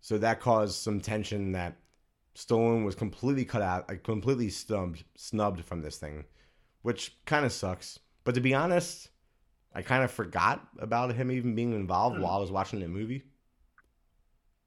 So 0.00 0.18
that 0.18 0.40
caused 0.40 0.76
some 0.76 1.00
tension 1.00 1.52
that 1.52 1.78
Stallone 2.34 2.84
was 2.84 2.94
completely 2.94 3.44
cut 3.44 3.62
out, 3.62 3.88
like 3.88 4.02
completely 4.02 4.50
snubbed, 4.50 5.04
snubbed 5.16 5.64
from 5.64 5.82
this 5.82 5.96
thing, 5.98 6.24
which 6.82 7.16
kind 7.24 7.46
of 7.46 7.52
sucks. 7.52 7.98
But 8.24 8.34
to 8.34 8.40
be 8.40 8.54
honest, 8.54 9.08
I 9.74 9.82
kind 9.82 10.04
of 10.04 10.10
forgot 10.10 10.66
about 10.78 11.12
him 11.14 11.30
even 11.30 11.54
being 11.54 11.72
involved 11.72 12.20
while 12.20 12.36
I 12.36 12.38
was 12.38 12.50
watching 12.50 12.80
the 12.80 12.88
movie. 12.88 13.24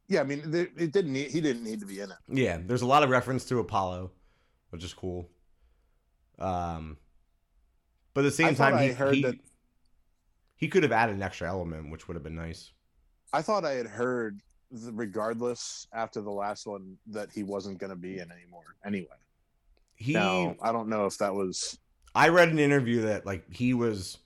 Yeah, 0.10 0.22
I 0.22 0.24
mean, 0.24 0.42
it 0.78 0.92
didn't. 0.92 1.14
Need, 1.14 1.32
he 1.32 1.42
didn't 1.42 1.64
need 1.64 1.80
to 1.80 1.86
be 1.86 2.00
in 2.00 2.12
it. 2.12 2.18
Yeah, 2.30 2.60
there's 2.66 2.82
a 2.82 2.86
lot 2.86 3.04
of 3.04 3.10
reference 3.10 3.46
to 3.46 3.60
Apollo, 3.60 4.12
which 4.70 4.84
is 4.84 4.94
cool. 4.94 5.30
Um, 6.40 6.98
but 8.14 8.22
at 8.22 8.30
the 8.30 8.32
same 8.32 8.48
I 8.48 8.54
time, 8.54 8.78
he, 8.80 8.90
I 8.90 8.94
heard 8.94 9.16
he, 9.16 9.22
that- 9.24 9.36
he 10.56 10.68
could 10.68 10.84
have 10.84 10.92
added 10.92 11.16
an 11.16 11.22
extra 11.22 11.48
element, 11.48 11.92
which 11.92 12.08
would 12.08 12.16
have 12.16 12.24
been 12.24 12.36
nice. 12.36 12.72
I 13.34 13.42
thought 13.42 13.66
I 13.66 13.72
had 13.74 13.88
heard, 13.88 14.42
regardless, 14.72 15.88
after 15.94 16.22
the 16.22 16.32
last 16.32 16.66
one, 16.66 16.98
that 17.08 17.30
he 17.32 17.44
wasn't 17.44 17.78
going 17.78 17.90
to 17.90 17.96
be 17.98 18.20
in 18.20 18.32
anymore. 18.32 18.76
Anyway, 18.86 19.08
He, 19.96 20.14
now 20.14 20.56
I 20.62 20.72
don't 20.72 20.88
know 20.88 21.06
if 21.06 21.18
that 21.18 21.34
was. 21.34 21.78
I 22.16 22.30
read 22.30 22.50
an 22.50 22.60
interview 22.60 23.02
that 23.02 23.26
like 23.26 23.52
he 23.54 23.74
was 23.74 24.18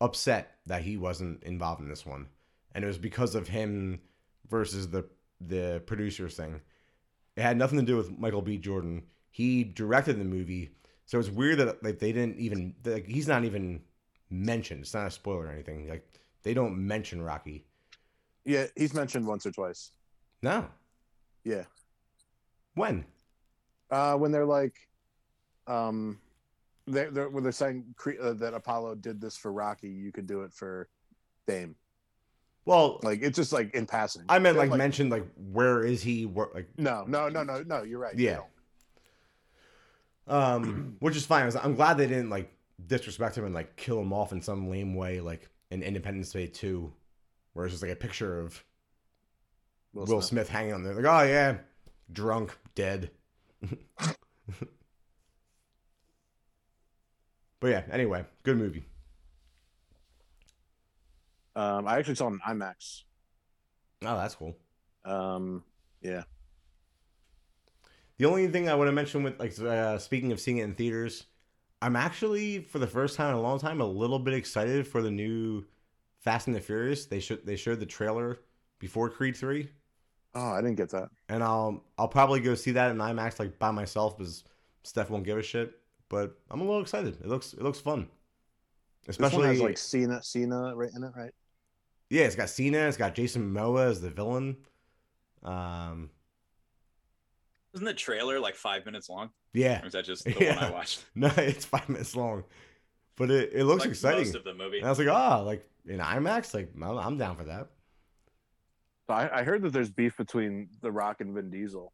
upset 0.00 0.56
that 0.66 0.82
he 0.82 0.96
wasn't 0.96 1.42
involved 1.44 1.80
in 1.80 1.88
this 1.88 2.04
one, 2.06 2.28
and 2.74 2.84
it 2.84 2.86
was 2.86 2.98
because 2.98 3.34
of 3.34 3.48
him 3.48 4.00
versus 4.48 4.90
the 4.90 5.04
the 5.40 5.82
producers 5.86 6.34
thing. 6.36 6.60
It 7.36 7.42
had 7.42 7.58
nothing 7.58 7.78
to 7.78 7.84
do 7.84 7.96
with 7.96 8.18
Michael 8.18 8.42
B. 8.42 8.56
Jordan. 8.58 9.02
He 9.30 9.64
directed 9.64 10.18
the 10.18 10.24
movie, 10.24 10.70
so 11.04 11.18
it's 11.18 11.28
weird 11.28 11.58
that 11.58 11.82
like 11.82 11.98
they 11.98 12.12
didn't 12.12 12.38
even 12.38 12.74
like 12.84 13.06
he's 13.06 13.28
not 13.28 13.44
even 13.44 13.82
mentioned. 14.30 14.80
It's 14.80 14.94
not 14.94 15.06
a 15.06 15.10
spoiler 15.10 15.46
or 15.46 15.50
anything. 15.52 15.88
Like 15.88 16.08
they 16.42 16.54
don't 16.54 16.76
mention 16.78 17.20
Rocky. 17.22 17.66
Yeah, 18.44 18.66
he's 18.76 18.94
mentioned 18.94 19.26
once 19.26 19.44
or 19.44 19.50
twice. 19.50 19.90
No. 20.42 20.66
Yeah, 21.44 21.64
When? 22.74 23.04
uh, 23.90 24.14
when 24.16 24.32
they're 24.32 24.44
like, 24.44 24.74
um, 25.68 26.18
they're, 26.86 27.10
they're 27.10 27.28
when 27.28 27.42
they're 27.42 27.52
saying 27.52 27.84
cre- 27.96 28.20
uh, 28.20 28.32
that 28.34 28.54
Apollo 28.54 28.96
did 28.96 29.20
this 29.20 29.36
for 29.36 29.52
Rocky, 29.52 29.88
you 29.88 30.12
could 30.12 30.26
do 30.26 30.42
it 30.42 30.52
for 30.52 30.88
Dame. 31.46 31.76
Well, 32.64 32.98
Like 33.02 33.22
it's 33.22 33.36
just 33.36 33.52
like 33.52 33.74
in 33.74 33.86
passing. 33.86 34.24
I 34.28 34.38
meant 34.38 34.56
They're 34.56 34.66
like, 34.66 34.78
mentioned 34.78 35.10
like 35.10 35.26
where 35.36 35.84
is 35.84 36.02
he? 36.02 36.26
Where, 36.26 36.48
like 36.54 36.68
No, 36.76 37.04
no, 37.06 37.28
no, 37.28 37.42
no, 37.44 37.62
no. 37.62 37.82
You're 37.82 38.00
right. 38.00 38.16
Yeah. 38.18 38.40
um, 40.26 40.96
which 41.00 41.16
is 41.16 41.24
fine. 41.24 41.50
I'm 41.62 41.74
glad 41.76 41.96
they 41.96 42.08
didn't 42.08 42.30
like 42.30 42.52
disrespect 42.84 43.38
him 43.38 43.44
and 43.44 43.54
like 43.54 43.76
kill 43.76 44.00
him 44.00 44.12
off 44.12 44.32
in 44.32 44.42
some 44.42 44.68
lame 44.68 44.94
way, 44.94 45.20
like 45.20 45.48
in 45.70 45.82
Independence 45.82 46.32
Day 46.32 46.46
two, 46.48 46.92
where 47.52 47.66
it's 47.66 47.72
just 47.74 47.82
like 47.82 47.92
a 47.92 47.96
picture 47.96 48.40
of 48.40 48.64
Will, 49.94 50.02
Will 50.06 50.20
Smith. 50.20 50.24
Smith. 50.24 50.48
hanging 50.48 50.72
on 50.72 50.82
there, 50.82 50.94
like 50.94 51.04
oh 51.04 51.22
yeah, 51.22 51.58
drunk, 52.12 52.56
dead. 52.74 53.10
but 57.60 57.68
yeah, 57.68 57.82
anyway, 57.90 58.24
good 58.42 58.56
movie. 58.58 58.84
Um, 61.54 61.86
I 61.88 61.98
actually 61.98 62.16
saw 62.16 62.28
it 62.28 62.32
in 62.32 62.40
IMAX. 62.40 63.02
Oh, 64.04 64.16
that's 64.16 64.34
cool. 64.34 64.56
Um, 65.04 65.64
yeah. 66.02 66.24
The 68.18 68.26
only 68.26 68.46
thing 68.48 68.68
I 68.68 68.74
want 68.74 68.88
to 68.88 68.92
mention 68.92 69.22
with 69.22 69.38
like 69.38 69.58
uh, 69.58 69.98
speaking 69.98 70.32
of 70.32 70.40
seeing 70.40 70.58
it 70.58 70.64
in 70.64 70.74
theaters, 70.74 71.24
I'm 71.82 71.96
actually 71.96 72.60
for 72.60 72.78
the 72.78 72.86
first 72.86 73.16
time 73.16 73.30
in 73.30 73.36
a 73.36 73.40
long 73.40 73.58
time 73.58 73.80
a 73.80 73.86
little 73.86 74.18
bit 74.18 74.34
excited 74.34 74.86
for 74.86 75.02
the 75.02 75.10
new 75.10 75.64
Fast 76.18 76.46
and 76.46 76.56
the 76.56 76.60
Furious. 76.60 77.06
They 77.06 77.20
showed 77.20 77.44
they 77.44 77.56
showed 77.56 77.80
the 77.80 77.86
trailer 77.86 78.38
before 78.78 79.08
Creed 79.10 79.36
three. 79.36 79.70
Oh, 80.34 80.50
I 80.50 80.60
didn't 80.60 80.76
get 80.76 80.90
that. 80.90 81.08
and 81.30 81.42
I'll 81.42 81.84
I'll 81.98 82.08
probably 82.08 82.40
go 82.40 82.54
see 82.54 82.72
that 82.72 82.90
in 82.90 82.98
IMAX 82.98 83.38
like 83.38 83.58
by 83.58 83.70
myself 83.70 84.16
because 84.18 84.44
Steph 84.82 85.08
won't 85.10 85.24
give 85.24 85.38
a 85.38 85.42
shit. 85.42 85.72
But 86.08 86.36
I'm 86.50 86.60
a 86.60 86.64
little 86.64 86.80
excited. 86.82 87.18
It 87.20 87.26
looks 87.26 87.52
it 87.52 87.62
looks 87.62 87.80
fun, 87.80 88.08
This 89.06 89.18
one 89.18 89.26
especially 89.26 89.46
has 89.48 89.60
like 89.60 89.78
Cena, 89.78 90.22
Cena 90.22 90.74
right 90.76 90.90
in 90.94 91.02
it, 91.02 91.12
right? 91.16 91.32
yeah. 92.10 92.22
It's 92.24 92.36
got 92.36 92.48
Cena. 92.48 92.78
It's 92.86 92.96
got 92.96 93.14
Jason 93.14 93.52
Momoa 93.52 93.90
as 93.90 94.00
the 94.00 94.10
villain. 94.10 94.56
Um, 95.42 96.10
Isn't 97.74 97.84
the 97.86 97.94
trailer 97.94 98.38
like 98.40 98.54
five 98.56 98.84
minutes 98.86 99.08
long? 99.08 99.30
yeah, 99.52 99.82
Or 99.82 99.86
is 99.86 99.92
that 99.94 100.04
just 100.04 100.24
the 100.26 100.32
one 100.32 100.58
I 100.58 100.70
watched? 100.70 101.04
no, 101.14 101.30
it's 101.36 101.64
five 101.64 101.88
minutes 101.88 102.14
long, 102.14 102.44
but 103.16 103.30
it, 103.30 103.50
it 103.52 103.64
looks 103.64 103.80
Like 103.80 103.90
exciting. 103.90 104.24
Most 104.26 104.34
of 104.36 104.44
the 104.44 104.54
movie. 104.54 104.78
And 104.78 104.86
I 104.86 104.90
was 104.90 104.98
like, 104.98 105.08
ah, 105.08 105.40
like 105.40 105.68
in 105.86 105.98
IMAX, 105.98 106.54
like 106.54 106.70
I'm, 106.76 106.98
I'm 106.98 107.18
down 107.18 107.36
for 107.36 107.44
that. 107.44 107.68
I, 109.08 109.28
I 109.40 109.42
heard 109.44 109.62
that 109.62 109.72
there's 109.72 109.90
beef 109.90 110.16
between 110.16 110.68
The 110.82 110.90
Rock 110.90 111.20
and 111.20 111.32
Vin 111.34 111.50
Diesel. 111.50 111.92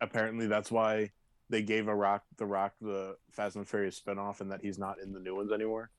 Apparently, 0.00 0.46
that's 0.46 0.70
why 0.70 1.10
they 1.52 1.62
gave 1.62 1.86
a 1.86 1.94
Rock 1.94 2.24
the 2.38 2.46
Rock 2.46 2.72
the 2.80 3.14
Fast 3.30 3.56
and 3.56 3.68
Furious 3.68 4.00
spinoff, 4.00 4.40
and 4.40 4.50
that 4.50 4.62
he's 4.62 4.78
not 4.78 4.98
in 5.00 5.12
the 5.12 5.20
new 5.20 5.36
ones 5.36 5.52
anymore. 5.52 5.90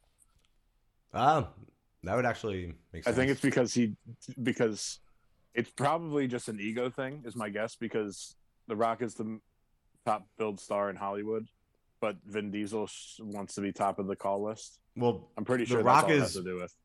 Ah, 1.14 1.48
that 2.02 2.16
would 2.16 2.26
actually 2.26 2.74
make 2.92 3.04
sense. 3.04 3.16
I 3.16 3.18
think 3.18 3.32
it's 3.32 3.40
because 3.40 3.72
he 3.74 3.96
because 4.42 5.00
it's 5.54 5.70
probably 5.70 6.28
just 6.28 6.50
an 6.50 6.60
ego 6.60 6.90
thing, 6.90 7.22
is 7.26 7.36
my 7.36 7.50
guess, 7.50 7.76
because 7.76 8.36
The 8.68 8.76
Rock 8.76 9.04
is 9.04 9.14
the 9.14 9.40
top 10.06 10.28
billed 10.40 10.60
star 10.60 10.90
in 10.90 10.96
Hollywood, 10.96 11.48
but 12.02 12.18
Vin 12.26 12.50
Diesel 12.50 12.90
wants 13.20 13.54
to 13.54 13.62
be 13.62 13.72
top 13.72 14.00
of 14.00 14.08
the 14.08 14.16
call 14.16 14.44
list. 14.44 14.80
Well, 14.98 15.30
I'm 15.38 15.46
pretty 15.46 15.66
sure 15.66 15.78
The 15.78 15.84
Rock 15.84 16.08
that's 16.08 16.12
all 16.12 16.18
it 16.18 16.20
has 16.20 16.30
is- 16.30 16.36
to 16.38 16.44
do 16.44 16.56
with. 16.58 16.76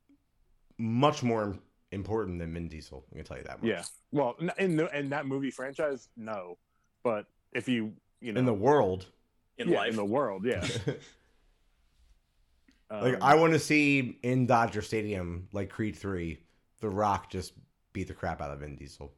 much 0.77 1.23
more 1.23 1.57
important 1.91 2.39
than 2.39 2.53
Vin 2.53 2.69
Diesel. 2.69 3.03
I 3.11 3.17
can 3.17 3.25
tell 3.25 3.39
you 3.39 3.45
that 3.45 3.63
much. 3.63 3.71
Yeah. 3.71 3.83
Well, 4.13 4.37
in 4.59 4.77
the, 4.77 4.95
in 4.99 5.09
that 5.09 5.25
movie 5.25 5.51
franchise, 5.51 6.11
no, 6.19 6.59
but 7.03 7.25
if 7.55 7.67
you 7.67 7.95
you 8.21 8.33
know 8.33 8.39
In 8.41 8.47
the 8.47 8.55
world, 8.55 9.07
in 9.59 9.69
yeah, 9.69 9.77
life. 9.79 9.91
in 9.91 9.97
the 9.97 10.05
world, 10.05 10.45
yeah. 10.45 10.67
like 12.91 13.15
Um, 13.15 13.23
I 13.23 13.35
want 13.35 13.53
to 13.53 13.59
see 13.59 14.19
in 14.23 14.47
Dodger 14.47 14.83
Stadium, 14.83 15.49
like 15.53 15.71
Creed 15.71 15.97
Three, 15.97 16.39
The 16.81 16.89
Rock 16.89 17.31
just 17.31 17.53
beat 17.93 18.09
the 18.09 18.15
crap 18.15 18.41
out 18.41 18.51
of 18.51 18.61
Vin 18.61 18.77
Diesel. 18.77 19.13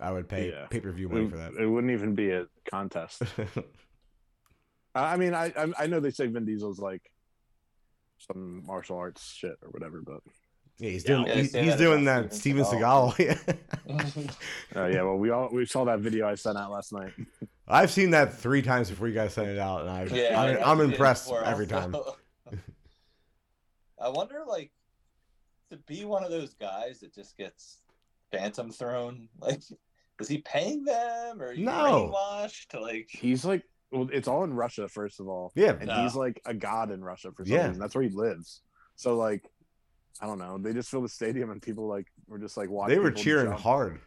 I 0.00 0.10
would 0.12 0.28
pay 0.28 0.50
Yeah. 0.50 0.66
pay 0.66 0.80
per 0.80 0.90
view 0.92 1.08
money 1.08 1.24
it, 1.26 1.30
for 1.30 1.36
that. 1.36 1.54
it 1.54 1.66
wouldn't 1.66 1.92
even 1.92 2.14
be 2.14 2.30
a 2.30 2.46
contest. 2.70 3.22
I 4.94 5.14
I 5.14 5.16
mean, 5.16 5.34
I 5.34 5.52
I 5.56 5.72
I 5.80 5.86
know 5.86 6.00
they 6.00 6.10
say 6.10 6.26
Vin 6.26 6.44
Diesel's 6.44 6.78
like 6.78 7.02
some 8.18 8.64
martial 8.66 8.96
arts 8.98 9.32
shit 9.32 9.56
or 9.62 9.68
whatever, 9.70 10.00
but 10.00 10.20
yeah, 10.82 10.90
he's 10.90 11.04
doing 11.04 11.26
yeah, 11.26 11.34
they 11.34 11.40
he's, 11.42 11.52
he's 11.52 11.70
that 11.70 11.78
doing 11.78 12.04
that 12.06 12.34
Steven 12.34 12.64
Steven 12.64 12.80
Seagal. 12.80 13.14
Seagal. 13.14 14.28
uh, 14.74 14.86
yeah, 14.86 15.02
well, 15.02 15.16
we 15.16 15.30
all 15.30 15.48
we 15.52 15.64
saw 15.64 15.84
that 15.84 16.00
video 16.00 16.26
I 16.26 16.34
sent 16.34 16.58
out 16.58 16.72
last 16.72 16.92
night. 16.92 17.12
I've 17.68 17.92
seen 17.92 18.10
that 18.10 18.34
three 18.34 18.62
times 18.62 18.90
before 18.90 19.06
you 19.06 19.14
guys 19.14 19.32
sent 19.32 19.46
it 19.48 19.60
out, 19.60 19.82
and 19.82 19.90
I've, 19.90 20.10
Yeah, 20.10 20.40
I'm, 20.40 20.56
I 20.56 20.58
I'm 20.58 20.58
have 20.58 20.78
seen 20.78 20.80
it 20.80 20.92
impressed 20.94 21.24
before 21.26 21.44
every 21.44 21.68
time. 21.68 21.94
I 24.00 24.08
wonder, 24.08 24.42
like, 24.44 24.72
to 25.70 25.76
be 25.76 26.04
one 26.04 26.24
of 26.24 26.30
those 26.32 26.54
guys 26.54 26.98
that 27.00 27.14
just 27.14 27.36
gets 27.38 27.78
phantom 28.32 28.72
thrown. 28.72 29.28
Like, 29.38 29.60
is 30.20 30.26
he 30.28 30.38
paying 30.38 30.82
them 30.84 31.40
or 31.40 31.46
are 31.46 31.52
you 31.52 31.64
No. 31.64 32.12
brainwashed? 32.12 32.80
Like, 32.80 33.08
He's 33.10 33.44
like, 33.44 33.62
well, 33.92 34.08
it's 34.12 34.26
all 34.26 34.42
in 34.42 34.52
Russia, 34.52 34.88
first 34.88 35.20
of 35.20 35.28
all, 35.28 35.52
Yeah, 35.54 35.76
and 35.78 35.86
No. 35.86 35.94
he's 36.02 36.16
like 36.16 36.40
a 36.44 36.54
god 36.54 36.90
in 36.90 37.04
Russia 37.04 37.30
for 37.36 37.44
some 37.44 37.54
Yeah. 37.54 37.68
reason. 37.68 37.80
That's 37.80 37.94
where 37.94 38.02
he 38.02 38.10
lives. 38.10 38.62
So 38.96 39.16
like, 39.16 39.48
I 40.20 40.26
don't 40.26 40.38
know. 40.38 40.58
They 40.58 40.72
just 40.72 40.90
fill 40.90 41.02
the 41.02 41.08
stadium, 41.08 41.50
and 41.50 41.60
people 41.60 41.88
like 41.88 42.06
were 42.28 42.38
just 42.38 42.56
like 42.56 42.70
watching. 42.70 42.94
they 42.94 43.00
were 43.00 43.10
cheering 43.10 43.50
jump. 43.50 43.60
hard. 43.60 44.00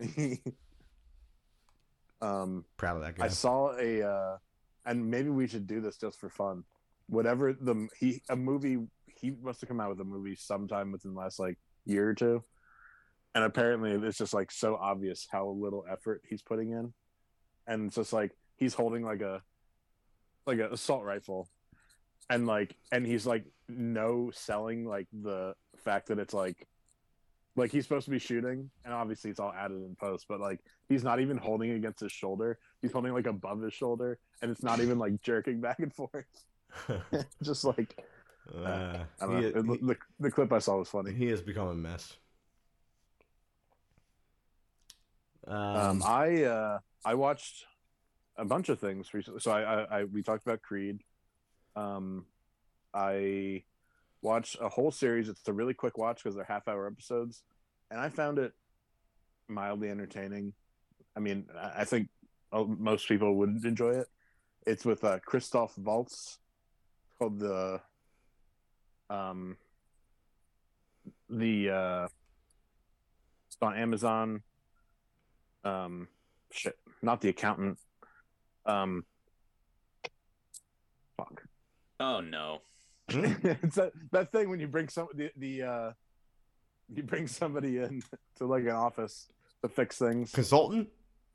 um, 2.20 2.64
Proud 2.76 2.96
of 2.96 3.02
that 3.02 3.16
guy. 3.16 3.24
I 3.24 3.28
saw 3.28 3.76
a, 3.78 4.02
uh, 4.02 4.36
and 4.84 5.10
maybe 5.10 5.30
we 5.30 5.46
should 5.46 5.66
do 5.66 5.80
this 5.80 5.96
just 5.96 6.18
for 6.18 6.28
fun. 6.28 6.64
Whatever 7.08 7.52
the 7.52 7.88
he 7.98 8.22
a 8.28 8.36
movie 8.36 8.78
he 9.20 9.32
must 9.42 9.60
have 9.60 9.68
come 9.68 9.80
out 9.80 9.90
with 9.90 10.00
a 10.00 10.04
movie 10.04 10.34
sometime 10.34 10.92
within 10.92 11.14
the 11.14 11.20
last 11.20 11.38
like 11.38 11.58
year 11.84 12.08
or 12.08 12.14
two, 12.14 12.42
and 13.34 13.44
apparently 13.44 13.92
it's 13.92 14.18
just 14.18 14.34
like 14.34 14.50
so 14.50 14.76
obvious 14.76 15.26
how 15.30 15.48
little 15.48 15.84
effort 15.90 16.22
he's 16.28 16.42
putting 16.42 16.70
in, 16.70 16.92
and 17.66 17.86
it's 17.86 17.96
just 17.96 18.12
like 18.12 18.32
he's 18.56 18.74
holding 18.74 19.04
like 19.04 19.20
a, 19.20 19.42
like 20.46 20.58
an 20.58 20.72
assault 20.72 21.04
rifle, 21.04 21.48
and 22.30 22.46
like 22.46 22.74
and 22.90 23.06
he's 23.06 23.26
like 23.26 23.44
no 23.76 24.30
selling 24.32 24.84
like 24.84 25.06
the 25.12 25.54
fact 25.76 26.08
that 26.08 26.18
it's 26.18 26.34
like 26.34 26.66
like 27.56 27.70
he's 27.70 27.84
supposed 27.84 28.06
to 28.06 28.10
be 28.10 28.18
shooting 28.18 28.70
and 28.84 28.94
obviously 28.94 29.30
it's 29.30 29.40
all 29.40 29.52
added 29.52 29.76
in 29.84 29.94
post 29.96 30.26
but 30.28 30.40
like 30.40 30.60
he's 30.88 31.04
not 31.04 31.20
even 31.20 31.36
holding 31.36 31.70
it 31.70 31.76
against 31.76 32.00
his 32.00 32.12
shoulder. 32.12 32.58
He's 32.80 32.92
holding 32.92 33.12
like 33.12 33.26
above 33.26 33.60
his 33.60 33.74
shoulder 33.74 34.18
and 34.40 34.50
it's 34.50 34.62
not 34.62 34.80
even 34.80 34.98
like 34.98 35.20
jerking 35.22 35.60
back 35.60 35.78
and 35.80 35.92
forth. 35.92 36.24
Just 37.42 37.64
like 37.64 37.96
uh, 38.56 39.04
i 39.20 39.26
don't 39.26 39.36
he, 39.36 39.42
know. 39.42 39.48
It- 39.48 39.86
the, 39.86 39.96
the 40.18 40.30
clip 40.30 40.52
i 40.52 40.58
saw 40.58 40.78
was 40.78 40.88
funny. 40.88 41.12
he 41.12 41.26
has 41.26 41.40
become 41.42 41.68
a 41.68 41.74
mess. 41.74 42.14
Um, 45.46 45.56
um 45.56 46.02
i 46.04 46.44
uh 46.44 46.78
i 47.04 47.14
watched 47.14 47.66
a 48.36 48.44
bunch 48.44 48.68
of 48.68 48.78
things 48.80 49.12
recently. 49.12 49.40
So 49.40 49.50
I, 49.50 49.60
I 49.62 50.00
i 50.00 50.04
we 50.04 50.22
talked 50.22 50.46
about 50.46 50.62
creed. 50.62 51.02
Um 51.76 52.26
i 52.94 53.62
watched 54.22 54.56
a 54.60 54.68
whole 54.68 54.92
series. 54.92 55.28
It's 55.28 55.46
a 55.48 55.52
really 55.52 55.74
quick 55.74 55.98
watch 55.98 56.22
because 56.22 56.36
they're 56.36 56.44
half 56.44 56.68
hour 56.68 56.86
episodes 56.86 57.42
and 57.90 58.00
i 58.00 58.08
found 58.08 58.38
it 58.38 58.52
mildly 59.48 59.90
entertaining. 59.90 60.52
I 61.16 61.20
mean 61.20 61.46
i 61.76 61.84
think 61.84 62.08
most 62.52 63.08
people 63.08 63.34
would 63.36 63.64
enjoy 63.64 63.92
it. 63.92 64.06
It's 64.66 64.84
with 64.84 65.02
uh 65.04 65.18
christoph 65.24 65.76
waltz 65.76 66.38
called 67.18 67.38
the 67.38 67.80
um 69.10 69.56
the 71.28 71.70
uh 71.70 72.08
it's 73.46 73.56
on 73.60 73.76
amazon 73.76 74.42
um 75.64 76.08
shit 76.50 76.76
not 77.02 77.20
the 77.20 77.28
accountant 77.28 77.78
um 78.66 79.04
fuck. 81.16 81.42
Oh 82.00 82.20
no. 82.20 82.60
it's 83.62 83.76
that, 83.76 83.92
that 84.10 84.32
thing 84.32 84.48
when 84.50 84.60
you 84.60 84.66
bring 84.68 84.88
some 84.88 85.08
the, 85.14 85.30
the 85.36 85.62
uh 85.62 85.92
you 86.94 87.02
bring 87.02 87.26
somebody 87.26 87.78
in 87.78 88.02
to 88.36 88.46
like 88.46 88.64
an 88.64 88.70
office 88.70 89.28
to 89.62 89.68
fix 89.68 89.98
things 89.98 90.32
consultant. 90.32 90.88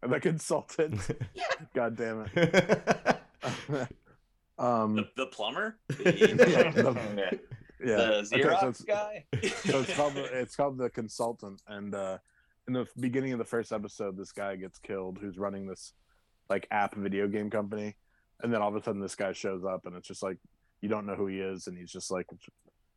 And 0.03 0.13
the 0.13 0.19
consultant 0.19 0.99
god 1.73 1.95
damn 1.95 2.25
it 2.36 3.19
um 4.59 4.95
The, 4.95 5.07
the 5.15 5.25
plumber? 5.28 5.78
yeah, 5.89 6.11
The- 6.11 6.71
the- 6.75 6.93
the 6.93 7.39
yeah. 7.86 7.93
Okay, 7.95 8.43
Xerox 8.43 8.59
so 8.59 8.67
it's- 8.69 8.82
guy? 8.82 9.25
so 9.43 9.80
it's 9.82 9.95
called 9.95 10.15
the, 10.15 10.23
it's 10.39 10.55
called 10.55 10.78
the 10.80 10.89
consultant 10.89 11.61
and 11.67 11.93
uh 11.93 12.17
in 12.67 12.73
the 12.73 12.88
beginning 12.99 13.34
of 13.34 13.39
the 13.39 13.45
first 13.45 13.71
episode 13.71 14.17
this 14.17 14.32
guy 14.32 14.55
gets 14.55 14.80
killed 14.80 15.19
who's 15.21 15.38
running 15.38 15.67
this 15.67 15.93
like 16.49 16.67
app 16.71 16.95
video 16.95 17.28
game 17.28 17.49
company 17.49 17.95
and 18.41 18.51
then 18.53 18.61
all 18.61 18.69
of 18.69 18.75
a 18.75 18.84
sudden 18.84 18.99
this 19.01 19.15
guy 19.15 19.32
shows 19.32 19.63
up 19.63 19.86
and 19.86 19.95
it's 19.95 20.07
just 20.07 20.23
like 20.23 20.38
you 20.82 20.89
don't 20.89 21.05
know 21.05 21.15
who 21.15 21.28
he 21.28 21.39
is 21.39 21.67
and 21.67 21.78
he's 21.78 21.91
just 21.91 22.11
like 22.11 22.28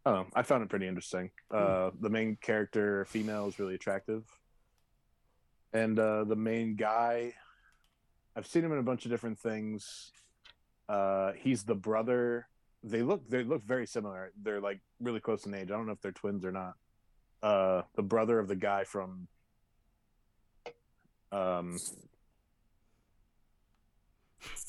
I. 0.05 0.25
I 0.35 0.43
found 0.43 0.63
it 0.63 0.69
pretty 0.69 0.89
interesting. 0.89 1.31
Uh, 1.51 1.91
the 2.01 2.09
main 2.09 2.37
character, 2.41 3.05
female, 3.07 3.49
is 3.49 3.59
really 3.59 3.75
attractive, 3.75 4.25
and 5.73 5.99
uh, 5.99 6.25
the 6.25 6.37
main 6.37 6.75
guy, 6.77 7.35
I've 8.35 8.47
seen 8.47 8.65
him 8.65 8.73
in 8.73 8.79
a 8.79 8.83
bunch 8.83 9.05
of 9.05 9.11
different 9.11 9.39
things. 9.39 10.13
Uh, 10.89 11.33
he's 11.37 11.65
the 11.65 11.75
brother. 11.75 12.49
They 12.83 13.03
look 13.03 13.29
they 13.29 13.45
look 13.45 13.65
very 13.65 13.87
similar. 13.87 14.33
They're 14.43 14.61
like 14.61 14.81
really 15.01 15.21
close 15.21 15.45
in 15.47 15.55
age. 15.55 15.71
I 15.71 15.77
don't 15.77 15.87
know 15.87 15.93
if 15.93 16.01
they're 16.01 16.13
twins 16.13 16.45
or 16.45 16.53
not. 16.53 16.75
Uh, 17.43 17.83
the 17.95 18.03
brother 18.03 18.39
of 18.39 18.49
the 18.49 18.57
guy 18.57 18.85
from 18.85 19.29
um 21.33 21.79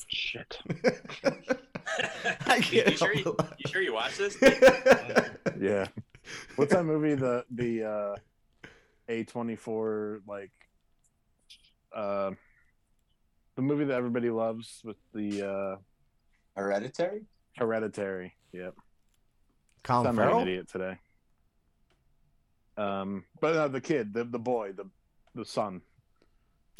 shit. 0.08 0.58
I 2.62 2.68
you, 2.72 2.82
you 2.86 2.96
sure 2.96 3.14
you, 3.14 3.22
help 3.24 3.42
you 3.58 3.70
sure 3.70 3.82
you 3.82 3.94
watched 3.94 4.18
this? 4.18 4.36
Yeah. 5.60 5.86
What's 6.56 6.72
that 6.72 6.84
movie? 6.84 7.14
The 7.14 7.44
the 7.50 7.84
uh 7.84 8.14
A 9.08 9.24
twenty 9.24 9.54
four 9.56 10.20
like 10.26 10.50
uh 11.94 12.32
the 13.56 13.62
movie 13.62 13.84
that 13.84 13.94
everybody 13.96 14.30
loves 14.30 14.80
with 14.84 14.96
the 15.14 15.48
uh 15.48 15.76
Hereditary? 16.56 17.22
hereditary. 17.56 18.34
Yep. 18.52 18.74
Colin 19.84 20.06
I'm 20.06 20.18
an 20.18 20.24
Farrell. 20.24 20.40
idiot 20.42 20.68
today. 20.70 20.98
Um 22.76 23.24
but 23.40 23.56
uh, 23.56 23.68
the 23.68 23.80
kid, 23.80 24.14
the 24.14 24.24
the 24.24 24.38
boy, 24.38 24.72
the 24.72 24.84
the 25.34 25.44
son. 25.44 25.82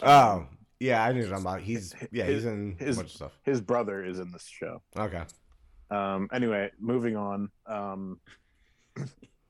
Oh, 0.02 0.46
yeah, 0.80 1.04
I 1.04 1.12
knew 1.12 1.22
what 1.24 1.34
I'm 1.34 1.40
about. 1.42 1.60
He's 1.60 1.94
yeah, 2.10 2.24
His- 2.24 2.42
he's 2.42 2.44
in 2.52 2.76
his- 2.78 2.96
a 2.96 3.00
bunch 3.00 3.10
of 3.10 3.16
stuff. 3.16 3.32
His 3.44 3.60
brother 3.60 4.04
is 4.04 4.18
in 4.18 4.32
this 4.32 4.46
show. 4.48 4.82
Okay. 4.96 5.22
Um, 5.92 6.28
anyway, 6.32 6.70
moving 6.80 7.16
on. 7.16 7.50
Um, 7.66 8.18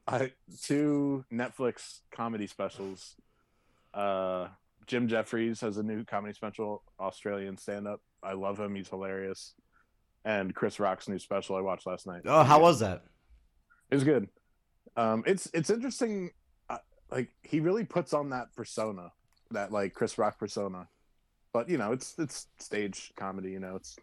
I 0.08 0.32
two 0.62 1.24
Netflix 1.32 2.00
comedy 2.10 2.48
specials. 2.48 3.14
Uh, 3.94 4.48
Jim 4.86 5.06
Jeffries 5.06 5.60
has 5.60 5.76
a 5.76 5.82
new 5.82 6.04
comedy 6.04 6.34
special, 6.34 6.82
Australian 6.98 7.56
stand 7.56 7.86
up. 7.86 8.00
I 8.22 8.32
love 8.32 8.58
him; 8.58 8.74
he's 8.74 8.88
hilarious. 8.88 9.54
And 10.24 10.54
Chris 10.54 10.80
Rock's 10.80 11.08
new 11.08 11.18
special 11.18 11.56
I 11.56 11.60
watched 11.60 11.86
last 11.86 12.06
night. 12.06 12.22
Oh, 12.24 12.42
how 12.42 12.60
was 12.60 12.80
that? 12.80 13.04
It 13.90 13.94
was 13.94 14.04
good. 14.04 14.28
Um, 14.96 15.22
it's 15.26 15.48
it's 15.54 15.70
interesting. 15.70 16.30
Uh, 16.68 16.78
like 17.10 17.28
he 17.42 17.60
really 17.60 17.84
puts 17.84 18.12
on 18.12 18.30
that 18.30 18.54
persona, 18.56 19.12
that 19.52 19.70
like 19.70 19.94
Chris 19.94 20.18
Rock 20.18 20.40
persona. 20.40 20.88
But 21.52 21.68
you 21.68 21.78
know, 21.78 21.92
it's 21.92 22.16
it's 22.18 22.48
stage 22.58 23.12
comedy. 23.16 23.50
You 23.50 23.60
know, 23.60 23.76
it's 23.76 23.96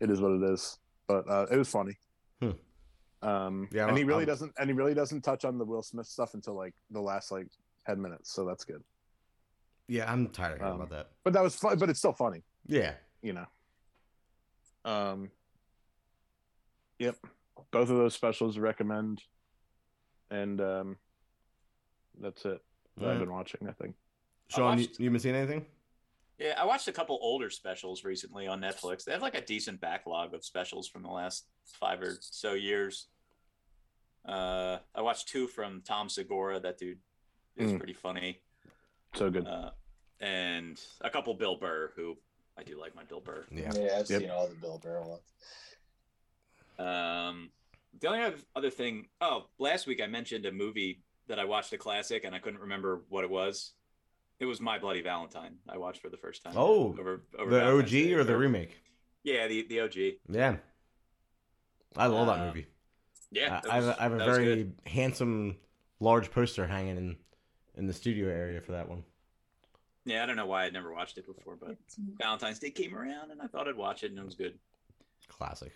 it 0.00 0.10
is 0.10 0.20
what 0.20 0.32
it 0.32 0.42
is. 0.42 0.78
But 1.06 1.28
uh, 1.28 1.46
it 1.50 1.56
was 1.56 1.68
funny. 1.68 1.96
Hmm. 2.40 2.50
Um, 3.22 3.68
Yeah, 3.72 3.88
and 3.88 3.96
he 3.96 4.04
really 4.04 4.20
I'm- 4.20 4.26
doesn't, 4.28 4.52
and 4.58 4.68
he 4.68 4.74
really 4.74 4.94
doesn't 4.94 5.22
touch 5.22 5.44
on 5.44 5.58
the 5.58 5.64
Will 5.64 5.82
Smith 5.82 6.06
stuff 6.06 6.34
until 6.34 6.54
like 6.54 6.74
the 6.90 7.00
last 7.00 7.30
like 7.32 7.46
ten 7.86 8.00
minutes. 8.00 8.32
So 8.32 8.44
that's 8.44 8.64
good. 8.64 8.82
Yeah, 9.88 10.10
I'm 10.12 10.28
tired 10.28 10.54
of 10.54 10.58
hearing 10.58 10.74
Um, 10.74 10.80
about 10.80 10.90
that. 10.90 11.10
But 11.24 11.32
that 11.34 11.42
was 11.42 11.54
fun. 11.56 11.78
But 11.78 11.88
it's 11.90 11.98
still 12.00 12.12
funny. 12.12 12.42
Yeah. 12.66 12.94
You 13.22 13.32
know. 13.34 13.46
Um. 14.84 15.30
Yep, 16.98 17.16
both 17.72 17.90
of 17.90 17.96
those 17.96 18.14
specials 18.14 18.58
recommend, 18.58 19.22
and 20.30 20.60
um, 20.62 20.96
that's 22.20 22.44
it. 22.46 22.62
that 22.96 23.10
I've 23.10 23.18
been 23.18 23.30
watching. 23.32 23.68
I 23.68 23.72
think. 23.72 23.94
Sean, 24.48 24.78
watched- 24.78 24.98
you, 24.98 25.04
you 25.04 25.10
been 25.10 25.20
seeing 25.20 25.34
anything? 25.34 25.66
Yeah, 26.38 26.54
I 26.58 26.64
watched 26.66 26.86
a 26.88 26.92
couple 26.92 27.18
older 27.22 27.48
specials 27.48 28.04
recently 28.04 28.46
on 28.46 28.60
Netflix. 28.60 29.04
They 29.04 29.12
have 29.12 29.22
like 29.22 29.34
a 29.36 29.40
decent 29.40 29.80
backlog 29.80 30.34
of 30.34 30.44
specials 30.44 30.86
from 30.86 31.02
the 31.02 31.08
last 31.08 31.46
five 31.64 32.00
or 32.02 32.16
so 32.20 32.52
years. 32.52 33.06
Uh, 34.28 34.78
I 34.94 35.00
watched 35.00 35.28
two 35.28 35.46
from 35.46 35.82
Tom 35.82 36.08
Segura. 36.08 36.60
That 36.60 36.78
dude 36.78 36.98
is 37.56 37.72
Mm. 37.72 37.78
pretty 37.78 37.94
funny. 37.94 38.42
So 39.14 39.30
good. 39.30 39.46
Uh, 39.46 39.70
and 40.20 40.78
a 41.00 41.08
couple 41.08 41.32
Bill 41.34 41.56
Burr, 41.56 41.92
who 41.96 42.18
I 42.58 42.64
do 42.64 42.78
like 42.78 42.94
my 42.94 43.04
Bill 43.04 43.20
Burr. 43.20 43.46
Yeah. 43.50 43.72
Yeah, 43.74 43.98
I've 43.98 44.10
Yep. 44.10 44.20
seen 44.20 44.30
all 44.30 44.46
the 44.46 44.54
Bill 44.56 44.78
Burr 44.78 45.00
ones. 45.00 45.22
Um, 46.78 47.50
the 47.98 48.08
only 48.08 48.42
other 48.54 48.70
thing, 48.70 49.08
oh, 49.22 49.48
last 49.58 49.86
week 49.86 50.02
I 50.02 50.06
mentioned 50.06 50.44
a 50.44 50.52
movie 50.52 51.02
that 51.28 51.38
I 51.38 51.44
watched 51.46 51.72
a 51.72 51.78
classic 51.78 52.24
and 52.24 52.34
I 52.34 52.38
couldn't 52.40 52.60
remember 52.60 53.04
what 53.08 53.24
it 53.24 53.30
was. 53.30 53.72
It 54.38 54.44
was 54.44 54.60
My 54.60 54.78
Bloody 54.78 55.00
Valentine. 55.02 55.56
I 55.68 55.78
watched 55.78 56.02
for 56.02 56.10
the 56.10 56.16
first 56.16 56.42
time. 56.42 56.52
Oh, 56.56 56.94
over, 56.98 57.22
over 57.38 57.50
The 57.50 57.58
Valentine's 57.60 57.82
OG 57.84 57.90
Day. 57.90 58.12
or 58.12 58.24
the 58.24 58.36
remake? 58.36 58.82
Yeah, 59.24 59.46
the 59.48 59.66
the 59.66 59.80
OG. 59.80 59.94
Yeah. 60.28 60.56
I 61.96 62.06
love 62.06 62.26
that 62.26 62.40
Uh, 62.40 62.46
movie. 62.46 62.66
Yeah, 63.30 63.56
I, 63.56 63.60
that 63.60 63.70
I 63.70 63.74
have 63.76 63.84
was- 63.86 63.96
a, 63.96 64.00
I 64.00 64.02
have 64.04 64.12
a 64.12 64.18
very 64.18 64.72
handsome, 64.86 65.56
large 66.00 66.30
poster 66.30 66.66
hanging 66.66 66.96
in 66.96 67.16
in 67.76 67.86
the 67.86 67.92
studio 67.92 68.28
area 68.28 68.60
for 68.60 68.72
that 68.72 68.88
one. 68.88 69.04
Yeah, 70.04 70.22
I 70.22 70.26
don't 70.26 70.36
know 70.36 70.46
why 70.46 70.64
I'd 70.64 70.72
never 70.72 70.92
watched 70.92 71.18
it 71.18 71.26
before, 71.26 71.56
but 71.56 71.76
Valentine's 72.18 72.58
Day 72.58 72.70
came 72.70 72.94
around 72.94 73.32
and 73.32 73.42
I 73.42 73.46
thought 73.48 73.68
I'd 73.68 73.76
watch 73.76 74.02
it 74.04 74.10
and 74.10 74.18
it 74.20 74.24
was 74.24 74.34
good. 74.36 74.58
Classic. 75.28 75.72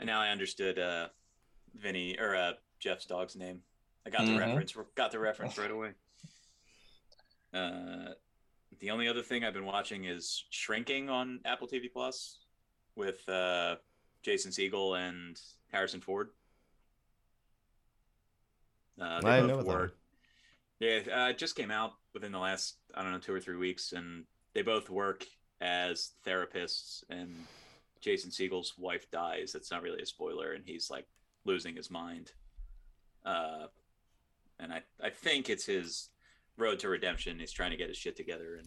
And 0.00 0.06
now 0.06 0.20
I 0.20 0.30
understood 0.30 0.78
uh 0.78 1.08
Vinny 1.74 2.18
or 2.18 2.34
uh 2.34 2.52
Jeff's 2.80 3.06
dog's 3.06 3.36
name. 3.36 3.62
I 4.06 4.10
got 4.10 4.24
the 4.26 4.32
Mhm. 4.32 4.38
reference 4.38 4.74
got 4.96 5.12
the 5.12 5.18
reference 5.20 5.56
right 5.58 5.70
away. 5.70 5.92
Uh 7.52 8.14
the 8.78 8.90
only 8.90 9.08
other 9.08 9.22
thing 9.22 9.44
I've 9.44 9.52
been 9.52 9.66
watching 9.66 10.04
is 10.04 10.44
Shrinking 10.50 11.10
on 11.10 11.40
Apple 11.44 11.68
TV 11.68 11.92
Plus 11.92 12.38
with 12.96 13.28
uh 13.28 13.76
Jason 14.22 14.50
Segel 14.50 14.98
and 14.98 15.40
Harrison 15.72 16.00
Ford. 16.00 16.30
Uh, 19.00 19.20
I 19.24 19.40
know 19.40 19.62
work. 19.62 19.96
Yeah, 20.78 21.00
uh, 21.14 21.28
it 21.28 21.38
just 21.38 21.56
came 21.56 21.70
out 21.70 21.92
within 22.12 22.32
the 22.32 22.38
last 22.38 22.76
I 22.94 23.02
don't 23.02 23.12
know 23.12 23.18
two 23.18 23.34
or 23.34 23.40
three 23.40 23.56
weeks, 23.56 23.92
and 23.92 24.24
they 24.54 24.62
both 24.62 24.90
work 24.90 25.26
as 25.60 26.12
therapists. 26.26 27.02
And 27.08 27.34
Jason 28.00 28.30
Segel's 28.30 28.74
wife 28.78 29.10
dies. 29.10 29.52
That's 29.52 29.70
not 29.70 29.82
really 29.82 30.02
a 30.02 30.06
spoiler, 30.06 30.52
and 30.52 30.64
he's 30.64 30.90
like 30.90 31.06
losing 31.44 31.76
his 31.76 31.90
mind. 31.90 32.32
Uh, 33.24 33.66
and 34.58 34.72
I 34.72 34.82
I 35.02 35.10
think 35.10 35.48
it's 35.48 35.66
his 35.66 36.08
road 36.60 36.78
to 36.80 36.88
redemption. 36.88 37.38
He's 37.38 37.52
trying 37.52 37.70
to 37.70 37.76
get 37.76 37.88
his 37.88 37.96
shit 37.96 38.16
together, 38.16 38.56
and 38.56 38.66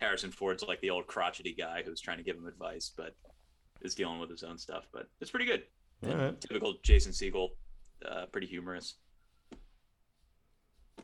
Harrison 0.00 0.30
Ford's 0.30 0.62
like 0.64 0.80
the 0.80 0.90
old 0.90 1.06
crotchety 1.06 1.54
guy 1.56 1.82
who's 1.84 2.00
trying 2.00 2.18
to 2.18 2.24
give 2.24 2.36
him 2.36 2.46
advice, 2.46 2.92
but 2.96 3.14
is 3.80 3.94
dealing 3.94 4.18
with 4.20 4.30
his 4.30 4.42
own 4.42 4.58
stuff. 4.58 4.86
But 4.92 5.08
it's 5.20 5.30
pretty 5.30 5.46
good. 5.46 5.62
And 6.02 6.12
Alright. 6.12 6.40
Typical 6.40 6.74
Jason 6.82 7.12
Segel, 7.12 7.48
uh, 8.08 8.26
pretty 8.32 8.46
humorous. 8.46 8.94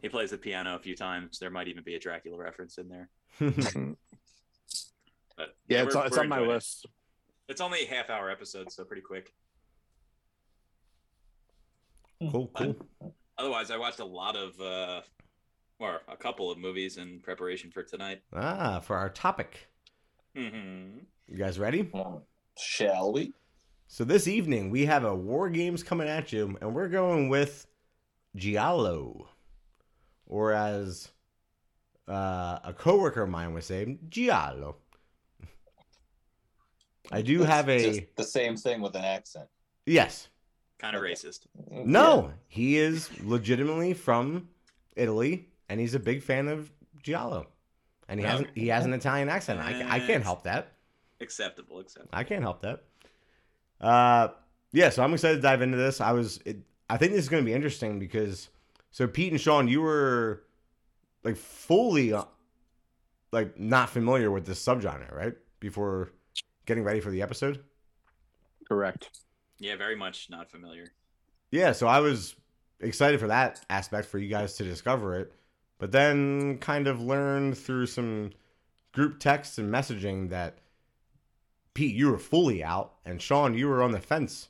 He 0.03 0.09
plays 0.09 0.31
the 0.31 0.39
piano 0.39 0.77
a 0.77 0.79
few 0.79 0.95
times. 0.95 1.39
There 1.39 1.51
might 1.51 1.67
even 1.69 1.83
be 1.83 1.95
a 1.95 1.99
Dracula 1.99 2.37
reference 2.39 2.79
in 2.79 2.89
there. 2.89 3.09
But 5.37 5.55
yeah, 5.69 5.85
it's, 5.85 5.95
on- 5.95 6.07
it's 6.09 6.19
on 6.19 6.29
my 6.29 6.39
enjoying 6.39 6.51
it. 6.51 6.55
list. 6.55 6.87
It's 7.49 7.61
only 7.61 7.85
a 7.85 7.87
half 7.87 8.11
hour 8.11 8.29
episode, 8.29 8.73
so 8.73 8.83
pretty 8.83 9.03
quick. 9.03 9.33
cool, 12.21 12.51
cool. 12.57 12.77
Otherwise, 13.39 13.71
I 13.71 13.77
watched 13.77 14.01
a 14.01 14.05
lot 14.05 14.35
of, 14.35 14.61
uh, 14.61 15.03
or 15.79 16.01
a 16.09 16.17
couple 16.17 16.51
of 16.51 16.59
movies 16.59 16.97
in 16.97 17.21
preparation 17.21 17.71
for 17.71 17.83
tonight. 17.83 18.23
Ah, 18.33 18.81
for 18.81 18.97
our 18.97 19.09
topic. 19.09 19.69
hmm 20.35 20.99
You 21.27 21.37
guys 21.37 21.59
ready? 21.59 21.89
Well, 21.93 22.25
Shall 22.59 23.13
we? 23.13 23.33
So 23.87 24.05
this 24.05 24.27
evening 24.27 24.71
we 24.71 24.85
have 24.87 25.05
a 25.05 25.15
war 25.15 25.49
games 25.49 25.83
coming 25.83 26.09
at 26.09 26.33
you, 26.33 26.59
and 26.61 26.75
we're 26.75 26.89
going 26.89 27.29
with 27.29 27.67
Giallo, 28.37 29.29
or 30.27 30.53
as 30.53 31.09
uh, 32.09 32.59
a 32.65 32.75
coworker 32.77 33.23
of 33.23 33.31
mine 33.31 33.55
would 33.55 33.65
say, 33.65 33.99
Giallo. 34.09 34.77
I 37.11 37.23
do 37.23 37.41
It's 37.43 37.51
have 37.51 37.69
a 37.71 37.79
just 37.79 38.17
the 38.17 38.25
same 38.25 38.57
thing 38.57 38.81
with 38.83 38.95
an 38.97 39.05
accent. 39.05 39.47
yes. 39.87 40.29
Kind 40.79 40.95
of 40.95 41.03
racist. 41.03 41.41
No, 41.71 42.33
he 42.47 42.77
is 42.77 43.11
legitimately 43.25 43.95
from 43.95 44.49
Italy, 44.95 45.49
and 45.69 45.81
he's 45.81 45.95
a 45.95 45.99
big 46.01 46.23
fan 46.23 46.49
of 46.49 46.71
Giallo, 47.03 47.47
and 48.09 48.19
he 48.21 48.27
has 48.27 48.41
Okay. 48.41 48.51
he 48.55 48.69
has 48.69 48.85
an 48.85 48.93
Italian 48.93 49.29
accent. 49.29 49.61
I, 49.61 49.97
I 49.97 50.01
can't 50.01 50.23
help 50.25 50.45
that. 50.45 50.73
Acceptable, 51.21 51.81
acceptable. 51.81 52.11
I 52.13 52.25
can't 52.25 52.43
help 52.43 52.63
that. 52.63 52.85
Uh, 53.81 54.29
yeah, 54.73 54.91
so 54.91 55.03
I'm 55.03 55.13
excited 55.15 55.37
to 55.37 55.43
dive 55.43 55.63
into 55.63 55.77
this. 55.77 56.01
I 56.01 56.13
was, 56.13 56.41
it, 56.45 56.59
I 56.91 56.97
think 56.97 57.13
this 57.13 57.23
is 57.23 57.29
going 57.29 57.43
to 57.43 57.47
be 57.47 57.55
interesting 57.55 57.99
because, 57.99 58.49
so 58.91 59.07
Pete 59.07 59.33
and 59.33 59.41
Sean, 59.41 59.67
you 59.69 59.81
were 59.81 60.45
like 61.25 61.37
fully, 61.37 62.13
uh, 62.13 62.25
like 63.33 63.59
not 63.59 63.91
familiar 63.91 64.31
with 64.31 64.47
this 64.47 64.65
subgenre, 64.65 65.13
right? 65.15 65.35
Before 65.61 66.13
getting 66.67 66.85
ready 66.85 67.01
for 67.01 67.11
the 67.11 67.23
episode. 67.23 67.65
Correct. 68.69 69.11
Yeah, 69.59 69.77
very 69.77 69.97
much 69.97 70.29
not 70.31 70.51
familiar. 70.51 70.93
Yeah, 71.51 71.73
so 71.73 71.87
I 71.87 72.01
was 72.01 72.37
excited 72.81 73.19
for 73.19 73.29
that 73.29 73.65
aspect 73.71 74.07
for 74.09 74.19
you 74.19 74.29
guys 74.29 74.55
to 74.55 74.65
discover 74.65 75.19
it, 75.19 75.33
but 75.79 75.93
then 75.93 76.59
kind 76.59 76.87
of 76.87 77.01
learned 77.01 77.57
through 77.57 77.87
some 77.87 78.33
group 78.93 79.19
texts 79.21 79.59
and 79.59 79.73
messaging 79.73 80.31
that 80.31 80.59
Pete, 81.75 81.95
you 81.95 82.11
were 82.11 82.19
fully 82.19 82.65
out, 82.65 82.95
and 83.05 83.23
Sean, 83.23 83.55
you 83.55 83.69
were 83.69 83.83
on 83.83 83.93
the 83.93 84.01
fence. 84.01 84.49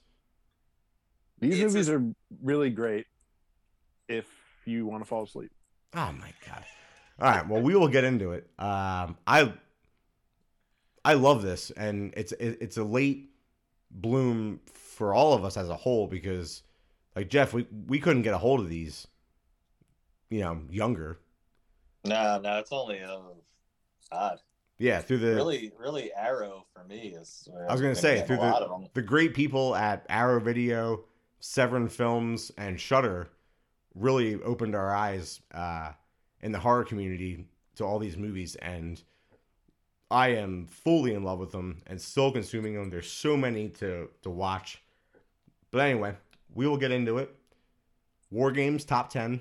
These 1.40 1.60
It's 1.60 1.74
movies 1.74 1.88
a- 1.88 1.96
are 1.96 2.02
really 2.42 2.70
great 2.70 3.06
if 4.08 4.26
you 4.64 4.86
want 4.86 5.02
to 5.02 5.08
fall 5.08 5.24
asleep. 5.24 5.50
Oh 5.94 6.12
my 6.12 6.32
god! 6.46 6.64
All 7.20 7.30
right, 7.30 7.46
well, 7.48 7.60
we 7.62 7.74
will 7.74 7.88
get 7.88 8.04
into 8.04 8.32
it. 8.32 8.48
Um, 8.58 9.16
I 9.26 9.52
I 11.04 11.14
love 11.14 11.42
this, 11.42 11.70
and 11.70 12.12
it's 12.16 12.32
it, 12.32 12.58
it's 12.60 12.76
a 12.76 12.84
late 12.84 13.30
bloom 13.90 14.60
for 14.72 15.14
all 15.14 15.34
of 15.34 15.44
us 15.44 15.56
as 15.56 15.68
a 15.68 15.76
whole 15.76 16.06
because, 16.06 16.62
like 17.14 17.28
Jeff, 17.28 17.52
we 17.52 17.66
we 17.86 17.98
couldn't 18.00 18.22
get 18.22 18.34
a 18.34 18.38
hold 18.38 18.60
of 18.60 18.68
these, 18.68 19.06
you 20.30 20.40
know, 20.40 20.60
younger. 20.70 21.18
No, 22.04 22.40
no, 22.40 22.58
it's 22.58 22.72
only 22.72 23.00
uh, 23.00 23.18
odd. 24.12 24.40
Yeah, 24.78 25.00
through 25.00 25.18
the 25.18 25.34
Really, 25.34 25.72
really, 25.76 26.12
Arrow 26.14 26.64
for 26.72 26.84
me 26.84 27.14
is. 27.18 27.48
I 27.68 27.72
was 27.72 27.80
gonna 27.80 27.94
say 27.96 28.24
through 28.24 28.36
the 28.36 28.88
the 28.94 29.02
great 29.02 29.34
people 29.34 29.74
at 29.74 30.06
Arrow 30.08 30.38
Video, 30.38 31.04
Severin 31.40 31.88
Films, 31.88 32.52
and 32.56 32.80
Shudder 32.80 33.28
really 33.94 34.40
opened 34.42 34.76
our 34.76 34.94
eyes 34.94 35.40
uh, 35.52 35.92
in 36.42 36.52
the 36.52 36.58
horror 36.60 36.84
community 36.84 37.46
to 37.74 37.84
all 37.84 37.98
these 37.98 38.16
movies, 38.16 38.54
and 38.56 39.02
I 40.10 40.28
am 40.28 40.66
fully 40.66 41.14
in 41.14 41.24
love 41.24 41.40
with 41.40 41.50
them 41.50 41.82
and 41.88 42.00
still 42.00 42.30
consuming 42.30 42.74
them. 42.74 42.88
There's 42.88 43.10
so 43.10 43.36
many 43.36 43.68
to 43.70 44.08
to 44.22 44.30
watch, 44.30 44.80
but 45.72 45.80
anyway, 45.80 46.14
we 46.54 46.68
will 46.68 46.78
get 46.78 46.92
into 46.92 47.18
it. 47.18 47.34
War 48.30 48.52
Games 48.52 48.84
top 48.84 49.10
ten, 49.10 49.40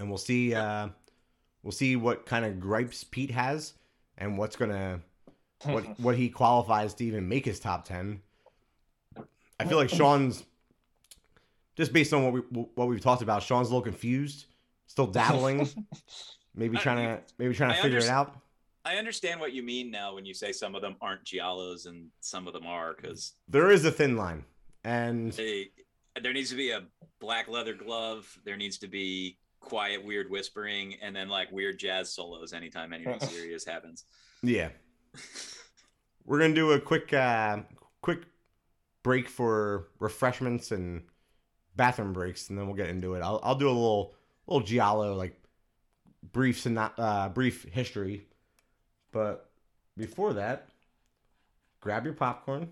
and 0.00 0.08
we'll 0.08 0.18
see. 0.18 0.54
Uh, 0.54 0.88
we'll 1.62 1.72
see 1.72 1.96
what 1.96 2.26
kind 2.26 2.44
of 2.44 2.58
gripes 2.58 3.04
Pete 3.04 3.30
has 3.30 3.74
and 4.18 4.38
what's 4.38 4.56
gonna 4.56 5.00
what 5.64 5.84
what 6.00 6.16
he 6.16 6.28
qualifies 6.28 6.94
to 6.94 7.04
even 7.04 7.28
make 7.28 7.44
his 7.44 7.58
top 7.58 7.84
10 7.84 8.20
i 9.58 9.64
feel 9.64 9.78
like 9.78 9.88
sean's 9.90 10.44
just 11.76 11.92
based 11.92 12.12
on 12.12 12.22
what 12.22 12.32
we 12.32 12.40
what 12.74 12.88
we've 12.88 13.00
talked 13.00 13.22
about 13.22 13.42
sean's 13.42 13.68
a 13.68 13.70
little 13.70 13.82
confused 13.82 14.46
still 14.86 15.06
dabbling 15.06 15.68
maybe 16.54 16.76
trying 16.76 16.96
to 16.98 17.22
maybe 17.38 17.54
trying 17.54 17.70
to 17.70 17.78
I 17.78 17.82
figure 17.82 17.98
it 17.98 18.08
out 18.08 18.36
I 18.82 18.96
understand 18.96 19.40
what 19.40 19.52
you 19.52 19.62
mean 19.62 19.90
now 19.90 20.14
when 20.14 20.24
you 20.24 20.32
say 20.32 20.52
some 20.52 20.74
of 20.74 20.80
them 20.80 20.96
aren't 21.02 21.22
giallos 21.22 21.86
and 21.86 22.08
some 22.20 22.46
of 22.46 22.54
them 22.54 22.66
are, 22.66 22.94
because 22.94 23.34
there 23.46 23.70
is 23.70 23.84
a 23.84 23.90
thin 23.90 24.16
line 24.16 24.42
and 24.84 25.32
they 25.32 25.68
there 26.22 26.32
needs 26.32 26.48
to 26.48 26.56
be 26.56 26.70
a 26.70 26.84
black 27.20 27.46
leather 27.46 27.74
glove. 27.74 28.26
There 28.44 28.56
needs 28.56 28.78
to 28.78 28.88
be 28.88 29.36
quiet, 29.60 30.04
weird 30.04 30.30
whispering, 30.30 30.96
and 31.02 31.14
then 31.14 31.28
like 31.28 31.52
weird 31.52 31.78
jazz 31.78 32.12
solos 32.12 32.52
anytime 32.52 32.92
anything 32.92 33.20
serious 33.28 33.64
happens. 33.64 34.04
yeah. 34.42 34.70
We're 36.24 36.38
gonna 36.38 36.54
do 36.54 36.72
a 36.72 36.80
quick 36.80 37.12
uh 37.12 37.60
quick 38.02 38.20
break 39.02 39.28
for 39.28 39.88
refreshments 39.98 40.70
and 40.70 41.02
bathroom 41.76 42.12
breaks 42.12 42.50
and 42.50 42.58
then 42.58 42.66
we'll 42.66 42.76
get 42.76 42.88
into 42.88 43.14
it. 43.14 43.22
I'll, 43.22 43.40
I'll 43.42 43.54
do 43.54 43.66
a 43.68 43.70
little 43.72 44.14
little 44.46 44.64
giallo 44.64 45.14
like 45.14 45.34
brief 46.32 46.62
syno- 46.62 46.92
uh 46.98 47.30
brief 47.30 47.64
history. 47.64 48.26
But 49.12 49.50
before 49.96 50.34
that 50.34 50.68
grab 51.80 52.04
your 52.04 52.14
popcorn 52.14 52.68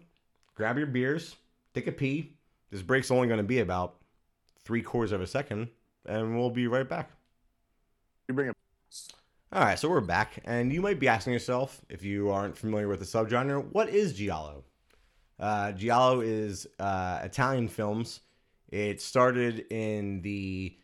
grab 0.55 0.77
your 0.79 0.87
beers 0.87 1.35
take 1.75 1.87
a 1.87 1.93
pee. 1.93 2.35
This 2.71 2.83
break's 2.83 3.11
only 3.11 3.27
going 3.27 3.39
to 3.39 3.45
be 3.45 3.61
about 3.61 3.97
three 4.63 4.83
quarters 4.83 5.13
of 5.13 5.21
a 5.21 5.27
second 5.27 5.69
and 6.09 6.37
we'll 6.37 6.51
be 6.51 6.67
right 6.67 6.89
back. 6.89 7.11
You 8.29 8.35
bring 8.35 8.49
it. 8.49 8.57
All 9.53 9.63
right, 9.63 9.79
so 9.79 9.89
we're 9.89 10.01
back, 10.01 10.41
and 10.45 10.73
you 10.73 10.83
might 10.83 11.01
be 11.01 11.09
asking 11.09 11.33
yourself, 11.33 11.81
if 11.89 12.03
you 12.03 12.31
aren't 12.31 12.59
familiar 12.59 12.89
with 12.89 12.99
the 12.99 13.07
subgenre, 13.07 13.65
what 13.73 13.89
is 13.89 14.13
giallo? 14.13 14.65
Uh, 15.39 15.73
giallo 15.73 16.21
is 16.21 16.67
uh, 16.79 17.21
Italian 17.23 17.69
films. 17.69 18.21
It 18.69 19.01
started 19.01 19.65
in 19.71 20.21
the 20.21 20.77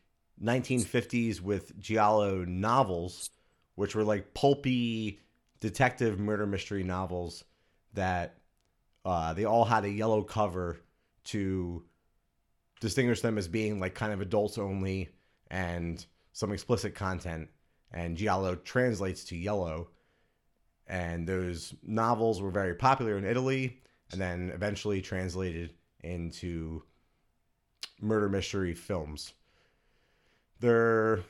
1950s 0.43 1.41
with 1.41 1.79
giallo 1.79 2.45
novels, 2.45 3.29
which 3.75 3.95
were 3.95 4.05
like 4.05 4.33
pulpy 4.33 5.20
detective 5.61 6.18
murder 6.18 6.47
mystery 6.47 6.85
novels 6.85 7.45
that 7.93 8.39
uh, 9.05 9.35
they 9.35 9.45
all 9.45 9.64
had 9.64 9.85
a 9.85 9.91
yellow 9.91 10.22
cover 10.22 10.81
to 11.25 11.85
distinguish 12.85 13.22
them 13.22 13.39
as 13.39 13.49
being 13.49 13.80
like 13.80 13.95
kind 13.95 14.12
of 14.12 14.20
adults 14.20 14.59
only 14.59 15.09
and 15.51 16.05
some 16.32 16.53
explicit 16.53 16.95
content 16.95 17.49
and 17.93 18.14
giallo 18.14 18.55
translates 18.57 19.24
to 19.24 19.37
yellow. 19.37 19.89
And 20.87 21.26
those 21.26 21.74
novels 21.82 22.43
were 22.43 22.51
very 22.51 22.74
popular 22.74 23.16
in 23.16 23.24
italy 23.24 23.80
and 24.12 24.20
then 24.20 24.51
eventually 24.55 25.01
translated 25.01 25.72
into 26.03 26.82
murder 28.03 28.28
mystery 28.28 28.74
films. 28.74 29.32
They're 30.61 31.20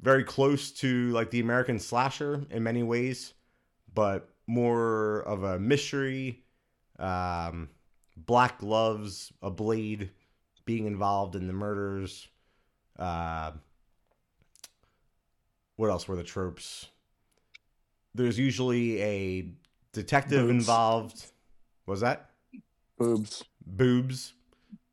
very 0.00 0.24
close 0.24 0.72
to 0.72 1.10
like 1.10 1.30
the 1.30 1.40
american 1.40 1.78
slasher 1.78 2.44
in 2.50 2.62
many 2.62 2.82
ways 2.82 3.32
but 3.94 4.28
more 4.46 5.20
of 5.20 5.44
a 5.44 5.58
mystery 5.58 6.44
um, 6.98 7.70
black 8.16 8.58
gloves 8.58 9.32
a 9.40 9.50
blade 9.50 10.10
being 10.64 10.86
involved 10.86 11.36
in 11.36 11.46
the 11.46 11.52
murders 11.52 12.28
uh, 12.98 13.52
what 15.76 15.90
else 15.90 16.06
were 16.06 16.16
the 16.16 16.22
tropes? 16.22 16.88
There's 18.14 18.38
usually 18.38 19.02
a 19.02 19.48
detective 19.92 20.46
Boobs. 20.46 20.50
involved. 20.50 21.26
Was 21.86 22.00
that 22.00 22.30
Boobs. 22.96 23.42
boobs? 23.66 24.34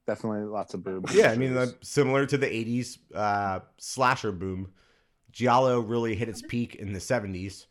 Definitely 0.07 0.45
lots 0.45 0.73
of 0.73 0.83
boobs. 0.83 1.13
Yeah, 1.13 1.31
I 1.31 1.37
mean, 1.37 1.55
uh, 1.55 1.67
similar 1.81 2.25
to 2.25 2.37
the 2.37 2.47
'80s 2.47 2.97
uh, 3.13 3.59
slasher 3.77 4.31
boom, 4.31 4.71
giallo 5.31 5.79
really 5.79 6.15
hit 6.15 6.27
its 6.27 6.41
peak 6.41 6.75
in 6.75 6.93
the 6.93 6.99
'70s. 6.99 7.67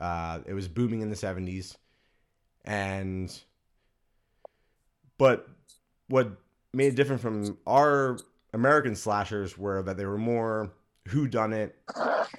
Uh, 0.00 0.40
it 0.46 0.54
was 0.54 0.66
booming 0.66 1.00
in 1.00 1.10
the 1.10 1.16
'70s, 1.16 1.76
and 2.64 3.40
but 5.16 5.48
what 6.08 6.36
made 6.78 6.92
it 6.92 6.96
different 6.96 7.20
from 7.20 7.58
our 7.66 8.18
American 8.52 8.94
slashers 8.94 9.58
were 9.58 9.82
that 9.82 9.96
they 9.96 10.06
were 10.06 10.16
more 10.16 10.72
who 11.08 11.26
done 11.26 11.52
it, 11.52 11.76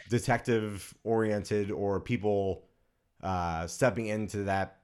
detective 0.10 0.94
oriented, 1.04 1.72
or 1.72 2.00
people 2.00 2.64
uh, 3.22 3.68
stepping 3.68 4.06
into 4.06 4.44
that 4.46 4.80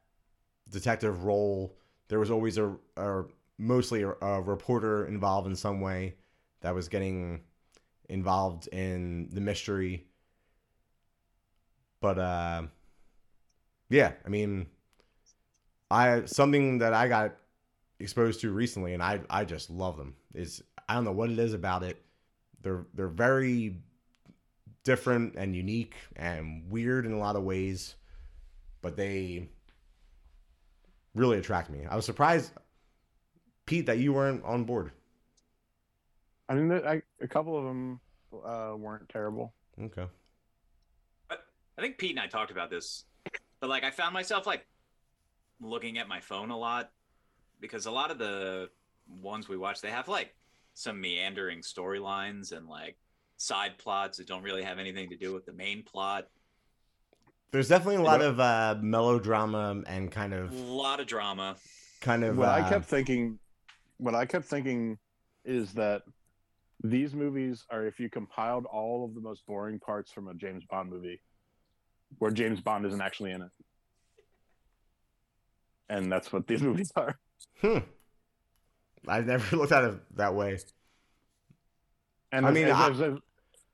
detective 0.72 1.24
role. 1.24 1.78
There 2.10 2.20
was 2.20 2.32
always 2.32 2.58
a, 2.58 2.76
a 2.98 3.24
mostly 3.58 4.02
a, 4.02 4.10
a 4.22 4.42
reporter 4.42 5.06
involved 5.06 5.48
in 5.48 5.56
some 5.56 5.80
way 5.80 6.16
that 6.60 6.76
was 6.76 6.90
getting 6.90 7.42
involved 8.10 8.68
in 8.74 9.30
the 9.32 9.40
mystery. 9.40 10.06
But 12.02 12.20
uh, 12.20 12.64
yeah, 13.90 14.12
I 14.26 14.30
mean, 14.30 14.68
I 15.90 16.26
something 16.26 16.80
that 16.80 16.94
I 16.94 17.08
got 17.08 17.36
exposed 18.00 18.42
to 18.42 18.52
recently, 18.52 18.94
and 18.94 19.02
I 19.04 19.22
I 19.30 19.46
just 19.46 19.70
love 19.70 19.98
them. 19.98 20.16
Is 20.34 20.64
I 20.88 20.96
don't 20.96 21.06
know 21.06 21.12
what 21.12 21.30
it 21.30 21.40
is 21.40 21.54
about 21.54 21.84
it. 21.84 22.02
They're 22.62 22.86
they're 22.94 23.08
very 23.08 23.78
different 24.84 25.36
and 25.36 25.56
unique 25.56 25.96
and 26.16 26.70
weird 26.70 27.06
in 27.06 27.14
a 27.14 27.18
lot 27.18 27.36
of 27.36 27.44
ways, 27.44 27.96
but 28.82 28.96
they 28.96 29.50
really 31.16 31.38
attract 31.40 31.70
me. 31.70 31.86
I 31.90 31.96
was 31.96 32.06
surprised, 32.06 32.52
Pete, 33.66 33.88
that 33.88 33.98
you 33.98 34.14
weren't 34.14 34.44
on 34.44 34.64
board. 34.64 34.92
I 36.48 36.54
mean, 36.54 36.68
there- 36.68 36.88
I, 36.88 37.02
a 37.20 37.28
couple 37.28 37.58
of 37.58 37.64
them 37.64 38.00
uh, 38.46 38.76
weren't 38.78 39.10
terrible. 39.10 39.54
Okay. 39.82 40.06
I 41.32 41.82
think 41.82 41.98
Pete 41.98 42.12
and 42.12 42.20
I 42.20 42.28
talked 42.28 42.52
about 42.52 42.70
this, 42.70 43.06
but 43.60 43.70
like 43.70 43.84
I 43.84 43.92
found 43.92 44.14
myself 44.14 44.46
like 44.48 44.66
looking 45.60 45.98
at 45.98 46.08
my 46.08 46.20
phone 46.22 46.52
a 46.52 46.58
lot 46.58 46.92
because 47.60 47.86
a 47.86 47.92
lot 47.92 48.12
of 48.12 48.18
the 48.18 48.70
ones 49.22 49.48
we 49.48 49.58
watch 49.58 49.82
they 49.82 49.90
have 49.90 50.08
like 50.08 50.34
some 50.74 51.00
meandering 51.00 51.60
storylines 51.60 52.52
and 52.52 52.68
like 52.68 52.98
side 53.38 53.78
plots 53.78 54.18
that 54.18 54.28
don't 54.28 54.44
really 54.44 54.64
have 54.64 54.80
anything 54.80 55.10
to 55.10 55.18
do 55.18 55.34
with 55.34 55.46
the 55.46 55.54
main 55.54 55.84
plot. 55.84 56.28
There's 57.52 57.70
definitely 57.70 57.98
a 57.98 58.02
lot 58.02 58.22
of 58.22 58.40
uh, 58.40 58.76
melodrama 58.82 59.82
and 59.88 60.12
kind 60.12 60.34
of 60.34 60.52
A 60.52 60.56
lot 60.56 61.00
of 61.00 61.08
drama. 61.08 61.56
kind 62.02 62.24
of. 62.24 62.38
what 62.38 62.50
uh, 62.50 62.54
I 62.54 62.70
kept 62.70 62.86
thinking, 62.86 63.40
what 63.98 64.14
I 64.16 64.26
kept 64.26 64.46
thinking, 64.46 64.98
is 65.46 65.74
that 65.74 66.02
these 66.84 67.14
movies 67.14 67.66
are 67.70 67.86
if 67.86 68.00
you 68.00 68.10
compiled 68.10 68.66
all 68.66 69.06
of 69.06 69.16
the 69.16 69.22
most 69.22 69.46
boring 69.46 69.80
parts 69.80 70.12
from 70.12 70.28
a 70.28 70.34
James 70.34 70.66
Bond 70.70 70.90
movie, 70.90 71.22
where 72.20 72.32
James 72.32 72.60
Bond 72.60 72.86
isn't 72.86 73.02
actually 73.02 73.32
in 73.32 73.42
it, 73.44 73.52
and 75.88 76.12
that's 76.12 76.34
what 76.34 76.48
these 76.48 76.62
movies 76.70 76.92
are. 76.98 77.18
Hmm. 77.62 77.80
I've 79.08 79.26
never 79.28 79.56
looked 79.58 79.72
at 79.72 79.84
it 79.84 80.18
that 80.18 80.34
way. 80.36 80.58
And 82.32 82.46
I 82.46 82.52
mean, 82.52 82.68
as- 82.68 82.76
I- 82.76 82.90
as- 82.90 83.02
as- 83.02 83.20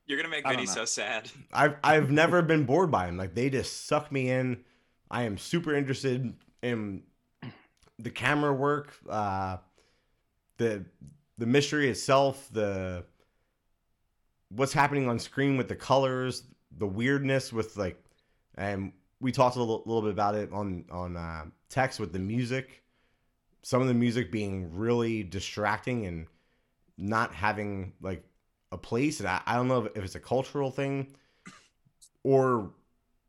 You're 0.06 0.18
gonna 0.18 0.28
make 0.28 0.46
I 0.46 0.50
Vinny 0.50 0.66
so 0.66 0.84
sad. 0.84 1.30
I've 1.52 1.76
I've 1.84 2.10
never 2.10 2.42
been 2.42 2.64
bored 2.64 2.90
by 2.90 3.06
him. 3.08 3.16
Like 3.16 3.34
they 3.34 3.50
just 3.50 3.86
suck 3.86 4.10
me 4.12 4.30
in. 4.30 4.64
I 5.10 5.22
am 5.24 5.36
super 5.38 5.74
interested 5.74 6.34
in 6.62 7.02
the 7.98 8.10
camera 8.10 8.52
work, 8.52 8.94
uh, 9.08 9.58
the 10.58 10.84
the 11.38 11.46
mystery 11.46 11.88
itself, 11.88 12.48
the 12.52 13.04
what's 14.50 14.72
happening 14.72 15.08
on 15.08 15.18
screen 15.18 15.56
with 15.56 15.68
the 15.68 15.76
colors, 15.76 16.44
the 16.78 16.86
weirdness 16.86 17.52
with 17.52 17.76
like, 17.76 18.02
and 18.56 18.92
we 19.20 19.32
talked 19.32 19.56
a 19.56 19.58
little, 19.60 19.82
little 19.86 20.02
bit 20.02 20.10
about 20.12 20.34
it 20.34 20.52
on 20.52 20.84
on 20.90 21.16
uh, 21.16 21.44
text 21.68 22.00
with 22.00 22.12
the 22.12 22.18
music. 22.18 22.81
Some 23.62 23.80
of 23.80 23.88
the 23.88 23.94
music 23.94 24.32
being 24.32 24.74
really 24.76 25.22
distracting 25.22 26.06
and 26.06 26.26
not 26.98 27.34
having 27.34 27.92
like 28.00 28.24
a 28.72 28.78
place. 28.78 29.20
And 29.20 29.28
I, 29.28 29.40
I 29.46 29.54
don't 29.54 29.68
know 29.68 29.84
if, 29.94 30.04
it's 30.04 30.14
a 30.14 30.20
cultural 30.20 30.70
thing 30.70 31.14
or 32.24 32.70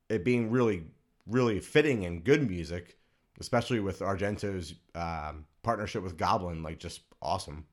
it 0.09 0.23
being 0.25 0.51
really, 0.51 0.83
really 1.27 1.59
fitting 1.59 2.05
and 2.05 2.23
good 2.23 2.47
music, 2.49 2.97
especially 3.39 3.79
with 3.79 3.99
Argento's 3.99 4.75
um, 4.95 5.45
partnership 5.61 6.03
with 6.03 6.17
Goblin, 6.17 6.63
like 6.63 6.79
just 6.79 7.01
awesome. 7.21 7.65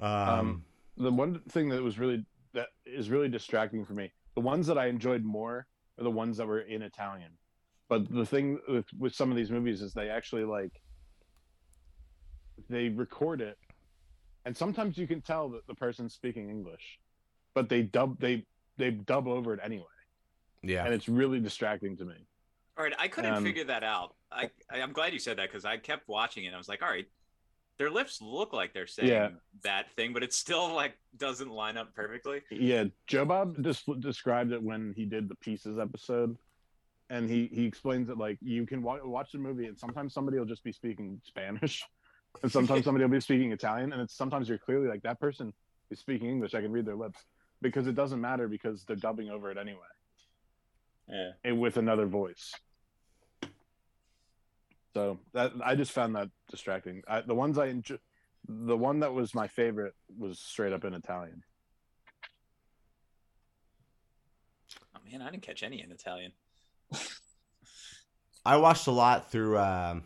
Um, 0.00 0.28
Um, 0.28 0.64
the 0.96 1.12
one 1.12 1.40
thing 1.48 1.68
that 1.70 1.82
was 1.82 1.98
really 1.98 2.24
that 2.54 2.68
is 2.86 3.10
really 3.10 3.28
distracting 3.28 3.84
for 3.84 3.92
me 3.92 4.12
the 4.34 4.40
ones 4.40 4.66
that 4.66 4.78
i 4.78 4.86
enjoyed 4.86 5.22
more 5.22 5.66
are 5.98 6.04
the 6.04 6.10
ones 6.10 6.36
that 6.36 6.46
were 6.46 6.60
in 6.60 6.82
italian 6.82 7.30
but 7.88 8.08
the 8.10 8.26
thing 8.26 8.58
with, 8.68 8.86
with 8.98 9.14
some 9.14 9.30
of 9.30 9.36
these 9.36 9.50
movies 9.50 9.80
is 9.82 9.92
they 9.94 10.08
actually 10.08 10.44
like 10.44 10.72
they 12.68 12.88
record 12.88 13.40
it 13.40 13.56
and 14.44 14.56
sometimes 14.56 14.98
you 14.98 15.06
can 15.06 15.20
tell 15.22 15.48
that 15.48 15.66
the 15.66 15.74
person's 15.74 16.14
speaking 16.14 16.50
english 16.50 16.98
but 17.54 17.68
they 17.68 17.82
dub 17.82 18.18
they 18.20 18.44
they 18.76 18.90
dub 18.90 19.26
over 19.28 19.54
it 19.54 19.60
anyway 19.62 19.84
yeah, 20.62 20.84
and 20.84 20.92
it's 20.92 21.08
really 21.08 21.38
distracting 21.38 21.96
to 21.96 22.04
me 22.04 22.26
All 22.76 22.82
right, 22.84 22.92
I 22.98 23.06
couldn't 23.06 23.32
Um, 23.32 23.44
figure 23.44 23.62
that 23.64 23.84
out. 23.84 24.16
I, 24.32 24.50
I 24.68 24.80
I'm 24.82 24.92
glad 24.92 25.12
you 25.12 25.20
said 25.20 25.38
that 25.38 25.48
because 25.48 25.64
I 25.64 25.76
kept 25.76 26.08
watching 26.08 26.44
it. 26.44 26.48
and 26.48 26.56
I 26.56 26.58
was 26.58 26.68
like, 26.68 26.82
all 26.82 26.88
right, 26.88 27.06
their 27.78 27.90
lips 27.90 28.20
look 28.20 28.52
like 28.52 28.74
they're 28.74 28.88
saying 28.88 29.08
Yeah. 29.08 29.28
that 29.62 29.92
thing, 29.92 30.12
but 30.12 30.24
it 30.24 30.32
still 30.32 30.74
like 30.74 30.94
doesn't 31.16 31.48
line 31.48 31.76
up 31.76 31.94
perfectly. 31.94 32.42
Yeah, 32.50 32.86
Joe 33.06 33.24
Bob 33.24 33.62
just 33.62 33.88
described 34.00 34.50
it 34.50 34.60
when 34.60 34.94
he 34.96 35.04
did 35.06 35.28
the 35.28 35.36
Pieces 35.36 35.78
episode, 35.78 36.36
and 37.10 37.28
he 37.28 37.48
he 37.52 37.64
explains 37.64 38.08
that 38.08 38.18
like 38.18 38.38
you 38.40 38.66
can 38.66 38.82
wa- 38.82 38.98
watch 39.04 39.32
the 39.32 39.38
movie, 39.38 39.66
and 39.66 39.78
sometimes 39.78 40.12
somebody 40.12 40.38
will 40.38 40.44
just 40.46 40.64
be 40.64 40.72
speaking 40.72 41.20
Spanish, 41.24 41.82
and 42.42 42.50
sometimes 42.52 42.84
somebody 42.84 43.04
will 43.04 43.10
be 43.12 43.20
speaking 43.20 43.52
Italian, 43.52 43.92
and 43.92 44.02
it's 44.02 44.14
sometimes 44.16 44.48
you're 44.48 44.58
clearly 44.58 44.88
like 44.88 45.02
that 45.02 45.20
person 45.20 45.52
is 45.90 45.98
speaking 45.98 46.28
English. 46.28 46.54
I 46.54 46.60
can 46.60 46.72
read 46.72 46.84
their 46.86 46.96
lips 46.96 47.20
because 47.62 47.86
it 47.86 47.94
doesn't 47.94 48.20
matter 48.20 48.46
because 48.48 48.84
they're 48.84 48.96
dubbing 48.96 49.30
over 49.30 49.50
it 49.50 49.58
anyway, 49.58 49.78
Yeah. 51.08 51.30
and 51.44 51.58
with 51.60 51.76
another 51.76 52.06
voice. 52.06 52.52
So 54.94 55.18
that 55.32 55.52
I 55.64 55.74
just 55.74 55.92
found 55.92 56.14
that 56.16 56.28
distracting. 56.50 57.02
I, 57.08 57.20
the 57.20 57.34
ones 57.34 57.58
I 57.58 57.66
enjoy, 57.66 57.96
the 58.48 58.76
one 58.76 59.00
that 59.00 59.12
was 59.12 59.34
my 59.34 59.46
favorite 59.48 59.94
was 60.16 60.38
straight 60.40 60.72
up 60.72 60.84
in 60.84 60.94
Italian. 60.94 61.42
Oh 64.94 65.00
man, 65.10 65.22
I 65.22 65.30
didn't 65.30 65.42
catch 65.42 65.62
any 65.62 65.82
in 65.82 65.90
Italian. 65.92 66.32
I 68.44 68.56
watched 68.56 68.86
a 68.86 68.92
lot 68.92 69.30
through. 69.30 69.58
Um, 69.58 70.04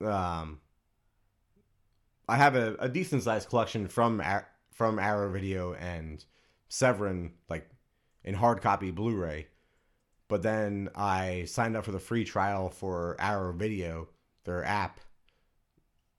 um, 0.00 0.60
I 2.28 2.36
have 2.36 2.56
a, 2.56 2.76
a 2.78 2.88
decent 2.88 3.22
sized 3.22 3.48
collection 3.48 3.88
from 3.88 4.22
from 4.72 4.98
Arrow 4.98 5.30
Video 5.30 5.74
and 5.74 6.24
Severin, 6.68 7.32
like 7.48 7.68
in 8.24 8.34
hard 8.34 8.62
copy 8.62 8.90
Blu-ray. 8.90 9.48
But 10.28 10.42
then 10.42 10.88
I 10.94 11.44
signed 11.46 11.76
up 11.76 11.84
for 11.84 11.92
the 11.92 11.98
free 11.98 12.24
trial 12.24 12.70
for 12.70 13.16
Arrow 13.18 13.52
Video, 13.52 14.08
their 14.44 14.64
app, 14.64 15.00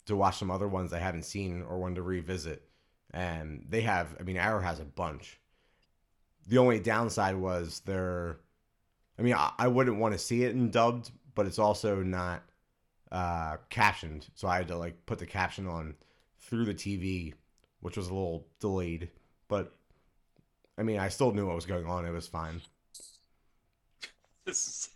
to 0.06 0.16
watch 0.16 0.38
some 0.38 0.52
other 0.52 0.68
ones 0.68 0.94
I 0.94 1.00
haven't 1.00 1.26
seen 1.26 1.64
or 1.64 1.80
wanted 1.80 1.96
to 1.96 2.04
revisit. 2.04 2.70
And 3.12 3.66
they 3.68 3.82
have, 3.82 4.16
I 4.20 4.24
mean, 4.24 4.38
Arrow 4.38 4.62
has 4.62 4.80
a 4.80 4.86
bunch. 4.86 5.40
The 6.48 6.58
only 6.58 6.80
downside 6.80 7.36
was 7.36 7.82
their, 7.82 8.38
I 9.18 9.22
mean, 9.22 9.34
I, 9.34 9.52
I 9.58 9.68
wouldn't 9.68 9.98
want 9.98 10.14
to 10.14 10.20
see 10.20 10.44
it 10.44 10.52
in 10.52 10.72
dubbed, 10.72 11.12
but 11.36 11.46
it's 11.46 11.60
also 11.60 12.04
not 12.04 12.44
uh, 13.12 13.58
captioned, 13.70 14.28
so 14.36 14.48
I 14.48 14.58
had 14.58 14.68
to 14.70 14.76
like 14.76 15.06
put 15.06 15.20
the 15.20 15.26
caption 15.26 15.68
on 15.68 15.96
through 16.40 16.66
the 16.66 16.74
TV, 16.74 17.34
which 17.80 17.96
was 17.96 18.08
a 18.08 18.14
little 18.14 18.48
delayed. 18.60 19.10
But 19.48 19.74
I 20.78 20.84
mean, 20.84 21.00
I 21.00 21.10
still 21.10 21.32
knew 21.32 21.46
what 21.46 21.56
was 21.56 21.66
going 21.66 21.86
on. 21.86 22.06
It 22.06 22.12
was 22.12 22.28
fine. 22.28 22.62
This 24.46 24.68
is, 24.68 24.90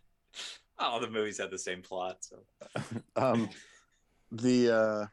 all 0.78 1.00
the 1.00 1.10
movies 1.10 1.38
have 1.38 1.52
the 1.52 1.58
same 1.58 1.82
plot. 1.82 2.18
So 2.20 2.36
um, 3.16 3.50
the 4.30 4.72
uh, 4.72 5.06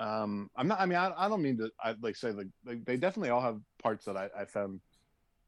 um, 0.00 0.50
I'm 0.56 0.66
not. 0.66 0.80
I 0.80 0.86
mean, 0.86 0.96
I, 0.96 1.12
I 1.14 1.28
don't 1.28 1.42
mean 1.42 1.58
to. 1.58 1.70
I 1.82 1.94
like 2.00 2.16
say 2.16 2.30
like, 2.30 2.46
like 2.64 2.82
they 2.86 2.96
definitely 2.96 3.28
all 3.28 3.42
have 3.42 3.60
parts 3.82 4.04
that 4.04 4.16
I, 4.16 4.28
I 4.38 4.44
found 4.44 4.80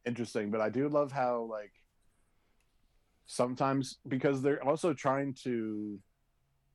interesting, 0.04 0.50
but 0.50 0.60
I 0.60 0.68
do 0.68 0.88
love 0.88 1.12
how 1.12 1.46
like 1.50 1.72
sometimes 3.26 3.98
because 4.08 4.42
they're 4.42 4.64
also 4.64 4.92
trying 4.92 5.34
to, 5.44 5.98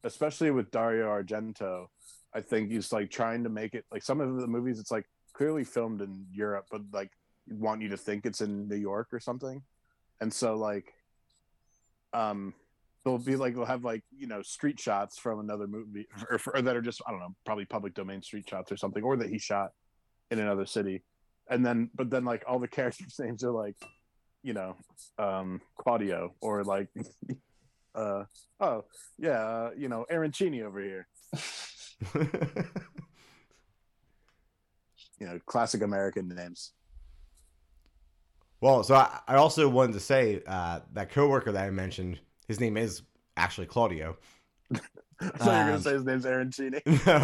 especially 0.03 0.51
with 0.51 0.72
Dario 0.72 1.08
Argento, 1.08 1.88
I 2.34 2.41
think 2.41 2.72
he's 2.72 2.91
like 2.91 3.10
trying 3.10 3.43
to 3.43 3.49
make 3.49 3.74
it 3.74 3.86
like 3.91 4.03
some 4.03 4.22
of 4.22 4.38
the 4.38 4.47
movies. 4.47 4.80
It's 4.80 4.91
like 4.91 5.05
clearly 5.34 5.64
filmed 5.64 6.01
in 6.01 6.26
Europe, 6.32 6.68
but 6.72 6.82
like 6.91 7.12
want 7.47 7.82
you 7.82 7.89
to 7.89 7.97
think 7.97 8.26
it's 8.26 8.41
in 8.41 8.68
New 8.68 8.76
York 8.76 9.10
or 9.12 9.20
something, 9.20 9.62
and 10.22 10.34
so 10.34 10.55
like, 10.55 10.93
um, 12.14 12.53
they'll 13.03 13.18
be 13.18 13.36
like 13.36 13.55
they'll 13.55 13.66
have 13.66 13.84
like 13.84 14.03
you 14.16 14.28
know 14.28 14.41
street 14.41 14.80
shots 14.80 15.18
from 15.18 15.39
another 15.39 15.68
movie 15.68 16.08
or, 16.30 16.39
or 16.53 16.62
that 16.62 16.76
are 16.76 16.82
just 16.82 17.01
I 17.08 17.12
don't 17.12 17.20
know 17.20 17.36
probably 17.45 17.66
public 17.66 17.93
domain 17.93 18.22
street 18.22 18.47
shots 18.49 18.72
or 18.72 18.78
something, 18.78 19.03
or 19.03 19.18
that 19.18 19.30
he 19.30 19.39
shot 19.39 19.72
in 20.32 20.39
another 20.39 20.66
city, 20.66 21.03
and 21.50 21.66
then 21.66 21.89
but 21.95 22.10
then 22.10 22.26
like 22.26 22.43
all 22.48 22.60
the 22.60 22.68
characters' 22.78 23.20
names 23.20 23.43
are 23.43 23.52
like 23.52 23.76
you 24.43 24.54
know 24.54 24.76
um 25.18 25.62
Claudio 25.80 26.34
or 26.41 26.64
like 26.64 26.88
uh 27.95 28.24
oh 28.60 28.84
yeah 29.18 29.41
uh, 29.41 29.72
you 29.76 29.89
know 29.89 30.06
Arancini 30.12 30.64
over 30.64 30.80
here 30.80 31.08
you 35.20 35.26
know 35.28 35.39
classic 35.45 35.82
American 35.82 36.28
names. 36.30 36.72
well, 38.62 38.84
so 38.84 38.95
I, 38.95 39.20
I 39.28 39.36
also 39.36 39.68
wanted 39.70 39.93
to 39.93 40.00
say 40.00 40.41
uh, 40.48 40.80
that 40.93 41.12
coworker 41.12 41.52
that 41.52 41.64
I 41.66 41.70
mentioned, 41.70 42.20
his 42.48 42.60
name 42.60 42.78
is 42.78 43.02
actually 43.36 43.68
Claudio. 43.68 44.18
So 44.74 44.80
you're 45.22 45.32
gonna 45.41 45.74
Um, 45.76 45.82
say 45.82 45.93
his 45.93 46.06
name's 46.06 46.26
Arancini? 46.26 46.82
no, 47.08 47.20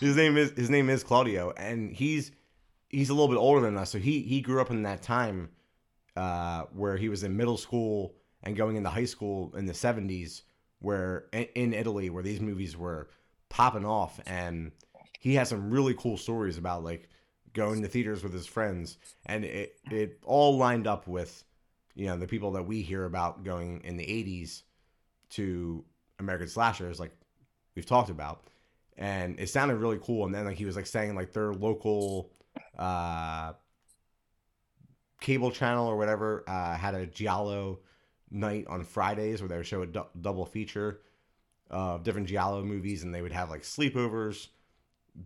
his 0.00 0.16
name 0.16 0.36
is 0.36 0.52
his 0.52 0.70
name 0.70 0.88
is 0.88 1.02
Claudio, 1.02 1.52
and 1.56 1.92
he's 1.92 2.30
he's 2.92 3.08
a 3.08 3.14
little 3.14 3.28
bit 3.28 3.38
older 3.38 3.60
than 3.62 3.76
us. 3.76 3.90
So 3.90 3.98
he 3.98 4.20
he 4.20 4.40
grew 4.40 4.60
up 4.60 4.70
in 4.70 4.82
that 4.82 5.02
time 5.02 5.48
uh, 6.16 6.64
where 6.72 6.96
he 6.96 7.08
was 7.08 7.24
in 7.24 7.36
middle 7.36 7.56
school 7.56 8.14
and 8.42 8.56
going 8.56 8.76
into 8.76 8.90
high 8.90 9.06
school 9.06 9.52
in 9.56 9.66
the 9.66 9.72
'70s, 9.72 10.42
where 10.78 11.26
in, 11.32 11.72
Italy, 11.72 12.10
where 12.10 12.22
these 12.22 12.40
movies 12.40 12.76
were 12.76 13.08
popping 13.48 13.86
off, 13.86 14.20
and 14.26 14.70
he 15.18 15.34
has 15.34 15.48
some 15.48 15.70
really 15.70 15.94
cool 15.94 16.16
stories 16.16 16.58
about 16.58 16.84
like 16.84 17.08
going 17.54 17.82
to 17.82 17.88
theaters 17.88 18.22
with 18.22 18.32
his 18.32 18.46
friends, 18.46 18.98
and 19.26 19.44
it 19.44 19.76
it 19.90 20.20
all 20.24 20.56
lined 20.56 20.86
up 20.86 21.08
with 21.08 21.42
you 21.94 22.06
know 22.06 22.16
the 22.16 22.26
people 22.26 22.52
that 22.52 22.62
we 22.62 22.82
hear 22.82 23.06
about 23.06 23.42
going 23.42 23.80
in 23.84 23.96
the 23.96 24.06
'80s 24.06 24.62
to 25.30 25.84
American 26.18 26.48
slashers, 26.48 27.00
like 27.00 27.12
we've 27.74 27.86
talked 27.86 28.10
about. 28.10 28.44
And 28.98 29.40
it 29.40 29.48
sounded 29.48 29.76
really 29.76 29.98
cool. 30.02 30.26
And 30.26 30.34
then 30.34 30.44
like 30.44 30.58
he 30.58 30.66
was 30.66 30.76
like 30.76 30.86
saying 30.86 31.14
like 31.14 31.32
their 31.32 31.54
local 31.54 32.30
uh 32.78 33.52
cable 35.20 35.50
channel 35.50 35.86
or 35.86 35.96
whatever 35.96 36.44
uh 36.48 36.74
had 36.74 36.94
a 36.94 37.06
giallo 37.06 37.78
night 38.30 38.66
on 38.68 38.82
fridays 38.82 39.40
where 39.40 39.48
they 39.48 39.56
would 39.56 39.66
show 39.66 39.82
a 39.82 39.86
du- 39.86 40.06
double 40.20 40.44
feature 40.44 41.00
of 41.70 42.02
different 42.02 42.26
giallo 42.26 42.62
movies 42.62 43.02
and 43.02 43.14
they 43.14 43.22
would 43.22 43.32
have 43.32 43.50
like 43.50 43.62
sleepovers 43.62 44.48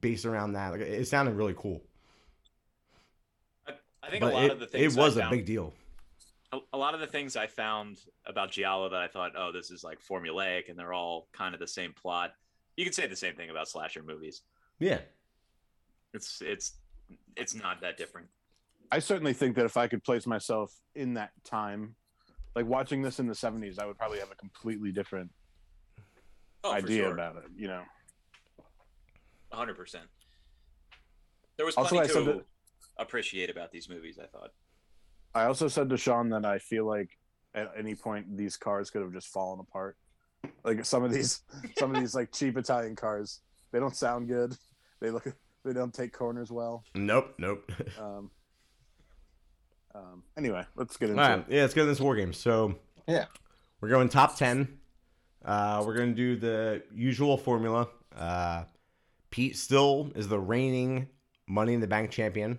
based 0.01 0.25
around 0.27 0.53
that 0.53 0.73
like 0.73 0.81
it 0.81 1.07
sounded 1.09 1.35
really 1.35 1.55
cool 1.57 1.83
I, 3.67 3.73
I 4.03 4.11
think 4.11 4.23
but 4.23 4.33
a 4.33 4.37
lot 4.37 4.45
it, 4.47 4.51
of 4.51 4.61
the 4.61 4.67
things 4.67 4.97
it 4.97 4.99
was 4.99 5.17
I 5.17 5.21
a 5.21 5.23
found, 5.23 5.31
big 5.31 5.45
deal 5.47 5.73
a, 6.53 6.59
a 6.73 6.79
lot 6.79 6.95
of 6.95 7.01
the 7.01 7.07
things 7.07 7.37
I 7.37 7.47
found 7.47 7.99
about 8.27 8.51
Giallo 8.51 8.89
that 8.91 9.01
I 9.01 9.09
thought, 9.09 9.33
oh, 9.37 9.53
this 9.53 9.71
is 9.71 9.83
like 9.85 10.01
formulaic 10.01 10.69
and 10.69 10.79
they're 10.79 10.93
all 10.93 11.29
kind 11.33 11.55
of 11.55 11.61
the 11.61 11.67
same 11.69 11.93
plot. 11.93 12.35
You 12.77 12.85
could 12.85 12.95
say 12.95 13.07
the 13.07 13.17
same 13.17 13.35
thing 13.35 13.51
about 13.51 13.69
slasher 13.69 14.03
movies. 14.03 14.43
yeah 14.79 15.01
It's 16.15 16.41
it's 16.41 16.75
it's 17.37 17.55
not 17.55 17.81
that 17.81 17.97
different. 17.97 18.29
I 18.91 18.99
certainly 19.01 19.33
think 19.33 19.57
that 19.57 19.65
if 19.65 19.77
I 19.77 19.89
could 19.89 20.05
place 20.05 20.27
myself 20.27 20.73
in 20.95 21.15
that 21.15 21.31
time, 21.45 21.97
like 22.55 22.67
watching 22.67 23.03
this 23.03 23.19
in 23.19 23.27
the 23.27 23.35
'70s, 23.35 23.79
I 23.79 23.87
would 23.87 23.99
probably 23.99 24.19
have 24.21 24.31
a 24.31 24.37
completely 24.37 24.93
different 24.93 25.31
Oh, 26.65 26.73
idea 26.73 27.05
sure. 27.05 27.13
about 27.13 27.37
it. 27.37 27.45
You 27.57 27.69
know, 27.69 27.83
hundred 29.53 29.77
percent. 29.77 30.05
There 31.57 31.65
was 31.67 31.75
plenty 31.75 32.09
to 32.09 32.45
appreciate 32.99 33.51
about 33.51 33.71
these 33.73 33.89
movies. 33.89 34.19
I 34.23 34.27
thought. 34.27 34.51
I 35.35 35.45
also 35.45 35.69
said 35.69 35.89
to 35.91 35.97
Sean 35.97 36.29
that 36.31 36.45
I 36.45 36.59
feel 36.59 36.87
like 36.87 37.11
at 37.55 37.71
any 37.79 37.95
point 37.95 38.37
these 38.37 38.57
cars 38.57 38.91
could 38.91 39.03
have 39.03 39.13
just 39.13 39.29
fallen 39.29 39.61
apart. 39.61 39.97
Like 40.65 40.85
some 40.85 41.05
of 41.05 41.13
these, 41.13 41.43
some 41.79 41.95
of 41.95 42.01
these 42.01 42.15
like 42.15 42.33
cheap 42.33 42.57
Italian 42.57 42.97
cars, 42.97 43.41
they 43.73 43.79
don't 43.79 43.95
sound 43.97 44.29
good. 44.29 44.55
They 45.01 45.11
look, 45.11 45.27
they 45.67 45.73
don't 45.75 45.93
take 45.93 46.13
corners 46.13 46.51
well. 46.51 46.85
nope 46.95 47.35
nope 47.39 47.71
Um, 48.01 48.31
um, 49.95 50.23
anyway, 50.37 50.65
let's 50.77 50.97
get 50.97 51.07
All 51.07 51.11
into 51.13 51.23
right, 51.23 51.39
it. 51.41 51.47
yeah, 51.55 51.63
let's 51.63 51.75
get 51.75 51.83
in 51.83 51.89
this 51.89 52.01
war 52.01 52.15
game. 52.17 52.33
So, 52.33 52.77
Yeah. 53.09 53.27
we're 53.81 53.89
going 53.89 54.09
top 54.09 54.37
ten. 54.37 54.79
Uh, 55.45 55.83
we're 55.87 55.95
going 55.97 56.11
to 56.11 56.15
do 56.15 56.37
the 56.37 56.83
usual 56.95 57.39
formula. 57.39 57.89
Uh, 58.15 58.65
Pete 59.31 59.57
still 59.57 60.11
is 60.15 60.29
the 60.29 60.39
reigning 60.39 61.09
Money 61.47 61.73
in 61.75 61.81
the 61.81 61.87
Bank 61.87 62.11
champion. 62.11 62.59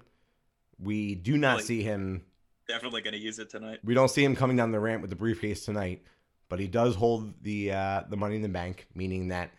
We 0.80 1.14
do 1.16 1.38
not 1.38 1.58
Really? 1.58 1.64
see 1.64 1.84
him. 1.84 2.24
Definitely 2.68 3.02
going 3.02 3.14
to 3.14 3.20
use 3.20 3.40
it 3.40 3.50
tonight. 3.50 3.80
We 3.84 3.94
don't 3.94 4.10
see 4.10 4.24
him 4.24 4.36
coming 4.36 4.58
down 4.58 4.72
the 4.72 4.80
ramp 4.80 5.02
with 5.02 5.10
the 5.10 5.16
briefcase 5.16 5.64
tonight, 5.64 6.04
but 6.50 6.60
he 6.60 6.68
does 6.68 6.96
hold 6.96 7.34
the 7.44 7.72
uh, 7.72 8.04
the 8.10 8.18
Money 8.18 8.38
in 8.38 8.42
the 8.42 8.50
Bank, 8.50 8.88
meaning 8.96 9.28
that 9.28 9.52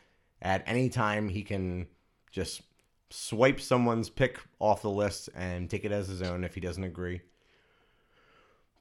at 0.42 0.62
any 0.66 0.88
time 0.88 1.28
he 1.28 1.42
can 1.42 1.86
just 2.32 2.62
swipe 3.10 3.60
someone's 3.60 4.10
pick 4.10 4.38
off 4.58 4.82
the 4.82 4.90
list 4.90 5.28
and 5.34 5.70
take 5.70 5.84
it 5.84 5.92
as 5.92 6.08
his 6.08 6.22
own 6.22 6.44
if 6.44 6.54
he 6.54 6.60
doesn't 6.60 6.84
agree. 6.84 7.20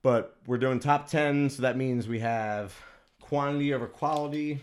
But 0.02 0.38
we're 0.46 0.58
doing 0.58 0.80
top 0.80 1.10
10, 1.10 1.50
so 1.50 1.62
that 1.64 1.78
means 1.78 2.08
we 2.08 2.20
have 2.20 2.76
quantity 3.22 3.74
over 3.74 3.88
quality. 3.88 4.62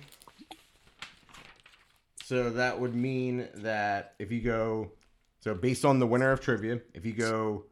So 2.24 2.50
that 2.50 2.80
would 2.80 2.94
mean 2.94 3.48
that 3.56 4.14
if 4.18 4.32
you 4.32 4.40
go, 4.40 4.92
so 5.40 5.54
based 5.54 5.84
on 5.84 5.98
the 5.98 6.06
winner 6.06 6.32
of 6.32 6.40
trivia, 6.40 6.80
if 6.94 7.04
you 7.04 7.12
go 7.12 7.64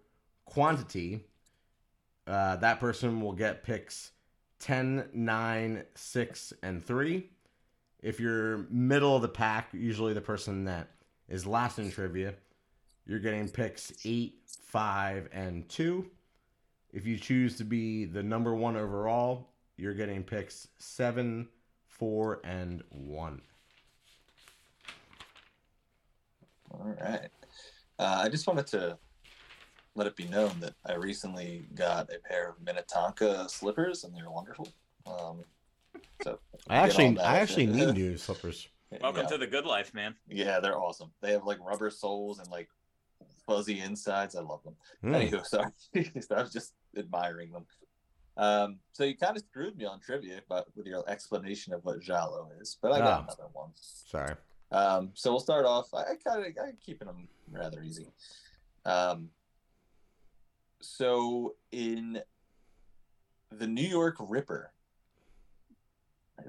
quantity, 0.45 1.25
uh, 2.27 2.57
that 2.57 2.79
person 2.79 3.21
will 3.21 3.33
get 3.33 3.63
picks 3.63 4.13
10, 4.61 5.09
9, 5.13 5.85
6, 5.95 6.53
and 6.63 6.85
3. 6.85 7.31
If 8.03 8.21
you're 8.21 8.67
middle 8.69 9.17
of 9.17 9.23
the 9.23 9.29
pack, 9.29 9.69
usually 9.73 10.13
the 10.13 10.21
person 10.21 10.65
that 10.65 10.91
is 11.33 11.47
last 11.47 11.79
in 11.79 11.91
trivia, 11.91 12.35
you're 13.07 13.19
getting 13.19 13.49
picks 13.49 13.91
8, 14.05 14.35
5, 14.67 15.29
and 15.33 15.67
2. 15.69 16.07
If 16.93 17.07
you 17.07 17.17
choose 17.19 17.57
to 17.57 17.65
be 17.65 18.05
the 18.05 18.23
number 18.23 18.55
one 18.55 18.77
overall, 18.77 19.49
you're 19.79 19.95
getting 19.95 20.23
picks 20.23 20.69
7, 20.79 21.49
4, 21.89 22.41
and 22.45 22.83
1. 22.91 23.41
All 26.71 26.97
right. 27.01 27.29
Uh, 27.99 28.21
I 28.25 28.29
just 28.29 28.47
wanted 28.47 28.67
to 28.69 28.99
let 29.95 30.07
it 30.07 30.15
be 30.15 30.29
known 30.29 30.53
that 30.61 30.75
I 30.87 30.95
recently 30.95 31.65
got 31.75 32.11
a 32.13 32.19
pair 32.19 32.51
of 32.51 32.57
Minnetonka 32.63 33.49
slippers, 33.49 34.05
and 34.05 34.15
they're 34.15 34.31
wonderful. 34.31 34.69
Um, 35.07 35.45
so 36.23 36.39
I 36.69 36.77
actually. 36.77 37.19
I 37.19 37.39
actually 37.39 37.67
need 37.69 37.95
new 37.95 38.17
slippers. 38.17 38.69
Welcome 39.01 39.23
yeah. 39.23 39.29
to 39.29 39.39
the 39.39 39.47
good 39.47 39.65
life, 39.65 39.95
man. 39.95 40.15
Yeah, 40.29 40.61
they're 40.61 40.79
awesome. 40.79 41.11
They 41.21 41.33
have 41.33 41.45
like 41.45 41.59
rubber 41.65 41.91
soles 41.91 42.39
and 42.39 42.49
like 42.51 42.69
fuzzy 43.47 43.81
insides. 43.81 44.37
I 44.37 44.41
love 44.41 44.63
them. 44.65 44.77
Hmm. 45.03 45.15
Anywho, 45.15 45.47
sorry. 45.47 45.71
I 45.97 46.43
was 46.43 46.53
just 46.53 46.75
admiring 46.97 47.53
them. 47.53 47.67
Um, 48.37 48.79
so 48.93 49.05
you 49.05 49.17
kind 49.17 49.37
of 49.37 49.43
screwed 49.43 49.77
me 49.77 49.85
on 49.85 50.01
trivia, 50.01 50.41
but 50.49 50.67
with 50.75 50.87
your 50.87 51.09
explanation 51.09 51.73
of 51.75 51.85
what 51.85 52.01
Giallo 52.01 52.51
is. 52.61 52.79
But 52.81 52.93
I 52.93 52.99
got 52.99 53.21
Ah. 53.21 53.25
another 53.25 53.49
one. 53.53 53.71
Sorry. 53.77 54.35
Um, 54.71 55.11
so 55.15 55.31
we'll 55.31 55.41
start 55.41 55.67
off. 55.67 55.93
I 55.93 56.15
kind 56.27 56.41
of 56.47 56.53
I'm 56.65 56.77
keeping 56.81 57.07
them 57.07 57.29
rather 57.51 57.83
easy. 57.83 58.09
Um, 58.87 59.29
so 60.81 61.55
in 61.71 62.21
the 63.51 63.67
New 63.67 63.87
York 63.87 64.17
Ripper, 64.19 64.73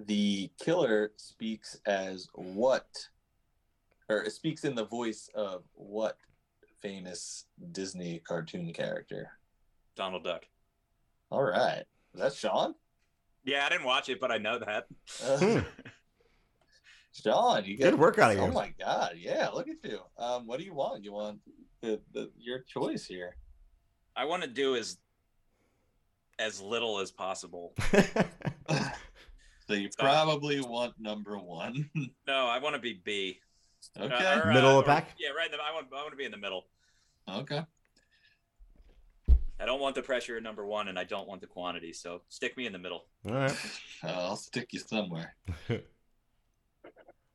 the 0.05 0.51
killer 0.59 1.11
speaks 1.17 1.77
as 1.85 2.27
what, 2.33 2.87
or 4.09 4.23
it 4.23 4.31
speaks 4.31 4.63
in 4.63 4.75
the 4.75 4.85
voice 4.85 5.29
of 5.33 5.63
what 5.73 6.17
famous 6.81 7.45
Disney 7.71 8.19
cartoon 8.19 8.73
character? 8.73 9.31
Donald 9.95 10.23
Duck. 10.23 10.45
All 11.29 11.43
right, 11.43 11.83
is 12.13 12.21
that 12.21 12.33
Sean? 12.33 12.75
Yeah, 13.45 13.65
I 13.65 13.69
didn't 13.69 13.85
watch 13.85 14.09
it, 14.09 14.19
but 14.19 14.31
I 14.31 14.37
know 14.37 14.59
that. 14.59 14.85
Uh, 15.23 15.37
Hmm. 15.37 15.59
John, 17.21 17.63
you 17.65 17.77
Good 17.77 17.91
got 17.91 17.99
work 17.99 18.17
out 18.17 18.31
of 18.31 18.39
Oh 18.39 18.47
my 18.47 18.73
god, 18.79 19.13
yeah! 19.17 19.49
Look 19.49 19.67
at 19.67 19.75
you. 19.83 19.99
Um, 20.17 20.47
what 20.47 20.57
do 20.57 20.65
you 20.65 20.73
want? 20.73 21.03
You 21.03 21.13
want 21.13 21.39
the, 21.81 22.01
the 22.11 22.31
your 22.39 22.61
choice 22.61 23.05
here? 23.05 23.35
I 24.15 24.25
want 24.25 24.41
to 24.41 24.49
do 24.49 24.75
as 24.75 24.97
as 26.39 26.59
little 26.59 26.99
as 26.99 27.11
possible. 27.11 27.75
So 29.68 29.74
you 29.74 29.89
probably 29.97 30.59
want 30.61 30.93
number 30.99 31.38
one. 31.38 31.89
No, 32.28 32.47
I 32.47 32.59
want 32.59 32.76
to 32.76 32.82
be 32.82 33.01
B. 33.03 33.39
Uh, 33.99 34.03
okay. 34.03 34.39
or, 34.39 34.53
Middle 34.53 34.80
of 34.80 34.86
the 34.86 34.91
pack? 34.91 35.09
Yeah, 35.20 35.30
right. 35.30 35.45
In 35.45 35.51
the, 35.51 35.57
I 35.57 35.74
want. 35.74 35.88
I 35.93 36.01
want 36.01 36.11
to 36.11 36.18
be 36.18 36.26
in 36.26 36.32
the 36.32 36.38
middle. 36.38 36.66
Okay. 37.30 37.61
I 39.59 39.66
don't 39.66 39.80
want 39.80 39.95
the 39.95 40.01
pressure 40.01 40.36
at 40.38 40.43
number 40.43 40.66
one, 40.66 40.88
and 40.88 40.97
I 40.97 41.03
don't 41.03 41.28
want 41.28 41.41
the 41.41 41.47
quantity. 41.47 41.93
So 41.93 42.22
stick 42.30 42.57
me 42.57 42.66
in 42.66 42.74
the 42.74 42.80
middle. 42.80 43.05
All 43.28 43.36
right. 43.36 43.55
I'll 44.03 44.36
stick 44.36 44.74
you 44.74 44.80
somewhere. 44.80 45.36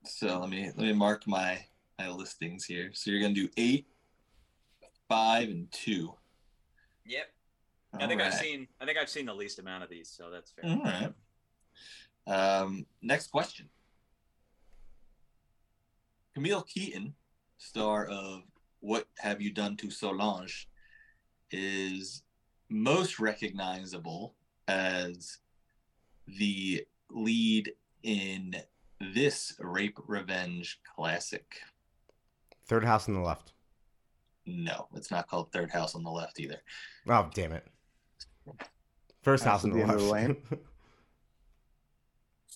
So 0.04 0.38
let 0.38 0.48
me 0.48 0.64
let 0.64 0.86
me 0.86 0.92
mark 0.94 1.26
my 1.26 1.58
my 1.98 2.08
listings 2.08 2.64
here. 2.64 2.90
So 2.94 3.10
you're 3.10 3.20
gonna 3.20 3.34
do 3.34 3.48
eight, 3.56 3.86
five, 5.08 5.48
and 5.48 5.70
two. 5.70 6.14
Yep. 7.04 7.26
I 7.94 8.06
think 8.06 8.20
I've 8.20 8.34
seen. 8.34 8.68
I 8.80 8.86
think 8.86 8.96
I've 8.96 9.10
seen 9.10 9.26
the 9.26 9.34
least 9.34 9.58
amount 9.58 9.84
of 9.84 9.90
these, 9.90 10.08
so 10.08 10.30
that's 10.30 10.50
fair. 10.52 10.70
All 10.70 10.82
right. 10.82 11.12
Um, 12.28 12.86
next 13.02 13.28
question. 13.30 13.68
Camille 16.34 16.62
Keaton, 16.62 17.14
star 17.56 18.06
of 18.06 18.42
What 18.80 19.06
Have 19.18 19.40
You 19.40 19.52
Done 19.52 19.76
to 19.78 19.90
Solange, 19.90 20.68
is 21.50 22.22
most 22.68 23.18
recognizable 23.18 24.34
as 24.68 25.38
the 26.26 26.84
lead 27.10 27.72
in 28.02 28.54
this 29.00 29.54
rape 29.58 29.98
revenge 30.06 30.80
classic. 30.94 31.60
Third 32.66 32.84
house 32.84 33.08
on 33.08 33.14
the 33.14 33.20
left. 33.20 33.52
No, 34.44 34.88
it's 34.94 35.10
not 35.10 35.28
called 35.28 35.52
Third 35.52 35.70
House 35.70 35.94
on 35.94 36.02
the 36.02 36.10
Left 36.10 36.40
either. 36.40 36.62
Oh, 37.06 37.28
damn 37.34 37.52
it. 37.52 37.66
First 39.22 39.44
House 39.44 39.62
house 39.62 39.64
on 39.64 39.70
the 39.70 39.76
the 39.76 39.82
end 39.82 39.90
the 39.90 40.04
left. 40.04 40.40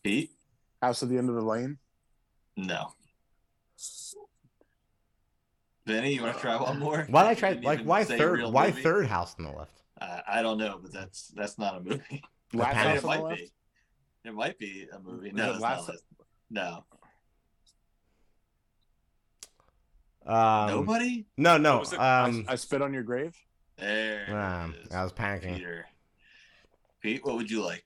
Pete? 0.03 0.31
House 0.81 1.03
at 1.03 1.09
the 1.09 1.19
end 1.19 1.29
of 1.29 1.37
the 1.37 1.43
lane. 1.43 1.79
No. 2.57 2.93
Benny, 5.87 6.15
you 6.15 6.23
want 6.23 6.35
to 6.37 6.41
try 6.41 6.61
one 6.61 6.79
more? 6.79 7.07
why 7.11 7.23
did 7.23 7.31
I 7.31 7.35
try? 7.35 7.61
Like, 7.63 7.83
why 7.83 8.05
third? 8.05 8.43
Why 8.45 8.69
movie? 8.69 8.83
third 8.83 9.07
house 9.07 9.35
on 9.39 9.45
the 9.47 9.51
left? 9.53 9.83
Uh, 10.01 10.21
I 10.29 10.43
don't 10.43 10.59
know, 10.59 10.79
but 10.81 10.93
that's 10.93 11.29
that's 11.29 11.59
not 11.59 11.77
a 11.77 11.81
movie. 11.81 12.23
Last 12.53 12.75
Panic. 12.75 12.97
it 12.99 13.03
house 13.03 13.05
on 13.05 13.11
the 13.11 13.17
might 13.23 13.23
left. 13.25 13.41
be. 13.41 13.53
It 14.25 14.35
might 14.35 14.59
be 14.59 14.87
a 14.93 14.99
movie. 15.01 15.33
No, 15.33 15.51
it 15.51 15.53
it's 15.55 15.61
last- 15.61 15.89
not. 15.89 16.85
No. 20.27 20.33
Um, 20.33 20.69
Nobody. 20.69 21.27
No, 21.37 21.59
no. 21.59 21.81
Um, 21.81 21.95
I, 21.99 22.45
I 22.49 22.55
spit 22.55 22.81
on 22.83 22.95
your 22.95 23.03
grave. 23.03 23.37
There. 23.79 24.27
um, 24.31 24.77
is. 24.85 24.93
I 24.95 25.03
was 25.03 25.13
panicking. 25.13 25.57
Peter. 25.57 25.87
Pete, 27.01 27.25
what 27.25 27.35
would 27.35 27.51
you 27.51 27.65
like? 27.65 27.85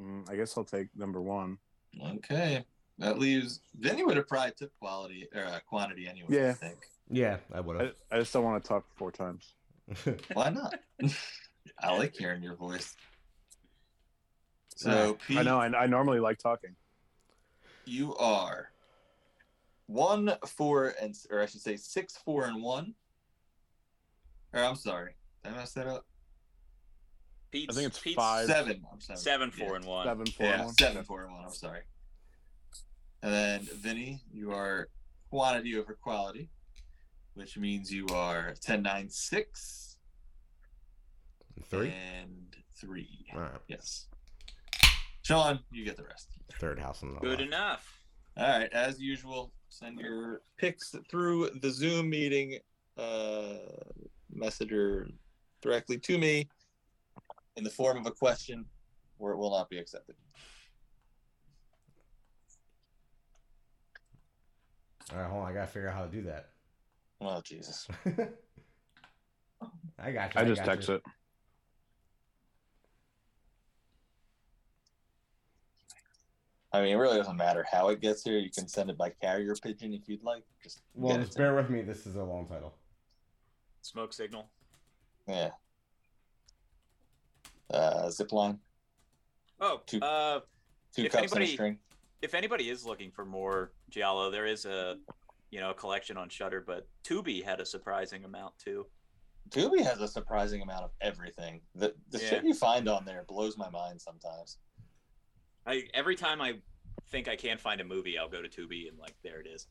Mm, 0.00 0.28
I 0.30 0.36
guess 0.36 0.56
I'll 0.56 0.64
take 0.64 0.88
number 0.96 1.20
one. 1.20 1.58
Okay, 2.02 2.64
that 2.98 3.18
leaves. 3.18 3.60
Vinny 3.78 4.04
would 4.04 4.16
have 4.16 4.28
probably 4.28 4.52
took 4.56 4.72
quality 4.78 5.26
or 5.34 5.44
uh, 5.44 5.58
quantity 5.68 6.08
anyway. 6.08 6.28
I 6.30 6.34
Yeah. 6.34 6.52
think. 6.54 6.78
Yeah, 7.10 7.38
I 7.52 7.60
would 7.60 7.76
I, 7.76 7.82
have. 7.84 7.94
I 8.12 8.18
just 8.18 8.32
don't 8.32 8.44
want 8.44 8.62
to 8.62 8.68
talk 8.68 8.84
four 8.96 9.10
times. 9.10 9.54
Why 10.32 10.50
not? 10.50 10.74
I 11.82 11.92
like 11.96 12.14
hearing 12.14 12.42
your 12.42 12.54
voice. 12.56 12.94
So, 14.76 15.18
Pete, 15.26 15.38
I 15.38 15.42
know. 15.42 15.58
I, 15.60 15.66
I 15.66 15.86
normally 15.86 16.20
like 16.20 16.38
talking. 16.38 16.76
you 17.84 18.14
are 18.16 18.68
one, 19.86 20.32
four, 20.46 20.94
and 21.02 21.14
or 21.30 21.40
I 21.42 21.46
should 21.46 21.60
say 21.60 21.76
six, 21.76 22.16
four, 22.16 22.44
and 22.46 22.62
one. 22.62 22.94
Or 24.52 24.62
I'm 24.62 24.76
sorry, 24.76 25.16
did 25.42 25.52
I 25.52 25.56
mess 25.56 25.72
that 25.72 25.86
up? 25.88 26.06
Pete's, 27.50 27.74
I 27.76 27.80
think 27.80 27.88
it's 27.88 27.98
Pete's 27.98 28.16
five. 28.16 28.46
Seven. 28.46 28.82
I'm 28.92 29.00
seven. 29.00 29.20
Seven, 29.20 29.50
four, 29.50 29.68
Yeah. 29.70 29.74
and 29.76 29.84
one. 29.84 30.06
Seven, 30.06 30.26
four, 30.26 30.46
Yeah, 30.46 30.52
and 30.54 30.64
one. 30.66 30.74
seven, 30.74 31.04
four, 31.04 31.22
and 31.24 31.32
one. 31.32 31.44
I'm 31.44 31.52
sorry. 31.52 31.82
And 33.22 33.32
then 33.32 33.60
Vinny, 33.80 34.20
you 34.32 34.52
are 34.52 34.88
quantity 35.30 35.76
over 35.76 35.94
quality, 35.94 36.48
which 37.34 37.56
means 37.58 37.92
you 37.92 38.06
are 38.12 38.54
10, 38.62 38.82
9, 38.82 39.08
6, 39.10 39.96
Three. 41.68 41.90
and 41.90 42.56
three. 42.80 43.26
All 43.34 43.40
right. 43.40 43.60
Yes. 43.68 44.06
Sean, 45.22 45.60
you 45.70 45.84
get 45.84 45.96
the 45.96 46.04
rest. 46.04 46.28
Third 46.58 46.78
house 46.78 47.02
on 47.02 47.14
the 47.14 47.20
Good 47.20 47.30
left. 47.38 47.42
enough. 47.42 47.96
All 48.36 48.48
right, 48.60 48.72
as 48.72 48.98
usual, 49.00 49.52
send 49.68 49.98
your 49.98 50.40
picks 50.56 50.94
through 51.10 51.50
the 51.60 51.70
Zoom 51.70 52.08
meeting 52.08 52.58
uh, 52.96 53.58
messenger 54.32 55.06
directly 55.60 55.98
to 55.98 56.16
me 56.18 56.48
in 57.60 57.64
the 57.64 57.70
form 57.70 57.98
of 57.98 58.06
a 58.06 58.10
question, 58.10 58.64
or 59.18 59.32
it 59.32 59.36
will 59.36 59.50
not 59.50 59.68
be 59.68 59.76
accepted. 59.78 60.16
All 65.12 65.18
right, 65.20 65.28
hold 65.30 65.44
on. 65.44 65.50
I 65.50 65.52
gotta 65.54 65.66
figure 65.66 65.90
out 65.90 65.94
how 65.94 66.06
to 66.06 66.10
do 66.10 66.22
that. 66.22 66.48
Oh 67.20 67.42
Jesus! 67.44 67.86
I 69.98 70.10
got 70.10 70.34
you. 70.34 70.40
I 70.40 70.44
just 70.44 70.64
text 70.64 70.88
you. 70.88 70.94
it. 70.94 71.02
I 76.72 76.80
mean, 76.80 76.92
it 76.92 76.94
really 76.98 77.18
doesn't 77.18 77.36
matter 77.36 77.66
how 77.70 77.88
it 77.90 78.00
gets 78.00 78.22
here. 78.22 78.38
You 78.38 78.48
can 78.50 78.68
send 78.68 78.88
it 78.88 78.96
by 78.96 79.10
carrier 79.10 79.54
pigeon 79.60 79.92
if 79.92 80.08
you'd 80.08 80.22
like. 80.22 80.44
Just 80.62 80.80
Well, 80.94 81.12
get 81.16 81.20
it 81.20 81.24
just 81.24 81.32
to 81.36 81.40
me. 81.40 81.44
bear 81.44 81.54
with 81.56 81.68
me. 81.68 81.82
This 81.82 82.06
is 82.06 82.14
a 82.16 82.22
long 82.22 82.46
title. 82.46 82.72
Smoke 83.82 84.14
signal. 84.14 84.48
Yeah. 85.28 85.50
Uh, 87.72 88.10
zip 88.10 88.32
line, 88.32 88.58
Oh, 89.60 89.80
Two- 89.86 90.00
uh, 90.00 90.40
two 90.94 91.04
If 91.04 91.12
cups 91.12 91.22
and 91.22 91.32
anybody- 91.32 91.44
a 91.44 91.54
string. 91.54 91.78
if 92.22 92.34
anybody 92.34 92.68
is 92.70 92.84
looking 92.84 93.10
for 93.12 93.24
more 93.24 93.72
Giallo, 93.90 94.30
there 94.30 94.46
is 94.46 94.64
a 94.64 94.98
you 95.50 95.60
know 95.60 95.70
a 95.70 95.74
collection 95.74 96.16
on 96.16 96.28
Shudder, 96.28 96.60
but 96.60 96.88
Tubi 97.04 97.42
had 97.44 97.60
a 97.60 97.66
surprising 97.66 98.24
amount 98.24 98.58
too. 98.58 98.86
Tubi 99.50 99.80
has 99.82 100.00
a 100.00 100.08
surprising 100.08 100.62
amount 100.62 100.84
of 100.84 100.90
everything. 101.00 101.60
The 101.74 101.94
the 102.08 102.18
Yeah. 102.20 102.28
shit 102.28 102.44
you 102.44 102.54
find 102.54 102.88
on 102.88 103.04
there 103.04 103.24
blows 103.28 103.56
my 103.56 103.68
mind 103.70 104.00
sometimes. 104.00 104.58
I 105.66 105.88
every 105.94 106.16
time 106.16 106.40
I 106.40 106.60
think 107.08 107.28
I 107.28 107.36
can't 107.36 107.60
find 107.60 107.80
a 107.80 107.84
movie, 107.84 108.16
I'll 108.18 108.28
go 108.28 108.42
to 108.42 108.48
Tubi 108.48 108.88
and 108.88 108.98
like 108.98 109.14
there 109.22 109.40
it 109.40 109.46
is. 109.46 109.66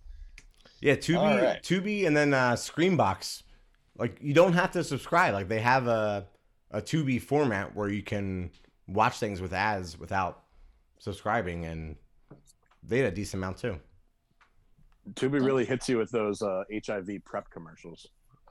Yeah, 0.82 0.96
Tubi, 0.96 1.18
All 1.18 1.38
right. 1.38 1.64
Tubi, 1.64 2.06
and 2.06 2.16
then 2.16 2.34
uh, 2.34 2.54
Screambox. 2.54 3.44
Like 3.96 4.18
you 4.22 4.34
don't 4.34 4.54
have 4.54 4.72
to 4.72 4.84
subscribe. 4.84 5.34
Like 5.34 5.48
they 5.48 5.62
have 5.62 5.88
a 5.88 6.28
a 6.72 6.82
Tubi 6.82 7.22
format 7.22 7.76
where 7.76 7.90
you 7.90 8.04
can 8.04 8.52
watch 8.88 9.18
things 9.20 9.42
with 9.42 9.54
ads 9.54 9.98
without 9.98 10.44
subscribing, 11.00 11.66
and 11.66 11.96
they 12.84 13.00
had 13.00 13.12
a 13.12 13.16
decent 13.16 13.42
amount 13.44 13.58
too. 13.58 13.80
Tubi 15.14 15.44
really 15.44 15.66
hits 15.66 15.90
you 15.90 15.98
with 15.98 16.12
those 16.12 16.42
uh, 16.42 16.64
HIV 16.86 17.10
PrEP 17.26 17.50
commercials. 17.50 18.08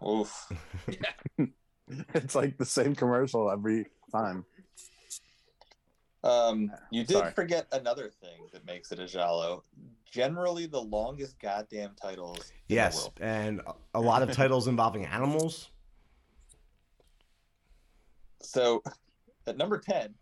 Oof. 0.06 0.52
It's 2.12 2.34
like 2.34 2.58
the 2.58 2.66
same 2.66 2.94
commercial 2.94 3.50
every 3.50 3.86
time. 4.12 4.44
Um, 6.22 6.70
you 6.90 7.04
did 7.04 7.16
Sorry. 7.16 7.30
forget 7.32 7.66
another 7.72 8.10
thing 8.10 8.46
that 8.52 8.66
makes 8.66 8.92
it 8.92 8.98
a 8.98 9.06
Giallo. 9.06 9.62
Generally, 10.04 10.66
the 10.66 10.82
longest 10.82 11.38
goddamn 11.40 11.92
titles. 12.00 12.38
in 12.40 12.44
the 12.68 12.74
Yes, 12.74 12.96
world. 12.96 13.12
and 13.22 13.60
a- 13.60 13.74
a 13.94 14.00
lot 14.00 14.22
of 14.22 14.32
titles 14.32 14.68
involving 14.68 15.06
animals. 15.06 15.70
So, 18.40 18.82
at 19.46 19.56
number 19.56 19.78
ten, 19.78 20.14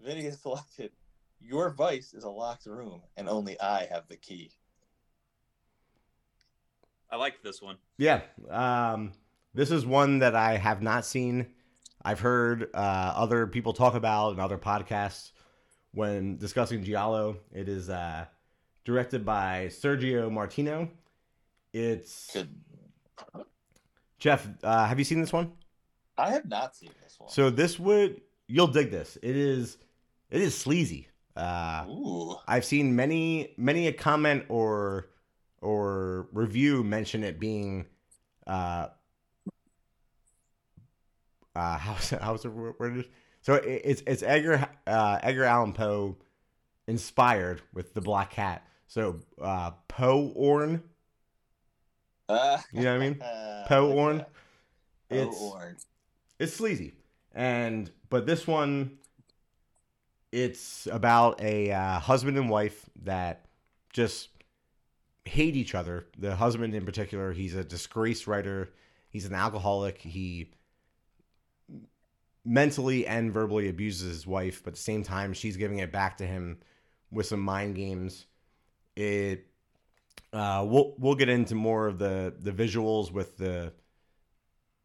Vinny 0.00 0.22
has 0.24 0.40
selected. 0.40 0.92
Your 1.40 1.70
vice 1.70 2.14
is 2.14 2.24
a 2.24 2.30
locked 2.30 2.66
room, 2.66 3.02
and 3.16 3.28
only 3.28 3.60
I 3.60 3.86
have 3.90 4.08
the 4.08 4.16
key. 4.16 4.50
I 7.10 7.16
like 7.16 7.42
this 7.42 7.62
one. 7.62 7.76
Yeah, 7.96 8.20
um, 8.50 9.12
this 9.54 9.70
is 9.70 9.86
one 9.86 10.18
that 10.18 10.34
I 10.34 10.56
have 10.56 10.82
not 10.82 11.04
seen. 11.04 11.46
I've 12.04 12.20
heard 12.20 12.70
uh, 12.74 13.12
other 13.16 13.46
people 13.46 13.72
talk 13.72 13.94
about 13.94 14.34
in 14.34 14.40
other 14.40 14.58
podcasts 14.58 15.32
when 15.92 16.36
discussing 16.36 16.84
Giallo. 16.84 17.38
It 17.52 17.68
is 17.68 17.88
uh, 17.88 18.26
directed 18.84 19.24
by 19.24 19.66
Sergio 19.70 20.30
Martino. 20.30 20.90
It's 21.72 22.30
Good. 22.32 22.54
Jeff. 24.18 24.46
Uh, 24.62 24.86
have 24.86 24.98
you 24.98 25.04
seen 25.04 25.20
this 25.20 25.32
one? 25.32 25.52
I 26.18 26.30
have 26.30 26.46
not 26.46 26.74
seen 26.76 26.90
this 27.02 27.18
one. 27.18 27.30
So 27.30 27.50
this 27.50 27.78
would 27.78 28.20
you'll 28.48 28.66
dig 28.66 28.90
this. 28.90 29.16
It 29.22 29.36
is 29.36 29.78
it 30.30 30.40
is 30.40 30.56
sleazy. 30.56 31.08
Uh, 31.36 31.84
Ooh. 31.88 32.36
I've 32.48 32.64
seen 32.64 32.96
many 32.96 33.54
many 33.56 33.86
a 33.86 33.92
comment 33.92 34.44
or 34.48 35.10
or 35.60 36.28
review 36.32 36.82
mention 36.84 37.22
it 37.24 37.38
being 37.38 37.86
uh 38.46 38.88
uh 41.54 41.78
how's 41.78 42.12
it, 42.12 42.20
how's 42.20 42.44
it 42.44 42.48
worded? 42.48 43.06
So 43.42 43.54
it, 43.54 43.82
it's 43.84 44.02
it's 44.06 44.22
Edgar 44.22 44.68
uh, 44.86 45.18
Edgar 45.22 45.44
Allan 45.44 45.72
Poe 45.72 46.16
inspired 46.88 47.62
with 47.72 47.94
the 47.94 48.00
Black 48.00 48.30
Cat. 48.32 48.66
So 48.88 49.20
uh 49.40 49.70
Poe 49.86 50.32
Orn, 50.34 50.82
Uh, 52.28 52.58
you 52.72 52.82
know 52.82 52.96
what 52.96 53.02
I 53.02 53.08
mean? 53.10 53.22
uh, 53.22 53.64
Poe 53.68 53.92
Orn. 53.92 54.24
It's 55.10 55.38
Poe 55.38 55.52
Orn. 55.52 55.76
It's 56.38 56.54
sleazy. 56.54 56.94
And 57.32 57.90
but 58.10 58.26
this 58.26 58.46
one 58.46 58.98
it's 60.30 60.86
about 60.90 61.40
a 61.40 61.72
uh, 61.72 61.98
husband 61.98 62.36
and 62.36 62.50
wife 62.50 62.88
that 63.04 63.46
just 63.92 64.28
hate 65.24 65.56
each 65.56 65.74
other. 65.74 66.06
The 66.18 66.36
husband 66.36 66.74
in 66.74 66.84
particular 66.84 67.32
he's 67.32 67.54
a 67.54 67.64
disgraced 67.64 68.26
writer. 68.26 68.70
He's 69.10 69.26
an 69.26 69.34
alcoholic. 69.34 69.98
He 69.98 70.52
mentally 72.44 73.06
and 73.06 73.32
verbally 73.32 73.68
abuses 73.68 74.08
his 74.08 74.26
wife 74.26 74.62
but 74.64 74.70
at 74.70 74.76
the 74.76 74.80
same 74.80 75.02
time 75.02 75.34
she's 75.34 75.58
giving 75.58 75.80
it 75.80 75.92
back 75.92 76.16
to 76.16 76.26
him 76.26 76.58
with 77.10 77.26
some 77.26 77.40
mind 77.40 77.74
games. 77.74 78.26
It 78.96 79.46
uh, 80.32 80.64
we'll 80.68 80.94
we'll 80.98 81.14
get 81.14 81.28
into 81.28 81.54
more 81.54 81.86
of 81.86 81.98
the 81.98 82.34
the 82.38 82.52
visuals 82.52 83.10
with 83.10 83.36
the 83.38 83.72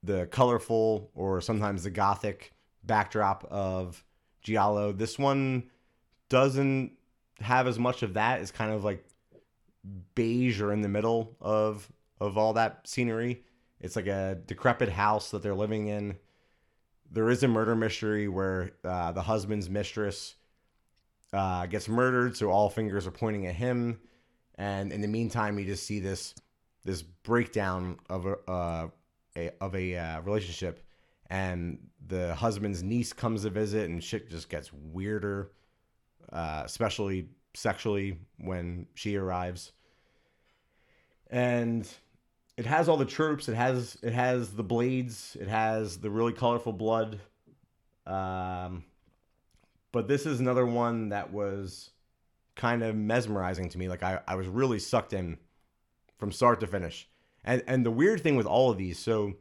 the 0.03 0.27
colorful 0.27 1.09
or 1.15 1.41
sometimes 1.41 1.83
the 1.83 1.89
gothic 1.89 2.53
backdrop 2.83 3.45
of 3.49 4.03
Giallo. 4.41 4.91
This 4.91 5.17
one 5.17 5.69
doesn't 6.29 6.91
have 7.39 7.67
as 7.67 7.79
much 7.79 8.03
of 8.03 8.15
that. 8.15 8.41
It's 8.41 8.51
kind 8.51 8.71
of 8.71 8.83
like 8.83 9.05
beige 10.15 10.61
or 10.61 10.71
in 10.71 10.81
the 10.81 10.89
middle 10.89 11.35
of 11.41 11.91
of 12.19 12.37
all 12.37 12.53
that 12.53 12.87
scenery. 12.87 13.43
It's 13.79 13.95
like 13.95 14.07
a 14.07 14.39
decrepit 14.45 14.89
house 14.89 15.31
that 15.31 15.43
they're 15.43 15.55
living 15.55 15.87
in. 15.87 16.17
There 17.11 17.29
is 17.29 17.43
a 17.43 17.47
murder 17.47 17.75
mystery 17.75 18.27
where 18.27 18.71
uh, 18.83 19.11
the 19.11 19.21
husband's 19.21 19.69
mistress 19.69 20.35
uh, 21.33 21.65
gets 21.65 21.89
murdered, 21.89 22.37
so 22.37 22.49
all 22.49 22.69
fingers 22.69 23.05
are 23.05 23.11
pointing 23.11 23.45
at 23.47 23.55
him. 23.55 23.99
And 24.55 24.91
in 24.91 25.01
the 25.01 25.07
meantime, 25.07 25.59
you 25.59 25.65
just 25.65 25.85
see 25.85 25.99
this 25.99 26.33
this 26.85 27.01
breakdown 27.01 27.97
of 28.09 28.25
a, 28.25 28.37
uh, 28.49 28.87
a 29.37 29.51
of 29.61 29.75
a 29.75 29.95
uh, 29.97 30.21
relationship, 30.21 30.83
and 31.29 31.79
the 32.07 32.35
husband's 32.35 32.83
niece 32.83 33.13
comes 33.13 33.43
to 33.43 33.49
visit, 33.49 33.89
and 33.89 34.03
shit 34.03 34.29
just 34.29 34.49
gets 34.49 34.71
weirder, 34.73 35.51
uh, 36.31 36.63
especially 36.65 37.29
sexually 37.53 38.19
when 38.37 38.87
she 38.93 39.15
arrives. 39.15 39.71
And 41.29 41.87
it 42.57 42.65
has 42.65 42.87
all 42.87 42.97
the 42.97 43.05
tropes. 43.05 43.49
It 43.49 43.55
has 43.55 43.97
it 44.03 44.13
has 44.13 44.51
the 44.51 44.63
blades. 44.63 45.35
It 45.39 45.47
has 45.47 45.97
the 45.97 46.09
really 46.09 46.33
colorful 46.33 46.73
blood. 46.73 47.19
Um, 48.05 48.83
but 49.91 50.07
this 50.07 50.25
is 50.25 50.39
another 50.39 50.65
one 50.65 51.09
that 51.09 51.31
was 51.31 51.91
kind 52.55 52.83
of 52.83 52.95
mesmerizing 52.95 53.69
to 53.69 53.77
me. 53.77 53.87
Like 53.87 54.03
I, 54.03 54.19
I 54.27 54.35
was 54.35 54.47
really 54.47 54.79
sucked 54.79 55.13
in 55.13 55.37
from 56.17 56.31
start 56.31 56.59
to 56.59 56.67
finish. 56.67 57.07
And 57.43 57.63
and 57.67 57.85
the 57.85 57.91
weird 57.91 58.21
thing 58.21 58.35
with 58.35 58.47
all 58.47 58.69
of 58.71 58.77
these, 58.77 58.97
so 58.99 59.33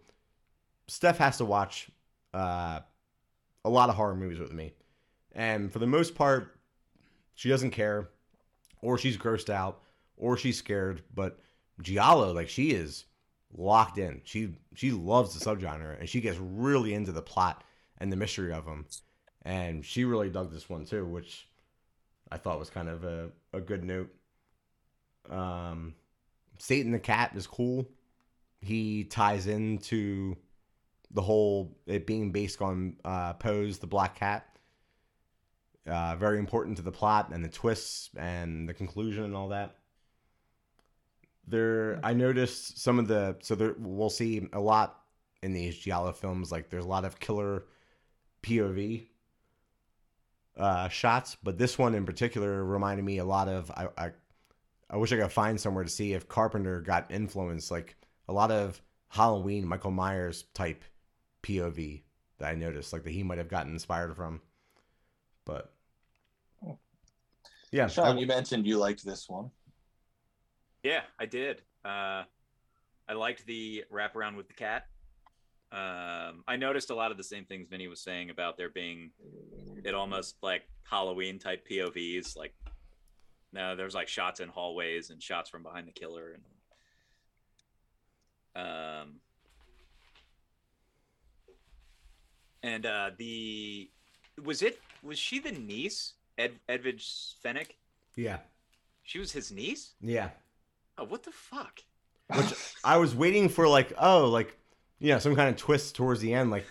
Steph 0.86 1.18
has 1.18 1.38
to 1.38 1.44
watch 1.44 1.88
uh, 2.34 2.80
a 3.64 3.70
lot 3.70 3.88
of 3.88 3.94
horror 3.94 4.16
movies 4.16 4.40
with 4.40 4.52
me, 4.52 4.72
and 5.32 5.72
for 5.72 5.78
the 5.78 5.86
most 5.86 6.14
part, 6.14 6.56
she 7.34 7.48
doesn't 7.48 7.70
care, 7.70 8.08
or 8.80 8.98
she's 8.98 9.16
grossed 9.16 9.50
out, 9.50 9.82
or 10.16 10.36
she's 10.36 10.58
scared. 10.58 11.02
But 11.14 11.38
Giallo, 11.80 12.32
like 12.32 12.48
she 12.48 12.72
is 12.72 13.04
locked 13.56 13.98
in. 13.98 14.20
She 14.24 14.54
she 14.74 14.90
loves 14.90 15.38
the 15.38 15.44
subgenre, 15.44 15.98
and 15.98 16.08
she 16.08 16.20
gets 16.20 16.38
really 16.38 16.94
into 16.94 17.12
the 17.12 17.22
plot 17.22 17.64
and 17.98 18.10
the 18.10 18.16
mystery 18.16 18.52
of 18.52 18.64
them. 18.64 18.86
And 19.42 19.84
she 19.84 20.04
really 20.04 20.30
dug 20.30 20.52
this 20.52 20.68
one 20.68 20.84
too, 20.84 21.04
which 21.04 21.48
I 22.30 22.36
thought 22.38 22.58
was 22.58 22.70
kind 22.70 22.88
of 22.88 23.04
a, 23.04 23.30
a 23.52 23.60
good 23.60 23.84
note. 23.84 24.10
Um, 25.30 25.94
Satan 26.62 26.92
the 26.92 27.00
cat 27.00 27.32
is 27.34 27.48
cool. 27.48 27.88
He 28.60 29.02
ties 29.02 29.48
into 29.48 30.36
the 31.10 31.20
whole 31.20 31.76
it 31.86 32.06
being 32.06 32.30
based 32.30 32.62
on 32.62 32.98
uh, 33.04 33.32
Poe's 33.32 33.80
the 33.80 33.88
Black 33.88 34.14
Cat. 34.14 34.46
Uh, 35.84 36.14
very 36.14 36.38
important 36.38 36.76
to 36.76 36.84
the 36.84 36.92
plot 36.92 37.30
and 37.32 37.44
the 37.44 37.48
twists 37.48 38.10
and 38.16 38.68
the 38.68 38.74
conclusion 38.74 39.24
and 39.24 39.34
all 39.34 39.48
that. 39.48 39.74
There, 41.48 41.98
I 42.04 42.12
noticed 42.12 42.78
some 42.78 43.00
of 43.00 43.08
the 43.08 43.38
so 43.40 43.56
there 43.56 43.74
we'll 43.76 44.08
see 44.08 44.48
a 44.52 44.60
lot 44.60 45.00
in 45.42 45.52
these 45.52 45.76
Giallo 45.76 46.12
films. 46.12 46.52
Like 46.52 46.70
there's 46.70 46.84
a 46.84 46.88
lot 46.88 47.04
of 47.04 47.18
killer 47.18 47.64
POV 48.44 49.08
uh, 50.56 50.88
shots, 50.90 51.36
but 51.42 51.58
this 51.58 51.76
one 51.76 51.96
in 51.96 52.06
particular 52.06 52.62
reminded 52.62 53.04
me 53.04 53.18
a 53.18 53.24
lot 53.24 53.48
of 53.48 53.68
I, 53.72 53.88
I 53.98 54.10
I 54.92 54.96
wish 54.96 55.10
I 55.12 55.16
could 55.16 55.32
find 55.32 55.58
somewhere 55.58 55.84
to 55.84 55.90
see 55.90 56.12
if 56.12 56.28
Carpenter 56.28 56.82
got 56.82 57.10
influenced, 57.10 57.70
like 57.70 57.96
a 58.28 58.32
lot 58.32 58.50
of 58.50 58.80
Halloween, 59.08 59.66
Michael 59.66 59.90
Myers 59.90 60.44
type 60.54 60.84
POV 61.42 62.02
that 62.38 62.48
I 62.48 62.54
noticed, 62.54 62.92
like 62.92 63.02
that 63.04 63.10
he 63.12 63.22
might 63.22 63.38
have 63.38 63.48
gotten 63.48 63.72
inspired 63.72 64.14
from. 64.14 64.42
But 65.46 65.72
yeah, 67.70 67.86
Sean, 67.86 68.16
I- 68.18 68.20
you 68.20 68.26
mentioned 68.26 68.66
you 68.66 68.76
liked 68.78 69.04
this 69.04 69.28
one. 69.28 69.50
Yeah, 70.82 71.02
I 71.18 71.26
did. 71.26 71.62
Uh, 71.84 72.24
I 73.08 73.14
liked 73.14 73.46
the 73.46 73.84
wraparound 73.92 74.36
with 74.36 74.48
the 74.48 74.54
cat. 74.54 74.86
Um, 75.70 76.44
I 76.46 76.56
noticed 76.56 76.90
a 76.90 76.94
lot 76.94 77.10
of 77.10 77.16
the 77.16 77.24
same 77.24 77.46
things 77.46 77.68
Vinny 77.68 77.88
was 77.88 78.00
saying 78.00 78.28
about 78.28 78.58
there 78.58 78.68
being 78.68 79.10
it 79.84 79.94
almost 79.94 80.36
like 80.42 80.64
Halloween 80.84 81.38
type 81.38 81.66
POVs. 81.66 82.36
Like, 82.36 82.52
no, 83.52 83.76
there's 83.76 83.94
like 83.94 84.08
shots 84.08 84.40
in 84.40 84.48
hallways 84.48 85.10
and 85.10 85.22
shots 85.22 85.50
from 85.50 85.62
behind 85.62 85.86
the 85.86 85.92
killer, 85.92 86.36
and 88.54 88.64
um, 88.64 89.14
and 92.62 92.86
uh, 92.86 93.10
the 93.16 93.90
was 94.42 94.62
it 94.62 94.80
was 95.02 95.18
she 95.18 95.38
the 95.38 95.52
niece 95.52 96.14
Ed 96.38 96.52
Edwige 96.68 97.34
Fenech? 97.44 97.72
yeah, 98.16 98.38
She 99.02 99.18
was 99.18 99.32
his 99.32 99.50
niece. 99.50 99.92
yeah. 100.00 100.30
Oh, 100.98 101.04
what 101.04 101.22
the 101.22 101.30
fuck? 101.32 101.80
Which 102.34 102.52
I 102.84 102.98
was 102.98 103.14
waiting 103.14 103.48
for, 103.48 103.66
like, 103.66 103.92
oh, 103.98 104.26
like, 104.28 104.56
you 104.98 105.08
know, 105.08 105.18
some 105.18 105.34
kind 105.34 105.48
of 105.48 105.56
twist 105.56 105.94
towards 105.96 106.20
the 106.20 106.34
end, 106.34 106.50
like, 106.50 106.66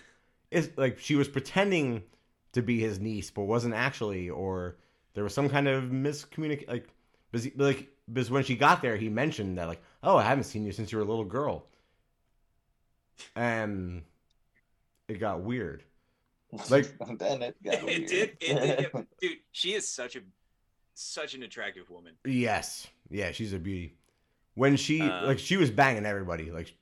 it's 0.50 0.68
like 0.76 0.98
she 0.98 1.14
was 1.16 1.28
pretending 1.28 2.04
to 2.52 2.62
be 2.62 2.78
his 2.80 3.00
niece, 3.00 3.30
but 3.30 3.42
wasn't 3.42 3.74
actually, 3.74 4.30
or 4.30 4.76
there 5.14 5.24
was 5.24 5.34
some 5.34 5.48
kind 5.48 5.68
of 5.68 5.84
miscommunication, 5.84 6.68
like, 6.68 6.88
because, 7.30 7.48
like, 7.56 7.88
because 8.12 8.30
when 8.30 8.44
she 8.44 8.56
got 8.56 8.82
there, 8.82 8.96
he 8.96 9.08
mentioned 9.08 9.58
that, 9.58 9.68
like, 9.68 9.82
oh, 10.02 10.16
I 10.16 10.22
haven't 10.22 10.44
seen 10.44 10.64
you 10.64 10.72
since 10.72 10.92
you 10.92 10.98
were 10.98 11.04
a 11.04 11.08
little 11.08 11.24
girl, 11.24 11.66
and 13.36 14.02
it 15.08 15.18
got 15.20 15.40
weird. 15.42 15.84
Like- 16.68 16.92
then 17.18 17.42
it 17.42 17.56
got 17.62 17.74
it 17.88 18.08
did, 18.08 18.36
it 18.40 18.92
did 18.92 19.06
dude 19.20 19.38
she 19.52 19.72
is 19.72 19.88
such 19.88 20.16
a 20.16 20.20
such 20.94 21.32
an 21.34 21.42
attractive 21.42 21.88
woman 21.88 22.12
Yes, 22.26 22.86
yeah, 23.10 23.32
she's 23.32 23.54
a 23.54 23.58
beauty. 23.58 23.96
When 24.54 24.76
she 24.76 25.00
Uh, 25.00 25.26
like 25.26 25.38
she 25.38 25.56
was 25.56 25.70
banging 25.70 26.04
everybody, 26.04 26.50
like 26.50 26.74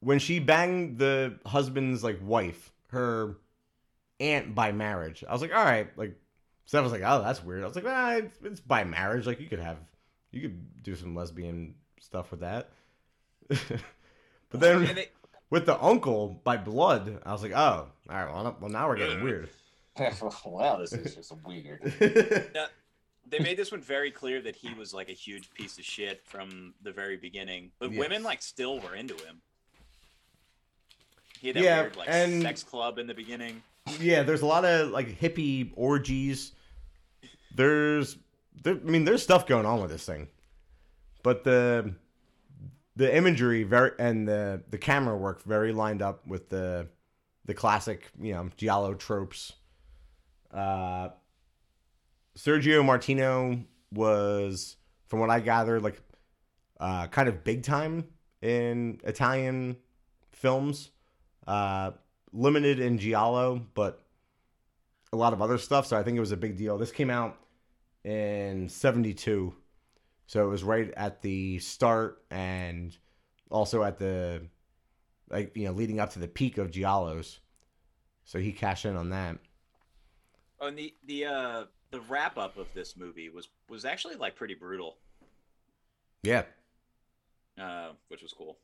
when 0.00 0.18
she 0.18 0.40
banged 0.40 0.98
the 0.98 1.38
husband's 1.46 2.02
like 2.02 2.18
wife, 2.22 2.72
her 2.88 3.36
aunt 4.18 4.54
by 4.54 4.72
marriage. 4.72 5.22
I 5.28 5.32
was 5.32 5.40
like, 5.42 5.54
all 5.54 5.64
right, 5.64 5.96
like 5.96 6.18
Steph 6.72 6.84
was 6.84 6.92
like, 6.92 7.02
oh, 7.04 7.20
that's 7.22 7.44
weird. 7.44 7.62
I 7.62 7.66
was 7.66 7.76
like, 7.76 7.84
ah, 7.86 8.12
it's, 8.12 8.38
it's 8.42 8.60
by 8.60 8.82
marriage. 8.82 9.26
Like 9.26 9.40
you 9.40 9.46
could 9.46 9.58
have, 9.58 9.76
you 10.30 10.40
could 10.40 10.82
do 10.82 10.96
some 10.96 11.14
lesbian 11.14 11.74
stuff 12.00 12.30
with 12.30 12.40
that. 12.40 12.70
but 13.48 13.58
then 14.54 14.86
and 14.86 15.06
with 15.50 15.66
the 15.66 15.78
uncle 15.84 16.40
by 16.44 16.56
blood, 16.56 17.20
I 17.26 17.32
was 17.32 17.42
like, 17.42 17.52
oh, 17.52 17.88
all 18.08 18.16
right, 18.16 18.32
well, 18.32 18.56
well 18.58 18.70
now 18.70 18.88
we're 18.88 18.96
getting 18.96 19.22
weird. 19.22 19.50
wow, 20.46 20.78
this 20.78 20.94
is 20.94 21.14
just 21.14 21.34
weird. 21.44 21.82
they 22.00 23.38
made 23.38 23.58
this 23.58 23.70
one 23.70 23.82
very 23.82 24.10
clear 24.10 24.40
that 24.40 24.56
he 24.56 24.72
was 24.72 24.94
like 24.94 25.10
a 25.10 25.12
huge 25.12 25.52
piece 25.52 25.76
of 25.76 25.84
shit 25.84 26.22
from 26.24 26.72
the 26.82 26.90
very 26.90 27.18
beginning 27.18 27.70
but 27.80 27.90
Yes. 27.92 28.00
women 28.00 28.22
like 28.22 28.40
still 28.40 28.80
were 28.80 28.94
into 28.94 29.14
him 29.14 29.42
he 31.38 31.48
had 31.48 31.56
that 31.56 31.62
Yeah, 31.62 31.80
weird 31.82 31.96
like 31.96 32.08
and- 32.10 32.42
sex 32.42 32.62
club 32.62 32.98
in 32.98 33.06
the 33.06 33.14
beginning 33.14 33.62
yeah, 34.00 34.22
there's 34.22 34.42
a 34.42 34.46
lot 34.46 34.64
of 34.64 34.90
like 34.90 35.20
hippie 35.20 35.70
orgies. 35.74 36.52
There's 37.54 38.18
there, 38.62 38.74
I 38.74 38.90
mean, 38.90 39.04
there's 39.04 39.22
stuff 39.22 39.46
going 39.46 39.66
on 39.66 39.80
with 39.80 39.90
this 39.90 40.04
thing, 40.04 40.28
but 41.22 41.44
the 41.44 41.94
the 42.96 43.14
imagery 43.14 43.62
very 43.62 43.92
and 43.98 44.28
the 44.28 44.62
the 44.70 44.78
camera 44.78 45.16
work 45.16 45.42
very 45.42 45.72
lined 45.72 46.02
up 46.02 46.26
with 46.26 46.48
the 46.48 46.88
the 47.44 47.54
classic, 47.54 48.10
you 48.20 48.32
know, 48.32 48.50
giallo 48.56 48.94
tropes. 48.94 49.52
Uh, 50.52 51.08
Sergio 52.36 52.84
Martino 52.84 53.64
was, 53.92 54.76
from 55.08 55.20
what 55.20 55.30
I 55.30 55.40
gathered, 55.40 55.82
like 55.82 56.00
uh, 56.80 57.06
kind 57.08 57.28
of 57.28 57.44
big 57.44 57.62
time 57.62 58.06
in 58.40 59.00
Italian 59.04 59.76
films. 60.30 60.90
Uh, 61.46 61.90
limited 62.32 62.78
in 62.78 62.98
giallo, 62.98 63.66
but 63.74 64.00
a 65.12 65.16
lot 65.16 65.32
of 65.32 65.42
other 65.42 65.58
stuff. 65.58 65.86
So 65.86 65.96
I 65.96 66.02
think 66.02 66.16
it 66.16 66.20
was 66.20 66.32
a 66.32 66.36
big 66.36 66.56
deal. 66.56 66.78
This 66.78 66.92
came 66.92 67.10
out 67.10 67.36
in 68.04 68.68
'72, 68.68 69.54
so 70.26 70.44
it 70.44 70.48
was 70.48 70.64
right 70.64 70.92
at 70.96 71.22
the 71.22 71.58
start 71.58 72.22
and 72.30 72.96
also 73.50 73.82
at 73.82 73.98
the 73.98 74.42
like 75.30 75.56
you 75.56 75.66
know 75.66 75.72
leading 75.72 76.00
up 76.00 76.12
to 76.12 76.18
the 76.18 76.28
peak 76.28 76.58
of 76.58 76.70
giallos. 76.70 77.38
So 78.24 78.38
he 78.38 78.52
cashed 78.52 78.84
in 78.84 78.96
on 78.96 79.10
that. 79.10 79.38
Oh, 80.60 80.68
and 80.68 80.78
the 80.78 80.94
the 81.04 81.26
uh 81.26 81.64
the 81.90 82.00
wrap 82.00 82.38
up 82.38 82.56
of 82.56 82.72
this 82.72 82.96
movie 82.96 83.28
was 83.28 83.48
was 83.68 83.84
actually 83.84 84.14
like 84.16 84.36
pretty 84.36 84.54
brutal, 84.54 84.98
Yeah, 86.22 86.44
uh, 87.58 87.92
which 88.08 88.22
was 88.22 88.32
cool. 88.32 88.58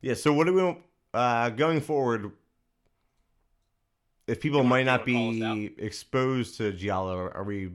yeah. 0.00 0.14
So 0.14 0.32
what 0.32 0.46
do 0.46 0.54
we 0.54 0.76
uh, 1.14 1.50
going 1.50 1.80
forward? 1.80 2.32
If 4.30 4.40
people 4.40 4.62
might 4.62 4.86
not 4.86 5.04
be 5.04 5.74
exposed 5.78 6.56
to 6.58 6.72
giallo, 6.72 7.16
are 7.34 7.44
we? 7.44 7.70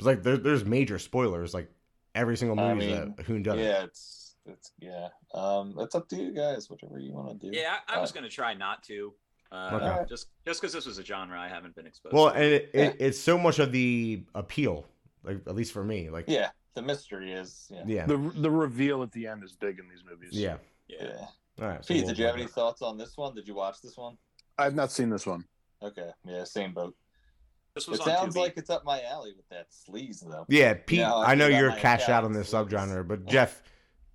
Like 0.00 0.22
there, 0.22 0.36
there's 0.36 0.64
major 0.64 0.98
spoilers. 0.98 1.52
Like 1.54 1.70
every 2.14 2.36
single 2.36 2.58
I 2.60 2.74
movie 2.74 2.86
mean, 2.92 3.14
that 3.16 3.26
Hoon 3.26 3.42
does. 3.42 3.58
it. 3.58 3.62
Yeah, 3.62 3.84
it's 3.84 4.36
it's 4.46 4.72
yeah. 4.78 5.08
Um, 5.34 5.74
it's 5.78 5.94
up 5.94 6.08
to 6.10 6.16
you 6.16 6.32
guys, 6.32 6.70
whatever 6.70 6.98
you 6.98 7.12
want 7.12 7.40
to 7.40 7.50
do. 7.50 7.56
Yeah, 7.56 7.76
I, 7.88 7.96
I 7.96 8.00
was 8.00 8.10
Uh, 8.10 8.14
gonna 8.14 8.28
try 8.28 8.54
not 8.54 8.82
to. 8.84 9.12
Uh, 9.50 9.70
Okay. 9.80 10.08
Just 10.08 10.28
just 10.46 10.60
because 10.60 10.72
this 10.72 10.86
was 10.86 10.98
a 10.98 11.04
genre 11.04 11.38
I 11.38 11.48
haven't 11.48 11.74
been 11.74 11.86
exposed. 11.86 12.12
To. 12.12 12.16
Well, 12.16 12.30
to. 12.32 12.36
and 12.36 12.44
it, 12.44 12.70
Yeah. 12.74 12.80
it, 12.82 12.96
it's 13.00 13.18
so 13.20 13.36
much 13.36 13.58
of 13.58 13.70
the 13.72 14.24
appeal, 14.34 14.86
like 15.24 15.38
at 15.46 15.54
least 15.54 15.72
for 15.72 15.84
me. 15.84 16.10
Like 16.10 16.24
Yeah, 16.28 16.50
the 16.74 16.82
mystery 16.82 17.32
is 17.32 17.70
yeah. 17.74 17.82
yeah, 17.86 18.06
The 18.06 18.16
the 18.36 18.50
reveal 18.50 19.02
at 19.02 19.12
the 19.12 19.26
end 19.26 19.42
is 19.44 19.52
big 19.52 19.78
in 19.78 19.88
these 19.88 20.04
movies. 20.08 20.30
yeah. 20.32 20.56
yeah. 20.88 20.96
yeah. 21.04 21.26
All 21.60 21.68
right. 21.68 21.84
so 21.84 21.92
Pete, 21.92 22.04
we'll 22.04 22.08
did 22.14 22.18
you 22.18 22.24
have 22.26 22.34
any 22.36 22.46
thoughts 22.46 22.80
on 22.82 22.96
this 22.96 23.16
one? 23.16 23.34
Did 23.34 23.46
you 23.46 23.54
watch 23.54 23.82
this 23.82 23.96
one? 23.96 24.16
I've 24.58 24.74
not 24.74 24.90
seen 24.90 25.10
this 25.10 25.26
one. 25.26 25.44
Okay, 25.82 26.10
yeah, 26.24 26.44
same 26.44 26.72
boat. 26.72 26.94
This 27.74 27.88
was 27.88 28.00
It 28.00 28.06
on 28.08 28.16
sounds 28.16 28.34
Tubi. 28.36 28.40
like 28.40 28.54
it's 28.56 28.70
up 28.70 28.84
my 28.84 29.02
alley 29.02 29.32
with 29.36 29.48
that 29.48 29.68
sleaze 29.70 30.20
though. 30.26 30.44
Yeah, 30.48 30.74
Pete. 30.74 31.00
Yeah, 31.00 31.12
I 31.14 31.32
I 31.32 31.34
know 31.34 31.46
you're 31.48 31.70
might 31.70 31.78
cashed 31.78 32.08
out 32.08 32.24
on 32.24 32.32
this 32.32 32.52
subgenre, 32.52 33.06
but 33.06 33.24
Jeff, 33.26 33.62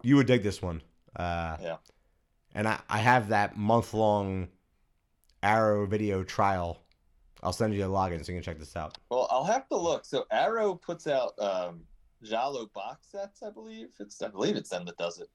you 0.03 0.15
would 0.15 0.27
dig 0.27 0.43
this 0.43 0.61
one. 0.61 0.81
Uh, 1.15 1.57
Yeah. 1.61 1.77
And 2.53 2.67
I, 2.67 2.79
I 2.89 2.97
have 2.99 3.29
that 3.29 3.57
month 3.57 3.93
long 3.93 4.47
Arrow 5.43 5.85
video 5.85 6.23
trial. 6.23 6.81
I'll 7.43 7.53
send 7.53 7.73
you 7.75 7.85
a 7.85 7.87
login 7.87 8.25
so 8.25 8.31
you 8.31 8.37
can 8.37 8.43
check 8.43 8.57
this 8.57 8.75
out. 8.75 8.97
Well, 9.09 9.27
I'll 9.29 9.43
have 9.43 9.67
to 9.69 9.75
look. 9.77 10.05
So 10.05 10.25
Arrow 10.31 10.73
puts 10.75 11.05
out 11.07 11.37
um 11.39 11.81
Giallo 12.23 12.67
box 12.73 13.07
sets, 13.11 13.43
I 13.43 13.51
believe. 13.51 13.89
It's 13.99 14.21
I 14.21 14.29
believe 14.29 14.55
it's 14.55 14.69
them 14.69 14.85
that 14.85 14.97
does 14.97 15.19
it. 15.19 15.29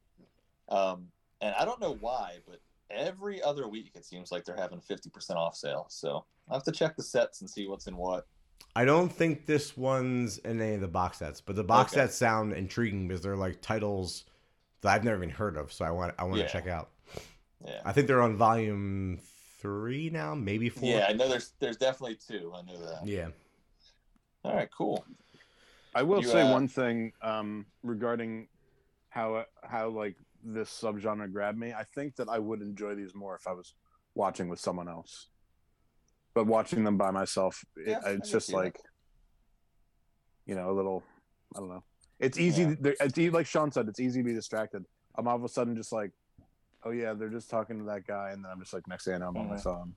Um, 0.68 1.08
and 1.40 1.54
I 1.54 1.64
don't 1.64 1.80
know 1.80 1.96
why, 2.00 2.38
but 2.46 2.60
every 2.92 3.42
other 3.42 3.68
week 3.68 3.92
it 3.94 4.04
seems 4.04 4.30
like 4.30 4.44
they're 4.44 4.56
having 4.56 4.80
fifty 4.80 5.10
percent 5.10 5.38
off 5.38 5.56
sale. 5.56 5.86
So 5.88 6.24
I'll 6.48 6.56
have 6.56 6.64
to 6.64 6.72
check 6.72 6.96
the 6.96 7.02
sets 7.02 7.40
and 7.40 7.48
see 7.50 7.66
what's 7.66 7.86
in 7.86 7.96
what. 7.96 8.26
I 8.74 8.84
don't 8.84 9.12
think 9.12 9.46
this 9.46 9.76
one's 9.76 10.38
in 10.38 10.60
any 10.60 10.74
of 10.74 10.80
the 10.80 10.88
box 10.88 11.18
sets, 11.18 11.40
but 11.40 11.56
the 11.56 11.64
box 11.64 11.92
Okay. 11.92 12.02
sets 12.02 12.16
sound 12.16 12.52
intriguing 12.54 13.06
because 13.08 13.22
they're 13.22 13.36
like 13.36 13.60
titles 13.60 14.24
that 14.80 14.94
I've 14.94 15.04
never 15.04 15.16
even 15.18 15.30
heard 15.30 15.56
of. 15.56 15.72
So 15.72 15.84
I 15.84 15.90
want 15.90 16.14
I 16.18 16.24
want 16.24 16.38
Yeah. 16.38 16.46
to 16.46 16.52
check 16.52 16.66
out. 16.66 16.90
Yeah. 17.64 17.80
I 17.84 17.92
think 17.92 18.06
they're 18.06 18.22
on 18.22 18.36
volume 18.36 19.18
three 19.58 20.10
now, 20.10 20.34
maybe 20.34 20.68
four. 20.68 20.88
Yeah, 20.88 21.06
I 21.08 21.12
know 21.12 21.28
there's 21.28 21.52
there's 21.60 21.76
definitely 21.76 22.16
two. 22.16 22.52
I 22.54 22.62
know 22.62 22.78
that. 22.78 23.06
Yeah. 23.06 23.28
All 24.44 24.54
right, 24.54 24.68
cool. 24.76 25.04
I 25.94 26.02
will 26.02 26.22
You, 26.22 26.28
say 26.28 26.42
uh, 26.42 26.52
one 26.52 26.66
thing 26.66 27.12
um, 27.22 27.66
regarding 27.82 28.48
how 29.10 29.44
how 29.62 29.90
like 29.90 30.16
this 30.42 30.70
subgenre 30.70 31.32
grabbed 31.32 31.58
me. 31.58 31.72
I 31.72 31.84
think 31.94 32.16
that 32.16 32.28
I 32.28 32.38
would 32.38 32.60
enjoy 32.62 32.94
these 32.94 33.14
more 33.14 33.36
if 33.36 33.46
I 33.46 33.52
was 33.52 33.74
watching 34.14 34.48
with 34.48 34.60
someone 34.60 34.88
else. 34.88 35.28
But 36.34 36.46
watching 36.46 36.82
them 36.84 36.96
by 36.96 37.10
myself, 37.10 37.62
it, 37.76 37.88
Yeah, 37.90 38.00
it's 38.06 38.30
just 38.30 38.48
that. 38.48 38.56
like, 38.56 38.76
you 40.46 40.54
know, 40.54 40.70
a 40.70 40.72
little. 40.74 41.02
I 41.54 41.60
don't 41.60 41.68
know. 41.68 41.84
It's 42.18 42.38
easy. 42.38 42.62
Yeah. 42.82 42.92
It's 43.00 43.16
like 43.18 43.46
Sean 43.46 43.70
said. 43.70 43.88
It's 43.88 44.00
easy 44.00 44.20
to 44.20 44.24
be 44.24 44.32
distracted. 44.32 44.84
I'm 45.16 45.28
all 45.28 45.36
of 45.36 45.44
a 45.44 45.48
sudden 45.48 45.76
just 45.76 45.92
like, 45.92 46.10
oh 46.84 46.90
yeah, 46.90 47.12
they're 47.12 47.28
just 47.28 47.50
talking 47.50 47.78
to 47.78 47.84
that 47.84 48.06
guy, 48.06 48.30
and 48.32 48.42
then 48.44 48.50
I'm 48.50 48.58
just 48.60 48.72
like, 48.72 48.86
next 48.88 49.04
thing 49.04 49.14
I 49.14 49.18
know, 49.18 49.28
I'm 49.28 49.36
on 49.36 49.48
my 49.48 49.56
Mhm. 49.56 49.62
phone. 49.62 49.94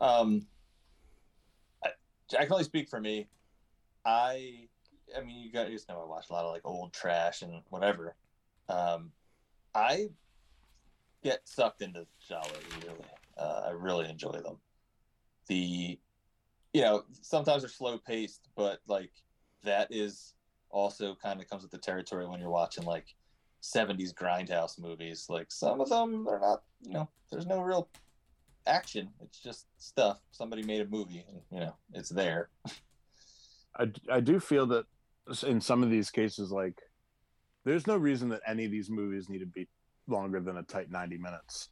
Um, 0.00 0.46
I, 1.84 1.90
I 2.38 2.44
can 2.44 2.52
only 2.52 2.64
speak 2.64 2.88
for 2.88 3.00
me. 3.00 3.28
I, 4.04 4.68
I 5.16 5.20
mean, 5.22 5.40
you 5.40 5.50
guys 5.52 5.84
know 5.88 6.00
I 6.00 6.06
watch 6.06 6.26
a 6.30 6.32
lot 6.32 6.44
of 6.44 6.52
like 6.52 6.62
old 6.64 6.92
trash 6.94 7.42
and 7.42 7.62
whatever. 7.70 8.16
Um, 8.68 9.12
I 9.74 10.08
get 11.22 11.40
sucked 11.44 11.82
into 11.82 12.06
Giallo 12.26 12.48
really. 12.84 13.04
Uh, 13.36 13.62
I 13.68 13.70
really 13.70 14.08
enjoy 14.08 14.32
them. 14.32 14.58
The, 15.48 15.98
you 16.72 16.80
know, 16.82 17.04
sometimes 17.22 17.62
they're 17.62 17.70
slow 17.70 17.98
paced, 17.98 18.48
but 18.56 18.80
like 18.86 19.10
that 19.64 19.88
is 19.90 20.34
also 20.70 21.14
kind 21.14 21.40
of 21.40 21.48
comes 21.48 21.62
with 21.62 21.72
the 21.72 21.78
territory 21.78 22.26
when 22.26 22.40
you're 22.40 22.50
watching 22.50 22.84
like 22.84 23.06
70s 23.62 24.14
grindhouse 24.14 24.78
movies. 24.78 25.26
Like 25.28 25.50
some 25.50 25.80
of 25.80 25.88
them 25.88 26.28
are 26.28 26.40
not, 26.40 26.62
you 26.82 26.92
know, 26.92 27.08
there's 27.30 27.46
no 27.46 27.60
real 27.60 27.88
action. 28.66 29.10
It's 29.20 29.40
just 29.40 29.66
stuff. 29.78 30.20
Somebody 30.30 30.62
made 30.62 30.80
a 30.80 30.86
movie, 30.86 31.24
and 31.28 31.40
you 31.50 31.60
know, 31.60 31.74
it's 31.94 32.08
there. 32.08 32.50
I, 33.76 33.90
I 34.10 34.20
do 34.20 34.40
feel 34.40 34.66
that 34.66 34.86
in 35.46 35.60
some 35.60 35.82
of 35.82 35.90
these 35.90 36.10
cases, 36.10 36.50
like, 36.50 36.78
there's 37.64 37.86
no 37.86 37.96
reason 37.96 38.28
that 38.30 38.40
any 38.46 38.64
of 38.64 38.70
these 38.70 38.90
movies 38.90 39.28
need 39.28 39.40
to 39.40 39.46
be 39.46 39.68
longer 40.06 40.40
than 40.40 40.56
a 40.56 40.62
tight 40.62 40.90
90 40.90 41.18
minutes. 41.18 41.68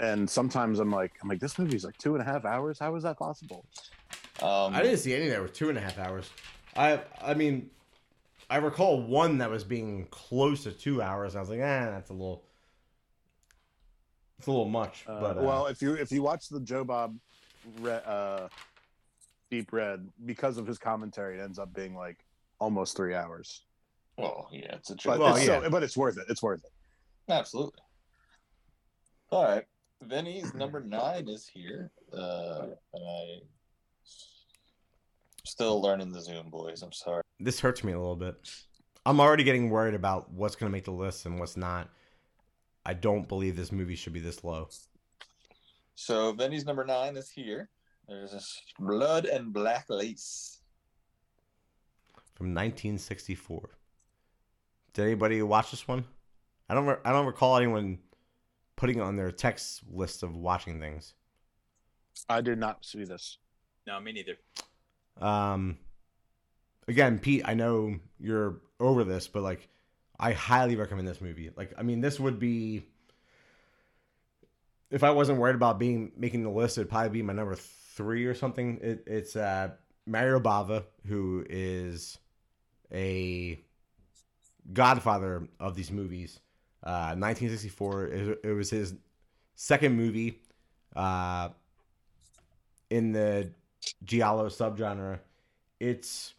And 0.00 0.28
sometimes 0.28 0.78
I'm 0.78 0.90
like, 0.90 1.12
I'm 1.22 1.28
like, 1.28 1.40
this 1.40 1.58
movie's 1.58 1.84
like 1.84 1.96
two 1.98 2.14
and 2.14 2.22
a 2.22 2.24
half 2.24 2.44
hours. 2.44 2.78
How 2.78 2.94
is 2.94 3.02
that 3.02 3.18
possible? 3.18 3.66
Um, 4.40 4.74
I 4.74 4.82
didn't 4.82 4.98
see 4.98 5.14
any 5.14 5.28
that 5.28 5.40
were 5.40 5.48
two 5.48 5.68
and 5.68 5.76
a 5.76 5.80
half 5.80 5.98
hours. 5.98 6.30
I 6.76 7.00
I 7.20 7.34
mean, 7.34 7.70
I 8.48 8.58
recall 8.58 9.02
one 9.02 9.38
that 9.38 9.50
was 9.50 9.64
being 9.64 10.06
close 10.10 10.62
to 10.62 10.72
two 10.72 11.02
hours. 11.02 11.34
I 11.34 11.40
was 11.40 11.50
like, 11.50 11.58
eh, 11.58 11.86
that's 11.86 12.10
a 12.10 12.12
little, 12.12 12.44
it's 14.38 14.46
a 14.46 14.50
little 14.50 14.68
much. 14.68 15.04
Uh, 15.08 15.20
but 15.20 15.38
uh, 15.38 15.42
well, 15.42 15.66
if 15.66 15.82
you 15.82 15.94
if 15.94 16.12
you 16.12 16.22
watch 16.22 16.48
the 16.48 16.60
Joe 16.60 16.84
Bob, 16.84 17.18
Re, 17.80 17.98
uh, 18.06 18.48
Deep 19.50 19.72
Red, 19.72 20.08
because 20.24 20.56
of 20.56 20.66
his 20.68 20.78
commentary, 20.78 21.38
it 21.38 21.42
ends 21.42 21.58
up 21.58 21.74
being 21.74 21.96
like 21.96 22.18
almost 22.60 22.96
three 22.96 23.14
hours. 23.14 23.62
Well, 24.18 24.48
yeah, 24.52 24.74
it's 24.74 24.90
a 24.90 24.96
But. 24.96 25.18
Well, 25.18 25.36
it's 25.36 25.46
yeah. 25.46 25.62
so, 25.62 25.70
but 25.70 25.82
it's 25.82 25.96
worth 25.96 26.18
it. 26.18 26.24
It's 26.28 26.42
worth 26.42 26.64
it. 26.64 27.32
Absolutely. 27.32 27.80
All 29.30 29.44
right, 29.44 29.64
Vinny's 30.02 30.54
number 30.54 30.80
nine 30.80 31.28
is 31.28 31.46
here, 31.46 31.90
uh, 32.12 32.66
and 32.94 33.04
I 33.04 33.40
still 35.44 35.80
learning 35.80 36.12
the 36.12 36.20
Zoom, 36.20 36.50
boys. 36.50 36.82
I'm 36.82 36.92
sorry. 36.92 37.22
this 37.38 37.60
hurts 37.60 37.84
me 37.84 37.92
a 37.92 37.98
little 37.98 38.16
bit. 38.16 38.36
I'm 39.06 39.20
already 39.20 39.44
getting 39.44 39.70
worried 39.70 39.94
about 39.94 40.30
what's 40.30 40.56
going 40.56 40.70
to 40.70 40.72
make 40.72 40.84
the 40.84 40.90
list 40.90 41.26
and 41.26 41.38
what's 41.38 41.56
not. 41.56 41.88
I 42.84 42.94
don't 42.94 43.28
believe 43.28 43.56
this 43.56 43.72
movie 43.72 43.94
should 43.96 44.12
be 44.12 44.20
this 44.20 44.44
low. 44.44 44.68
So 45.94 46.32
Vinny's 46.32 46.64
number 46.64 46.84
nine 46.84 47.16
is 47.16 47.30
here. 47.30 47.70
There's 48.08 48.32
this 48.32 48.62
blood 48.78 49.26
and 49.26 49.52
black 49.52 49.86
lace. 49.90 50.60
From 52.34 52.54
1964. 52.54 53.77
Did 54.98 55.06
anybody 55.06 55.40
watch 55.42 55.70
this 55.70 55.86
one? 55.86 56.04
I 56.68 56.74
don't. 56.74 56.84
Re- 56.84 56.96
I 57.04 57.12
don't 57.12 57.26
recall 57.26 57.56
anyone 57.56 58.00
putting 58.74 58.98
it 58.98 59.02
on 59.02 59.14
their 59.14 59.30
text 59.30 59.82
list 59.88 60.24
of 60.24 60.34
watching 60.34 60.80
things. 60.80 61.14
I 62.28 62.40
did 62.40 62.58
not 62.58 62.84
see 62.84 63.04
this. 63.04 63.38
No, 63.86 64.00
me 64.00 64.10
neither. 64.10 64.38
Um, 65.20 65.78
again, 66.88 67.20
Pete, 67.20 67.42
I 67.44 67.54
know 67.54 68.00
you're 68.18 68.60
over 68.80 69.04
this, 69.04 69.28
but 69.28 69.44
like, 69.44 69.68
I 70.18 70.32
highly 70.32 70.74
recommend 70.74 71.06
this 71.06 71.20
movie. 71.20 71.52
Like, 71.56 71.74
I 71.78 71.84
mean, 71.84 72.00
this 72.00 72.18
would 72.18 72.40
be 72.40 72.82
if 74.90 75.04
I 75.04 75.12
wasn't 75.12 75.38
worried 75.38 75.54
about 75.54 75.78
being 75.78 76.10
making 76.16 76.42
the 76.42 76.50
list, 76.50 76.76
it'd 76.76 76.90
probably 76.90 77.10
be 77.10 77.22
my 77.22 77.34
number 77.34 77.54
three 77.54 78.26
or 78.26 78.34
something. 78.34 78.80
It, 78.82 79.04
it's 79.06 79.36
uh, 79.36 79.68
Mario 80.06 80.40
Bava, 80.40 80.82
who 81.06 81.46
is 81.48 82.18
a 82.92 83.62
godfather 84.72 85.48
of 85.60 85.74
these 85.74 85.90
movies. 85.90 86.40
Uh, 86.82 87.14
1964. 87.16 88.06
It, 88.06 88.40
it 88.44 88.52
was 88.52 88.70
his 88.70 88.94
second 89.54 89.96
movie 89.96 90.40
uh, 90.94 91.48
in 92.90 93.12
the 93.12 93.50
giallo 94.04 94.48
subgenre. 94.48 95.20
It's 95.80 96.34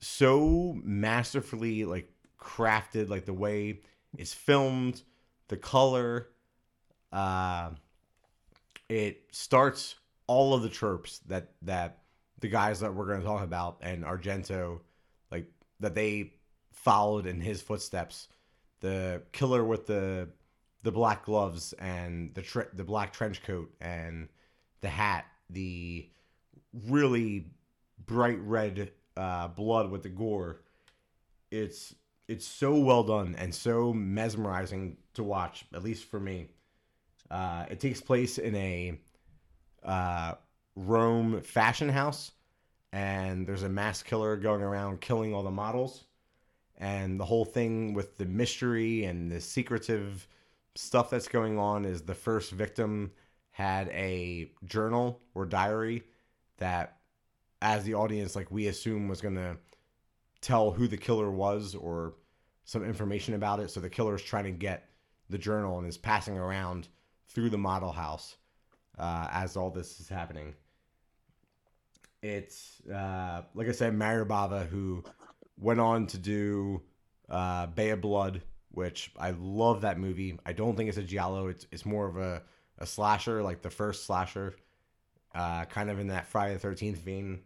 so 0.00 0.78
masterfully 0.82 1.84
like 1.84 2.10
crafted, 2.38 3.08
like 3.08 3.24
the 3.24 3.34
way 3.34 3.80
it's 4.16 4.34
filmed, 4.34 5.02
the 5.48 5.56
color. 5.56 6.28
Uh, 7.12 7.70
it 8.88 9.22
starts 9.30 9.96
all 10.26 10.54
of 10.54 10.62
the 10.62 10.68
tropes 10.68 11.20
that 11.26 11.52
that 11.62 11.98
the 12.40 12.48
guys 12.48 12.80
that 12.80 12.94
we're 12.94 13.06
going 13.06 13.20
to 13.20 13.26
talk 13.26 13.42
about 13.42 13.78
and 13.82 14.04
Argento, 14.04 14.80
like 15.30 15.46
that 15.80 15.94
they 15.94 16.32
followed 16.82 17.26
in 17.26 17.40
his 17.40 17.62
footsteps. 17.62 18.28
The 18.80 19.22
killer 19.32 19.64
with 19.64 19.86
the 19.86 20.28
the 20.82 20.92
black 20.92 21.26
gloves 21.26 21.74
and 21.74 22.34
the 22.34 22.42
tre- 22.42 22.68
the 22.72 22.84
black 22.84 23.12
trench 23.12 23.42
coat 23.42 23.70
and 23.80 24.28
the 24.80 24.88
hat, 24.88 25.26
the 25.50 26.08
really 26.88 27.46
bright 28.06 28.38
red 28.40 28.90
uh, 29.16 29.48
blood 29.48 29.90
with 29.90 30.02
the 30.02 30.08
gore. 30.08 30.62
It's 31.50 31.94
it's 32.28 32.46
so 32.46 32.78
well 32.78 33.02
done 33.02 33.34
and 33.38 33.54
so 33.54 33.92
mesmerizing 33.92 34.96
to 35.14 35.22
watch, 35.22 35.64
at 35.74 35.82
least 35.82 36.04
for 36.04 36.20
me. 36.20 36.48
Uh, 37.30 37.66
it 37.70 37.80
takes 37.80 38.00
place 38.00 38.38
in 38.38 38.54
a 38.54 38.98
uh, 39.84 40.34
Rome 40.76 41.42
fashion 41.42 41.88
house, 41.88 42.32
and 42.92 43.46
there's 43.46 43.64
a 43.64 43.68
mass 43.68 44.02
killer 44.02 44.36
going 44.36 44.62
around 44.62 45.00
killing 45.00 45.34
all 45.34 45.42
the 45.42 45.50
models. 45.50 46.04
And 46.80 47.20
the 47.20 47.26
whole 47.26 47.44
thing 47.44 47.92
with 47.92 48.16
the 48.16 48.24
mystery 48.24 49.04
and 49.04 49.30
the 49.30 49.40
secretive 49.40 50.26
stuff 50.74 51.10
that's 51.10 51.28
going 51.28 51.58
on 51.58 51.84
is 51.84 52.00
the 52.00 52.14
first 52.14 52.52
victim 52.52 53.12
had 53.50 53.88
a 53.88 54.50
journal 54.64 55.20
or 55.34 55.44
diary 55.44 56.02
that, 56.56 56.96
as 57.60 57.84
the 57.84 57.94
audience, 57.94 58.34
like 58.34 58.50
we 58.50 58.68
assume 58.68 59.08
was 59.08 59.20
going 59.20 59.34
to 59.34 59.58
tell 60.40 60.70
who 60.70 60.88
the 60.88 60.96
killer 60.96 61.30
was 61.30 61.74
or 61.74 62.14
some 62.64 62.82
information 62.82 63.34
about 63.34 63.60
it. 63.60 63.70
So 63.70 63.80
the 63.80 63.90
killer 63.90 64.14
is 64.14 64.22
trying 64.22 64.44
to 64.44 64.50
get 64.50 64.88
the 65.28 65.36
journal 65.36 65.78
and 65.78 65.86
is 65.86 65.98
passing 65.98 66.38
around 66.38 66.88
through 67.28 67.50
the 67.50 67.58
model 67.58 67.92
house 67.92 68.36
uh, 68.98 69.28
as 69.30 69.54
all 69.54 69.70
this 69.70 70.00
is 70.00 70.08
happening. 70.08 70.54
It's 72.22 72.80
uh, 72.88 73.42
like 73.54 73.68
I 73.68 73.72
said, 73.72 73.94
Mario 73.94 74.24
Bava, 74.24 74.66
who 74.66 75.04
went 75.60 75.80
on 75.80 76.06
to 76.08 76.18
do 76.18 76.82
uh, 77.28 77.66
Bay 77.66 77.90
of 77.90 78.00
Blood, 78.00 78.42
which 78.70 79.12
I 79.18 79.30
love 79.32 79.82
that 79.82 79.98
movie. 79.98 80.38
I 80.44 80.52
don't 80.52 80.76
think 80.76 80.88
it's 80.88 80.98
a 80.98 81.02
giallo. 81.02 81.48
It's 81.48 81.66
it's 81.70 81.86
more 81.86 82.06
of 82.06 82.16
a, 82.16 82.42
a 82.78 82.86
slasher, 82.86 83.42
like 83.42 83.62
the 83.62 83.70
first 83.70 84.06
slasher, 84.06 84.54
uh, 85.34 85.66
kind 85.66 85.90
of 85.90 85.98
in 85.98 86.08
that 86.08 86.26
Friday 86.26 86.54
the 86.54 86.60
Thirteenth 86.60 86.98
vein. 86.98 87.40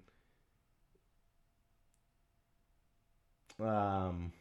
Um, 3.60 4.32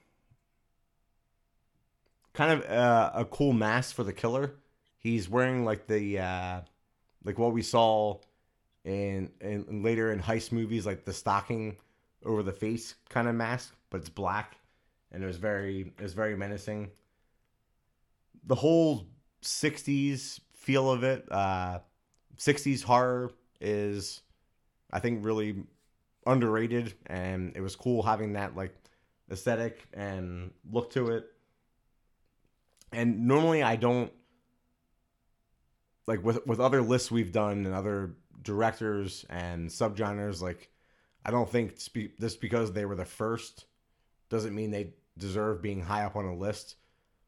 kind 2.34 2.52
of 2.52 2.70
uh, 2.70 3.12
a 3.14 3.26
cool 3.26 3.54
mask 3.54 3.95
for 3.95 4.04
the 4.04 4.14
killer. 4.14 4.56
He's 4.98 5.30
wearing 5.30 5.66
like 5.66 5.88
the 5.88 6.20
uh, 6.20 6.62
like 7.24 7.38
what 7.38 7.54
we 7.54 7.62
saw 7.62 8.20
in, 8.84 9.32
in 9.41 9.84
later 9.84 10.12
in 10.12 10.20
heist 10.22 10.52
movies, 10.52 10.86
like 10.86 11.06
the 11.06 11.14
stocking 11.14 11.78
over 12.26 12.44
the 12.44 12.52
face 12.52 12.95
kind 13.10 13.28
of 13.28 13.36
mask, 13.36 13.76
but 13.90 14.02
it's 14.02 14.10
black, 14.10 14.58
and 15.12 15.24
it 15.24 15.28
was 15.28 15.38
very 15.38 15.94
it 15.98 16.02
was 16.02 16.14
very 16.14 16.36
menacing. 16.36 16.90
The 18.45 18.56
whole 18.56 19.08
'60s 19.41 20.40
feel 20.54 20.91
of 20.91 21.04
it, 21.04 21.26
uh, 21.32 21.80
'60s 22.38 22.84
horror 22.84 23.32
is, 23.62 24.22
I 24.91 25.00
think, 25.00 25.26
really 25.26 25.64
underrated, 26.26 26.94
and 27.08 27.56
it 27.56 27.62
was 27.62 27.76
cool 27.76 28.04
having 28.04 28.34
that 28.34 28.56
like 28.56 28.76
aesthetic 29.32 29.86
and 29.94 30.52
look 30.72 30.91
to 30.91 31.10
it. 31.10 31.30
And 32.91 33.28
normally 33.28 33.64
I 33.64 33.76
don't 33.76 34.12
like 36.08 36.24
with 36.24 36.45
with 36.45 36.60
other 36.60 36.82
lists 36.82 37.12
we've 37.12 37.32
done 37.32 37.66
and 37.66 37.74
other 37.74 38.12
directors 38.44 39.26
and 39.30 39.70
subgenres 39.70 40.41
like 40.41 40.70
I 41.26 41.32
don't 41.32 41.50
think 41.50 41.78
just 42.20 42.41
because 42.41 42.72
they 42.72 42.86
were 42.86 42.95
the 42.95 43.06
first 43.06 43.66
doesn't 44.30 44.56
mean 44.56 44.72
they 44.72 44.94
deserve 45.18 45.62
being 45.62 45.82
high 45.82 46.04
up 46.04 46.16
on 46.16 46.26
a 46.26 46.36
list. 46.36 46.76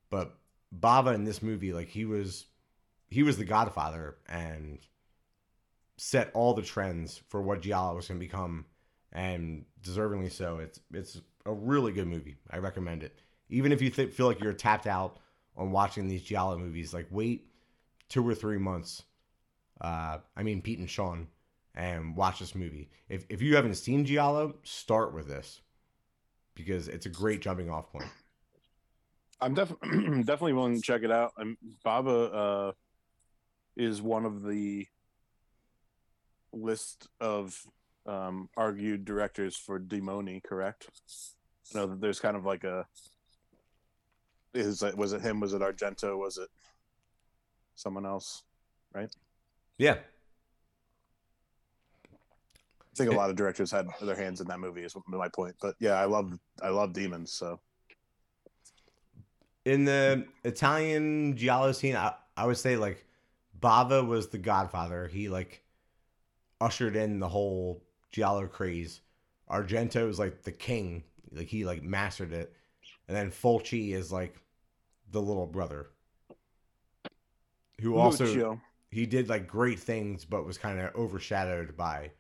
But 0.10 0.36
Bava 0.78 1.16
in 1.16 1.24
this 1.24 1.42
movie, 1.42 1.74
like 1.74 1.88
he 1.88 2.06
was, 2.06 2.46
he 3.10 3.24
was 3.24 3.38
the 3.38 3.46
Godfather 3.46 4.18
and 4.28 4.80
set 5.98 6.32
all 6.34 6.54
the 6.54 6.62
trends 6.62 7.22
for 7.30 7.42
what 7.42 7.62
Giallo 7.62 7.96
was 7.96 8.08
going 8.08 8.20
to 8.20 8.26
become, 8.26 8.66
and 9.12 9.66
deservingly 9.82 10.32
so. 10.32 10.58
It's 10.58 10.80
it's 10.94 11.22
a 11.46 11.54
really 11.54 11.92
good 11.92 12.08
movie. 12.08 12.36
I 12.52 12.58
recommend 12.58 13.04
it. 13.04 13.18
Even 13.50 13.72
if 13.72 13.82
you 13.82 13.90
th- 13.90 14.14
feel 14.14 14.28
like 14.28 14.42
you're 14.42 14.54
tapped 14.54 14.88
out 14.88 15.20
on 15.56 15.72
watching 15.72 16.08
these 16.08 16.24
Giallo 16.24 16.58
movies, 16.58 16.94
like 16.94 17.08
wait 17.12 17.48
two 18.10 18.28
or 18.28 18.36
three 18.36 18.58
months. 18.58 19.04
Uh, 19.80 20.18
I 20.36 20.44
mean 20.44 20.62
Pete 20.62 20.80
and 20.80 20.90
Sean, 20.90 21.28
and 21.76 22.16
watch 22.16 22.40
this 22.40 22.56
movie. 22.56 22.90
If 23.10 23.26
if 23.30 23.42
you 23.42 23.56
haven't 23.56 23.76
seen 23.76 24.06
Giallo, 24.06 24.56
start 24.64 25.14
with 25.14 25.28
this 25.28 25.62
because 26.56 26.88
it's 26.88 27.06
a 27.06 27.10
great 27.10 27.42
jumping 27.42 27.70
off 27.70 27.92
point. 27.92 28.06
I'm 29.42 29.54
definitely 29.54 29.90
definitely 30.24 30.54
willing 30.54 30.76
to 30.76 30.82
check 30.82 31.04
it 31.04 31.12
out. 31.12 31.34
And 31.38 31.58
Bava 31.86 32.70
uh, 32.70 32.72
is 33.76 34.02
one 34.02 34.26
of 34.26 34.44
the 34.44 34.88
list 36.54 37.08
of 37.20 37.62
um, 38.06 38.50
argued 38.56 39.04
directors 39.04 39.58
for 39.58 39.80
Demoni, 39.80 40.42
correct? 40.42 40.88
I 41.74 41.80
know 41.80 41.88
that 41.88 42.02
there's 42.02 42.20
kind 42.20 42.38
of 42.38 42.46
like 42.46 42.64
a 42.64 42.86
is 44.54 44.82
it 44.82 44.98
was 44.98 45.12
it 45.12 45.22
him? 45.22 45.42
Was 45.42 45.54
it 45.54 45.62
Argento? 45.62 46.18
Was 46.18 46.38
it 46.38 46.48
someone 47.76 48.06
else? 48.06 48.44
Right? 48.94 49.14
Yeah, 49.78 49.98
I 52.96 53.04
think 53.04 53.12
a 53.12 53.18
lot 53.18 53.30
of 53.30 53.36
directors 53.36 53.72
had 53.72 53.88
their 54.02 54.16
hands 54.16 54.40
in 54.40 54.48
that 54.48 54.60
movie. 54.60 54.82
Is 54.82 54.96
my 55.08 55.28
point. 55.28 55.56
But 55.62 55.76
yeah, 55.80 55.94
I 55.94 56.06
love 56.06 56.40
I 56.62 56.70
love 56.70 56.94
demons. 56.94 57.34
So 57.34 57.60
in 59.66 59.84
the 59.84 60.26
Italian 60.44 61.36
giallo 61.36 61.72
scene, 61.74 61.96
I, 61.96 62.14
I 62.38 62.46
would 62.46 62.58
say 62.58 62.78
like 62.78 63.06
Bava 63.60 64.06
was 64.06 64.30
the 64.30 64.38
godfather. 64.38 65.08
He 65.08 65.28
like 65.28 65.64
ushered 66.62 66.96
in 66.96 67.20
the 67.20 67.28
whole 67.28 67.84
giallo 68.12 68.48
craze. 68.48 69.02
Argento 69.50 70.08
is 70.10 70.18
like 70.18 70.44
the 70.44 70.52
king. 70.52 71.04
Like 71.32 71.48
he 71.48 71.66
like 71.66 71.84
mastered 71.84 72.32
it. 72.32 72.54
And 73.08 73.18
then 73.18 73.30
Fulci 73.30 73.94
is 73.94 74.12
like 74.12 74.38
the 75.12 75.22
little 75.22 75.48
brother. 75.48 75.88
Who 77.82 77.98
also 77.98 78.26
Muccio. 78.26 78.62
he 78.90 79.06
did 79.06 79.28
like 79.28 79.48
great 79.48 79.80
things 79.80 80.24
but 80.24 80.46
was 80.46 80.58
kind 80.58 80.80
of 80.80 80.96
overshadowed 80.96 81.76
by 81.76 82.12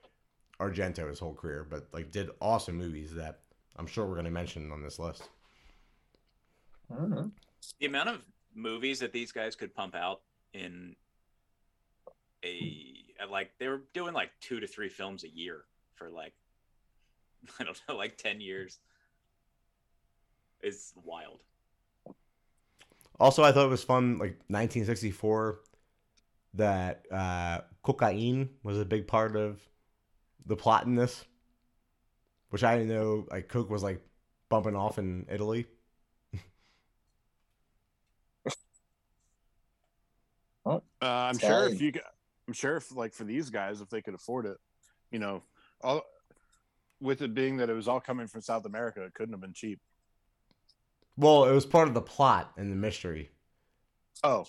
Argento 0.59 1.07
his 1.09 1.19
whole 1.19 1.33
career, 1.33 1.65
but 1.69 1.87
like 1.93 2.11
did 2.11 2.29
awesome 2.41 2.77
movies 2.77 3.13
that 3.15 3.39
I'm 3.75 3.87
sure 3.87 4.05
we're 4.05 4.13
going 4.15 4.25
to 4.25 4.31
mention 4.31 4.71
on 4.71 4.81
this 4.81 4.99
list. 4.99 5.29
Mhm. 6.91 7.31
the 7.79 7.87
amount 7.87 8.09
of 8.09 8.21
movies 8.53 8.99
that 8.99 9.11
these 9.11 9.31
guys 9.31 9.55
could 9.55 9.73
pump 9.73 9.95
out 9.95 10.21
in 10.53 10.95
a 12.43 12.93
like 13.29 13.51
they 13.57 13.67
were 13.67 13.81
doing 13.93 14.13
like 14.13 14.29
two 14.39 14.59
to 14.59 14.67
three 14.67 14.89
films 14.89 15.23
a 15.23 15.29
year 15.29 15.65
for 15.95 16.11
like 16.11 16.33
I 17.59 17.63
don't 17.63 17.81
know 17.89 17.95
like 17.95 18.17
ten 18.17 18.39
years 18.39 18.79
is 20.61 20.93
wild. 21.03 21.41
Also, 23.19 23.43
I 23.43 23.51
thought 23.51 23.65
it 23.65 23.69
was 23.69 23.83
fun, 23.83 24.13
like 24.17 24.39
1964, 24.49 25.61
that 26.55 27.05
uh, 27.09 27.61
cocaine 27.81 28.49
was 28.63 28.77
a 28.77 28.83
big 28.83 29.07
part 29.07 29.37
of 29.37 29.61
the 30.45 30.55
plot 30.55 30.85
in 30.85 30.95
this, 30.95 31.25
which 32.49 32.63
I 32.63 32.77
didn't 32.77 32.89
know. 32.89 33.25
Like 33.29 33.47
coke 33.47 33.69
was 33.69 33.83
like 33.83 34.01
bumping 34.49 34.75
off 34.75 34.97
in 34.99 35.25
Italy. 35.29 35.65
Uh, 40.67 40.79
I'm 40.99 41.37
sure 41.37 41.69
if 41.69 41.79
you, 41.79 41.91
I'm 42.47 42.53
sure 42.55 42.77
if 42.77 42.91
like 42.95 43.13
for 43.13 43.23
these 43.23 43.51
guys, 43.51 43.81
if 43.81 43.89
they 43.91 44.01
could 44.01 44.15
afford 44.15 44.47
it, 44.47 44.57
you 45.11 45.19
know, 45.19 45.43
all 45.81 46.01
with 46.99 47.21
it 47.21 47.35
being 47.35 47.57
that 47.57 47.69
it 47.69 47.73
was 47.73 47.87
all 47.87 47.99
coming 47.99 48.25
from 48.25 48.41
South 48.41 48.65
America, 48.65 49.03
it 49.03 49.13
couldn't 49.13 49.33
have 49.33 49.41
been 49.41 49.53
cheap. 49.53 49.79
Well, 51.17 51.45
it 51.45 51.53
was 51.53 51.67
part 51.67 51.87
of 51.87 51.93
the 51.93 52.01
plot 52.01 52.51
and 52.57 52.71
the 52.71 52.75
mystery. 52.75 53.29
Oh, 54.23 54.47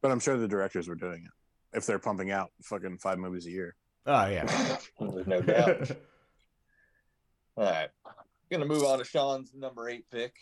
but 0.00 0.10
I'm 0.10 0.20
sure 0.20 0.36
the 0.36 0.48
directors 0.48 0.88
were 0.88 0.94
doing 0.94 1.24
it 1.24 1.76
if 1.76 1.84
they're 1.84 1.98
pumping 1.98 2.30
out 2.30 2.50
fucking 2.62 2.98
five 2.98 3.18
movies 3.18 3.46
a 3.46 3.50
year. 3.50 3.76
Oh 4.06 4.26
yeah. 4.26 4.44
There's 5.00 5.26
no 5.26 5.40
doubt. 5.40 5.90
All 7.56 7.64
right. 7.64 7.88
Gonna 8.50 8.64
move 8.66 8.84
on 8.84 8.98
to 8.98 9.04
Sean's 9.04 9.52
number 9.54 9.88
eight 9.88 10.08
pick. 10.10 10.34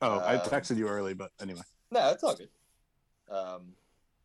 Oh, 0.00 0.18
I 0.18 0.36
Uh, 0.36 0.44
texted 0.48 0.76
you 0.76 0.88
early, 0.88 1.14
but 1.14 1.30
anyway. 1.40 1.60
No, 1.90 2.10
it's 2.10 2.24
all 2.24 2.34
good. 2.34 2.48
Um, 3.30 3.74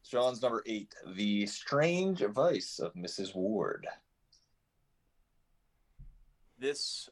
Sean's 0.04 0.42
number 0.42 0.64
eight, 0.66 0.96
The 1.16 1.46
Strange 1.48 2.22
Vice 2.22 2.80
of 2.80 2.94
Mrs. 2.94 3.36
Wardh. 3.36 3.84
this 6.60 7.10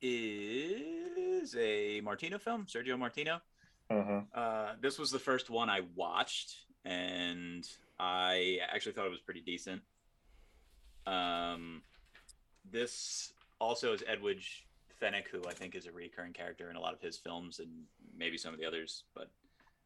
is 0.00 1.54
a 1.58 2.00
Martino 2.00 2.38
film, 2.38 2.64
Sergio 2.66 2.98
Martino. 2.98 3.40
Mhm. 3.90 4.26
Uh, 4.34 4.74
this 4.80 4.98
was 4.98 5.10
the 5.10 5.18
first 5.18 5.50
one 5.50 5.68
I 5.68 5.80
watched, 5.94 6.54
and 6.84 7.68
I 7.98 8.60
actually 8.68 8.92
thought 8.92 9.06
it 9.06 9.10
was 9.10 9.20
pretty 9.20 9.40
decent. 9.42 9.82
Um, 11.06 11.82
this 12.70 13.32
also 13.60 13.92
is 13.92 14.02
Edwige 14.02 14.62
Fenech, 15.00 15.28
who 15.28 15.42
I 15.48 15.52
think 15.52 15.74
is 15.74 15.86
a 15.86 15.92
recurring 15.92 16.32
character 16.32 16.70
in 16.70 16.76
a 16.76 16.80
lot 16.80 16.94
of 16.94 17.00
his 17.00 17.16
films 17.16 17.58
and 17.60 17.68
maybe 18.16 18.36
some 18.36 18.52
of 18.52 18.60
the 18.60 18.66
others. 18.66 19.04
But 19.14 19.30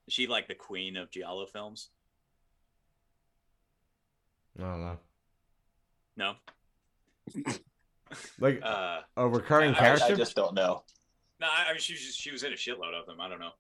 is 0.06 0.14
she 0.14 0.26
like 0.26 0.48
the 0.48 0.54
queen 0.54 0.96
of 0.96 1.10
giallo 1.10 1.46
films? 1.46 1.90
I 4.58 4.62
don't 4.62 4.80
know. 4.80 4.98
No. 6.16 6.34
Like 8.38 8.60
Uh, 8.62 9.00
a 9.16 9.26
recurring 9.26 9.70
I- 9.70 9.72
I- 9.72 9.76
I, 9.76 9.80
character. 9.80 10.12
I 10.12 10.14
just 10.16 10.36
don't 10.36 10.52
know. 10.54 10.82
no, 11.40 11.46
I, 11.50 11.70
I 11.70 11.72
mean 11.72 11.80
she 11.80 11.94
was 11.94 12.02
just, 12.04 12.20
she 12.20 12.30
was 12.30 12.42
in 12.42 12.52
a 12.52 12.56
shitload 12.56 12.92
of 12.92 13.06
them. 13.06 13.22
I 13.22 13.28
don't 13.30 13.40
know, 13.40 13.52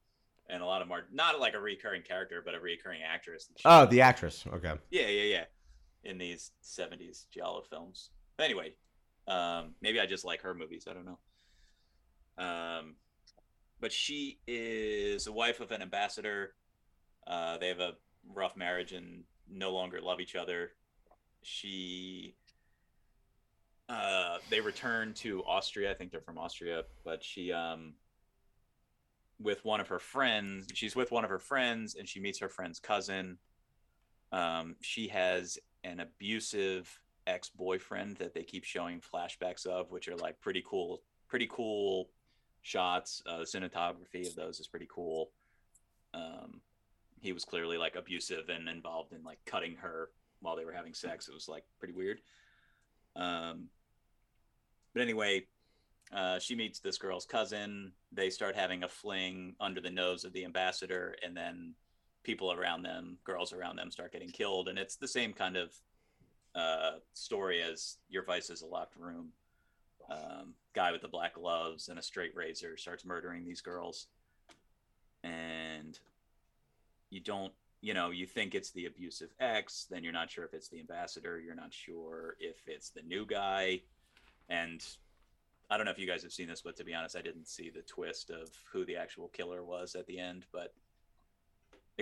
and 0.50 0.62
a 0.62 0.66
lot 0.66 0.82
of 0.82 0.88
them 0.88 0.94
are 0.94 1.06
not 1.10 1.40
like 1.40 1.54
a 1.54 1.58
recurring 1.58 2.02
character, 2.02 2.42
but 2.44 2.54
a 2.54 2.60
recurring 2.60 3.00
actress. 3.02 3.48
Oh, 3.64 3.86
the 3.86 4.02
actress. 4.02 4.44
Okay. 4.52 4.74
Yeah, 4.90 5.06
yeah, 5.08 5.22
yeah. 5.22 5.44
In 6.04 6.18
these 6.18 6.52
'70s 6.62 7.26
giallo 7.30 7.62
films. 7.62 8.10
Anyway, 8.38 8.74
um, 9.28 9.74
maybe 9.80 10.00
I 10.00 10.06
just 10.06 10.24
like 10.24 10.42
her 10.42 10.54
movies. 10.54 10.86
I 10.90 10.94
don't 10.94 11.06
know. 11.06 11.18
Um, 12.38 12.96
but 13.80 13.92
she 13.92 14.38
is 14.46 15.24
the 15.24 15.32
wife 15.32 15.60
of 15.60 15.70
an 15.70 15.82
ambassador. 15.82 16.54
Uh, 17.26 17.58
they 17.58 17.68
have 17.68 17.80
a 17.80 17.92
rough 18.32 18.56
marriage 18.56 18.92
and 18.92 19.24
no 19.50 19.70
longer 19.70 20.00
love 20.00 20.20
each 20.20 20.34
other. 20.34 20.72
She. 21.42 22.36
Uh, 23.88 24.38
they 24.48 24.60
return 24.60 25.12
to 25.12 25.42
Austria. 25.44 25.90
I 25.90 25.94
think 25.94 26.12
they're 26.12 26.20
from 26.20 26.38
Austria, 26.38 26.84
but 27.04 27.22
she 27.22 27.52
um 27.52 27.94
with 29.42 29.64
one 29.64 29.80
of 29.80 29.88
her 29.88 29.98
friends. 29.98 30.66
She's 30.74 30.96
with 30.96 31.10
one 31.10 31.24
of 31.24 31.30
her 31.30 31.38
friends, 31.38 31.94
and 31.94 32.08
she 32.08 32.20
meets 32.20 32.38
her 32.38 32.48
friend's 32.48 32.78
cousin. 32.78 33.38
Um, 34.30 34.76
she 34.80 35.08
has 35.08 35.58
an 35.84 36.00
abusive 36.00 37.00
ex-boyfriend 37.26 38.16
that 38.16 38.34
they 38.34 38.42
keep 38.42 38.64
showing 38.64 39.00
flashbacks 39.00 39.66
of, 39.66 39.90
which 39.90 40.08
are 40.08 40.16
like 40.16 40.40
pretty 40.40 40.62
cool, 40.66 41.02
pretty 41.28 41.48
cool 41.50 42.10
shots. 42.62 43.22
Uh, 43.26 43.38
the 43.38 43.44
cinematography 43.44 44.26
of 44.26 44.34
those 44.34 44.60
is 44.60 44.66
pretty 44.66 44.88
cool. 44.88 45.30
Um, 46.14 46.60
he 47.20 47.32
was 47.32 47.44
clearly 47.44 47.78
like 47.78 47.96
abusive 47.96 48.48
and 48.48 48.68
involved 48.68 49.12
in 49.12 49.22
like 49.22 49.38
cutting 49.46 49.76
her 49.76 50.10
while 50.40 50.56
they 50.56 50.64
were 50.64 50.72
having 50.72 50.94
sex. 50.94 51.28
It 51.28 51.34
was 51.34 51.48
like 51.48 51.64
pretty 51.78 51.94
weird. 51.94 52.20
Um, 53.14 53.68
but 54.92 55.02
anyway, 55.02 55.46
uh, 56.12 56.38
she 56.38 56.54
meets 56.54 56.80
this 56.80 56.98
girl's 56.98 57.24
cousin. 57.24 57.92
They 58.10 58.28
start 58.28 58.56
having 58.56 58.82
a 58.82 58.88
fling 58.88 59.54
under 59.60 59.80
the 59.80 59.90
nose 59.90 60.24
of 60.24 60.32
the 60.32 60.44
ambassador, 60.44 61.16
and 61.24 61.36
then 61.36 61.74
people 62.22 62.52
around 62.52 62.82
them, 62.82 63.18
girls 63.24 63.52
around 63.52 63.76
them, 63.76 63.90
start 63.90 64.12
getting 64.12 64.30
killed. 64.30 64.68
And 64.68 64.78
it's 64.78 64.96
the 64.96 65.08
same 65.08 65.32
kind 65.32 65.56
of 65.56 65.72
uh, 66.54 66.92
story 67.14 67.62
as 67.62 67.96
Your 68.08 68.24
Vice 68.24 68.50
is 68.50 68.62
a 68.62 68.66
Locked 68.66 68.96
Room. 68.96 69.28
Um, 70.10 70.54
guy 70.74 70.92
with 70.92 71.00
the 71.00 71.08
black 71.08 71.34
gloves 71.34 71.88
and 71.88 71.98
a 71.98 72.02
straight 72.02 72.34
razor 72.34 72.76
starts 72.76 73.04
murdering 73.04 73.44
these 73.44 73.60
girls, 73.60 74.08
and 75.22 75.98
you 77.08 77.20
don't, 77.20 77.52
you 77.80 77.94
know, 77.94 78.10
you 78.10 78.26
think 78.26 78.54
it's 78.54 78.72
the 78.72 78.86
abusive 78.86 79.32
ex, 79.40 79.86
then 79.88 80.02
you're 80.02 80.12
not 80.12 80.30
sure 80.30 80.44
if 80.44 80.54
it's 80.54 80.68
the 80.68 80.80
ambassador, 80.80 81.40
you're 81.40 81.54
not 81.54 81.72
sure 81.72 82.36
if 82.40 82.56
it's 82.66 82.90
the 82.90 83.02
new 83.02 83.24
guy, 83.24 83.80
and 84.48 84.84
I 85.72 85.78
don't 85.78 85.86
know 85.86 85.92
if 85.92 85.98
you 85.98 86.06
guys 86.06 86.22
have 86.22 86.32
seen 86.32 86.48
this, 86.48 86.60
but 86.60 86.76
to 86.76 86.84
be 86.84 86.92
honest, 86.92 87.16
I 87.16 87.22
didn't 87.22 87.48
see 87.48 87.70
the 87.70 87.80
twist 87.80 88.28
of 88.28 88.50
who 88.70 88.84
the 88.84 88.96
actual 88.96 89.28
killer 89.28 89.64
was 89.64 89.94
at 89.94 90.06
the 90.06 90.18
end. 90.18 90.44
But 90.52 90.74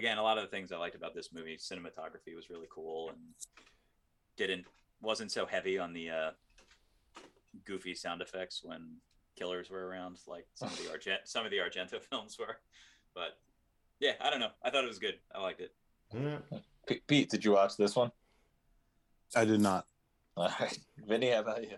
again, 0.00 0.16
a 0.16 0.22
lot 0.22 0.38
of 0.38 0.44
the 0.44 0.48
things 0.48 0.72
I 0.72 0.78
liked 0.78 0.94
about 0.94 1.14
this 1.14 1.28
movie, 1.30 1.58
cinematography 1.58 2.34
was 2.34 2.48
really 2.48 2.68
cool 2.74 3.10
and 3.10 3.18
didn't 4.38 4.64
wasn't 5.02 5.30
so 5.30 5.44
heavy 5.44 5.78
on 5.78 5.92
the 5.92 6.08
uh, 6.08 6.30
goofy 7.66 7.94
sound 7.94 8.22
effects 8.22 8.62
when 8.64 8.96
killers 9.38 9.68
were 9.68 9.86
around, 9.86 10.16
like 10.26 10.46
some 10.54 10.68
of 10.68 10.78
the 10.82 10.90
Argent 10.94 11.20
some 11.26 11.44
of 11.44 11.50
the 11.50 11.58
Argento 11.58 12.00
films 12.10 12.38
were. 12.38 12.56
But 13.14 13.36
yeah, 14.00 14.12
I 14.22 14.30
don't 14.30 14.40
know. 14.40 14.52
I 14.62 14.70
thought 14.70 14.84
it 14.84 14.88
was 14.88 14.98
good. 14.98 15.16
I 15.34 15.42
liked 15.42 15.60
it. 15.60 15.74
Yeah. 16.14 16.38
P- 16.86 17.02
Pete, 17.06 17.28
did 17.30 17.44
you 17.44 17.52
watch 17.52 17.76
this 17.76 17.94
one? 17.94 18.10
I 19.36 19.44
did 19.44 19.60
not. 19.60 19.86
All 20.34 20.50
right. 20.58 20.78
Vinny, 21.06 21.30
how 21.30 21.40
about 21.40 21.62
you? 21.62 21.76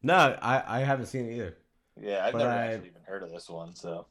No, 0.00 0.14
I 0.40 0.62
I 0.64 0.80
haven't 0.80 1.06
seen 1.06 1.28
it 1.28 1.34
either. 1.34 1.56
Yeah, 2.00 2.24
I've 2.24 2.32
But 2.34 2.38
never 2.38 2.50
I- 2.52 2.66
actually 2.66 2.88
even 2.90 3.02
heard 3.02 3.24
of 3.24 3.30
this 3.32 3.50
one, 3.50 3.74
so 3.74 4.06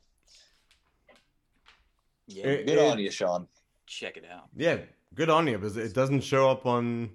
Yeah, 2.28 2.48
It- 2.48 2.66
good 2.68 2.80
on 2.80 3.00
you, 3.00 3.10
Sean. 3.12 3.48
Check 4.00 4.18
it 4.18 4.26
out. 4.32 4.50
Yeah, 4.56 4.78
good 5.14 5.30
on 5.30 5.46
you, 5.48 5.58
because 5.58 5.78
it 5.78 5.94
doesn't 5.94 6.22
show 6.22 6.50
up 6.50 6.66
on 6.66 7.12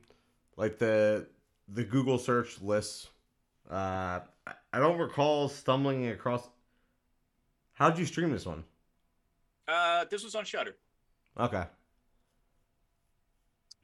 like 0.57 0.79
the 0.79 1.27
the 1.69 1.83
Google 1.85 2.19
search 2.19 2.61
lists. 2.63 3.09
Uh, 3.71 4.21
I- 4.47 4.55
I 4.73 4.79
don't 4.79 4.99
recall 4.99 5.49
stumbling 5.49 6.09
across. 6.09 6.49
How'd 7.73 7.99
you 7.99 8.07
stream 8.07 8.31
this 8.31 8.47
one? 8.47 8.65
Uh, 9.67 10.05
this 10.11 10.23
was 10.25 10.35
on 10.35 10.45
Shudder. 10.45 10.77
Okay. 11.39 11.65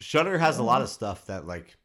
Shudder 0.01 0.39
has 0.39 0.59
a 0.59 0.63
lot 0.63 0.83
of 0.83 0.89
stuff 0.89 1.27
that 1.27 1.47
like, 1.47 1.77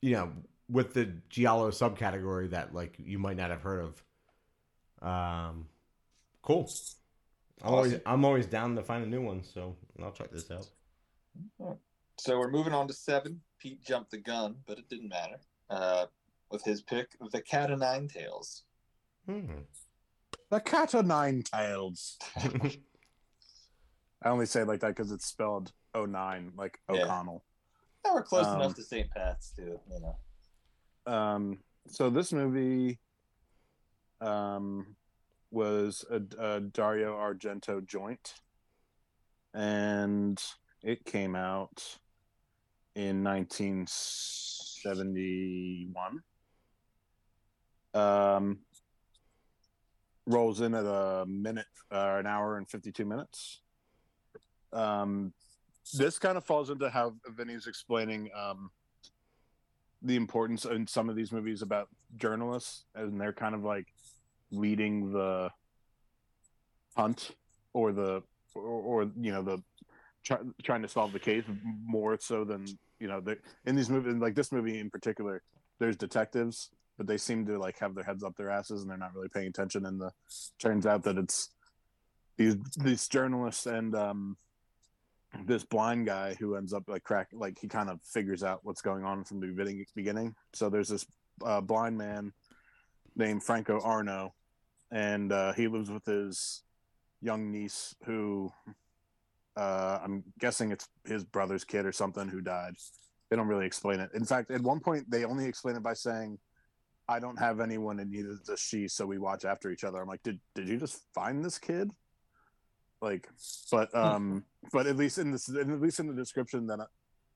you 0.00 0.12
know, 0.12 0.32
with 0.68 0.94
the 0.94 1.06
giallo 1.28 1.70
subcategory 1.70 2.50
that 2.50 2.74
like 2.74 2.96
you 2.98 3.18
might 3.18 3.36
not 3.36 3.50
have 3.50 3.62
heard 3.62 3.84
of. 3.84 5.06
Um, 5.08 5.66
cool. 6.42 6.70
I'm 7.62 7.74
always 7.74 8.00
I'm 8.04 8.24
always 8.24 8.46
down 8.46 8.76
to 8.76 8.82
find 8.82 9.04
a 9.04 9.08
new 9.08 9.22
one, 9.22 9.42
so 9.42 9.76
I'll 10.02 10.12
check 10.12 10.30
this 10.30 10.50
out. 10.50 10.68
So 12.18 12.38
we're 12.38 12.50
moving 12.50 12.72
on 12.72 12.86
to 12.88 12.94
seven. 12.94 13.40
Pete 13.58 13.82
jumped 13.82 14.10
the 14.10 14.18
gun, 14.18 14.56
but 14.66 14.78
it 14.78 14.88
didn't 14.88 15.08
matter. 15.08 15.38
Uh, 15.68 16.06
with 16.50 16.64
his 16.64 16.82
pick, 16.82 17.10
The 17.32 17.40
Cat 17.42 17.70
of 17.70 17.78
Nine 17.80 18.08
Tails. 18.08 18.64
Hmm. 19.26 19.62
The 20.50 20.60
cat 20.60 20.94
o' 20.94 21.00
nine 21.00 21.42
tails. 21.42 22.18
I 22.36 24.28
only 24.28 24.46
say 24.46 24.60
it 24.62 24.68
like 24.68 24.80
that 24.80 24.88
because 24.94 25.10
it's 25.10 25.26
spelled 25.26 25.72
09, 25.96 26.52
like 26.56 26.78
O'Connell. 26.88 27.44
Yeah, 28.04 28.14
we're 28.14 28.22
close 28.22 28.46
Um, 28.46 28.60
enough 28.60 28.74
to 28.76 28.82
St. 28.82 29.10
Pat's, 29.10 29.50
too. 29.50 29.80
You 29.90 30.00
know. 30.00 31.12
Um, 31.12 31.58
so 31.88 32.10
this 32.10 32.32
movie 32.32 32.98
um, 34.20 34.95
was 35.56 36.04
a, 36.10 36.20
a 36.38 36.60
Dario 36.60 37.16
Argento 37.16 37.84
joint, 37.84 38.34
and 39.54 40.40
it 40.82 41.06
came 41.06 41.34
out 41.34 41.82
in 42.94 43.24
1971. 43.24 46.20
Um, 47.94 48.58
rolls 50.26 50.60
in 50.60 50.74
at 50.74 50.84
a 50.84 51.24
minute, 51.26 51.64
uh, 51.90 52.16
an 52.18 52.26
hour 52.26 52.58
and 52.58 52.68
52 52.68 53.06
minutes. 53.06 53.62
Um, 54.74 55.32
this 55.94 56.18
kind 56.18 56.36
of 56.36 56.44
falls 56.44 56.68
into 56.68 56.90
how 56.90 57.14
Vinny's 57.34 57.66
explaining 57.66 58.28
um, 58.38 58.70
the 60.02 60.16
importance 60.16 60.66
in 60.66 60.86
some 60.86 61.08
of 61.08 61.16
these 61.16 61.32
movies 61.32 61.62
about 61.62 61.88
journalists, 62.16 62.84
and 62.94 63.18
they're 63.18 63.32
kind 63.32 63.54
of 63.54 63.64
like 63.64 63.86
leading 64.56 65.12
the 65.12 65.50
hunt 66.96 67.32
or 67.72 67.92
the 67.92 68.22
or, 68.54 68.62
or 68.62 69.10
you 69.20 69.32
know 69.32 69.42
the 69.42 69.62
try, 70.24 70.38
trying 70.62 70.82
to 70.82 70.88
solve 70.88 71.12
the 71.12 71.18
case 71.18 71.44
more 71.84 72.18
so 72.18 72.44
than 72.44 72.66
you 72.98 73.08
know 73.08 73.20
the 73.20 73.38
in 73.66 73.76
these 73.76 73.90
movies 73.90 74.14
like 74.14 74.34
this 74.34 74.52
movie 74.52 74.80
in 74.80 74.90
particular 74.90 75.42
there's 75.78 75.96
detectives 75.96 76.70
but 76.96 77.06
they 77.06 77.18
seem 77.18 77.44
to 77.46 77.58
like 77.58 77.78
have 77.78 77.94
their 77.94 78.04
heads 78.04 78.24
up 78.24 78.36
their 78.36 78.50
asses 78.50 78.82
and 78.82 78.90
they're 78.90 78.96
not 78.96 79.14
really 79.14 79.28
paying 79.28 79.48
attention. 79.48 79.86
And 79.86 80.00
the 80.00 80.10
turns 80.58 80.86
out 80.86 81.02
that 81.04 81.18
it's 81.18 81.50
these 82.36 82.56
these 82.78 83.08
journalists 83.08 83.66
and 83.66 83.94
um 83.94 84.36
this 85.44 85.64
blind 85.64 86.06
guy 86.06 86.34
who 86.38 86.56
ends 86.56 86.72
up 86.72 86.84
like 86.86 87.02
crack 87.02 87.28
like 87.32 87.58
he 87.60 87.68
kind 87.68 87.90
of 87.90 88.00
figures 88.02 88.42
out 88.42 88.60
what's 88.62 88.80
going 88.80 89.04
on 89.04 89.24
from 89.24 89.40
the 89.40 89.46
beginning 89.48 89.84
beginning. 89.94 90.34
So 90.54 90.70
there's 90.70 90.88
this 90.88 91.06
uh, 91.44 91.60
blind 91.60 91.98
man 91.98 92.32
named 93.14 93.42
franco 93.42 93.80
arno 93.80 94.34
and 94.96 95.30
uh, 95.30 95.52
he 95.52 95.68
lives 95.68 95.90
with 95.90 96.06
his 96.06 96.62
young 97.20 97.52
niece 97.52 97.94
who 98.06 98.50
uh, 99.56 99.98
i'm 100.02 100.24
guessing 100.38 100.72
it's 100.72 100.88
his 101.04 101.22
brother's 101.22 101.64
kid 101.64 101.84
or 101.84 101.92
something 101.92 102.28
who 102.28 102.40
died. 102.40 102.74
They 103.28 103.36
don't 103.36 103.48
really 103.48 103.66
explain 103.66 104.00
it. 104.00 104.10
In 104.14 104.24
fact 104.24 104.50
at 104.50 104.62
one 104.62 104.80
point 104.80 105.10
they 105.10 105.24
only 105.24 105.46
explain 105.46 105.76
it 105.76 105.82
by 105.82 105.94
saying 105.94 106.38
i 107.08 107.18
don't 107.18 107.38
have 107.38 107.60
anyone 107.60 108.00
and 108.00 108.10
neither 108.10 108.36
does 108.46 108.60
she 108.60 108.88
so 108.88 109.06
we 109.06 109.18
watch 109.18 109.44
after 109.44 109.70
each 109.70 109.84
other. 109.84 110.00
I'm 110.00 110.08
like 110.08 110.22
did, 110.22 110.40
did 110.54 110.68
you 110.68 110.78
just 110.78 111.02
find 111.14 111.44
this 111.44 111.58
kid? 111.58 111.90
Like 113.02 113.28
but 113.70 113.94
um 113.94 114.44
but 114.72 114.86
at 114.86 114.96
least 114.96 115.18
in 115.18 115.30
this 115.30 115.48
at 115.48 115.80
least 115.80 116.00
in 116.00 116.06
the 116.06 116.14
description 116.14 116.66
that 116.68 116.80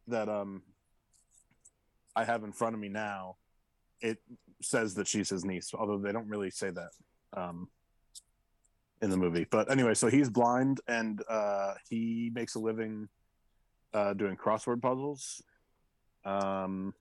that 0.06 0.28
um 0.28 0.62
i 2.16 2.24
have 2.24 2.42
in 2.42 2.52
front 2.52 2.74
of 2.74 2.80
me 2.80 2.88
now 2.88 3.36
it 4.00 4.18
says 4.62 4.94
that 4.94 5.06
she's 5.06 5.28
his 5.28 5.44
niece, 5.44 5.74
although 5.74 5.98
they 5.98 6.12
don't 6.12 6.28
really 6.28 6.50
say 6.50 6.70
that 6.70 6.90
um, 7.36 7.68
in 9.02 9.10
the 9.10 9.16
movie. 9.16 9.46
But 9.50 9.70
anyway, 9.70 9.94
so 9.94 10.08
he's 10.08 10.28
blind 10.28 10.80
and 10.86 11.22
uh, 11.28 11.74
he 11.88 12.30
makes 12.34 12.54
a 12.54 12.58
living 12.58 13.08
uh, 13.92 14.14
doing 14.14 14.36
crossword 14.36 14.82
puzzles. 14.82 15.42
Um, 16.24 16.94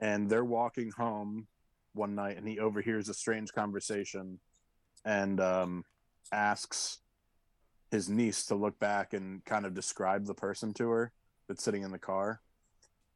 and 0.00 0.28
they're 0.28 0.44
walking 0.44 0.90
home 0.96 1.46
one 1.92 2.14
night, 2.14 2.38
and 2.38 2.48
he 2.48 2.58
overhears 2.58 3.08
a 3.08 3.14
strange 3.14 3.52
conversation, 3.52 4.38
and 5.04 5.40
um, 5.40 5.84
asks 6.32 6.98
his 7.90 8.08
niece 8.08 8.46
to 8.46 8.54
look 8.54 8.78
back 8.78 9.12
and 9.12 9.44
kind 9.44 9.66
of 9.66 9.74
describe 9.74 10.24
the 10.26 10.34
person 10.34 10.72
to 10.74 10.88
her 10.88 11.12
that's 11.48 11.62
sitting 11.62 11.82
in 11.82 11.90
the 11.90 11.98
car 11.98 12.40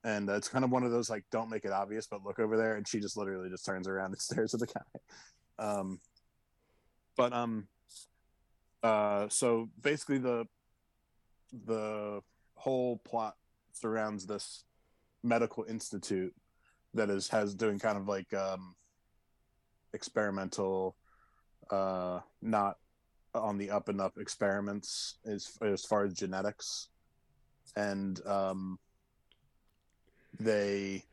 and 0.05 0.29
uh, 0.29 0.35
it's 0.35 0.49
kind 0.49 0.65
of 0.65 0.71
one 0.71 0.83
of 0.83 0.91
those 0.91 1.09
like 1.09 1.25
don't 1.31 1.51
make 1.51 1.65
it 1.65 1.73
obvious 1.73 2.07
but 2.07 2.25
look 2.25 2.39
over 2.39 2.57
there 2.57 2.77
and 2.77 2.87
she 2.87 3.01
just 3.01 3.17
literally 3.17 3.49
just 3.49 3.65
turns 3.65 3.89
around 3.89 4.13
and 4.13 4.19
stares 4.21 4.55
at 4.55 4.61
the 4.61 4.67
guy 4.67 4.83
um 5.59 6.01
but 7.17 7.33
um 7.33 7.67
uh 8.83 9.29
so 9.29 9.69
basically 9.81 10.19
the 10.19 10.47
the 11.67 12.21
whole 12.55 12.99
plot 13.05 13.35
surrounds 13.73 14.27
this 14.27 14.65
medical 15.23 15.65
institute 15.65 16.35
that 16.95 17.11
is 17.11 17.29
has 17.29 17.55
doing 17.55 17.79
kind 17.79 17.97
of 17.97 18.07
like 18.09 18.33
um 18.35 18.75
experimental 19.93 20.97
uh 21.71 22.21
not 22.43 22.77
on 23.35 23.59
the 23.59 23.71
up 23.71 23.89
and 23.89 24.01
up 24.01 24.17
experiments 24.19 25.19
as 25.27 25.51
as 25.61 25.85
far 25.85 26.05
as 26.05 26.15
genetics. 26.15 26.89
And 27.77 28.21
um 28.27 28.79
they 30.39 31.05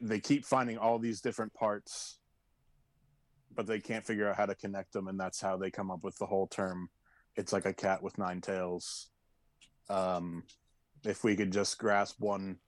they 0.00 0.20
keep 0.20 0.44
finding 0.44 0.78
all 0.78 0.98
these 0.98 1.20
different 1.20 1.54
parts 1.54 2.18
but 3.54 3.66
they 3.66 3.80
can't 3.80 4.04
figure 4.04 4.28
out 4.28 4.36
how 4.36 4.46
to 4.46 4.54
connect 4.54 4.92
them 4.92 5.08
and 5.08 5.18
that's 5.18 5.40
how 5.40 5.56
they 5.56 5.70
come 5.70 5.90
up 5.90 6.02
with 6.02 6.16
the 6.18 6.26
whole 6.26 6.46
term. 6.46 6.88
It's 7.36 7.52
like 7.52 7.66
a 7.66 7.72
cat 7.72 8.02
with 8.02 8.18
nine 8.18 8.40
tails. 8.40 9.08
Um 9.88 10.44
if 11.04 11.22
we 11.22 11.36
could 11.36 11.52
just 11.52 11.78
grasp 11.78 12.16
one 12.20 12.58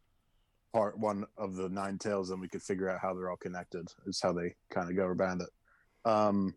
part 0.72 0.98
one 0.98 1.24
of 1.38 1.56
the 1.56 1.68
nine 1.68 1.98
tails 1.98 2.28
then 2.28 2.40
we 2.40 2.48
could 2.48 2.62
figure 2.62 2.88
out 2.88 3.00
how 3.00 3.14
they're 3.14 3.30
all 3.30 3.36
connected 3.36 3.88
is 4.06 4.20
how 4.20 4.32
they 4.32 4.54
kind 4.70 4.90
of 4.90 4.96
go 4.96 5.06
around 5.06 5.42
it. 5.42 6.10
Um 6.10 6.54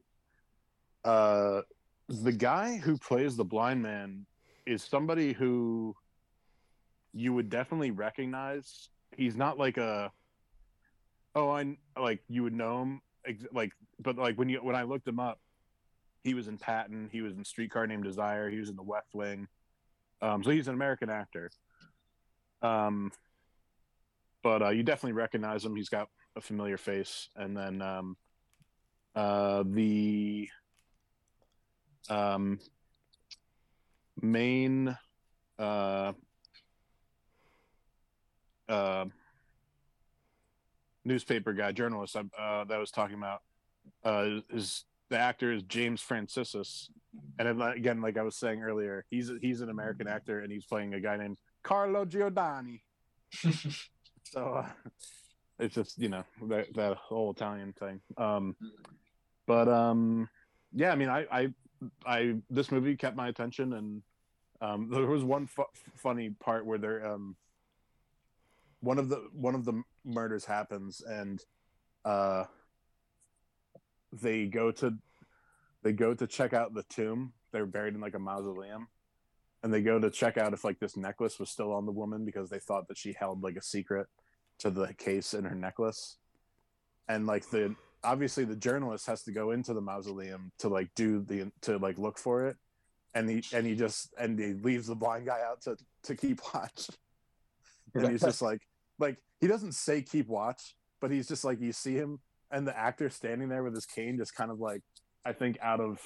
uh 1.04 1.62
the 2.10 2.32
guy 2.32 2.78
who 2.78 2.98
plays 2.98 3.36
the 3.36 3.46
blind 3.46 3.82
man 3.82 4.26
is 4.66 4.84
somebody 4.84 5.34
who 5.34 5.96
you 7.14 7.34
would 7.34 7.50
definitely 7.50 7.92
recognize. 7.92 8.90
He's 9.16 9.36
not 9.36 9.58
like 9.58 9.78
a 9.78 10.12
oh 11.36 11.52
i 11.52 11.76
like 12.00 12.22
you 12.28 12.44
would 12.44 12.54
know 12.54 12.82
him 12.82 13.02
like 13.54 13.72
but 14.00 14.18
like 14.18 14.38
when 14.38 14.50
you 14.50 14.60
when 14.60 14.76
i 14.76 14.84
looked 14.84 15.08
him 15.08 15.20
up 15.20 15.40
he 16.24 16.34
was 16.34 16.48
in 16.48 16.58
patton 16.58 17.10
he 17.12 17.22
was 17.22 17.36
in 17.36 17.44
streetcar 17.44 17.88
named 17.88 18.04
desire 18.04 18.50
he 18.50 18.60
was 18.60 18.70
in 18.70 18.76
the 18.76 18.84
west 18.84 19.14
wing. 19.14 19.48
Um 20.22 20.44
so 20.44 20.52
he's 20.52 20.68
an 20.68 20.74
american 20.74 21.10
actor. 21.10 21.50
Um 22.62 23.12
but 24.44 24.62
uh 24.62 24.70
you 24.70 24.84
definitely 24.84 25.14
recognize 25.14 25.64
him. 25.64 25.76
He's 25.76 25.90
got 25.90 26.10
a 26.36 26.42
familiar 26.42 26.78
face. 26.78 27.30
And 27.36 27.56
then 27.56 27.82
um 27.82 28.18
uh 29.16 29.64
the 29.66 30.50
um 32.10 32.60
main 34.22 34.98
uh 35.58 36.14
uh, 38.70 39.06
newspaper 41.10 41.52
guy, 41.54 41.74
journalist 41.74 42.16
uh, 42.16 42.64
that 42.64 42.72
I 42.74 42.78
was 42.78 42.92
talking 42.92 43.18
about, 43.18 43.42
uh, 44.06 44.42
is 44.50 44.86
the 45.10 45.18
actor 45.18 45.52
is 45.52 45.64
James 45.64 46.02
Franciscus, 46.02 46.90
and 47.40 47.62
again, 47.62 48.00
like 48.00 48.18
I 48.18 48.22
was 48.22 48.38
saying 48.38 48.62
earlier, 48.62 49.06
he's 49.10 49.32
he's 49.42 49.62
an 49.62 49.70
American 49.70 50.08
actor, 50.08 50.40
and 50.40 50.52
he's 50.52 50.66
playing 50.66 50.94
a 50.94 51.02
guy 51.02 51.18
named 51.18 51.38
Carlo 51.64 52.06
Giordani. 52.06 52.82
so 54.24 54.54
uh, 54.54 54.68
it's 55.58 55.76
just 55.76 55.98
you 55.98 56.10
know 56.10 56.24
that 56.48 56.74
that 56.76 56.98
whole 56.98 57.32
Italian 57.32 57.74
thing. 57.74 58.00
Um, 58.18 58.56
but 59.48 59.68
um, 59.68 60.30
yeah, 60.72 60.92
I 60.92 60.96
mean, 60.96 61.10
I 61.10 61.26
I 61.32 61.48
I 62.06 62.36
this 62.50 62.72
movie 62.72 62.96
kept 62.96 63.18
my 63.18 63.30
attention, 63.30 63.74
and 63.74 64.02
um, 64.62 64.90
there 64.92 65.08
was 65.08 65.24
one 65.24 65.48
fu- 65.48 65.64
funny 65.98 66.30
part 66.40 66.66
where 66.66 66.78
they're 66.78 67.06
um 67.06 67.36
one 68.82 69.00
of 69.00 69.10
the 69.10 69.28
one 69.34 69.56
of 69.56 69.66
the 69.66 69.82
murders 70.06 70.46
happens 70.46 71.02
and 71.02 71.44
uh 72.06 72.46
they 74.12 74.46
go 74.46 74.72
to 74.72 74.94
they 75.84 75.94
go 75.94 76.14
to 76.14 76.28
check 76.28 76.54
out 76.54 76.74
the 76.74 76.84
tomb. 76.84 77.34
They're 77.52 77.66
buried 77.66 77.96
in 77.96 78.02
like 78.02 78.16
a 78.16 78.20
mausoleum. 78.20 78.88
And 79.64 79.74
they 79.74 79.82
go 79.82 80.00
to 80.00 80.10
check 80.10 80.38
out 80.38 80.54
if 80.54 80.64
like 80.64 80.80
this 80.80 80.98
necklace 80.98 81.40
was 81.40 81.50
still 81.50 81.74
on 81.74 81.86
the 81.86 81.92
woman 81.92 82.26
because 82.26 82.50
they 82.50 82.60
thought 82.60 82.88
that 82.88 82.98
she 82.98 83.14
held 83.14 83.44
like 83.44 83.56
a 83.56 83.62
secret 83.62 84.08
to 84.60 84.70
the 84.70 84.94
case 84.94 85.34
in 85.34 85.46
her 85.46 85.56
necklace. 85.56 86.18
And 87.08 87.26
like 87.26 87.50
the 87.50 87.76
obviously 88.04 88.46
the 88.46 88.56
journalist 88.56 89.06
has 89.08 89.24
to 89.24 89.32
go 89.32 89.52
into 89.52 89.74
the 89.74 89.82
mausoleum 89.82 90.52
to 90.60 90.70
like 90.70 90.90
do 90.96 91.22
the 91.22 91.52
to 91.62 91.78
like 91.78 91.98
look 91.98 92.18
for 92.18 92.48
it. 92.48 92.58
And 93.14 93.30
he 93.30 93.44
and 93.54 93.66
he 93.66 93.76
just 93.76 94.14
and 94.18 94.40
he 94.40 94.54
leaves 94.54 94.88
the 94.88 94.96
blind 94.96 95.26
guy 95.26 95.40
out 95.46 95.62
to 95.64 95.78
to 96.04 96.16
keep 96.16 96.42
watch. 96.54 96.90
And 97.96 98.10
he's 98.10 98.22
just 98.22 98.42
like 98.42 98.62
like 99.00 99.18
he 99.40 99.48
doesn't 99.48 99.74
say 99.74 100.02
keep 100.02 100.28
watch 100.28 100.76
but 101.02 101.12
he's 101.12 101.28
just 101.28 101.44
like 101.44 101.60
you 101.62 101.72
see 101.72 101.94
him 101.96 102.20
and 102.52 102.68
the 102.68 102.78
actor 102.78 103.10
standing 103.10 103.50
there 103.50 103.64
with 103.64 103.74
his 103.74 103.86
cane 103.86 104.18
just 104.18 104.36
kind 104.36 104.52
of 104.52 104.60
like 104.60 104.82
i 105.26 105.32
think 105.34 105.58
out 105.62 105.80
of 105.80 106.00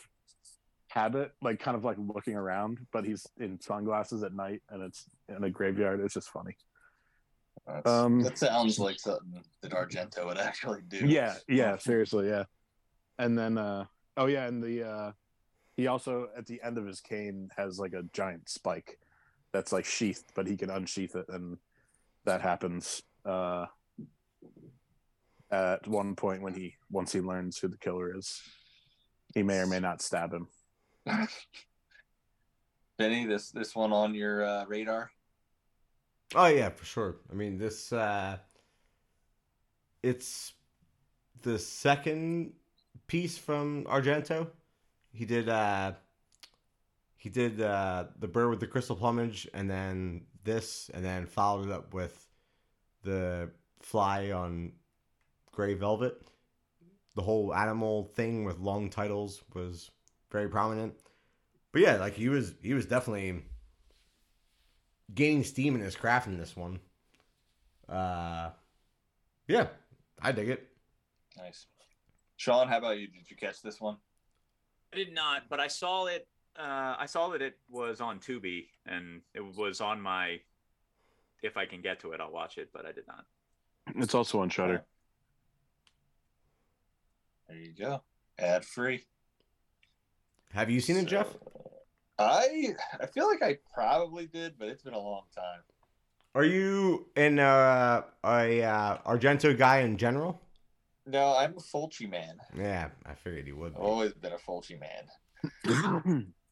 habit 0.90 1.32
like 1.42 1.60
kind 1.60 1.76
of 1.76 1.84
like 1.84 1.98
looking 2.00 2.36
around 2.36 2.78
but 2.92 3.04
he's 3.04 3.26
in 3.40 3.60
sunglasses 3.60 4.22
at 4.22 4.34
night 4.34 4.62
and 4.70 4.84
it's 4.84 5.06
in 5.28 5.44
a 5.44 5.50
graveyard. 5.50 6.00
It's 6.00 6.14
just 6.14 6.30
funny. 6.30 6.56
That's, 7.66 7.90
Um, 7.90 8.22
that 8.22 8.38
sounds 8.38 8.78
like 8.78 9.00
something 9.00 9.42
that 9.62 9.72
Argento 9.72 10.24
would 10.26 10.38
actually 10.38 10.82
do. 10.88 11.08
yeah 11.08 11.34
yeah 11.48 11.78
seriously 11.78 12.28
yeah. 12.28 12.44
And 13.18 13.36
then 13.36 13.58
uh 13.58 13.86
oh 14.18 14.28
yeah 14.28 14.46
and 14.46 14.62
the 14.62 14.88
uh 14.88 15.12
he 15.76 15.88
also 15.88 16.30
at 16.38 16.46
the 16.46 16.62
end 16.62 16.78
of 16.78 16.86
his 16.86 17.02
cane 17.02 17.50
has 17.58 17.80
like 17.80 17.94
a 17.94 18.04
giant 18.14 18.48
spike 18.48 19.00
that's 19.52 19.72
like 19.72 19.86
sheathed 19.86 20.32
but 20.36 20.46
he 20.46 20.56
can 20.56 20.70
unsheath 20.70 21.16
it 21.16 21.26
and 21.30 21.58
that 22.26 22.42
happens 22.42 23.02
uh 23.26 23.66
at 25.52 25.88
one 25.88 26.16
point 26.16 26.42
when 26.42 26.54
he 26.54 26.76
once 26.90 27.12
he 27.12 27.22
learns 27.22 27.58
who 27.58 27.68
the 27.68 27.78
killer 27.78 28.18
is 28.18 28.42
he 29.34 29.44
may 29.44 29.60
or 29.60 29.68
may 29.68 29.80
not 29.80 30.02
stab 30.02 30.34
him 30.34 30.48
Benny, 32.98 33.26
this 33.26 33.52
this 33.52 33.76
one 33.76 33.92
on 33.92 34.14
your 34.14 34.46
uh, 34.46 34.66
radar? 34.66 35.10
Oh 36.36 36.48
yeah, 36.48 36.70
for 36.70 36.86
sure. 36.86 37.18
I 37.32 37.36
mean, 37.36 37.58
this 37.58 37.92
uh 37.92 38.38
it's 40.02 40.54
the 41.42 41.58
second 41.58 42.54
piece 43.08 43.38
from 43.38 43.86
Argento. 43.86 44.48
He 45.12 45.26
did 45.26 45.50
uh 45.50 45.94
he 47.18 47.30
did 47.30 47.62
uh 47.62 48.06
The 48.20 48.28
Bird 48.28 48.50
with 48.50 48.60
the 48.60 48.68
Crystal 48.68 48.96
Plumage 48.96 49.48
and 49.54 49.70
then 49.70 50.22
this 50.44 50.90
and 50.94 51.04
then 51.04 51.26
followed 51.26 51.68
it 51.68 51.72
up 51.72 51.94
with 51.94 52.28
The 53.04 53.50
Fly 53.82 54.32
on 54.32 54.74
Gray 55.52 55.74
Velvet. 55.74 56.22
The 57.16 57.22
whole 57.22 57.54
animal 57.54 58.06
thing 58.16 58.44
with 58.44 58.60
long 58.60 58.90
titles 58.90 59.44
was 59.54 59.92
very 60.32 60.50
prominent. 60.50 60.96
But 61.72 61.82
yeah, 61.82 61.98
like 61.98 62.14
he 62.14 62.30
was 62.30 62.56
he 62.62 62.74
was 62.74 62.86
definitely 62.86 63.44
gaining 65.14 65.44
steam 65.44 65.76
in 65.76 65.82
his 65.82 65.96
craft 65.96 66.28
in 66.28 66.38
this 66.38 66.56
one. 66.56 66.80
Uh, 67.88 68.50
yeah, 69.48 69.68
I 70.22 70.32
dig 70.32 70.50
it. 70.50 70.68
Nice. 71.38 71.66
Sean, 72.38 72.68
how 72.68 72.78
about 72.78 73.00
you? 73.00 73.08
Did 73.08 73.30
you 73.30 73.38
catch 73.38 73.62
this 73.62 73.80
one? 73.80 73.98
I 74.94 74.98
did 74.98 75.14
not, 75.14 75.44
but 75.50 75.60
I 75.60 75.68
saw 75.68 76.06
it. 76.06 76.28
Uh, 76.58 76.96
I 77.00 77.06
saw 77.08 77.30
that 77.30 77.42
it 77.42 77.58
was 77.70 78.00
on 78.00 78.20
Tubi, 78.20 78.68
and 78.86 79.22
it 79.34 79.42
was 79.56 79.82
on 79.82 80.02
my. 80.02 80.40
If 81.42 81.58
I 81.58 81.66
can 81.66 81.82
get 81.82 82.00
to 82.02 82.12
it, 82.12 82.22
I'll 82.22 82.32
watch 82.32 82.58
it, 82.58 82.70
but 82.74 82.86
I 82.86 82.92
did 82.92 83.06
not. 83.08 83.26
it's 83.96 84.16
also 84.16 84.40
on 84.40 84.50
Shudder 84.50 84.84
There 87.50 87.58
you 87.58 87.74
go. 87.74 88.02
Ad 88.40 88.64
free. 88.64 89.04
Have 90.54 90.70
you 90.70 90.80
seen 90.80 90.96
it, 90.98 91.06
Jeff? 91.06 91.28
I 92.20 92.76
I 93.02 93.08
feel 93.08 93.28
like 93.28 93.42
I 93.42 93.58
probably 93.74 94.28
did, 94.28 94.54
but 94.58 94.68
it's 94.70 94.84
been 94.84 94.94
a 94.94 95.00
long 95.00 95.24
time. 95.36 95.62
Are 96.36 96.44
you 96.46 97.08
in 97.16 97.40
uh, 97.40 98.04
a 98.24 98.64
uh, 98.64 98.98
Argento 99.06 99.56
guy 99.58 99.80
in 99.80 99.98
general? 99.98 100.42
No, 101.06 101.36
I'm 101.36 101.52
a 101.58 101.62
Fulci 101.62 102.10
man. 102.10 102.38
Yeah, 102.58 102.90
I 103.06 103.14
figured 103.14 103.46
you 103.46 103.56
would. 103.58 103.74
I've 103.74 103.80
Be. 103.82 103.86
always 103.86 104.14
been 104.14 104.34
a 104.34 104.38
Fulci 104.38 104.80
man. 104.80 106.34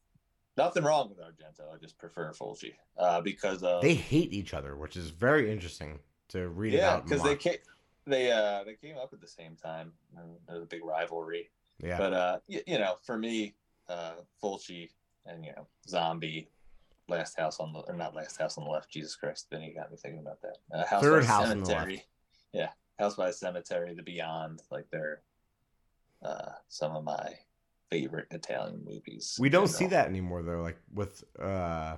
Nothing 0.56 0.84
wrong 0.84 1.08
with 1.08 1.18
Argento. 1.18 1.72
I 1.74 1.78
just 1.78 1.98
prefer 1.98 2.32
Fulci 2.32 2.74
uh, 2.98 3.20
because 3.20 3.62
of 3.62 3.80
They 3.82 3.94
hate 3.94 4.32
each 4.32 4.52
other, 4.52 4.76
which 4.76 4.96
is 4.96 5.10
very 5.10 5.50
interesting 5.50 5.98
to 6.28 6.48
read 6.48 6.74
about. 6.74 6.82
yeah, 6.82 6.94
about. 6.94 7.04
because 7.04 7.22
they 7.22 7.36
can't 7.36 7.58
they 8.06 8.32
uh 8.32 8.64
they 8.64 8.74
came 8.74 8.96
up 8.98 9.12
at 9.12 9.20
the 9.20 9.28
same 9.28 9.56
time. 9.56 9.92
and 10.16 10.30
There's 10.46 10.62
a 10.62 10.66
big 10.66 10.84
rivalry. 10.84 11.50
Yeah. 11.82 11.98
But 11.98 12.12
uh, 12.12 12.38
you, 12.48 12.60
you 12.66 12.78
know, 12.78 12.96
for 13.02 13.16
me, 13.18 13.54
uh, 13.88 14.12
Fulci 14.42 14.90
and 15.26 15.44
you 15.44 15.52
know, 15.56 15.66
Zombie, 15.88 16.48
Last 17.08 17.38
House 17.38 17.58
on 17.58 17.72
the 17.72 17.80
or 17.80 17.94
not 17.94 18.14
Last 18.14 18.38
House 18.38 18.58
on 18.58 18.64
the 18.64 18.70
Left. 18.70 18.90
Jesus 18.90 19.16
Christ! 19.16 19.48
Then 19.50 19.62
you 19.62 19.74
got 19.74 19.90
me 19.90 19.96
thinking 19.96 20.20
about 20.20 20.40
that. 20.42 20.58
Uh, 20.72 20.84
House 20.86 21.02
Third 21.02 21.22
by 21.22 21.26
House 21.26 21.50
on 21.50 21.60
the 21.60 21.66
Cemetery. 21.66 22.04
Yeah, 22.52 22.68
House 22.98 23.16
by 23.16 23.30
Cemetery, 23.30 23.94
The 23.94 24.02
Beyond. 24.02 24.60
Like 24.70 24.86
they're 24.90 25.22
uh, 26.22 26.52
some 26.68 26.94
of 26.94 27.04
my 27.04 27.34
favorite 27.92 28.26
Italian 28.30 28.82
movies. 28.84 29.36
We 29.38 29.48
don't 29.48 29.68
see 29.68 29.86
that 29.88 30.08
anymore 30.08 30.42
though. 30.42 30.62
Like 30.62 30.78
with 30.92 31.22
uh, 31.38 31.96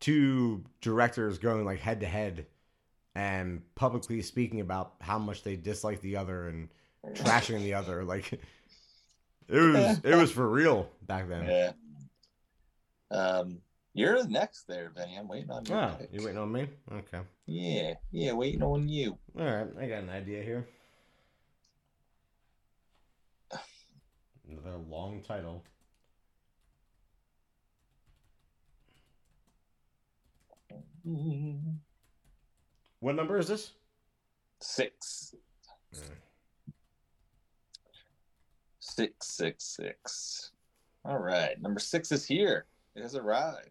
two 0.00 0.64
directors 0.80 1.38
going 1.38 1.64
like 1.64 1.80
head 1.80 2.00
to 2.00 2.06
head 2.06 2.46
and 3.14 3.62
publicly 3.74 4.22
speaking 4.22 4.60
about 4.60 4.94
how 5.00 5.18
much 5.18 5.42
they 5.42 5.56
dislike 5.56 6.00
the 6.00 6.16
other 6.16 6.48
and 6.48 6.68
trashing 7.14 7.62
the 7.62 7.74
other. 7.74 8.04
Like 8.04 8.32
it 8.32 8.40
was 9.48 10.00
it 10.02 10.14
was 10.14 10.32
for 10.32 10.48
real 10.48 10.88
back 11.02 11.28
then. 11.28 11.46
Yeah. 11.46 11.72
Um, 13.10 13.60
you're 13.94 14.26
next 14.26 14.66
there, 14.66 14.90
Benny. 14.90 15.16
I'm 15.16 15.28
waiting 15.28 15.50
on 15.50 15.64
you. 15.64 15.74
Oh, 15.74 15.96
you 16.10 16.24
waiting 16.24 16.38
on 16.38 16.52
me? 16.52 16.68
Okay. 16.92 17.20
Yeah, 17.46 17.94
yeah, 18.10 18.32
waiting 18.32 18.62
on 18.62 18.88
you. 18.88 19.16
All 19.38 19.44
right, 19.44 19.66
I 19.80 19.86
got 19.86 20.02
an 20.02 20.10
idea 20.10 20.42
here. 20.42 20.66
Another 24.48 24.78
long 24.88 25.22
title. 25.22 25.64
What 33.00 33.14
number 33.14 33.38
is 33.38 33.48
this? 33.48 33.72
Six. 34.60 35.34
Mm. 35.94 36.00
Six, 38.80 39.26
six, 39.26 39.64
six. 39.64 40.50
All 41.04 41.18
right, 41.18 41.60
number 41.60 41.78
six 41.78 42.10
is 42.10 42.24
here. 42.24 42.66
It 42.96 43.02
has 43.02 43.14
arrived. 43.14 43.70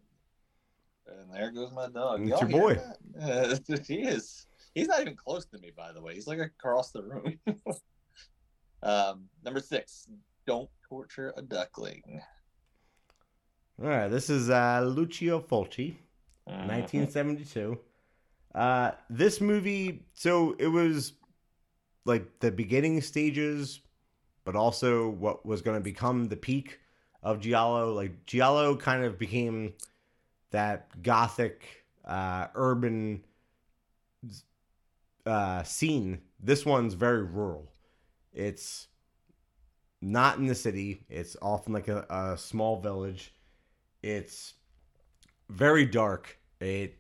And 1.08 1.34
there 1.34 1.52
goes 1.52 1.72
my 1.72 1.88
dog. 1.88 2.22
It's 2.22 2.30
Y'all 2.30 2.50
your 2.50 2.76
boy. 2.76 2.82
Uh, 3.22 3.56
he 3.88 4.02
is. 4.02 4.48
He's 4.74 4.88
not 4.88 5.02
even 5.02 5.16
close 5.16 5.46
to 5.48 5.58
me, 5.60 5.72
by 5.76 5.92
the 5.92 6.02
way. 6.02 6.16
He's 6.16 6.28
like 6.28 6.40
across 6.40 6.92
the 6.92 7.04
room. 7.04 7.40
um, 8.84 9.26
number 9.44 9.60
six. 9.60 10.08
Don't 10.46 10.70
torture 10.88 11.34
a 11.38 11.42
duckling. 11.42 12.22
All 13.82 13.90
right, 13.90 14.08
this 14.08 14.30
is 14.30 14.50
uh, 14.50 14.82
Lucio 14.86 15.40
Fulci, 15.42 15.98
Mhm. 16.48 16.68
1972. 16.68 17.80
Uh, 18.54 18.92
this 19.10 19.42
movie, 19.42 20.06
so 20.14 20.54
it 20.60 20.68
was 20.68 21.14
like 22.06 22.40
the 22.40 22.52
beginning 22.52 23.02
stages, 23.02 23.82
but 24.46 24.56
also 24.56 25.10
what 25.10 25.46
was 25.46 25.62
going 25.62 25.76
to 25.78 25.84
become 25.84 26.26
the 26.26 26.38
peak 26.38 26.80
of 27.24 27.42
Giallo. 27.42 27.94
Like 27.94 28.26
Giallo 28.26 28.78
kind 28.78 29.04
of 29.04 29.18
became 29.18 29.74
that 30.52 31.02
gothic, 31.02 31.86
uh, 32.06 32.48
urban 32.56 33.26
uh, 35.26 35.64
scene. 35.64 36.22
This 36.40 36.66
one's 36.66 36.94
very 36.94 37.24
rural. 37.24 37.72
It's 38.32 38.88
not 40.02 40.38
in 40.38 40.48
the 40.48 40.56
city. 40.56 41.06
It's 41.10 41.36
often 41.42 41.74
like 41.74 41.88
a, 41.88 42.06
a 42.10 42.38
small 42.38 42.80
village. 42.80 43.34
It's 44.04 44.54
very 45.50 45.86
dark. 45.86 46.38
It 46.60 46.96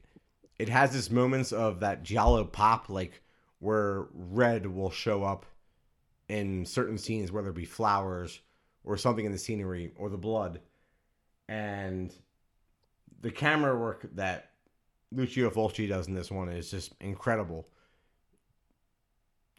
it 0.58 0.70
has 0.70 0.94
this 0.94 1.12
moments 1.12 1.52
of 1.52 1.82
that 1.82 2.04
giallo 2.04 2.46
pop, 2.46 2.90
like 2.90 3.22
where 3.60 4.06
red 4.14 4.66
will 4.66 4.92
show 4.92 5.24
up 5.24 5.46
in 6.30 6.66
certain 6.66 6.98
scenes, 6.98 7.32
whether 7.32 7.50
it 7.50 7.56
be 7.56 7.66
flowers 7.66 8.40
or 8.84 8.98
something 8.98 9.26
in 9.26 9.32
the 9.32 9.38
scenery 9.38 9.92
or 9.98 10.10
the 10.10 10.18
blood, 10.18 10.62
and 11.48 12.14
the 13.22 13.32
camera 13.32 13.78
work 13.78 14.08
that 14.14 14.52
Lucio 15.12 15.50
Fulci 15.50 15.88
does 15.88 16.08
in 16.08 16.14
this 16.14 16.32
one 16.32 16.50
is 16.50 16.72
just 16.72 16.94
incredible. 17.00 17.68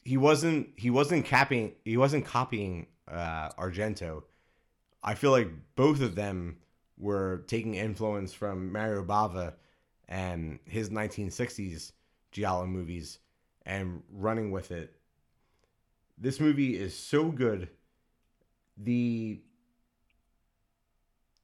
He 0.05 0.17
wasn't 0.17 0.69
he 0.77 0.91
wasn't 0.91 1.25
capping 1.25 1.73
he 1.85 1.97
wasn't 1.97 2.25
copying 2.25 2.87
uh, 3.11 3.51
Argento. 3.59 4.23
I 5.03 5.15
feel 5.15 5.31
like 5.31 5.51
both 5.77 6.01
of 6.01 6.15
them 6.15 6.59
were 6.99 7.45
taking 7.47 7.75
influence 7.75 8.33
from 8.33 8.73
Mario 8.73 9.05
Bava 9.05 9.55
and 10.09 10.59
his 10.65 10.91
1960s 10.91 11.93
Giallo 12.33 12.67
movies 12.67 13.19
and 13.65 14.03
running 14.13 14.51
with 14.51 14.71
it. 14.71 14.95
This 16.19 16.41
movie 16.41 16.79
is 16.79 16.97
so 16.97 17.27
good. 17.31 17.69
The 18.79 19.41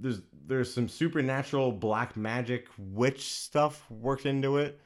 there's 0.00 0.20
there's 0.46 0.72
some 0.72 0.88
supernatural 0.88 1.72
black 1.72 2.16
magic 2.16 2.68
witch 2.78 3.32
stuff 3.32 3.88
worked 3.90 4.26
into 4.26 4.56
it, 4.58 4.80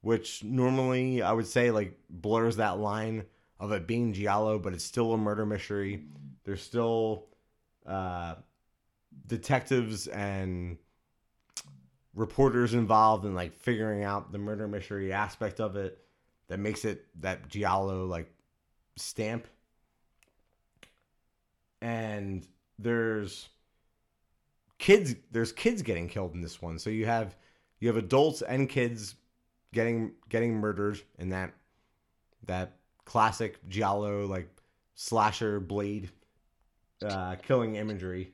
which 0.00 0.44
normally 0.44 1.22
I 1.22 1.32
would 1.32 1.46
say 1.46 1.70
like 1.70 1.98
blurs 2.10 2.56
that 2.56 2.78
line 2.78 3.24
of 3.58 3.72
it 3.72 3.86
being 3.86 4.12
giallo, 4.12 4.58
but 4.58 4.72
it's 4.72 4.84
still 4.84 5.12
a 5.12 5.18
murder 5.18 5.46
mystery. 5.46 6.04
There's 6.44 6.62
still 6.62 7.26
uh, 7.86 8.36
detectives 9.26 10.06
and 10.08 10.78
reporters 12.14 12.74
involved 12.74 13.24
in 13.24 13.34
like 13.34 13.54
figuring 13.54 14.02
out 14.02 14.32
the 14.32 14.38
murder 14.38 14.66
mystery 14.66 15.12
aspect 15.12 15.60
of 15.60 15.76
it 15.76 15.98
that 16.48 16.58
makes 16.58 16.84
it 16.84 17.06
that 17.20 17.48
giallo 17.48 18.06
like 18.06 18.32
stamp. 18.96 19.46
And 21.82 22.46
there's 22.78 23.48
kids 24.78 25.14
there's 25.30 25.52
kids 25.52 25.82
getting 25.82 26.08
killed 26.08 26.34
in 26.34 26.40
this 26.40 26.60
one. 26.60 26.78
So 26.78 26.90
you 26.90 27.06
have 27.06 27.36
you 27.80 27.88
have 27.88 27.96
adults 27.96 28.42
and 28.42 28.68
kids 28.68 29.14
getting 29.72 30.12
getting 30.28 30.54
murdered 30.54 31.00
in 31.18 31.30
that 31.30 31.52
that 32.46 32.76
classic 33.06 33.66
giallo 33.68 34.26
like 34.26 34.48
slasher 34.94 35.60
blade 35.60 36.10
uh, 37.02 37.36
killing 37.36 37.76
imagery. 37.76 38.32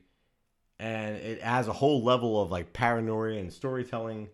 And 0.79 1.15
it 1.15 1.41
has 1.41 1.67
a 1.67 1.73
whole 1.73 2.03
level 2.03 2.41
of 2.41 2.51
like 2.51 2.73
paranoia 2.73 3.37
and 3.37 3.53
storytelling. 3.53 4.27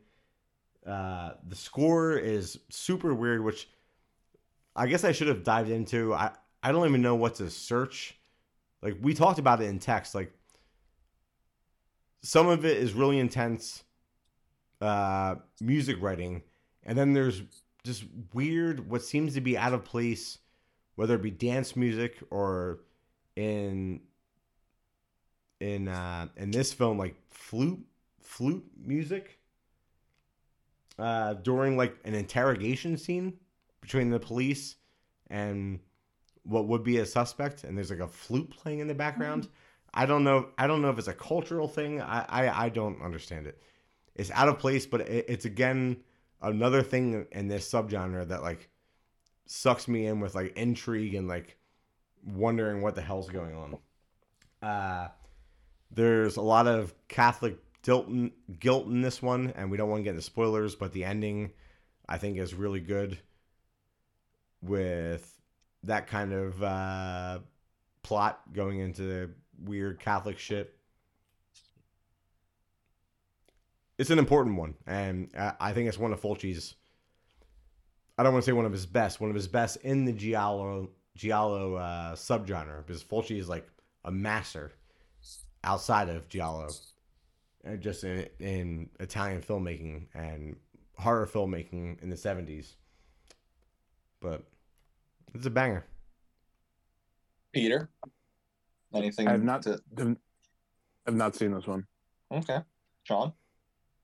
Uh, 0.88 1.34
the 1.48 1.56
score 1.56 2.18
is 2.18 2.58
super 2.70 3.14
weird 3.14 3.44
which 3.44 3.68
i 4.76 4.88
guess 4.88 5.04
i 5.04 5.12
should 5.12 5.28
have 5.28 5.44
dived 5.44 5.70
into. 5.70 6.14
I 6.14 6.32
i 6.64 6.72
don't 6.72 6.88
even 6.88 7.02
know 7.02 7.16
what 7.16 7.36
to 7.36 7.50
search. 7.50 8.16
Like 8.82 8.98
we 9.02 9.14
talked 9.14 9.40
about 9.40 9.62
it 9.62 9.66
in 9.66 9.78
text 9.80 10.16
like 10.16 10.34
some 12.22 12.48
of 12.48 12.66
it 12.66 12.78
is 12.78 12.94
really 12.94 13.20
intense 13.20 13.84
uh 14.82 15.36
music 15.60 15.98
writing. 16.02 16.44
And 16.84 16.98
then 16.98 17.14
there's 17.14 17.42
just 17.90 18.06
weird 18.34 18.90
what 18.90 19.04
seems 19.04 19.34
to 19.34 19.42
be 19.42 19.58
out 19.58 19.74
of 19.74 19.84
place 19.84 20.40
whether 20.96 21.16
it 21.16 21.22
be 21.22 21.32
dance 21.32 21.76
music 21.76 22.18
or 22.30 22.80
in 23.36 24.00
in 25.60 25.88
uh 25.88 26.28
in 26.38 26.52
this 26.52 26.72
film 26.72 26.98
like 26.98 27.16
flute 27.30 27.80
flute 28.22 28.64
music 28.86 29.40
uh 30.98 31.34
during 31.34 31.76
like 31.76 31.96
an 32.06 32.14
interrogation 32.14 32.98
scene 32.98 33.34
between 33.82 34.10
the 34.10 34.20
police 34.20 34.76
and 35.30 35.80
what 36.44 36.68
would 36.68 36.84
be 36.84 36.98
a 36.98 37.06
suspect 37.06 37.64
and 37.64 37.78
there's 37.78 37.90
like 37.90 38.00
a 38.00 38.08
flute 38.08 38.50
playing 38.50 38.80
in 38.80 38.88
the 38.88 38.94
background. 38.94 39.48
I 39.94 40.06
don't 40.06 40.24
know 40.24 40.50
i 40.58 40.68
don't 40.68 40.82
know 40.82 40.90
if 40.90 41.00
it's 41.00 41.08
a 41.08 41.14
cultural 41.14 41.68
thing. 41.68 42.02
I 42.02 42.26
i, 42.30 42.66
I 42.66 42.70
don't 42.70 43.02
understand 43.02 43.48
it. 43.48 43.62
It's 44.16 44.32
out 44.32 44.50
of 44.50 44.60
place 44.60 44.86
but 44.86 45.02
it, 45.02 45.26
it's 45.28 45.46
again 45.46 45.98
another 46.42 46.82
thing 46.82 47.26
in 47.32 47.48
this 47.48 47.70
subgenre 47.72 48.28
that 48.28 48.42
like 48.42 48.70
sucks 49.46 49.88
me 49.88 50.06
in 50.06 50.20
with 50.20 50.36
like 50.36 50.56
intrigue 50.56 51.16
and 51.16 51.28
like 51.28 51.58
wondering 52.24 52.82
what 52.82 52.96
the 52.96 53.02
hell's 53.02 53.30
going 53.30 53.56
on. 53.56 53.78
Uh 54.68 55.10
there's 55.92 56.38
a 56.38 56.42
lot 56.42 56.68
of 56.68 56.94
catholic 57.08 57.58
guilt 57.82 58.08
in, 58.08 58.32
guilt 58.60 58.86
in 58.88 59.02
this 59.02 59.22
one 59.22 59.54
and 59.56 59.72
we 59.72 59.78
don't 59.78 59.90
want 59.90 60.00
to 60.00 60.04
get 60.04 60.12
into 60.12 60.22
spoilers 60.22 60.76
but 60.76 60.92
the 60.94 61.04
ending 61.04 61.52
i 62.08 62.18
think 62.18 62.38
is 62.38 62.54
really 62.54 62.80
good 62.80 63.18
with 64.62 65.40
that 65.84 66.08
kind 66.08 66.34
of 66.34 66.62
uh 66.62 67.40
plot 68.04 68.42
going 68.54 68.80
into 68.80 69.02
the 69.02 69.30
weird 69.64 70.00
catholic 70.00 70.38
shit 70.38 70.76
it's 74.00 74.10
an 74.10 74.18
important 74.18 74.58
one 74.58 74.74
and 74.88 75.30
I- 75.38 75.54
i 75.60 75.74
think 75.74 75.88
it's 75.88 75.98
one 76.00 76.12
of 76.14 76.22
fulci's 76.22 76.74
i 78.18 78.24
don't 78.24 78.34
want 78.34 78.44
to 78.44 78.50
say 78.50 78.54
one 78.54 78.66
of 78.66 78.72
his 78.72 78.86
best 78.88 79.22
one 79.22 79.30
of 79.30 79.36
his 79.36 79.48
best 79.48 79.78
in 79.84 80.06
the 80.06 80.14
giallo 80.14 80.90
giallo 81.16 81.76
uh 81.76 82.16
subgenre 82.16 82.86
because 82.86 83.04
fulci 83.04 83.38
is 83.38 83.48
like 83.48 83.68
a 84.06 84.12
master 84.12 84.72
outside 85.64 86.10
of 86.10 86.28
giallo 86.30 86.70
and 87.66 87.82
just 87.82 88.04
in, 88.04 88.26
in 88.40 88.90
italian 89.00 89.42
filmmaking 89.42 90.08
and 90.16 90.56
horror 90.98 91.28
filmmaking 91.28 92.02
in 92.02 92.10
the 92.10 92.16
70s 92.16 92.74
but 94.22 94.44
It's 95.34 95.46
a 95.46 95.50
banger. 95.50 95.86
Peter, 97.54 97.90
anything? 98.94 99.28
I 99.28 99.32
have 99.32 99.44
not. 99.44 99.62
To... 99.64 99.80
I've 101.08 101.16
not 101.16 101.36
seen 101.36 101.52
this 101.52 101.66
one. 101.68 101.86
Okay, 102.32 102.60
Sean. 103.04 103.34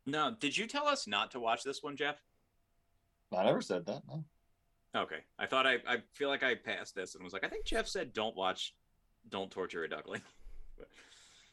No, 0.05 0.35
did 0.39 0.55
you 0.55 0.67
tell 0.67 0.87
us 0.87 1.07
not 1.07 1.31
to 1.31 1.39
watch 1.39 1.63
this 1.63 1.81
one, 1.81 1.95
Jeff? 1.95 2.21
I 3.35 3.43
never 3.43 3.61
said 3.61 3.85
that. 3.87 4.01
No. 4.07 4.23
Okay, 4.95 5.19
I 5.37 5.45
thought 5.45 5.65
I. 5.67 5.75
I 5.87 5.97
feel 6.13 6.29
like 6.29 6.43
I 6.43 6.55
passed 6.55 6.95
this 6.95 7.15
and 7.15 7.23
was 7.23 7.33
like, 7.33 7.43
I 7.43 7.49
think 7.49 7.65
Jeff 7.65 7.87
said 7.87 8.13
don't 8.13 8.35
watch, 8.35 8.75
don't 9.29 9.51
torture 9.51 9.83
a 9.83 9.89
duckling. 9.89 10.21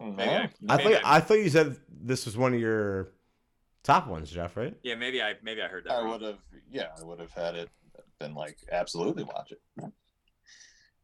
No. 0.01 0.09
Maybe 0.17 0.31
I, 0.31 0.51
I 0.69 0.77
thought 0.79 1.01
I 1.05 1.21
thought 1.21 1.35
you 1.35 1.49
said 1.49 1.77
this 1.89 2.27
was 2.27 2.37
one 2.37 2.53
of 2.53 2.59
your 2.59 3.13
top 3.85 4.09
ones, 4.09 4.33
Jeff. 4.33 4.57
Right? 4.57 4.77
yeah, 4.83 4.97
maybe 4.97 5.23
I 5.23 5.35
maybe 5.45 5.63
I 5.63 5.69
heard 5.69 5.85
that. 5.85 5.93
I 5.93 6.03
would 6.03 6.23
have. 6.23 6.39
Yeah, 6.69 6.89
I 7.01 7.05
would 7.05 7.21
have 7.21 7.31
had 7.31 7.55
it. 7.55 7.69
Been 8.19 8.35
like 8.35 8.59
absolutely 8.73 9.23
watch 9.23 9.53
it. 9.53 9.61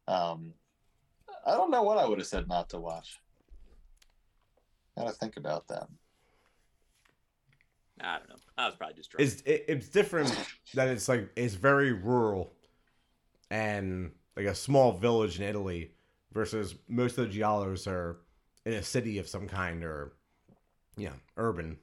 Um, 0.05 0.53
I 1.45 1.51
don't 1.51 1.71
know 1.71 1.83
what 1.83 1.97
I 1.97 2.05
would 2.05 2.17
have 2.17 2.27
said 2.27 2.49
not 2.49 2.69
to 2.71 2.79
watch. 2.79 3.17
Gotta 4.97 5.11
think 5.11 5.37
about 5.37 5.67
that. 5.69 5.87
I 8.01 8.17
don't 8.17 8.29
know. 8.29 8.35
I 8.57 8.65
was 8.65 8.75
probably 8.75 8.95
just 8.95 9.11
drunk. 9.11 9.27
It's 9.27 9.41
it, 9.41 9.65
it's 9.67 9.89
different 9.89 10.35
that 10.73 10.87
it's 10.87 11.07
like 11.07 11.29
it's 11.35 11.55
very 11.55 11.93
rural, 11.93 12.53
and 13.51 14.11
like 14.35 14.45
a 14.45 14.55
small 14.55 14.93
village 14.93 15.39
in 15.39 15.45
Italy, 15.45 15.91
versus 16.33 16.75
most 16.87 17.17
of 17.17 17.31
the 17.31 17.39
giallos 17.39 17.87
are 17.87 18.21
in 18.65 18.73
a 18.73 18.83
city 18.83 19.17
of 19.17 19.27
some 19.27 19.47
kind 19.47 19.83
or, 19.83 20.13
yeah, 20.97 21.13
urban. 21.37 21.77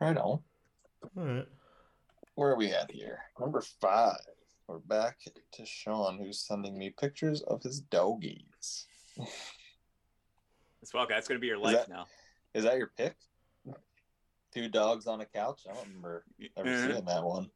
Right 0.00 0.16
on. 0.16 0.22
All 0.22 0.42
right. 1.16 1.46
Where 2.34 2.50
are 2.50 2.56
we 2.56 2.72
at 2.72 2.90
here? 2.90 3.20
Number 3.40 3.62
five. 3.80 4.18
We're 4.66 4.78
back 4.78 5.18
to 5.52 5.66
Sean, 5.66 6.18
who's 6.18 6.40
sending 6.40 6.76
me 6.78 6.90
pictures 6.90 7.42
of 7.42 7.62
his 7.62 7.80
doggies. 7.80 8.86
It's 10.82 10.92
well, 10.92 11.06
that's 11.08 11.26
gonna 11.26 11.40
be 11.40 11.46
your 11.46 11.56
life 11.56 11.76
that- 11.76 11.88
now. 11.88 12.04
Is 12.54 12.64
that 12.64 12.78
your 12.78 12.90
pick? 12.96 13.16
Two 14.52 14.68
dogs 14.68 15.06
on 15.08 15.20
a 15.20 15.24
couch? 15.26 15.62
I 15.68 15.74
don't 15.74 15.86
remember 15.88 16.24
ever 16.56 16.68
seeing 16.92 17.04
that 17.04 17.24
one. 17.24 17.50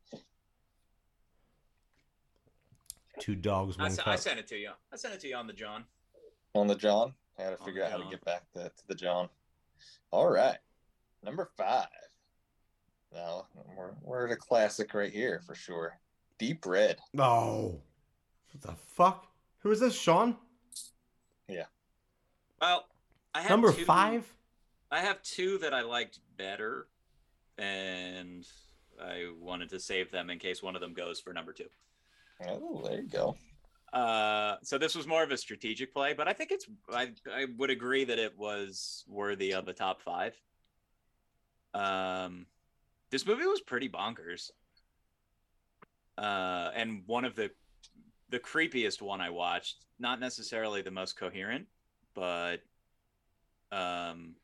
Two 3.20 3.37
dogs, 3.37 3.77
I, 3.79 3.83
one 3.83 3.93
s- 3.93 3.99
I 4.01 4.03
cup. 4.03 4.19
sent 4.19 4.39
it 4.41 4.47
to 4.49 4.57
you. 4.57 4.70
I 4.93 4.97
sent 4.97 5.15
it 5.15 5.20
to 5.20 5.29
you 5.29 5.37
on 5.37 5.47
the 5.47 5.53
John. 5.53 5.85
On 6.55 6.66
the 6.66 6.75
John? 6.75 7.15
I 7.39 7.45
gotta 7.45 7.57
figure 7.59 7.83
the 7.83 7.87
out 7.87 7.93
how 7.93 7.99
to 7.99 8.11
get 8.11 8.25
back 8.25 8.51
to, 8.55 8.65
to 8.65 8.89
the 8.89 8.95
John. 8.95 9.29
All 10.11 10.29
right. 10.29 10.59
Number 11.23 11.49
five. 11.57 11.87
Now 13.12 13.47
we're 13.77 13.93
we're 14.03 14.27
at 14.27 14.33
a 14.33 14.37
classic 14.37 14.93
right 14.95 15.12
here 15.12 15.41
for 15.47 15.55
sure. 15.55 15.99
Deep 16.39 16.66
red. 16.66 16.99
Oh, 17.19 17.81
what 18.53 18.61
the 18.62 18.73
fuck? 18.73 19.27
Who 19.61 19.70
is 19.70 19.81
this, 19.81 19.99
Sean? 19.99 20.37
Yeah. 21.49 21.65
Well, 22.61 22.87
I 23.35 23.41
have 23.43 23.51
Number 23.51 23.73
two- 23.73 23.85
five. 23.85 24.33
I 24.90 25.01
have 25.01 25.23
two 25.23 25.59
that 25.59 25.74
I 25.74 25.82
liked 25.82 26.20
better, 26.36 26.86
and 27.59 28.47
I 29.01 29.32
wanted 29.39 29.69
to 29.70 29.81
save 29.81 30.10
them 30.10 30.31
in 30.31 30.39
case 30.39 30.62
one 30.62 30.74
of 30.74 30.81
them 30.81 30.94
goes 30.94 31.20
for 31.20 31.32
number 31.32 31.52
two. 31.52 31.69
Oh, 32.47 32.82
there 32.85 33.01
you 33.01 33.09
go. 33.09 33.36
Uh, 33.93 34.56
so 34.62 34.78
this 34.78 34.94
was 34.94 35.06
more 35.06 35.23
of 35.23 35.31
a 35.31 35.36
strategic 35.36 35.93
play, 35.93 36.12
but 36.12 36.28
I 36.28 36.32
think 36.32 36.51
it's 36.52 36.66
I 36.93 37.12
I 37.32 37.47
would 37.56 37.70
agree 37.70 38.05
that 38.05 38.19
it 38.19 38.36
was 38.39 39.05
worthy 39.09 39.52
of 39.52 39.69
a 39.69 39.73
top 39.73 40.02
five. 40.02 40.35
Um, 41.74 42.47
this 43.10 43.27
movie 43.27 43.47
was 43.47 43.60
pretty 43.60 43.89
bonkers. 43.89 44.51
Uh, 46.19 46.70
and 46.74 47.02
one 47.06 47.24
of 47.24 47.35
the 47.35 47.51
the 48.31 48.39
creepiest 48.39 49.01
one 49.01 49.20
I 49.20 49.31
watched, 49.31 49.86
not 49.98 50.20
necessarily 50.20 50.82
the 50.82 50.90
most 50.90 51.19
coherent, 51.19 51.66
but 52.15 52.59
um, 53.73 54.35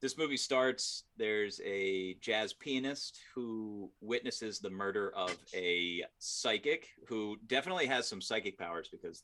this 0.00 0.18
movie 0.18 0.36
starts. 0.36 1.04
There's 1.16 1.60
a 1.64 2.14
jazz 2.20 2.52
pianist 2.52 3.18
who 3.34 3.90
witnesses 4.00 4.58
the 4.58 4.70
murder 4.70 5.12
of 5.16 5.36
a 5.54 6.04
psychic 6.18 6.88
who 7.08 7.36
definitely 7.46 7.86
has 7.86 8.06
some 8.06 8.20
psychic 8.20 8.58
powers 8.58 8.88
because 8.90 9.22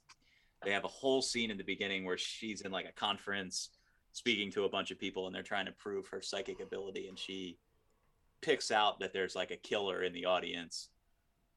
they 0.65 0.73
have 0.73 0.85
a 0.85 0.89
whole 0.89 1.23
scene 1.23 1.51
in 1.51 1.59
the 1.59 1.65
beginning 1.65 2.05
where 2.05 2.19
she's 2.19 2.63
in 2.63 2.73
like 2.73 2.87
a 2.89 2.93
conference 2.93 3.71
speaking 4.13 4.51
to 4.53 4.65
a 4.65 4.69
bunch 4.69 4.91
of 4.91 4.99
people 4.99 5.27
and 5.27 5.35
they're 5.35 5.43
trying 5.43 5.67
to 5.67 5.73
prove 5.73 6.07
her 6.09 6.23
psychic 6.23 6.61
ability 6.61 7.09
and 7.09 7.19
she 7.19 7.59
picks 8.41 8.71
out 8.71 9.01
that 9.01 9.13
there's 9.13 9.35
like 9.35 9.51
a 9.51 9.57
killer 9.57 10.03
in 10.03 10.13
the 10.13 10.27
audience 10.27 10.89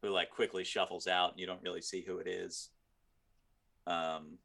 who 0.01 0.09
like 0.09 0.29
quickly 0.29 0.63
shuffles 0.63 1.07
out 1.07 1.31
and 1.31 1.39
you 1.39 1.45
don't 1.45 1.61
really 1.63 1.81
see 1.81 2.01
who 2.01 2.17
it 2.17 2.27
is 2.27 2.69
um 3.87 4.37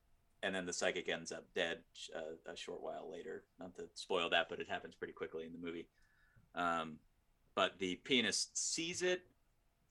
and 0.42 0.54
then 0.54 0.66
the 0.66 0.72
psychic 0.72 1.08
ends 1.08 1.32
up 1.32 1.44
dead 1.54 1.78
uh, 2.16 2.50
a 2.50 2.56
short 2.56 2.82
while 2.82 3.10
later. 3.10 3.44
Not 3.58 3.74
to 3.76 3.88
spoil 3.94 4.30
that 4.30 4.48
but 4.48 4.60
it 4.60 4.68
happens 4.68 4.94
pretty 4.94 5.12
quickly 5.12 5.44
in 5.44 5.52
the 5.52 5.64
movie. 5.64 5.86
Um 6.54 6.96
but 7.54 7.78
the 7.78 7.96
pianist 7.96 8.56
sees 8.56 9.02
it 9.02 9.22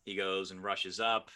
he 0.05 0.15
goes 0.15 0.51
and 0.51 0.63
rushes 0.63 0.99
up 0.99 1.29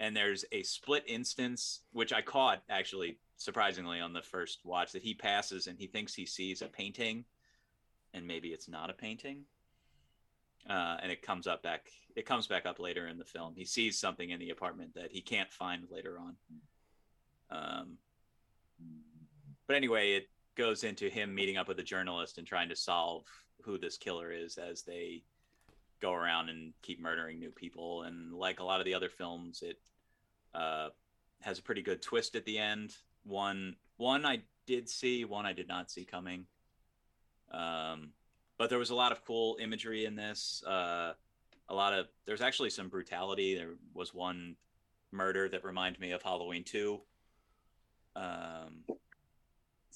and 0.00 0.16
there's 0.16 0.44
a 0.52 0.62
split 0.62 1.04
instance 1.06 1.80
which 1.92 2.12
i 2.12 2.22
caught 2.22 2.62
actually 2.70 3.18
surprisingly 3.36 4.00
on 4.00 4.12
the 4.12 4.22
first 4.22 4.58
watch 4.64 4.92
that 4.92 5.02
he 5.02 5.14
passes 5.14 5.66
and 5.66 5.78
he 5.78 5.86
thinks 5.86 6.14
he 6.14 6.26
sees 6.26 6.60
a 6.60 6.66
painting 6.66 7.24
and 8.14 8.26
maybe 8.26 8.48
it's 8.48 8.68
not 8.68 8.90
a 8.90 8.94
painting. 8.94 9.44
Uh, 10.68 10.96
and 11.02 11.10
it 11.10 11.22
comes 11.22 11.46
up 11.46 11.62
back 11.62 11.86
it 12.14 12.26
comes 12.26 12.46
back 12.46 12.66
up 12.66 12.78
later 12.78 13.06
in 13.06 13.16
the 13.16 13.24
film. 13.24 13.54
He 13.56 13.64
sees 13.64 13.98
something 13.98 14.30
in 14.30 14.40
the 14.40 14.50
apartment 14.50 14.94
that 14.94 15.12
he 15.12 15.20
can't 15.20 15.52
find 15.52 15.84
later 15.90 16.18
on. 16.18 16.36
Um, 17.50 17.98
but 19.68 19.76
anyway 19.76 20.14
it 20.14 20.28
goes 20.56 20.82
into 20.82 21.08
him 21.08 21.32
meeting 21.32 21.56
up 21.56 21.68
with 21.68 21.78
a 21.78 21.84
journalist 21.84 22.36
and 22.36 22.46
trying 22.46 22.68
to 22.68 22.76
solve 22.76 23.24
who 23.62 23.78
this 23.78 23.96
killer 23.96 24.32
is 24.32 24.58
as 24.58 24.82
they 24.82 25.22
go 26.00 26.12
around 26.12 26.48
and 26.48 26.72
keep 26.82 27.00
murdering 27.00 27.38
new 27.38 27.50
people. 27.50 28.02
And 28.02 28.32
like 28.32 28.60
a 28.60 28.64
lot 28.64 28.80
of 28.80 28.86
the 28.86 28.94
other 28.94 29.08
films 29.08 29.62
it 29.62 29.78
uh, 30.54 30.88
has 31.40 31.58
a 31.58 31.62
pretty 31.62 31.82
good 31.82 32.02
twist 32.02 32.34
at 32.34 32.44
the 32.44 32.58
end. 32.58 32.96
One 33.24 33.76
one 33.96 34.24
i 34.24 34.40
did 34.66 34.88
see 34.88 35.24
one 35.24 35.46
i 35.46 35.52
did 35.52 35.68
not 35.68 35.90
see 35.90 36.04
coming. 36.04 36.46
Um, 37.50 38.10
but 38.58 38.70
there 38.70 38.78
was 38.78 38.90
a 38.90 38.94
lot 38.94 39.12
of 39.12 39.24
cool 39.24 39.56
imagery 39.60 40.04
in 40.04 40.16
this. 40.16 40.62
Uh, 40.66 41.12
a 41.68 41.74
lot 41.74 41.94
of 41.94 42.06
there's 42.26 42.42
actually 42.42 42.70
some 42.70 42.88
brutality. 42.88 43.54
There 43.54 43.74
was 43.94 44.12
one 44.12 44.56
murder 45.12 45.48
that 45.48 45.64
reminded 45.64 45.98
me 45.98 46.12
of 46.12 46.20
halloween 46.22 46.62
2 46.62 47.00
um, 48.14 48.84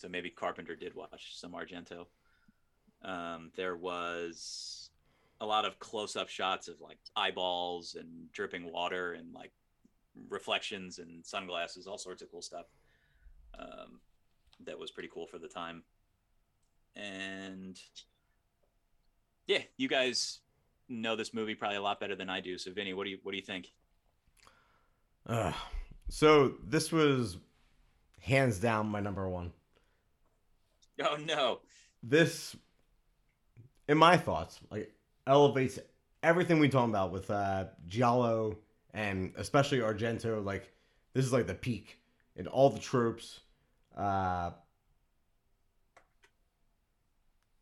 so 0.03 0.09
maybe 0.09 0.29
carpenter 0.29 0.75
did 0.75 0.95
watch 0.97 1.39
some 1.39 1.53
argento 1.53 2.07
um, 3.05 3.51
there 3.57 3.77
was 3.77 4.91
a 5.41 5.47
lot 5.47 5.65
of 5.65 5.79
close-up 5.79 6.29
shots 6.29 6.67
of 6.67 6.81
like 6.81 6.99
eyeballs 7.15 7.95
and 7.99 8.09
dripping 8.33 8.71
water 8.71 9.13
and 9.13 9.33
like 9.33 9.53
reflections 10.29 10.99
and 10.99 11.25
sunglasses 11.25 11.87
all 11.87 11.99
sorts 11.99 12.21
of 12.21 12.31
cool 12.33 12.43
stuff 12.43 12.67
um, 13.59 14.01
that 14.65 14.77
was 14.77 14.91
pretty 14.91 15.09
cool 15.13 15.27
for 15.27 15.39
the 15.39 15.49
time 15.49 15.85
and 16.97 17.81
yeah 19.47 19.61
you 19.77 19.89
guys 19.89 20.41
know 20.89 21.15
this 21.15 21.33
movie 21.33 21.55
probably 21.55 21.77
a 21.77 21.83
lot 21.83 22.01
better 22.01 22.17
than 22.17 22.29
i 22.29 22.41
do 22.41 22.59
so 22.59 22.73
vinny 22.73 22.93
what 22.93 23.05
do 23.05 23.11
you 23.11 23.19
what 23.23 23.31
do 23.31 23.37
you 23.37 23.45
think 23.45 23.69
Ugh. 25.27 25.55
So 26.09 26.55
this 26.67 26.91
was 26.91 27.39
hands 28.21 28.59
down 28.59 28.87
my 28.89 29.01
number 29.01 29.29
one. 29.29 29.53
oh 31.11 31.17
no 31.27 31.61
This, 32.03 32.57
in 33.89 33.99
my 33.99 34.17
thoughts, 34.17 34.61
like 34.71 34.93
elevates 35.27 35.79
everything 36.23 36.59
we 36.59 36.69
talk 36.69 36.89
about 36.89 37.13
with 37.13 37.31
uh, 37.31 37.67
Giallo 37.87 38.59
and 38.95 39.33
especially 39.37 39.79
Argento. 39.79 40.45
Like 40.45 40.73
this 41.15 41.25
is 41.25 41.33
like 41.33 41.47
the 41.47 41.55
peak 41.55 41.99
in 42.37 42.47
all 42.47 42.71
the 42.71 42.79
tropes. 42.79 43.41
Uh, 43.97 44.51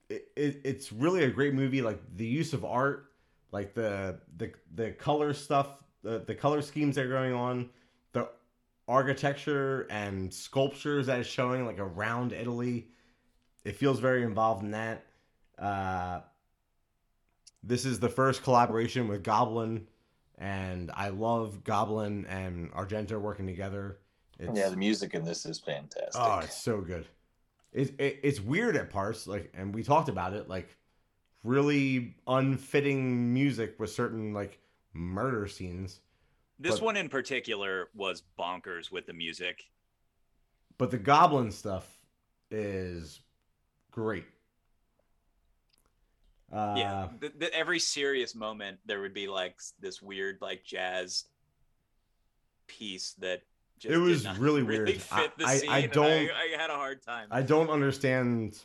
it, 0.09 0.29
it, 0.37 0.61
it's 0.65 0.93
really 0.93 1.25
a 1.25 1.31
great 1.31 1.55
movie. 1.55 1.83
Like 1.83 2.01
the 2.17 2.27
use 2.27 2.53
of 2.53 2.65
art, 2.65 3.13
like 3.53 3.75
the 3.75 4.19
the 4.37 4.53
the 4.75 4.91
color 4.93 5.33
stuff, 5.33 5.69
the 6.03 6.21
the 6.27 6.35
color 6.35 6.63
schemes 6.63 6.97
that 6.97 7.07
are 7.07 7.09
going 7.09 7.33
on, 7.33 7.71
the 8.13 8.29
architecture 8.89 9.87
and 9.91 10.33
sculptures 10.33 11.07
that 11.07 11.21
is 11.21 11.27
showing 11.27 11.65
like 11.65 11.79
around 11.79 12.33
Italy. 12.33 12.89
It 13.65 13.77
feels 13.77 14.01
very 14.01 14.23
involved 14.23 14.63
in 14.63 14.71
that. 14.73 15.07
Uh, 15.59 16.21
this 17.63 17.85
is 17.85 18.01
the 18.01 18.09
first 18.09 18.43
collaboration 18.43 19.09
with 19.09 19.23
Goblin, 19.23 19.87
and 20.39 20.91
I 20.95 21.11
love 21.11 21.63
Goblin 21.65 22.25
and 22.27 22.73
Argento 22.73 23.21
working 23.21 23.47
together. 23.47 23.99
It's, 24.39 24.57
yeah, 24.57 24.71
the 24.71 24.77
music 24.77 25.15
in 25.15 25.25
this 25.25 25.45
is 25.45 25.59
fantastic. 25.59 26.15
Oh, 26.15 26.39
it's 26.39 26.63
so 26.63 26.81
good. 26.81 27.07
It, 27.73 28.01
it 28.01 28.21
it's 28.23 28.41
weird 28.41 28.77
at 28.77 28.91
parts, 28.91 29.27
like, 29.27 29.53
and 29.55 29.75
we 29.75 29.83
talked 29.83 30.09
about 30.09 30.33
it, 30.33 30.49
like, 30.49 30.77
really 31.45 32.17
unfitting 32.27 33.33
music 33.33 33.79
with 33.79 33.91
certain 33.91 34.33
like 34.33 34.59
murder 34.93 35.47
scenes. 35.47 36.01
This 36.59 36.77
But- 36.77 36.85
one 36.85 36.97
in 36.97 37.09
particular 37.09 37.89
was 37.95 38.23
bonkers 38.39 38.91
with 38.91 39.07
the 39.07 39.15
music. 39.15 39.71
But 40.79 40.91
the 40.91 40.99
goblin 40.99 41.51
stuff 41.51 41.99
is 42.51 43.21
great. 43.91 44.25
Uh, 46.53 46.75
yeah, 46.77 47.09
the, 47.21 47.33
the, 47.39 47.55
every 47.55 47.79
serious 47.79 48.35
moment 48.35 48.79
there 48.85 49.01
would 49.01 49.15
be 49.15 49.29
like 49.29 49.57
this 49.81 50.03
weird 50.03 50.39
like 50.41 50.65
jazz 50.65 51.25
piece 52.67 53.13
that 53.21 53.43
just 53.79 53.95
It 53.95 53.99
did 53.99 54.03
was 54.05 54.25
not 54.25 54.39
really 54.39 54.63
really 54.63 54.85
weird. 54.85 55.01
fit 55.03 55.39
the 55.39 55.45
I- 55.47 55.51
I- 55.53 55.57
scene. 55.59 55.71
I 55.71 55.87
don't- 55.87 56.31
I, 56.31 56.57
had 56.59 56.71
a 56.71 56.75
hard 56.75 57.03
time. 57.03 57.29
I 57.31 57.43
don't 57.43 57.71
understand 57.71 58.59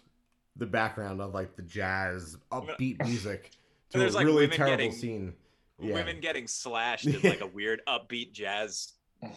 the 0.55 0.65
background 0.65 1.21
of 1.21 1.33
like 1.33 1.55
the 1.55 1.61
jazz 1.61 2.37
upbeat 2.51 2.99
music 3.05 3.51
to 3.91 3.99
There's, 3.99 4.13
a 4.15 4.17
like, 4.17 4.25
really 4.25 4.43
women 4.45 4.57
terrible 4.57 4.77
getting- 4.77 4.91
scene. 4.91 5.33
Yeah. 5.77 5.93
Women 5.95 6.21
getting 6.21 6.47
slashed 6.47 7.05
in 7.05 7.21
like 7.29 7.41
a 7.41 7.47
weird 7.47 7.81
upbeat 7.85 8.31
jazz 8.31 8.93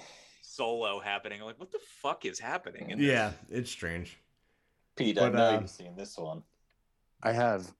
solo 0.43 1.01
happening. 1.01 1.41
I'm 1.41 1.47
like, 1.49 1.59
what 1.59 1.73
the 1.73 1.81
fuck 2.01 2.25
is 2.25 2.39
happening? 2.39 2.91
in 2.91 2.99
this? 2.99 3.09
Yeah, 3.09 3.33
it's 3.51 3.71
strange. 3.71 4.17
Pete, 4.99 5.19
I 5.21 5.29
know 5.29 5.45
uh, 5.57 5.61
you've 5.61 5.71
seen 5.71 5.95
this 5.97 6.17
one. 6.19 6.43
I 7.23 7.33
have. 7.33 7.73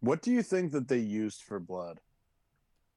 What 0.00 0.22
do 0.22 0.30
you 0.32 0.42
think 0.42 0.72
that 0.72 0.88
they 0.88 0.98
used 0.98 1.42
for 1.42 1.60
blood? 1.60 2.00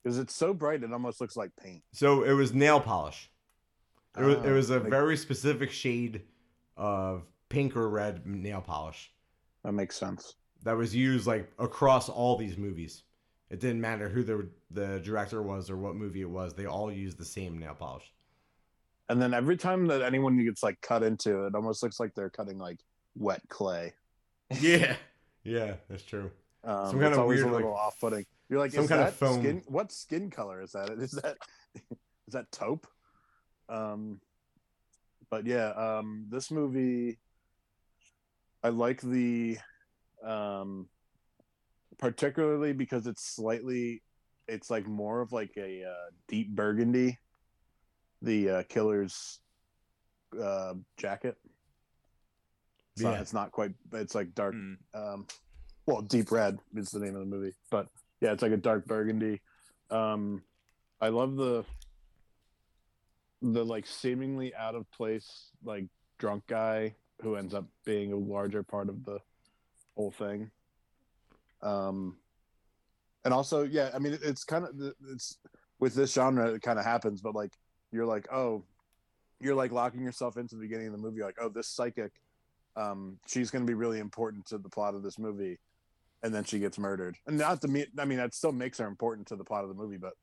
Because 0.04 0.18
it's 0.18 0.34
so 0.36 0.54
bright, 0.54 0.84
it 0.84 0.92
almost 0.94 1.22
looks 1.22 1.36
like 1.38 1.52
paint. 1.62 1.84
So 1.92 2.24
it 2.24 2.34
was 2.34 2.54
nail 2.54 2.80
polish. 2.80 3.30
It 4.18 4.24
was, 4.24 4.36
it 4.38 4.46
Oh, 4.46 4.54
was 4.54 4.70
a 4.70 4.80
like- 4.80 4.90
very 4.90 5.18
specific 5.18 5.72
shade 5.72 6.22
of 6.78 7.24
pink 7.50 7.76
or 7.76 7.90
red 7.90 8.26
nail 8.26 8.62
polish 8.62 9.12
That 9.64 9.74
makes 9.74 9.96
sense. 9.96 10.36
that 10.64 10.76
was 10.76 10.96
used 10.96 11.28
like 11.28 11.52
across 11.60 12.10
all 12.10 12.36
these 12.38 12.58
movies. 12.58 13.04
It 13.50 13.60
didn't 13.60 13.82
matter 13.82 14.10
who 14.10 14.24
the 14.24 14.50
the 14.72 15.00
director 15.00 15.42
was 15.44 15.70
or 15.70 15.78
what 15.78 15.96
movie 15.96 16.22
it 16.22 16.30
was. 16.30 16.54
They 16.54 16.66
all 16.66 16.92
used 16.92 17.18
the 17.18 17.26
same 17.26 17.58
nail 17.60 17.76
polish. 17.76 18.12
And 19.10 19.22
then 19.22 19.34
every 19.34 19.57
time 19.57 19.88
that 19.88 20.02
anyone 20.02 20.44
gets 20.44 20.64
like 20.64 20.82
cut 20.82 21.03
into, 21.03 21.45
it 21.45 21.56
almost 21.56 21.84
looks 21.84 21.99
like 21.99 22.14
they're 22.15 22.30
cutting 22.30 22.57
like 22.57 22.80
wet 23.15 23.41
clay. 23.49 23.94
Yeah, 24.60 24.95
yeah, 25.44 25.76
that's 25.90 26.03
true. 26.03 26.32
Um, 26.64 26.88
Some 26.88 26.99
kind 26.99 27.06
it's 27.06 27.14
of 27.14 27.19
always 27.19 27.40
weird, 27.41 27.52
a 27.52 27.56
little 27.56 27.72
like, 27.72 27.80
off-putting. 27.80 28.26
You're 28.49 28.60
like, 28.60 28.72
some 28.72 28.84
is 28.86 28.90
kind 28.90 29.02
that 29.02 29.10
of 29.10 29.15
foam. 29.15 29.40
skin? 29.40 29.64
What 29.68 29.91
skin 29.91 30.30
color 30.32 30.61
is 30.61 30.72
that? 30.72 30.90
Is 30.90 31.11
that 31.11 31.38
is 31.76 32.34
that 32.34 32.52
taupe? 32.52 32.88
Um, 33.69 34.19
but 35.30 35.45
yeah, 35.45 35.69
um, 35.69 36.26
this 36.30 36.52
movie, 36.52 37.19
I 38.64 38.69
like 38.69 39.02
the, 39.02 39.57
um, 40.23 40.88
particularly 41.98 42.73
because 42.73 43.07
it's 43.07 43.23
slightly, 43.23 44.02
it's 44.48 44.69
like 44.69 44.88
more 44.88 45.22
of 45.22 45.32
like 45.32 45.52
a 45.57 45.84
uh, 45.84 46.11
deep 46.27 46.56
burgundy. 46.56 47.19
The 48.26 48.49
uh, 48.49 48.64
killer's 48.68 49.39
uh, 50.41 50.73
jacket. 50.97 51.38
It's, 52.93 53.03
Yeah. 53.03 53.11
not, 53.11 53.22
it's 53.22 53.34
not 53.34 53.52
quite. 53.52 53.72
It's 53.93 54.15
like 54.15 54.34
dark 54.35 54.53
Hmm. 54.53 54.73
um 54.93 55.27
well 55.85 56.02
deep 56.02 56.31
red 56.31 56.57
is 56.76 56.89
the 56.89 56.99
name 56.99 57.14
of 57.14 57.19
the 57.19 57.26
movie 57.27 57.53
but 57.69 57.88
yeah 58.19 58.31
it's 58.31 58.41
like 58.41 58.52
a 58.52 58.57
dark 58.57 58.88
burgundy 58.88 59.39
um 59.91 60.41
i 60.99 61.10
love 61.10 61.35
the 61.35 61.64
the 63.43 63.64
like 63.64 63.85
seemingly 63.85 64.56
out 64.56 64.73
of 64.73 64.89
place 64.89 65.52
like 65.64 65.85
drunk 66.18 66.41
guy 66.47 66.95
who 67.22 67.35
ends 67.35 67.53
up 67.53 67.65
being 67.85 68.14
a 68.14 68.15
larger 68.18 68.64
part 68.64 68.89
of 68.89 69.06
the 69.06 69.19
whole 69.95 70.10
thing 70.10 70.49
um 71.61 72.18
and 73.26 73.31
also 73.34 73.61
yeah 73.64 73.91
i 73.93 73.99
mean 73.99 74.14
it- 74.14 74.23
it's 74.23 74.43
kind 74.43 74.65
of 74.65 74.72
it's 75.11 75.38
with 75.80 75.93
this 75.93 76.14
genre 76.14 76.47
it 76.52 76.64
kind 76.64 76.80
of 76.80 76.85
happens 76.85 77.22
but 77.22 77.35
like 77.35 77.53
you're 77.96 78.06
like 78.06 78.28
oh 78.32 78.64
you're 79.40 79.56
like 79.56 79.72
locking 79.72 80.02
yourself 80.02 80.38
into 80.38 80.56
the 80.56 80.62
beginning 80.62 80.88
of 80.88 80.94
the 80.94 81.00
movie 81.00 81.22
like 81.22 81.38
oh 81.42 81.50
this 81.50 81.68
psychic 81.68 82.12
um 82.76 83.18
she's 83.28 83.50
going 83.50 83.66
to 83.66 83.68
be 83.70 83.74
really 83.74 84.00
important 84.00 84.46
to 84.46 84.58
the 84.58 84.70
plot 84.70 84.96
of 84.96 85.04
this 85.04 85.18
movie 85.18 85.60
and 86.24 86.34
then 86.34 86.44
she 86.44 86.58
gets 86.58 86.80
murdered. 86.80 87.16
And 87.28 87.38
not 87.38 87.62
to 87.62 87.68
me 87.68 87.86
i 87.98 88.06
mean 88.06 88.18
that 88.18 88.34
still 88.34 88.52
makes 88.52 88.78
her 88.80 88.88
important 88.88 89.28
to 89.28 89.36
the 89.36 89.44
plot 89.44 89.64
of 89.64 89.70
the 89.70 89.76
movie 89.76 89.98
but 89.98 90.14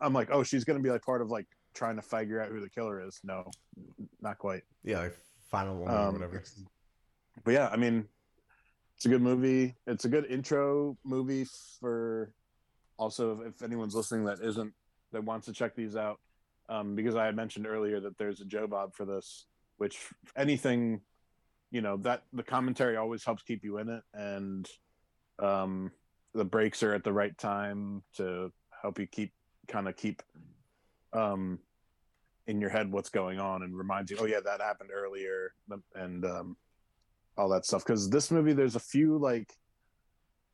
i'm 0.00 0.12
like 0.12 0.28
oh 0.30 0.42
she's 0.42 0.64
going 0.64 0.78
to 0.78 0.82
be 0.82 0.90
like 0.90 1.02
part 1.02 1.22
of 1.22 1.30
like 1.30 1.46
trying 1.74 1.96
to 1.96 2.02
figure 2.02 2.40
out 2.40 2.48
who 2.48 2.60
the 2.60 2.70
killer 2.70 3.06
is. 3.06 3.20
No 3.22 3.50
not 4.22 4.38
quite. 4.38 4.62
Yeah, 4.82 5.00
like 5.00 5.16
Final 5.50 5.76
Woman 5.76 5.94
or 5.94 5.98
um, 5.98 6.12
whatever. 6.14 6.42
but 7.44 7.50
yeah 7.52 7.68
i 7.72 7.76
mean 7.76 8.08
it's 8.96 9.04
a 9.04 9.10
good 9.10 9.20
movie. 9.20 9.74
It's 9.86 10.06
a 10.06 10.08
good 10.08 10.24
intro 10.24 10.96
movie 11.04 11.46
for 11.80 12.32
also 12.98 13.42
if 13.42 13.62
anyone's 13.62 13.94
listening 13.94 14.24
that 14.24 14.40
isn't 14.40 14.72
that 15.12 15.22
wants 15.22 15.46
to 15.46 15.52
check 15.52 15.76
these 15.76 15.96
out 15.96 16.18
um, 16.68 16.94
because 16.94 17.16
i 17.16 17.24
had 17.24 17.36
mentioned 17.36 17.66
earlier 17.66 18.00
that 18.00 18.16
there's 18.18 18.40
a 18.40 18.44
joe 18.44 18.66
bob 18.66 18.94
for 18.94 19.04
this 19.04 19.46
which 19.78 19.98
anything 20.36 21.00
you 21.70 21.80
know 21.80 21.96
that 21.98 22.22
the 22.32 22.42
commentary 22.42 22.96
always 22.96 23.24
helps 23.24 23.42
keep 23.42 23.64
you 23.64 23.78
in 23.78 23.88
it. 23.88 24.02
And 24.14 24.68
um, 25.38 25.90
the 26.34 26.44
breaks 26.44 26.82
are 26.82 26.94
at 26.94 27.04
the 27.04 27.12
right 27.12 27.36
time 27.36 28.02
to 28.16 28.52
help 28.82 28.98
you 28.98 29.06
keep 29.06 29.32
kind 29.68 29.88
of 29.88 29.96
keep 29.96 30.22
um, 31.12 31.58
in 32.46 32.60
your 32.60 32.70
head 32.70 32.90
what's 32.92 33.08
going 33.08 33.40
on 33.40 33.62
and 33.62 33.76
reminds 33.76 34.10
you 34.10 34.16
oh 34.20 34.26
yeah 34.26 34.38
that 34.44 34.60
happened 34.60 34.90
earlier 34.94 35.52
and 35.94 36.24
um, 36.24 36.56
all 37.36 37.48
that 37.48 37.66
stuff. 37.66 37.84
Because 37.84 38.08
this 38.08 38.30
movie 38.30 38.52
there's 38.52 38.76
a 38.76 38.80
few 38.80 39.18
like 39.18 39.52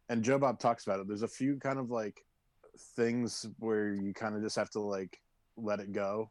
and 0.08 0.22
joe 0.22 0.38
bob 0.38 0.58
talks 0.58 0.86
about 0.86 1.00
it. 1.00 1.08
There's 1.08 1.22
a 1.22 1.28
few 1.28 1.56
kind 1.56 1.78
of 1.78 1.90
like 1.90 2.24
things 2.96 3.46
where 3.58 3.94
you 3.94 4.14
kind 4.14 4.34
of 4.34 4.42
just 4.42 4.56
have 4.56 4.70
to 4.70 4.80
like 4.80 5.18
let 5.56 5.80
it 5.80 5.92
go 5.92 6.30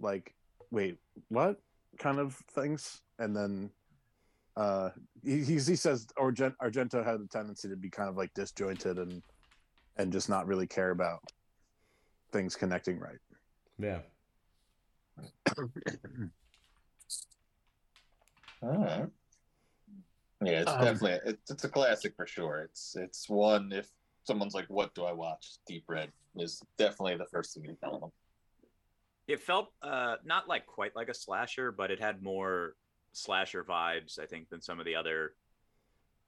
like 0.00 0.34
wait 0.70 0.98
what 1.28 1.60
kind 1.98 2.18
of 2.18 2.34
things 2.54 3.00
and 3.18 3.36
then 3.36 3.70
uh 4.56 4.90
he, 5.22 5.38
he 5.44 5.54
he 5.54 5.76
says 5.76 6.06
Argent, 6.18 6.54
argento 6.62 7.04
had 7.04 7.20
a 7.20 7.26
tendency 7.26 7.68
to 7.68 7.76
be 7.76 7.90
kind 7.90 8.08
of 8.08 8.16
like 8.16 8.32
disjointed 8.34 8.98
and 8.98 9.22
and 9.96 10.12
just 10.12 10.28
not 10.28 10.46
really 10.46 10.66
care 10.66 10.90
about 10.90 11.20
things 12.32 12.56
connecting 12.56 12.98
right 12.98 13.18
Yeah. 13.78 14.00
All 18.62 18.76
right. 18.76 19.08
Yeah, 20.42 20.60
it's 20.60 20.72
Um, 20.72 20.84
definitely 20.84 21.18
it's, 21.24 21.50
it's 21.50 21.64
a 21.64 21.68
classic 21.68 22.14
for 22.16 22.26
sure. 22.26 22.62
It's 22.62 22.96
it's 22.96 23.28
one 23.28 23.72
if 23.72 23.88
someone's 24.30 24.54
like, 24.54 24.66
"What 24.68 24.94
do 24.94 25.04
I 25.04 25.12
watch?" 25.12 25.56
Deep 25.66 25.84
Red 25.88 26.12
is 26.36 26.62
definitely 26.78 27.16
the 27.16 27.26
first 27.26 27.52
thing 27.52 27.64
you 27.64 27.76
tell 27.82 27.98
them. 27.98 28.10
It 29.26 29.40
felt 29.40 29.72
uh, 29.82 30.16
not 30.24 30.48
like 30.48 30.66
quite 30.66 30.94
like 30.94 31.08
a 31.08 31.14
slasher, 31.14 31.72
but 31.72 31.90
it 31.90 31.98
had 31.98 32.22
more 32.22 32.76
slasher 33.12 33.64
vibes, 33.64 34.20
I 34.20 34.26
think, 34.26 34.48
than 34.48 34.62
some 34.62 34.78
of 34.78 34.86
the 34.86 34.94
other 34.94 35.34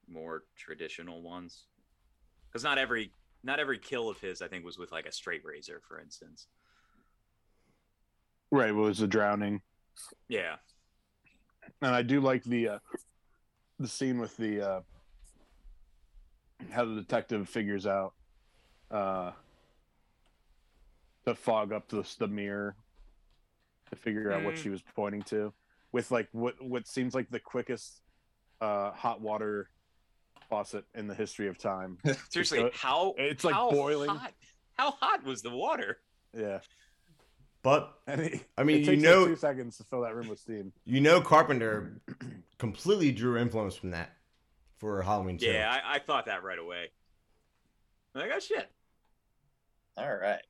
more 0.09 0.43
traditional 0.57 1.21
ones. 1.21 1.63
Because 2.49 2.63
not 2.63 2.77
every 2.77 3.13
not 3.41 3.61
every 3.61 3.79
kill 3.79 4.09
of 4.09 4.19
his, 4.19 4.41
I 4.41 4.49
think, 4.49 4.65
was 4.65 4.77
with 4.77 4.91
like 4.91 5.05
a 5.05 5.11
straight 5.11 5.45
razor, 5.45 5.81
for 5.87 6.01
instance. 6.01 6.47
right 8.51 8.69
it 8.69 8.73
was 8.73 8.99
the 8.99 9.07
drowning 9.07 9.61
Yeah, 10.27 10.55
and 11.81 11.95
I 11.95 12.01
do 12.01 12.19
like 12.19 12.43
the 12.43 12.67
uh, 12.67 12.79
the 13.79 13.87
scene 13.87 14.19
with 14.19 14.35
the 14.35 14.61
uh, 14.61 14.81
how 16.71 16.85
the 16.85 16.95
detective 16.95 17.47
figures 17.49 17.85
out 17.87 18.13
uh, 18.91 19.31
to 21.25 21.35
fog 21.35 21.71
up 21.71 21.87
the 21.89 22.03
the 22.19 22.27
mirror 22.27 22.75
to 23.89 23.95
figure 23.95 24.31
out 24.31 24.43
what 24.43 24.55
Mm. 24.55 24.57
she 24.57 24.69
was 24.69 24.81
pointing 24.95 25.21
to 25.23 25.53
with 25.91 26.11
like 26.11 26.27
what 26.31 26.61
what 26.61 26.87
seems 26.87 27.13
like 27.13 27.29
the 27.29 27.39
quickest 27.39 28.01
uh, 28.61 28.91
hot 28.91 29.21
water 29.21 29.69
faucet 30.49 30.85
in 30.95 31.07
the 31.07 31.15
history 31.15 31.47
of 31.47 31.57
time. 31.57 31.97
seriously, 32.29 32.69
how 32.73 33.13
it's, 33.17 33.43
like, 33.43 33.53
how 33.53 33.69
boiling. 33.71 34.09
Hot, 34.09 34.33
how 34.77 34.91
hot 34.91 35.23
was 35.23 35.41
the 35.41 35.49
water? 35.51 35.97
Yeah, 36.37 36.59
But 37.61 37.93
and 38.07 38.21
it, 38.21 38.41
I 38.57 38.63
mean, 38.63 38.77
it 38.77 38.79
you 38.81 38.85
takes 38.87 39.03
know- 39.03 39.19
like 39.21 39.29
two 39.29 39.35
seconds 39.35 39.77
to 39.77 39.83
fill 39.83 40.01
that 40.01 40.15
room 40.15 40.27
with 40.29 40.39
steam. 40.39 40.71
you 40.85 40.99
know, 41.01 41.21
Carpenter 41.21 42.01
completely 42.57 43.11
drew 43.11 43.37
influence 43.37 43.75
from 43.75 43.91
that 43.91 44.11
for 44.83 45.01
Halloween 45.01 45.37
2. 45.37 45.45
Yeah, 45.45 45.71
I, 45.71 45.95
I 45.95 45.99
thought 45.99 46.25
that 46.25 46.43
right 46.43 46.59
away. 46.59 46.89
I 48.15 48.27
got 48.27 48.35
oh 48.35 48.39
shit. 48.41 48.69
All 49.95 50.13
right. 50.13 50.41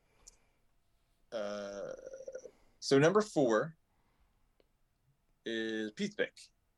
Uh, 1.32 1.94
so 2.80 2.98
number 2.98 3.22
four 3.22 3.76
is 5.46 5.92
Pete's 5.92 6.16
pick, 6.16 6.34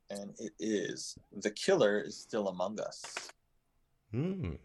and 0.10 0.34
it 0.38 0.52
is 0.60 1.18
"The 1.32 1.49
Killer 1.49 2.02
is 2.02 2.18
Still 2.18 2.49
Among 2.49 2.77
Us." 2.82 3.32
Hmm. 4.11 4.56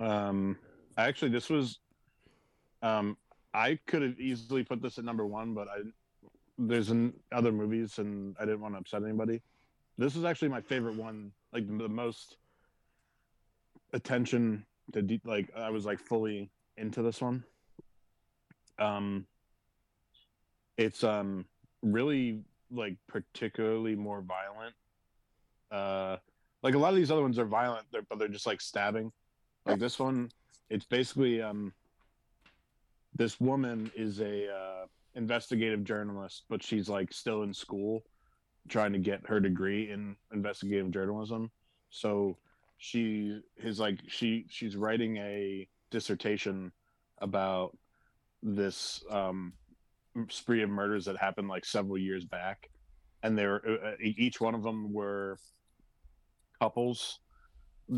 Um, 0.00 0.56
actually, 0.96 1.32
this 1.32 1.50
was, 1.50 1.80
um, 2.82 3.18
I 3.52 3.78
could 3.86 4.00
have 4.00 4.18
easily 4.18 4.64
put 4.64 4.80
this 4.80 4.96
at 4.96 5.04
number 5.04 5.26
one, 5.26 5.52
but 5.52 5.68
I, 5.68 5.80
there's 6.56 6.88
an, 6.88 7.12
other 7.30 7.52
movies, 7.52 7.98
and 7.98 8.34
I 8.40 8.46
didn't 8.46 8.60
want 8.60 8.74
to 8.74 8.80
upset 8.80 9.02
anybody. 9.02 9.42
This 9.98 10.16
is 10.16 10.24
actually 10.24 10.48
my 10.48 10.60
favorite 10.60 10.96
one, 10.96 11.32
like 11.52 11.66
the 11.66 11.88
most 11.88 12.36
attention 13.92 14.66
to 14.92 15.02
de- 15.02 15.20
like 15.24 15.50
I 15.56 15.70
was 15.70 15.84
like 15.84 15.98
fully 15.98 16.50
into 16.76 17.02
this 17.02 17.20
one. 17.20 17.44
Um, 18.78 19.26
it's 20.76 21.02
um 21.02 21.46
really 21.82 22.40
like 22.70 22.96
particularly 23.08 23.96
more 23.96 24.22
violent. 24.22 24.74
Uh, 25.70 26.16
like 26.62 26.74
a 26.74 26.78
lot 26.78 26.90
of 26.90 26.96
these 26.96 27.10
other 27.10 27.22
ones 27.22 27.38
are 27.38 27.44
violent, 27.44 27.86
they're, 27.92 28.02
but 28.08 28.18
they're 28.18 28.28
just 28.28 28.46
like 28.46 28.60
stabbing. 28.60 29.12
Like 29.66 29.78
this 29.78 29.98
one, 29.98 30.30
it's 30.70 30.84
basically 30.84 31.42
um. 31.42 31.72
This 33.16 33.40
woman 33.40 33.90
is 33.96 34.20
a 34.20 34.48
uh, 34.48 34.86
investigative 35.16 35.82
journalist, 35.82 36.44
but 36.48 36.62
she's 36.62 36.88
like 36.88 37.12
still 37.12 37.42
in 37.42 37.52
school, 37.52 38.04
trying 38.68 38.92
to 38.92 38.98
get 38.98 39.26
her 39.26 39.40
degree 39.40 39.90
in 39.90 40.16
investigative 40.32 40.90
journalism. 40.90 41.50
So 41.90 42.36
she 42.76 43.40
is 43.56 43.80
like 43.80 43.98
she 44.08 44.46
she's 44.48 44.76
writing 44.76 45.16
a 45.16 45.68
dissertation 45.90 46.72
about 47.18 47.76
this 48.42 49.02
um, 49.10 49.52
spree 50.28 50.62
of 50.62 50.70
murders 50.70 51.04
that 51.06 51.16
happened 51.16 51.48
like 51.48 51.64
several 51.64 51.98
years 51.98 52.24
back, 52.24 52.70
and 53.22 53.36
they 53.36 53.46
were 53.46 53.62
uh, 53.84 53.92
each 54.00 54.40
one 54.40 54.54
of 54.54 54.62
them 54.62 54.92
were 54.92 55.38
couples 56.60 57.20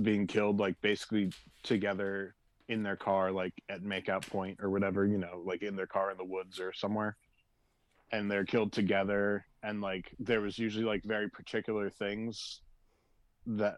being 0.02 0.26
killed 0.26 0.60
like 0.60 0.80
basically 0.82 1.30
together 1.62 2.34
in 2.68 2.82
their 2.82 2.96
car 2.96 3.32
like 3.32 3.52
at 3.68 3.82
makeout 3.82 4.24
point 4.28 4.58
or 4.62 4.70
whatever 4.70 5.04
you 5.04 5.18
know 5.18 5.42
like 5.44 5.62
in 5.62 5.74
their 5.74 5.86
car 5.86 6.12
in 6.12 6.16
the 6.16 6.24
woods 6.24 6.60
or 6.60 6.72
somewhere 6.72 7.16
and 8.12 8.30
they're 8.30 8.44
killed 8.44 8.72
together 8.72 9.46
and 9.62 9.80
like 9.80 10.10
there 10.18 10.40
was 10.40 10.58
usually 10.58 10.84
like 10.84 11.02
very 11.04 11.28
particular 11.28 11.90
things 11.90 12.60
that 13.46 13.76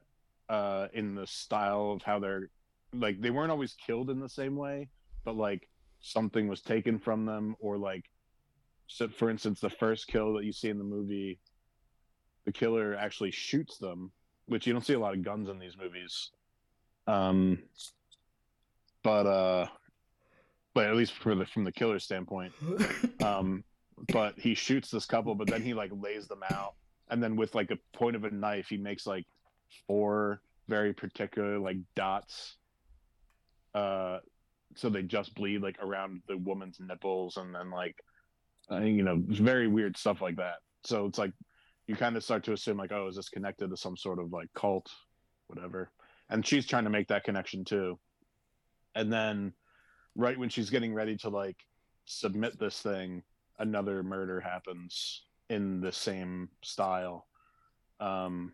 uh 0.49 0.89
in 0.93 1.15
the 1.15 1.27
style 1.27 1.93
of 1.93 2.03
how 2.03 2.19
they're 2.19 2.49
like 2.95 3.21
they 3.21 3.31
weren't 3.31 3.51
always 3.51 3.75
killed 3.75 4.11
in 4.11 4.21
the 4.21 4.29
same 4.29 4.57
way 4.57 4.89
but 5.25 5.37
like 5.37 5.69
something 6.01 6.49
was 6.49 6.61
taken 6.61 6.99
from 6.99 7.25
them 7.25 7.55
or 7.61 7.79
like 7.79 8.05
so 8.87 9.09
for 9.09 9.31
instance 9.31 9.61
the 9.61 9.71
first 9.71 10.07
kill 10.09 10.35
that 10.35 10.45
you 10.45 10.53
see 10.53 10.69
in 10.69 10.79
the 10.79 10.85
movie 10.85 11.39
the 12.45 12.53
killer 12.53 12.97
actually 12.97 13.31
shoots 13.31 13.79
them 13.79 14.11
which 14.47 14.67
you 14.67 14.73
don't 14.73 14.85
see 14.85 14.95
a 14.95 14.99
lot 14.99 15.15
of 15.15 15.23
guns 15.23 15.49
in 15.49 15.59
these 15.59 15.77
movies. 15.77 16.31
Um 17.07 17.59
but 19.03 19.27
uh 19.27 19.67
but 20.75 20.87
at 20.87 20.95
least 20.95 21.13
for 21.13 21.35
the 21.35 21.45
from 21.45 21.65
the 21.65 21.73
killer 21.73 21.99
standpoint 21.99 22.53
um 23.25 23.65
but 24.09 24.39
he 24.39 24.55
shoots 24.55 24.91
this 24.91 25.07
couple 25.07 25.35
but 25.35 25.49
then 25.49 25.63
he 25.63 25.75
like 25.75 25.91
lays 26.01 26.27
them 26.27 26.43
out. 26.51 26.75
And 27.11 27.23
then 27.23 27.37
with 27.37 27.55
like 27.55 27.71
a 27.71 27.79
point 27.97 28.17
of 28.17 28.25
a 28.25 28.31
knife 28.31 28.69
he 28.69 28.77
makes 28.77 29.07
like 29.07 29.27
four 29.87 30.41
very 30.69 30.93
particular 30.93 31.59
like 31.59 31.77
dots 31.95 32.57
uh 33.75 34.19
so 34.77 34.89
they 34.89 35.03
just 35.03 35.35
bleed 35.35 35.63
like 35.63 35.77
around 35.83 36.23
the 36.29 36.37
woman's 36.37 36.79
nipples 36.81 37.37
and 37.37 37.55
then 37.55 37.71
like 37.71 37.97
uh, 38.71 38.79
you 38.79 39.03
know 39.03 39.23
very 39.27 39.69
weird 39.69 39.97
stuff 39.97 40.21
like 40.21 40.37
that. 40.37 40.57
So 40.85 41.07
it's 41.07 41.19
like 41.19 41.33
you 41.87 41.97
kind 41.97 42.17
of 42.17 42.25
start 42.25 42.45
to 42.45 42.53
assume 42.53 42.77
like 42.79 42.93
oh 42.93 43.09
is 43.09 43.17
this 43.17 43.29
connected 43.29 43.71
to 43.71 43.77
some 43.77 43.97
sort 43.97 44.19
of 44.19 44.33
like 44.33 44.49
cult 44.55 44.91
whatever. 45.49 45.91
And 46.31 46.47
she's 46.47 46.67
trying 46.67 46.85
to 46.85 46.91
make 46.91 47.09
that 47.09 47.25
connection 47.25 47.65
too. 47.65 47.99
And 48.95 49.13
then 49.13 49.53
right 50.15 50.39
when 50.39 50.49
she's 50.49 50.71
getting 50.71 50.95
ready 50.95 51.17
to 51.19 51.29
like 51.29 51.57
submit 52.05 52.59
this 52.59 52.81
thing 52.81 53.23
another 53.59 54.03
murder 54.03 54.41
happens 54.41 55.25
in 55.51 55.81
the 55.81 55.93
same 55.93 56.49
style 56.63 57.27
um 58.01 58.53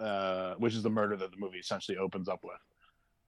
uh 0.00 0.54
which 0.58 0.74
is 0.74 0.82
the 0.82 0.90
murder 0.90 1.16
that 1.16 1.30
the 1.30 1.36
movie 1.38 1.58
essentially 1.58 1.96
opens 1.98 2.28
up 2.28 2.40
with. 2.42 2.58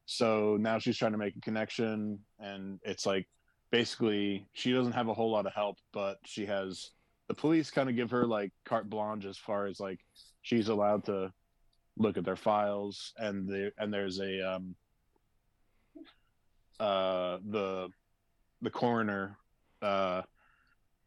So 0.07 0.57
now 0.61 0.79
she's 0.79 0.97
trying 0.97 1.13
to 1.13 1.19
make 1.19 1.37
a 1.37 1.41
connection 1.41 2.19
and 2.39 2.79
it's 2.83 3.07
like 3.07 3.27
basically 3.71 4.47
she 4.53 4.73
doesn't 4.73 4.93
have 4.93 5.09
a 5.09 5.15
whole 5.15 5.31
lot 5.31 5.47
of 5.47 5.53
help 5.53 5.79
but 5.93 6.19
she 6.25 6.47
has 6.47 6.91
the 7.29 7.35
police 7.35 7.71
kind 7.71 7.89
of 7.89 7.97
give 7.97 8.11
her 8.11 8.25
like 8.25 8.53
carte 8.65 8.89
blanche 8.89 9.25
as 9.25 9.37
far 9.37 9.67
as 9.67 9.81
like 9.81 10.01
she's 10.43 10.69
allowed 10.69 11.05
to 11.05 11.33
look 11.99 12.17
at 12.17 12.25
their 12.25 12.37
files 12.37 13.13
and 13.19 13.49
the 13.49 13.73
and 13.79 13.93
there's 13.93 14.21
a 14.21 14.41
um 14.43 14.75
uh 16.79 17.39
the 17.51 17.89
the 18.63 18.71
coroner 18.71 19.37
uh 19.83 20.23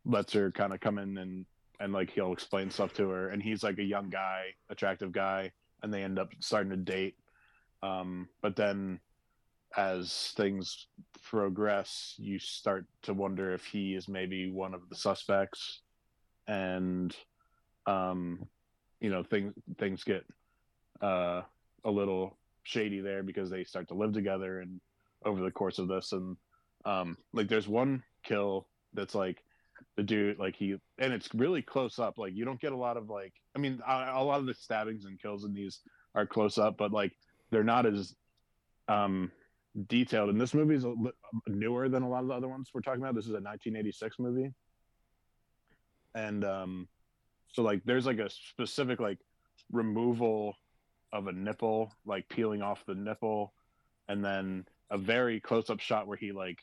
lets 0.06 0.34
her 0.34 0.52
kind 0.52 0.74
of 0.74 0.80
come 0.80 0.98
in 0.98 1.18
and 1.18 1.46
and 1.80 1.94
like 1.94 2.12
he'll 2.12 2.34
explain 2.34 2.70
stuff 2.70 2.94
to 2.94 3.10
her 3.10 3.30
and 3.30 3.42
he's 3.42 3.64
like 3.64 3.78
a 3.80 3.84
young 3.84 4.10
guy 4.10 4.48
attractive 4.70 5.12
guy 5.12 5.52
and 5.82 5.94
they 5.94 6.04
end 6.04 6.20
up 6.20 6.30
starting 6.40 6.72
to 6.72 6.78
date. 6.78 7.16
Um 7.82 8.28
but 8.42 8.56
then 8.56 9.00
as 9.78 10.34
things 10.36 10.88
progress 11.24 12.16
you 12.18 12.40
start 12.40 12.86
to 13.04 13.14
wonder 13.14 13.54
if 13.54 13.64
he 13.66 13.94
is 13.94 14.08
maybe 14.08 14.50
one 14.52 14.74
of 14.74 14.90
the 14.90 14.96
suspects. 14.96 15.82
And 16.48 17.16
um 17.86 18.48
you 19.00 19.10
know 19.10 19.24
things 19.24 19.54
things 19.78 20.04
get 20.04 20.26
uh 21.02 21.42
a 21.86 21.92
little 21.92 22.38
shady 22.64 23.00
there 23.00 23.24
because 23.24 23.50
they 23.50 23.64
start 23.64 23.88
to 23.88 23.94
live 23.94 24.12
together 24.12 24.60
and 24.60 24.82
over 25.24 25.42
the 25.42 25.52
course 25.52 25.80
of 25.80 25.88
this. 25.88 26.12
And 26.12 26.36
um 26.84 27.18
like 27.32 27.48
there's 27.48 27.68
one 27.70 28.04
kill 28.24 28.68
that's 28.94 29.16
like 29.16 29.44
the 30.00 30.04
dude 30.04 30.40
like 30.40 30.56
he 30.56 30.76
and 30.98 31.14
it's 31.14 31.30
really 31.34 31.62
close 31.62 32.00
up 32.00 32.18
like 32.18 32.34
you 32.34 32.46
don't 32.46 32.62
get 32.62 32.72
a 32.72 32.78
lot 32.78 32.96
of 32.96 33.10
like 33.10 33.34
i 33.56 33.60
mean 33.60 33.80
a, 33.86 34.12
a 34.14 34.24
lot 34.24 34.40
of 34.40 34.46
the 34.46 34.54
stabbings 34.54 35.06
and 35.06 35.22
kills 35.22 35.44
in 35.44 35.54
these 35.54 35.82
are 36.16 36.26
close 36.26 36.58
up 36.58 36.78
but 36.78 36.92
like 36.92 37.12
they're 37.52 37.64
not 37.64 37.86
as 37.86 38.16
um 38.88 39.32
detailed. 39.88 40.30
And 40.30 40.40
this 40.40 40.54
movie 40.54 40.76
is 40.76 40.86
newer 41.48 41.90
than 41.90 42.04
a 42.04 42.10
lot 42.10 42.22
of 42.22 42.28
the 42.28 42.34
other 42.34 42.48
ones 42.48 42.70
we're 42.74 42.82
talking 42.82 43.02
about. 43.02 43.16
This 43.16 43.26
is 43.26 43.32
a 43.32 43.42
1986 43.42 44.20
movie. 44.20 44.54
And 46.16 46.44
um 46.44 46.88
so 47.52 47.62
like 47.64 47.82
there's 47.86 48.06
like 48.06 48.20
a 48.20 48.30
specific 48.30 49.00
like 49.00 49.20
removal 49.72 50.56
of 51.12 51.28
a 51.28 51.32
nipple 51.32 51.94
like 52.06 52.28
peeling 52.30 52.62
off 52.62 52.84
the 52.86 52.96
nipple 52.96 53.54
and 54.08 54.24
then 54.24 54.66
a 54.92 54.98
very 54.98 55.40
close 55.40 55.70
up 55.70 55.80
shot 55.80 56.08
where 56.08 56.18
he 56.18 56.32
like 56.32 56.60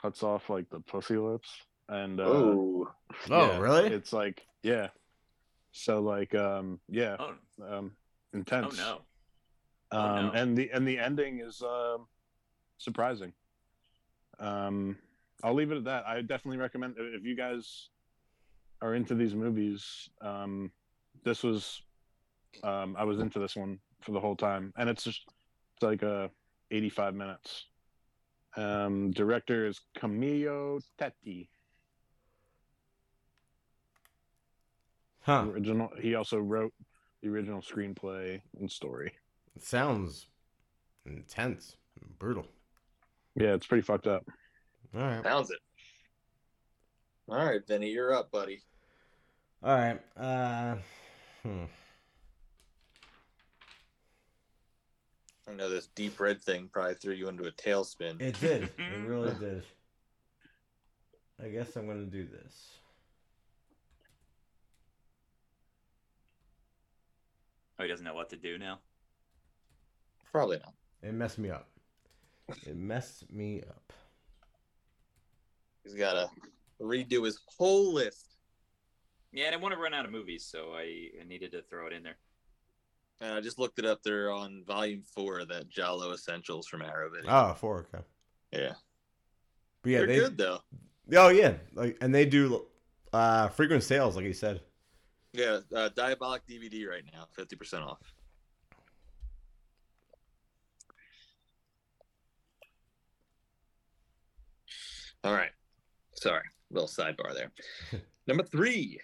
cuts 0.00 0.22
off 0.22 0.48
like 0.50 0.68
the 0.70 0.80
pussy 0.80 1.16
lips 1.16 1.50
and 1.90 2.20
uh 2.20 2.24
oh, 2.24 2.88
Oh, 3.30 3.58
really? 3.60 3.88
it's 3.88 4.12
like 4.12 4.46
yeah. 4.62 4.88
So 5.72 6.00
like 6.00 6.34
um 6.34 6.80
yeah 6.88 7.16
Oh, 7.18 7.34
um 7.62 7.92
oh 8.34 8.38
intense 8.38 8.78
no. 8.78 9.00
Oh, 9.92 9.98
um 9.98 10.26
no. 10.26 10.32
and 10.32 10.56
the 10.56 10.70
and 10.72 10.86
the 10.86 10.98
ending 10.98 11.40
is 11.40 11.62
um 11.62 12.06
surprising. 12.78 13.32
Um 14.38 14.96
i'll 15.42 15.54
leave 15.54 15.72
it 15.72 15.76
at 15.78 15.84
that. 15.84 16.06
I 16.06 16.22
definitely 16.22 16.58
recommend 16.58 16.94
if 16.98 17.24
you 17.24 17.36
guys 17.36 17.88
are 18.82 18.94
into 18.94 19.14
these 19.14 19.34
movies 19.34 20.08
um 20.22 20.70
this 21.24 21.42
was 21.42 21.82
um 22.64 22.96
i 22.98 23.04
was 23.04 23.18
into 23.20 23.38
this 23.38 23.54
one 23.54 23.78
for 24.00 24.12
the 24.12 24.20
whole 24.20 24.36
time. 24.36 24.72
And 24.78 24.88
it's 24.88 25.04
just 25.04 25.22
it's 25.74 25.82
like 25.82 26.02
uh 26.02 26.28
85 26.70 27.14
minutes. 27.14 27.66
Um 28.56 29.10
director 29.10 29.66
is 29.66 29.80
camillo 29.96 30.80
teti 30.98 31.48
Huh. 35.22 35.46
original 35.52 35.90
he 36.00 36.14
also 36.14 36.38
wrote 36.38 36.72
the 37.22 37.28
original 37.28 37.60
screenplay 37.60 38.40
and 38.58 38.70
story 38.70 39.12
It 39.56 39.62
sounds 39.62 40.26
intense, 41.06 41.76
and 42.00 42.18
brutal. 42.18 42.46
yeah 43.34 43.54
it's 43.54 43.66
pretty 43.66 43.82
fucked 43.82 44.06
up 44.06 44.24
All 44.94 45.00
right. 45.02 45.22
sounds 45.22 45.50
it. 45.50 45.58
All 47.28 47.36
right, 47.44 47.64
Vinny, 47.66 47.90
you're 47.90 48.12
up, 48.12 48.32
buddy. 48.32 48.60
All 49.62 49.76
right. 49.76 50.00
Uh, 50.16 50.76
hmm. 51.44 51.64
I 55.48 55.52
know 55.52 55.68
this 55.68 55.88
deep 55.94 56.18
red 56.18 56.42
thing 56.42 56.68
probably 56.72 56.94
threw 56.94 57.14
you 57.14 57.28
into 57.28 57.44
a 57.46 57.52
tailspin. 57.52 58.20
It 58.20 58.38
did. 58.40 58.64
It 58.64 58.70
really 59.06 59.32
did. 59.38 59.64
I 61.42 61.48
guess 61.48 61.76
I'm 61.76 61.86
gonna 61.86 62.04
do 62.06 62.26
this. 62.26 62.70
Oh, 67.80 67.82
he 67.82 67.88
doesn't 67.88 68.04
know 68.04 68.14
what 68.14 68.28
to 68.28 68.36
do 68.36 68.58
now. 68.58 68.78
Probably 70.30 70.58
not. 70.58 70.74
It 71.02 71.14
messed 71.14 71.38
me 71.38 71.48
up. 71.48 71.66
It 72.66 72.76
messed 72.76 73.30
me 73.32 73.62
up. 73.62 73.92
He's 75.82 75.94
got 75.94 76.12
to 76.12 76.28
redo 76.82 77.24
his 77.24 77.40
whole 77.56 77.94
list. 77.94 78.36
Yeah, 79.32 79.46
and 79.46 79.54
I 79.54 79.58
want 79.58 79.72
to 79.72 79.80
run 79.80 79.94
out 79.94 80.04
of 80.04 80.10
movies, 80.10 80.44
so 80.44 80.72
I, 80.74 81.08
I 81.18 81.24
needed 81.26 81.52
to 81.52 81.62
throw 81.62 81.86
it 81.86 81.94
in 81.94 82.02
there. 82.02 82.18
And 83.22 83.32
I 83.32 83.40
just 83.40 83.58
looked 83.58 83.78
it 83.78 83.86
up. 83.86 84.02
They're 84.02 84.30
on 84.30 84.62
volume 84.66 85.02
four 85.14 85.38
of 85.38 85.48
that 85.48 85.70
Giallo 85.70 86.12
Essentials 86.12 86.66
from 86.66 86.82
Arrow 86.82 87.10
Video. 87.10 87.30
Oh, 87.30 87.54
four. 87.54 87.86
Okay. 87.94 88.04
yeah. 88.52 88.72
But 89.82 89.90
yeah, 89.90 89.98
They're 89.98 90.06
they. 90.06 90.16
good, 90.16 90.36
though. 90.36 90.58
Oh 91.16 91.28
yeah, 91.28 91.54
like 91.74 91.96
and 92.00 92.14
they 92.14 92.24
do 92.24 92.66
uh 93.12 93.48
frequent 93.48 93.82
sales, 93.82 94.14
like 94.16 94.24
you 94.26 94.32
said. 94.32 94.60
Yeah, 95.32 95.60
uh, 95.74 95.90
Diabolik 95.90 96.40
DVD 96.48 96.88
right 96.88 97.04
now, 97.12 97.26
50% 97.38 97.86
off. 97.86 97.98
All 105.22 105.32
right. 105.32 105.50
Sorry, 106.14 106.42
little 106.70 106.88
sidebar 106.88 107.34
there. 107.34 107.52
Number 108.26 108.42
three, 108.42 108.98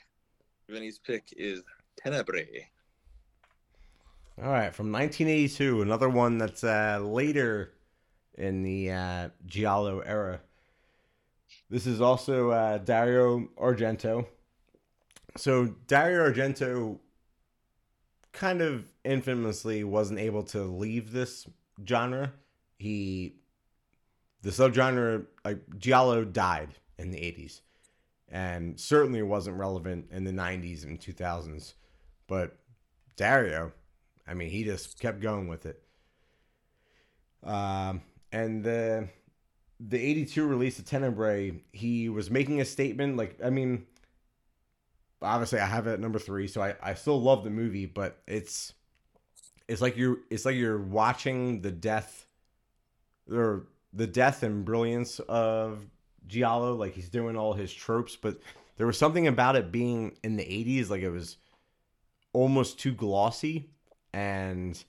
Vinny's 0.69 0.99
pick 0.99 1.25
is 1.37 1.63
Tenebrae. 1.97 2.67
All 4.43 4.51
right, 4.51 4.75
from 4.75 4.93
1982, 4.93 5.81
another 5.81 6.11
one 6.11 6.37
that's 6.37 6.63
uh, 6.63 7.01
later 7.03 7.73
in 8.37 8.63
the 8.63 8.91
uh, 8.91 9.29
Giallo 9.47 10.01
era. 10.01 10.41
This 11.71 11.87
is 11.87 12.01
also 12.01 12.51
uh, 12.51 12.79
Dario 12.79 13.49
Argento. 13.59 14.27
So 15.37 15.67
Dario 15.87 16.31
Argento 16.31 16.99
kind 18.33 18.61
of 18.61 18.85
infamously 19.05 19.85
wasn't 19.85 20.19
able 20.21 20.43
to 20.45 20.63
leave 20.63 21.13
this 21.13 21.47
genre. 21.87 22.33
He 22.79 23.37
the 24.43 24.51
subgenre 24.51 25.27
like 25.45 25.61
Giallo 25.79 26.25
died 26.25 26.75
in 26.99 27.11
the 27.11 27.19
80s 27.19 27.61
and 28.29 28.79
certainly 28.79 29.23
wasn't 29.23 29.57
relevant 29.57 30.07
in 30.11 30.25
the 30.25 30.33
90s 30.33 30.85
and 30.85 31.01
2000s. 31.01 31.75
But 32.27 32.57
Dario, 33.17 33.73
I 34.27 34.35
mean, 34.35 34.51
he 34.51 34.65
just 34.65 35.01
kept 35.01 35.21
going 35.21 35.49
with 35.49 35.67
it. 35.67 35.83
Um, 37.43 38.03
and 38.33 38.65
the 38.65 39.09
the 39.79 40.01
82 40.01 40.47
release 40.47 40.79
of 40.79 40.87
Tenebrae, 40.87 41.61
he 41.73 42.09
was 42.09 42.31
making 42.31 42.61
a 42.61 42.65
statement. 42.65 43.17
Like, 43.17 43.39
I 43.45 43.51
mean, 43.51 43.87
obviously, 45.23 45.59
I 45.61 45.67
have 45.67 45.87
it 45.87 45.95
at 45.95 46.01
number 46.01 46.19
three, 46.19 46.49
so 46.49 46.63
I, 46.63 46.75
I 46.83 46.95
still 46.95 47.21
love 47.21 47.45
the 47.45 47.51
movie, 47.51 47.87
but 47.87 48.19
it's 48.27 48.73
it's 49.69 49.83
like 49.83 49.97
you're 49.97 50.19
it's 50.31 50.45
like 50.45 50.57
you're 50.57 50.79
watching 50.79 51.63
the 51.63 51.73
death 51.73 52.27
or 53.31 53.67
the 53.93 54.07
death 54.07 54.43
and 54.43 54.65
brilliance 54.65 55.19
of 55.21 55.87
Giallo. 56.27 56.75
Like 56.75 56.95
he's 56.95 57.09
doing 57.09 57.37
all 57.37 57.53
his 57.53 57.73
tropes, 57.73 58.17
but 58.17 58.39
there 58.77 58.87
was 58.87 58.99
something 58.99 59.27
about 59.27 59.57
it 59.57 59.73
being 59.73 60.17
in 60.23 60.37
the 60.37 60.45
80s, 60.45 60.91
like 60.91 61.03
it 61.03 61.11
was 61.11 61.37
almost 62.33 62.79
too 62.79 62.93
glossy, 62.93 63.71
and 64.13 64.83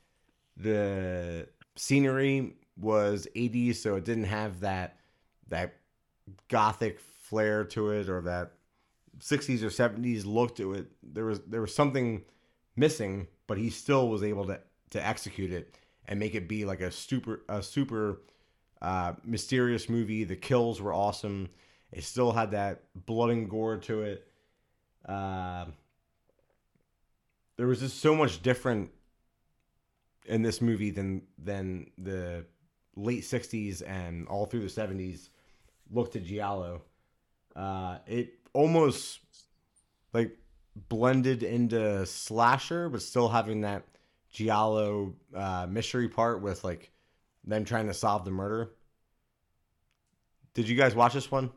the 0.57 1.47
scenery 1.75 2.55
was 2.75 3.27
80s, 3.35 3.75
so 3.77 3.95
it 3.95 4.05
didn't 4.05 4.25
have 4.25 4.59
that 4.61 4.97
that 5.47 5.75
gothic 6.49 6.99
flair 6.99 7.63
to 7.63 7.91
it 7.91 8.09
or 8.09 8.21
that 8.21 8.51
60s 9.19 9.63
or 9.63 9.67
70s 9.67 10.25
look 10.25 10.55
to 10.57 10.73
it. 10.73 10.87
There 11.03 11.25
was 11.25 11.41
there 11.41 11.61
was 11.61 11.73
something 11.73 12.23
missing, 12.75 13.27
but 13.47 13.57
he 13.57 13.69
still 13.69 14.09
was 14.09 14.23
able 14.23 14.45
to 14.45 14.59
to 14.91 15.05
execute 15.05 15.51
it 15.51 15.77
and 16.07 16.19
make 16.19 16.35
it 16.35 16.47
be 16.47 16.65
like 16.65 16.81
a 16.81 16.91
super 16.91 17.41
a 17.49 17.61
super 17.61 18.21
uh, 18.81 19.13
mysterious 19.23 19.89
movie. 19.89 20.23
The 20.23 20.35
kills 20.35 20.81
were 20.81 20.93
awesome. 20.93 21.49
It 21.91 22.03
still 22.03 22.31
had 22.31 22.51
that 22.51 22.83
blood 23.05 23.31
and 23.31 23.49
gore 23.49 23.77
to 23.77 24.01
it. 24.03 24.27
Uh, 25.05 25.65
there 27.55 27.67
was 27.67 27.79
just 27.79 27.99
so 27.99 28.15
much 28.15 28.41
different 28.41 28.91
in 30.25 30.41
this 30.41 30.61
movie 30.61 30.91
than 30.91 31.23
than 31.37 31.89
the 31.97 32.45
late 32.95 33.23
'60s 33.23 33.81
and 33.87 34.27
all 34.27 34.45
through 34.45 34.61
the 34.61 34.67
'70s 34.67 35.29
looked 35.91 36.15
at 36.15 36.23
Giallo. 36.23 36.81
Uh, 37.55 37.97
it 38.05 38.33
almost 38.57 39.19
like 40.13 40.35
blended 40.89 41.43
into 41.43 42.03
slasher, 42.07 42.89
but 42.89 43.03
still 43.03 43.29
having 43.29 43.61
that 43.61 43.83
Giallo 44.31 45.13
uh, 45.35 45.67
mystery 45.69 46.09
part 46.09 46.41
with 46.41 46.63
like 46.63 46.89
them 47.45 47.65
trying 47.65 47.85
to 47.85 47.93
solve 47.93 48.25
the 48.25 48.31
murder. 48.31 48.71
Did 50.55 50.67
you 50.67 50.75
guys 50.75 50.95
watch 50.95 51.13
this 51.13 51.29
one? 51.29 51.51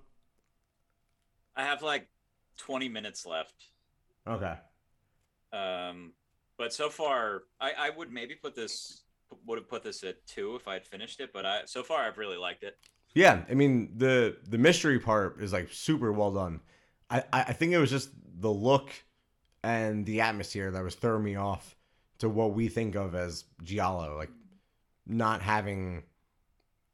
I 1.57 1.63
have 1.63 1.83
like 1.83 2.07
20 2.59 2.91
minutes 2.91 3.25
left. 3.25 3.55
Okay. 4.29 4.55
Um, 5.55 6.13
but 6.59 6.75
so 6.75 6.91
far, 6.91 7.45
I, 7.59 7.73
I 7.79 7.91
would 7.91 8.13
maybe 8.13 8.35
put 8.35 8.55
this 8.55 9.05
would 9.47 9.59
have 9.59 9.69
put 9.69 9.83
this 9.83 10.05
at 10.05 10.27
two 10.27 10.55
if 10.57 10.69
I 10.69 10.75
had 10.75 10.87
finished 10.87 11.21
it. 11.21 11.33
But 11.33 11.47
I 11.47 11.61
so 11.65 11.83
far 11.83 12.03
I've 12.03 12.19
really 12.19 12.37
liked 12.37 12.63
it. 12.63 12.77
Yeah, 13.15 13.43
I 13.49 13.55
mean 13.55 13.95
the 13.97 14.37
the 14.47 14.59
mystery 14.59 14.99
part 14.99 15.41
is 15.41 15.55
like 15.55 15.73
super 15.73 16.13
well 16.13 16.31
done. 16.31 16.61
I 17.11 17.25
I 17.33 17.53
think 17.53 17.73
it 17.73 17.79
was 17.79 17.91
just 17.91 18.11
the 18.41 18.51
look 18.51 18.91
and 19.63 20.07
the 20.07 20.21
atmosphere 20.23 20.71
that 20.71 20.83
was 20.83 20.95
throwing 20.95 21.25
me 21.25 21.37
off 21.37 21.77
to 22.19 22.29
what 22.29 22.55
we 22.55 22.69
think 22.69 22.95
of 22.95 23.15
as 23.15 23.45
giallo, 23.63 24.17
like 24.17 24.31
not 25.07 25.43
having 25.43 26.05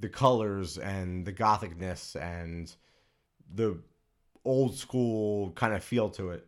the 0.01 0.09
colors 0.09 0.79
and 0.79 1.25
the 1.25 1.33
gothicness 1.33 2.17
and 2.17 2.75
the 3.55 3.79
old 4.45 4.77
school 4.77 5.51
kind 5.53 5.75
of 5.75 5.83
feel 5.83 6.11
to 6.11 6.31
it. 6.31 6.47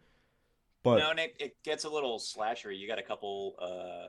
But 0.82 0.98
no, 0.98 1.10
and 1.10 1.18
it, 1.18 1.36
it 1.38 1.62
gets 1.64 1.84
a 1.84 1.88
little 1.88 2.18
slasher. 2.18 2.70
You 2.70 2.86
got 2.86 2.98
a 2.98 3.02
couple 3.02 3.56
uh, 3.60 4.08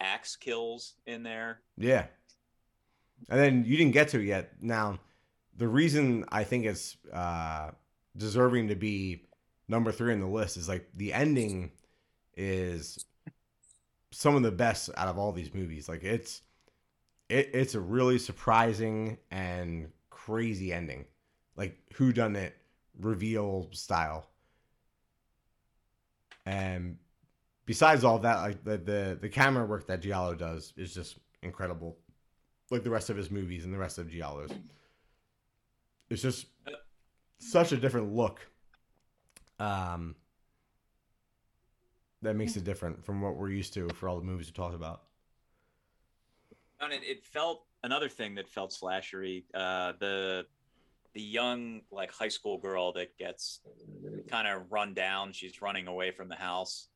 axe 0.00 0.36
kills 0.36 0.94
in 1.06 1.22
there. 1.22 1.60
Yeah. 1.76 2.06
And 3.28 3.38
then 3.38 3.64
you 3.66 3.76
didn't 3.76 3.92
get 3.92 4.08
to 4.08 4.20
it 4.20 4.24
yet. 4.24 4.52
Now, 4.60 5.00
the 5.56 5.68
reason 5.68 6.24
I 6.30 6.44
think 6.44 6.64
it's 6.64 6.96
uh, 7.12 7.70
deserving 8.16 8.68
to 8.68 8.74
be 8.74 9.22
number 9.68 9.92
three 9.92 10.12
on 10.12 10.20
the 10.20 10.26
list 10.26 10.56
is 10.56 10.68
like 10.68 10.88
the 10.96 11.12
ending 11.12 11.70
is 12.36 13.04
some 14.10 14.34
of 14.36 14.42
the 14.42 14.50
best 14.50 14.90
out 14.96 15.08
of 15.08 15.18
all 15.18 15.32
these 15.32 15.54
movies. 15.54 15.88
Like 15.88 16.04
it's 16.04 16.42
it, 17.28 17.50
it's 17.52 17.74
a 17.74 17.80
really 17.80 18.18
surprising 18.18 19.18
and 19.30 19.90
crazy 20.10 20.72
ending, 20.72 21.04
like 21.56 21.76
who 21.94 22.12
done 22.12 22.36
it 22.36 22.56
reveal 22.98 23.68
style. 23.72 24.26
And 26.46 26.96
besides 27.66 28.04
all 28.04 28.18
that, 28.20 28.38
like 28.38 28.64
the, 28.64 28.78
the 28.78 29.18
the 29.20 29.28
camera 29.28 29.66
work 29.66 29.86
that 29.88 30.00
Giallo 30.00 30.34
does 30.34 30.72
is 30.76 30.94
just 30.94 31.18
incredible. 31.42 31.96
Like 32.70 32.84
the 32.84 32.90
rest 32.90 33.10
of 33.10 33.16
his 33.16 33.30
movies 33.30 33.64
and 33.64 33.72
the 33.72 33.78
rest 33.78 33.98
of 33.98 34.10
Giallo's. 34.10 34.50
It's 36.10 36.22
just 36.22 36.46
uh, 36.66 36.72
such 37.38 37.72
a 37.72 37.76
different 37.76 38.14
look. 38.14 38.40
Um 39.58 40.14
that 42.22 42.34
makes 42.34 42.56
it 42.56 42.64
different 42.64 43.04
from 43.04 43.20
what 43.20 43.36
we're 43.36 43.50
used 43.50 43.74
to 43.74 43.88
for 43.90 44.08
all 44.08 44.18
the 44.18 44.24
movies 44.24 44.46
we 44.46 44.52
talked 44.52 44.74
about. 44.74 45.02
And 46.80 46.92
it, 46.92 47.02
it 47.04 47.24
felt 47.24 47.64
another 47.82 48.08
thing 48.08 48.34
that 48.36 48.48
felt 48.48 48.72
slashery. 48.72 49.44
Uh, 49.54 49.92
the 49.98 50.46
the 51.14 51.20
young 51.20 51.80
like 51.90 52.12
high 52.12 52.28
school 52.28 52.58
girl 52.58 52.92
that 52.92 53.16
gets 53.18 53.60
kind 54.30 54.46
of 54.46 54.70
run 54.70 54.94
down. 54.94 55.32
She's 55.32 55.60
running 55.62 55.86
away 55.86 56.10
from 56.10 56.28
the 56.28 56.36
house, 56.36 56.88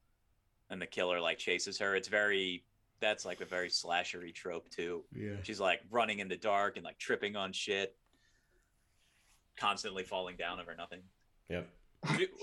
and 0.71 0.81
the 0.81 0.87
killer 0.87 1.21
like 1.21 1.39
chases 1.39 1.79
her. 1.79 1.97
It's 1.97 2.09
very 2.09 2.65
that's 3.01 3.25
like 3.25 3.41
a 3.41 3.45
very 3.45 3.69
slashery 3.69 4.33
trope 4.33 4.71
too. 4.71 5.03
Yeah. 5.15 5.37
She's 5.43 5.61
like 5.61 5.81
running 5.91 6.21
in 6.21 6.29
the 6.29 6.37
dark 6.37 6.77
and 6.77 6.85
like 6.85 6.99
tripping 6.99 7.35
on 7.35 7.53
shit, 7.53 7.97
constantly 9.57 10.05
falling 10.05 10.37
down 10.37 10.61
over 10.61 10.75
nothing. 10.75 11.01
Yep. 11.49 11.69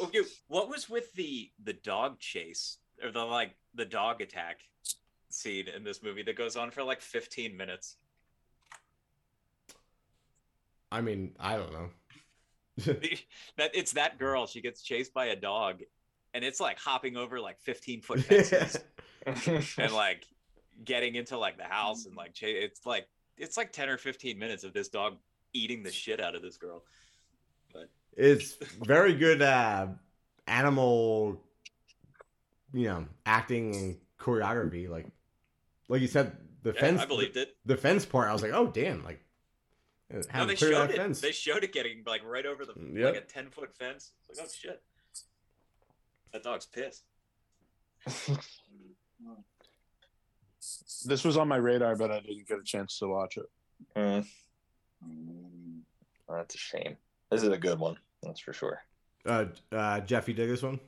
Okay, 0.01 0.21
what 0.47 0.69
was 0.69 0.89
with 0.89 1.13
the 1.13 1.51
the 1.63 1.73
dog 1.73 2.19
chase 2.19 2.77
or 3.03 3.11
the 3.11 3.23
like 3.23 3.51
the 3.75 3.85
dog 3.85 4.21
attack 4.21 4.61
scene 5.29 5.67
in 5.67 5.83
this 5.83 6.01
movie 6.01 6.23
that 6.23 6.35
goes 6.35 6.55
on 6.55 6.71
for 6.71 6.83
like 6.83 7.01
15 7.01 7.55
minutes? 7.55 7.97
I 10.91 11.01
mean, 11.01 11.35
I 11.39 11.57
don't 11.57 11.73
know. 11.73 11.89
that 13.57 13.71
it's 13.73 13.91
that 13.93 14.17
girl. 14.17 14.47
She 14.47 14.61
gets 14.61 14.81
chased 14.81 15.13
by 15.13 15.25
a 15.27 15.35
dog, 15.35 15.81
and 16.33 16.43
it's 16.43 16.59
like 16.59 16.79
hopping 16.79 17.17
over 17.17 17.39
like 17.39 17.59
15 17.59 18.01
foot 18.01 18.21
fences 18.21 18.77
and 19.77 19.93
like 19.93 20.25
getting 20.85 21.15
into 21.15 21.37
like 21.37 21.57
the 21.57 21.65
house 21.65 22.05
and 22.05 22.15
like 22.15 22.33
cha- 22.33 22.47
it's 22.47 22.85
like 22.85 23.07
it's 23.37 23.57
like 23.57 23.71
10 23.71 23.89
or 23.89 23.97
15 23.97 24.39
minutes 24.39 24.63
of 24.63 24.73
this 24.73 24.87
dog 24.87 25.17
eating 25.53 25.83
the 25.83 25.91
shit 25.91 26.19
out 26.19 26.35
of 26.35 26.41
this 26.41 26.57
girl. 26.57 26.83
But 27.73 27.89
it's 28.15 28.55
very 28.83 29.13
good 29.13 29.41
uh, 29.41 29.87
animal, 30.47 31.41
you 32.73 32.87
know, 32.87 33.05
acting 33.25 33.75
and 33.75 33.97
choreography. 34.19 34.89
Like, 34.89 35.07
like 35.87 36.01
you 36.01 36.07
said, 36.07 36.35
the 36.63 36.73
yeah, 36.73 36.81
fence. 36.81 37.01
I 37.01 37.05
believed 37.05 37.37
it. 37.37 37.55
The 37.65 37.77
fence 37.77 38.05
part, 38.05 38.29
I 38.29 38.33
was 38.33 38.41
like, 38.41 38.53
oh 38.53 38.67
damn! 38.67 39.03
Like, 39.03 39.21
uh, 40.13 40.21
No, 40.35 40.45
they 40.45 40.55
showed 40.55 40.89
it. 40.91 40.97
fence. 40.97 41.21
They 41.21 41.31
showed 41.31 41.63
it 41.63 41.73
getting 41.73 42.03
like 42.05 42.23
right 42.25 42.45
over 42.45 42.65
the 42.65 42.73
mm, 42.73 42.97
Yep. 42.97 43.13
like 43.13 43.23
a 43.23 43.25
10 43.25 43.49
foot 43.49 43.75
fence. 43.77 44.11
It's 44.29 44.39
like, 44.39 44.47
oh 44.47 44.51
shit. 44.53 44.81
That 46.33 46.43
dog's 46.43 46.65
pissed. 46.65 47.03
This 51.05 51.23
was 51.23 51.37
on 51.37 51.47
my 51.47 51.55
radar, 51.55 51.95
but 51.95 52.11
I 52.11 52.19
didn't 52.19 52.47
get 52.47 52.59
a 52.59 52.63
chance 52.63 52.99
to 52.99 53.07
watch 53.07 53.37
it. 53.37 53.45
Uh, 53.95 54.21
Mm. 55.07 55.79
That's 56.27 56.55
a 56.55 56.57
shame. 56.57 56.97
This 57.31 57.43
is 57.43 57.49
a 57.49 57.57
good 57.57 57.79
one, 57.79 57.97
that's 58.23 58.39
for 58.39 58.53
sure. 58.53 58.83
Uh, 59.25 59.45
uh, 59.71 59.99
Jeff, 60.01 60.27
you 60.27 60.33
dig 60.33 60.49
this 60.49 60.63
one? 60.63 60.79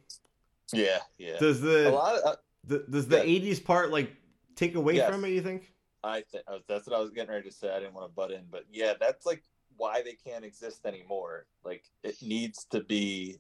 Yeah, 0.74 1.00
yeah. 1.18 1.38
Does 1.40 1.62
a 1.62 1.66
the, 1.66 1.92
lot 1.92 2.16
of, 2.16 2.24
uh, 2.26 2.36
the 2.66 2.86
does 2.90 3.08
the 3.08 3.18
yeah. 3.28 3.40
'80s 3.42 3.64
part 3.64 3.92
like 3.92 4.16
take 4.56 4.76
away 4.76 4.96
Yes. 4.96 5.10
from 5.10 5.26
it? 5.26 5.30
You 5.30 5.42
think? 5.42 5.74
I 6.04 6.22
think 6.22 6.44
that's 6.68 6.88
what 6.88 6.96
I 6.96 7.00
was 7.00 7.12
getting 7.12 7.32
ready 7.32 7.50
to 7.50 7.56
say. 7.56 7.70
I 7.70 7.80
didn't 7.80 7.94
want 7.94 8.10
to 8.10 8.16
butt 8.16 8.32
in, 8.32 8.44
but 8.50 8.66
yeah, 8.72 8.94
that's 9.00 9.26
like 9.26 9.44
why 9.78 10.02
they 10.02 10.14
can't 10.14 10.46
exist 10.46 10.86
anymore. 10.86 11.46
Like 11.64 11.84
it 12.04 12.16
needs 12.22 12.66
to 12.66 12.82
be 12.82 13.40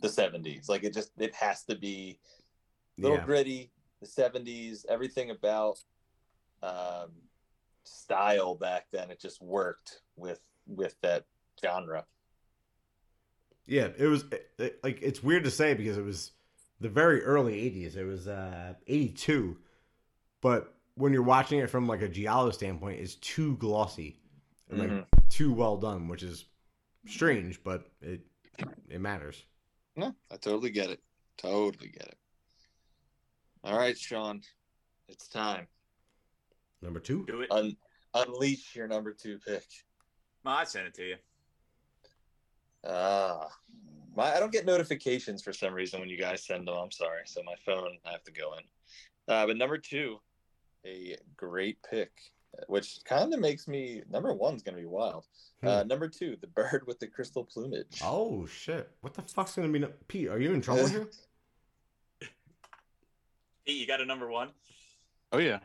the 0.00 0.08
70s. 0.08 0.68
Like 0.68 0.84
it 0.84 0.94
just 0.94 1.12
it 1.18 1.34
has 1.34 1.64
to 1.64 1.76
be 1.76 2.18
a 2.98 3.02
little 3.02 3.18
Yeah. 3.18 3.24
gritty, 3.24 3.70
the 4.00 4.06
70s, 4.06 4.86
everything 4.88 5.30
about 5.30 5.78
um 6.62 7.10
style 7.84 8.54
back 8.54 8.86
then 8.92 9.10
it 9.10 9.20
just 9.20 9.40
worked 9.42 10.00
with 10.16 10.40
with 10.66 10.96
that 11.02 11.24
genre. 11.62 12.06
Yeah, 13.66 13.88
it 13.96 14.06
was 14.06 14.24
it, 14.58 14.78
like 14.82 15.00
it's 15.02 15.22
weird 15.22 15.44
to 15.44 15.50
say 15.50 15.74
because 15.74 15.96
it 15.96 16.04
was 16.04 16.32
the 16.80 16.88
very 16.88 17.22
early 17.22 17.54
'80s. 17.54 17.96
It 17.96 18.04
was 18.04 18.28
uh, 18.28 18.74
'82, 18.86 19.56
but 20.42 20.74
when 20.96 21.12
you're 21.12 21.22
watching 21.22 21.58
it 21.60 21.70
from 21.70 21.88
like 21.88 22.02
a 22.02 22.08
giallo 22.08 22.50
standpoint, 22.50 23.00
it's 23.00 23.14
too 23.16 23.56
glossy, 23.56 24.20
and 24.70 24.78
like 24.78 24.90
Mhm. 24.90 25.06
too 25.30 25.52
well 25.52 25.76
done, 25.78 26.08
which 26.08 26.22
is 26.22 26.46
strange, 27.06 27.62
but 27.64 27.88
it 28.02 28.22
it 28.90 29.00
matters. 29.00 29.44
No, 29.96 30.14
I 30.30 30.36
totally 30.36 30.70
get 30.70 30.90
it. 30.90 31.02
Totally 31.36 31.88
get 31.88 32.06
it. 32.06 32.18
All 33.64 33.76
right, 33.76 33.98
Sean. 33.98 34.42
It's 35.08 35.28
time. 35.28 35.68
Number 36.84 37.00
two. 37.00 37.24
Do 37.26 37.40
it. 37.40 37.50
Un- 37.50 37.76
unleash 38.12 38.76
your 38.76 38.86
number 38.86 39.12
two 39.12 39.38
pick. 39.38 39.64
No, 40.44 40.50
I 40.52 40.64
sent 40.64 40.86
it 40.86 40.94
to 40.94 41.02
you. 41.08 41.16
Ah, 42.86 43.48
my 44.14 44.34
I 44.36 44.38
don't 44.38 44.52
get 44.52 44.66
notifications 44.66 45.42
for 45.42 45.52
some 45.54 45.72
reason 45.72 45.98
when 46.00 46.10
you 46.10 46.18
guys 46.18 46.44
send 46.44 46.68
them. 46.68 46.74
I'm 46.76 46.90
sorry. 46.90 47.22
So 47.24 47.42
my 47.42 47.54
phone, 47.64 47.96
I 48.06 48.12
have 48.12 48.22
to 48.24 48.32
go 48.32 48.52
in. 48.54 48.64
Uh, 49.34 49.46
but 49.46 49.56
number 49.56 49.78
two, 49.78 50.18
a 50.84 51.16
great 51.38 51.78
pick, 51.90 52.12
which 52.66 52.98
kind 53.06 53.32
of 53.32 53.40
makes 53.40 53.66
me 53.66 54.02
number 54.10 54.34
one's 54.34 54.62
gonna 54.62 54.76
be 54.76 54.84
wild. 54.84 55.24
Uh, 55.62 55.82
number 55.84 56.06
two, 56.08 56.36
the 56.42 56.46
bird 56.48 56.82
with 56.86 56.98
the 57.00 57.06
crystal 57.06 57.42
plumage. 57.44 58.02
Oh 58.04 58.44
shit! 58.44 58.90
What 59.00 59.14
the 59.14 59.22
fuck's 59.22 59.56
gonna 59.56 59.68
be? 59.68 59.78
No- 59.78 59.92
Pete, 60.08 60.28
are 60.28 60.38
you 60.38 60.52
in 60.52 60.60
trouble 60.60 60.86
here? 60.88 61.08
Pete, 63.64 63.80
you 63.80 63.86
got 63.86 64.02
a 64.02 64.04
number 64.04 64.30
one? 64.30 64.50
Oh 65.32 65.38
yeah, 65.38 65.60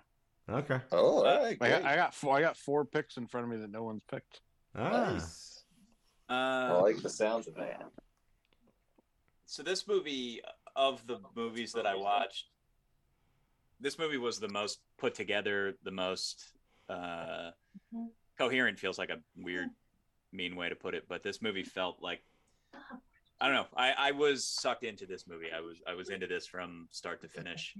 Okay. 0.49 0.79
Oh, 0.91 1.17
all 1.17 1.23
right, 1.23 1.57
I 1.61 1.69
got, 1.69 1.83
I 1.83 1.95
got 1.95 2.13
four. 2.13 2.35
I 2.35 2.41
got 2.41 2.57
four 2.57 2.85
picks 2.85 3.17
in 3.17 3.27
front 3.27 3.45
of 3.45 3.51
me 3.51 3.57
that 3.57 3.71
no 3.71 3.83
one's 3.83 4.03
picked. 4.09 4.41
Ah. 4.75 5.11
nice. 5.13 5.63
Uh, 6.29 6.33
I 6.33 6.81
like 6.81 7.01
the 7.01 7.09
sounds 7.09 7.47
of 7.47 7.55
that. 7.55 7.81
so 9.45 9.63
this 9.63 9.87
movie 9.87 10.41
of 10.75 11.05
the 11.07 11.19
movies 11.35 11.73
that 11.73 11.87
I 11.87 11.95
watched, 11.95 12.45
this 13.79 13.97
movie 13.97 14.17
was 14.17 14.39
the 14.39 14.49
most 14.49 14.79
put 14.97 15.15
together, 15.15 15.75
the 15.83 15.91
most 15.91 16.43
uh, 16.87 17.51
coherent. 18.37 18.79
Feels 18.79 18.97
like 18.99 19.09
a 19.09 19.17
weird, 19.35 19.69
mean 20.31 20.55
way 20.55 20.69
to 20.69 20.75
put 20.75 20.93
it, 20.93 21.05
but 21.09 21.23
this 21.23 21.41
movie 21.41 21.63
felt 21.63 21.97
like 22.01 22.21
I 23.41 23.47
don't 23.47 23.55
know. 23.55 23.67
I, 23.75 23.93
I 23.97 24.11
was 24.11 24.45
sucked 24.45 24.83
into 24.83 25.05
this 25.05 25.25
movie. 25.27 25.47
I 25.55 25.61
was 25.61 25.77
I 25.87 25.93
was 25.93 26.09
into 26.09 26.27
this 26.27 26.45
from 26.45 26.87
start 26.91 27.21
to 27.21 27.27
finish. 27.27 27.73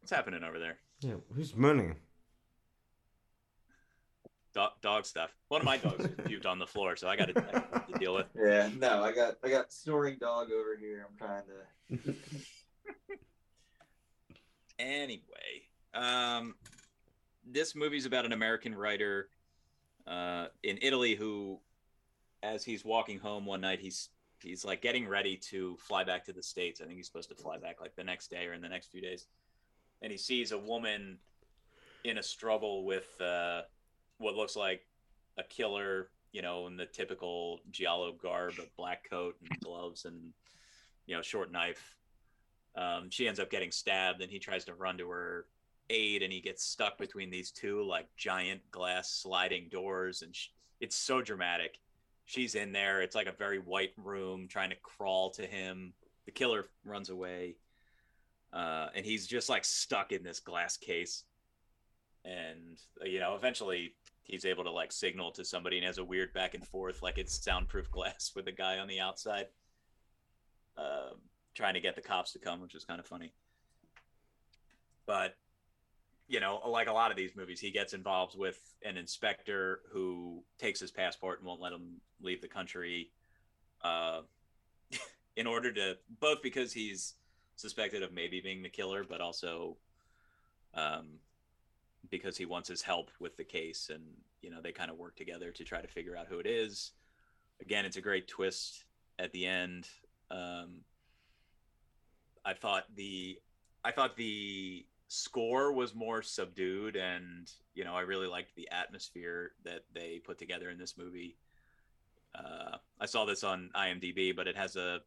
What's 0.00 0.10
happening 0.10 0.42
over 0.44 0.58
there? 0.58 0.78
Yeah. 1.00 1.14
Who's 1.34 1.54
moaning? 1.54 1.96
Dog, 4.54 4.72
dog 4.80 5.06
stuff. 5.06 5.30
One 5.48 5.60
of 5.60 5.64
my 5.64 5.76
dogs 5.76 6.06
puked 6.24 6.46
on 6.46 6.58
the 6.58 6.66
floor, 6.66 6.96
so 6.96 7.08
I 7.08 7.16
got 7.16 7.28
to, 7.28 7.34
to 7.34 7.98
deal 7.98 8.14
with. 8.14 8.26
Yeah, 8.36 8.70
no, 8.76 9.04
I 9.04 9.12
got 9.12 9.34
I 9.44 9.48
got 9.50 9.72
snoring 9.72 10.16
dog 10.18 10.48
over 10.50 10.76
here. 10.78 11.06
I'm 11.08 11.16
trying 11.16 11.42
to. 11.44 12.14
Anyway, 14.78 15.66
um, 15.92 16.54
this 17.44 17.74
movie's 17.74 18.06
about 18.06 18.24
an 18.24 18.32
American 18.32 18.72
writer 18.74 19.28
uh, 20.06 20.46
in 20.62 20.78
Italy 20.80 21.16
who, 21.16 21.58
as 22.44 22.64
he's 22.64 22.84
walking 22.84 23.18
home 23.18 23.44
one 23.44 23.60
night, 23.60 23.80
he's 23.80 24.10
he's 24.42 24.64
like 24.64 24.82
getting 24.82 25.08
ready 25.08 25.36
to 25.36 25.76
fly 25.76 26.04
back 26.04 26.24
to 26.26 26.32
the 26.32 26.42
states. 26.42 26.80
I 26.80 26.84
think 26.84 26.96
he's 26.96 27.06
supposed 27.06 27.28
to 27.30 27.34
fly 27.34 27.58
back 27.58 27.80
like 27.80 27.94
the 27.96 28.04
next 28.04 28.30
day 28.30 28.46
or 28.46 28.52
in 28.52 28.60
the 28.60 28.68
next 28.68 28.90
few 28.90 29.00
days, 29.00 29.26
and 30.02 30.12
he 30.12 30.18
sees 30.18 30.52
a 30.52 30.58
woman 30.58 31.18
in 32.04 32.18
a 32.18 32.22
struggle 32.22 32.84
with 32.84 33.20
uh, 33.20 33.62
what 34.18 34.34
looks 34.34 34.56
like 34.56 34.86
a 35.36 35.42
killer, 35.42 36.10
you 36.32 36.42
know, 36.42 36.66
in 36.66 36.76
the 36.76 36.86
typical 36.86 37.60
giallo 37.70 38.12
garb, 38.12 38.54
a 38.58 38.66
black 38.76 39.08
coat 39.08 39.36
and 39.40 39.60
gloves 39.60 40.04
and 40.04 40.32
you 41.06 41.16
know 41.16 41.22
short 41.22 41.50
knife. 41.50 41.96
Um, 42.76 43.10
she 43.10 43.26
ends 43.26 43.40
up 43.40 43.50
getting 43.50 43.72
stabbed, 43.72 44.22
and 44.22 44.30
he 44.30 44.38
tries 44.38 44.64
to 44.66 44.74
run 44.74 44.98
to 44.98 45.08
her 45.10 45.46
aid, 45.90 46.22
and 46.22 46.32
he 46.32 46.40
gets 46.40 46.64
stuck 46.64 46.98
between 46.98 47.30
these 47.30 47.50
two 47.50 47.82
like 47.82 48.06
giant 48.16 48.60
glass 48.70 49.10
sliding 49.10 49.68
doors, 49.68 50.22
and 50.22 50.34
sh- 50.34 50.48
it's 50.80 50.96
so 50.96 51.22
dramatic. 51.22 51.78
She's 52.28 52.54
in 52.54 52.72
there. 52.72 53.00
It's 53.00 53.14
like 53.14 53.26
a 53.26 53.32
very 53.32 53.58
white 53.58 53.94
room, 53.96 54.48
trying 54.48 54.68
to 54.68 54.76
crawl 54.76 55.30
to 55.30 55.46
him. 55.46 55.94
The 56.26 56.30
killer 56.30 56.66
runs 56.84 57.08
away, 57.08 57.56
uh, 58.52 58.88
and 58.94 59.06
he's 59.06 59.26
just 59.26 59.48
like 59.48 59.64
stuck 59.64 60.12
in 60.12 60.22
this 60.22 60.38
glass 60.38 60.76
case. 60.76 61.24
And 62.26 62.78
uh, 63.00 63.06
you 63.06 63.18
know, 63.18 63.34
eventually 63.34 63.94
he's 64.24 64.44
able 64.44 64.64
to 64.64 64.70
like 64.70 64.92
signal 64.92 65.30
to 65.32 65.44
somebody 65.44 65.78
and 65.78 65.86
has 65.86 65.96
a 65.96 66.04
weird 66.04 66.34
back 66.34 66.52
and 66.52 66.68
forth, 66.68 67.00
like 67.00 67.16
it's 67.16 67.42
soundproof 67.42 67.90
glass 67.90 68.32
with 68.36 68.46
a 68.46 68.52
guy 68.52 68.76
on 68.76 68.88
the 68.88 69.00
outside. 69.00 69.46
Um, 70.76 71.22
trying 71.54 71.74
to 71.74 71.80
get 71.80 71.96
the 71.96 72.02
cops 72.02 72.32
to 72.34 72.38
come, 72.38 72.60
which 72.60 72.74
is 72.74 72.84
kind 72.84 73.00
of 73.00 73.06
funny. 73.06 73.32
But 75.06 75.34
you 76.28 76.40
know, 76.40 76.60
like 76.66 76.88
a 76.88 76.92
lot 76.92 77.10
of 77.10 77.16
these 77.16 77.34
movies, 77.34 77.58
he 77.58 77.70
gets 77.70 77.94
involved 77.94 78.38
with 78.38 78.58
an 78.84 78.98
inspector 78.98 79.80
who 79.90 80.44
takes 80.58 80.78
his 80.78 80.90
passport 80.90 81.38
and 81.38 81.46
won't 81.46 81.60
let 81.60 81.72
him 81.72 82.00
leave 82.20 82.42
the 82.42 82.48
country, 82.48 83.10
uh, 83.82 84.20
in 85.36 85.46
order 85.46 85.72
to 85.72 85.96
both 86.20 86.42
because 86.42 86.72
he's 86.72 87.14
suspected 87.56 88.02
of 88.02 88.12
maybe 88.12 88.40
being 88.40 88.62
the 88.62 88.68
killer, 88.68 89.04
but 89.08 89.22
also 89.22 89.78
um, 90.74 91.18
because 92.10 92.36
he 92.36 92.44
wants 92.44 92.68
his 92.68 92.82
help 92.82 93.10
with 93.18 93.36
the 93.38 93.44
case, 93.44 93.90
and 93.92 94.02
you 94.42 94.50
know 94.50 94.60
they 94.60 94.72
kind 94.72 94.90
of 94.90 94.98
work 94.98 95.16
together 95.16 95.50
to 95.50 95.64
try 95.64 95.80
to 95.80 95.88
figure 95.88 96.16
out 96.16 96.26
who 96.28 96.38
it 96.38 96.46
is. 96.46 96.92
Again, 97.60 97.86
it's 97.86 97.96
a 97.96 98.02
great 98.02 98.28
twist 98.28 98.84
at 99.18 99.32
the 99.32 99.46
end. 99.46 99.88
Um, 100.30 100.82
I 102.44 102.52
thought 102.52 102.84
the 102.94 103.38
I 103.82 103.92
thought 103.92 104.16
the 104.16 104.84
score 105.08 105.72
was 105.72 105.94
more 105.94 106.20
subdued 106.20 106.94
and 106.94 107.50
you 107.74 107.82
know 107.82 107.94
I 107.94 108.02
really 108.02 108.26
liked 108.26 108.54
the 108.54 108.68
atmosphere 108.70 109.52
that 109.64 109.80
they 109.94 110.20
put 110.22 110.38
together 110.38 110.70
in 110.70 110.78
this 110.78 110.96
movie. 110.96 111.36
Uh, 112.34 112.76
I 113.00 113.06
saw 113.06 113.24
this 113.24 113.42
on 113.42 113.70
IMDb, 113.74 114.36
but 114.36 114.46
it 114.46 114.56
has 114.56 114.76
a 114.76 115.00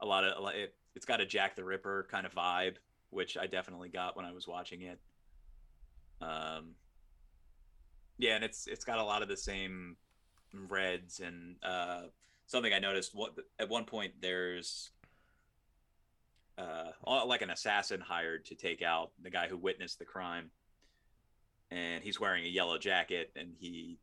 a 0.00 0.06
lot 0.06 0.24
of 0.24 0.54
it, 0.54 0.74
it's 0.94 1.06
got 1.06 1.20
a 1.20 1.26
Jack 1.26 1.56
the 1.56 1.64
Ripper 1.64 2.06
kind 2.10 2.26
of 2.26 2.34
vibe, 2.34 2.76
which 3.10 3.36
I 3.36 3.46
definitely 3.46 3.88
got 3.88 4.16
when 4.16 4.26
I 4.26 4.32
was 4.32 4.46
watching 4.46 4.82
it. 4.82 5.00
Um, 6.20 6.74
yeah, 8.18 8.34
and 8.34 8.44
it's 8.44 8.66
it's 8.66 8.84
got 8.84 8.98
a 8.98 9.04
lot 9.04 9.22
of 9.22 9.28
the 9.28 9.36
same 9.36 9.96
reds 10.52 11.20
and 11.20 11.56
uh, 11.62 12.02
something 12.46 12.72
I 12.72 12.78
noticed. 12.78 13.14
What 13.14 13.34
at 13.58 13.68
one 13.68 13.84
point 13.84 14.12
there's 14.20 14.90
uh, 16.58 17.24
like 17.26 17.42
an 17.42 17.50
assassin 17.50 18.00
hired 18.00 18.44
to 18.46 18.54
take 18.54 18.82
out 18.82 19.12
the 19.22 19.30
guy 19.30 19.48
who 19.48 19.56
witnessed 19.56 19.98
the 19.98 20.04
crime, 20.04 20.50
and 21.70 22.02
he's 22.02 22.18
wearing 22.20 22.44
a 22.44 22.48
yellow 22.48 22.78
jacket, 22.78 23.30
and 23.36 23.54
he, 23.58 23.98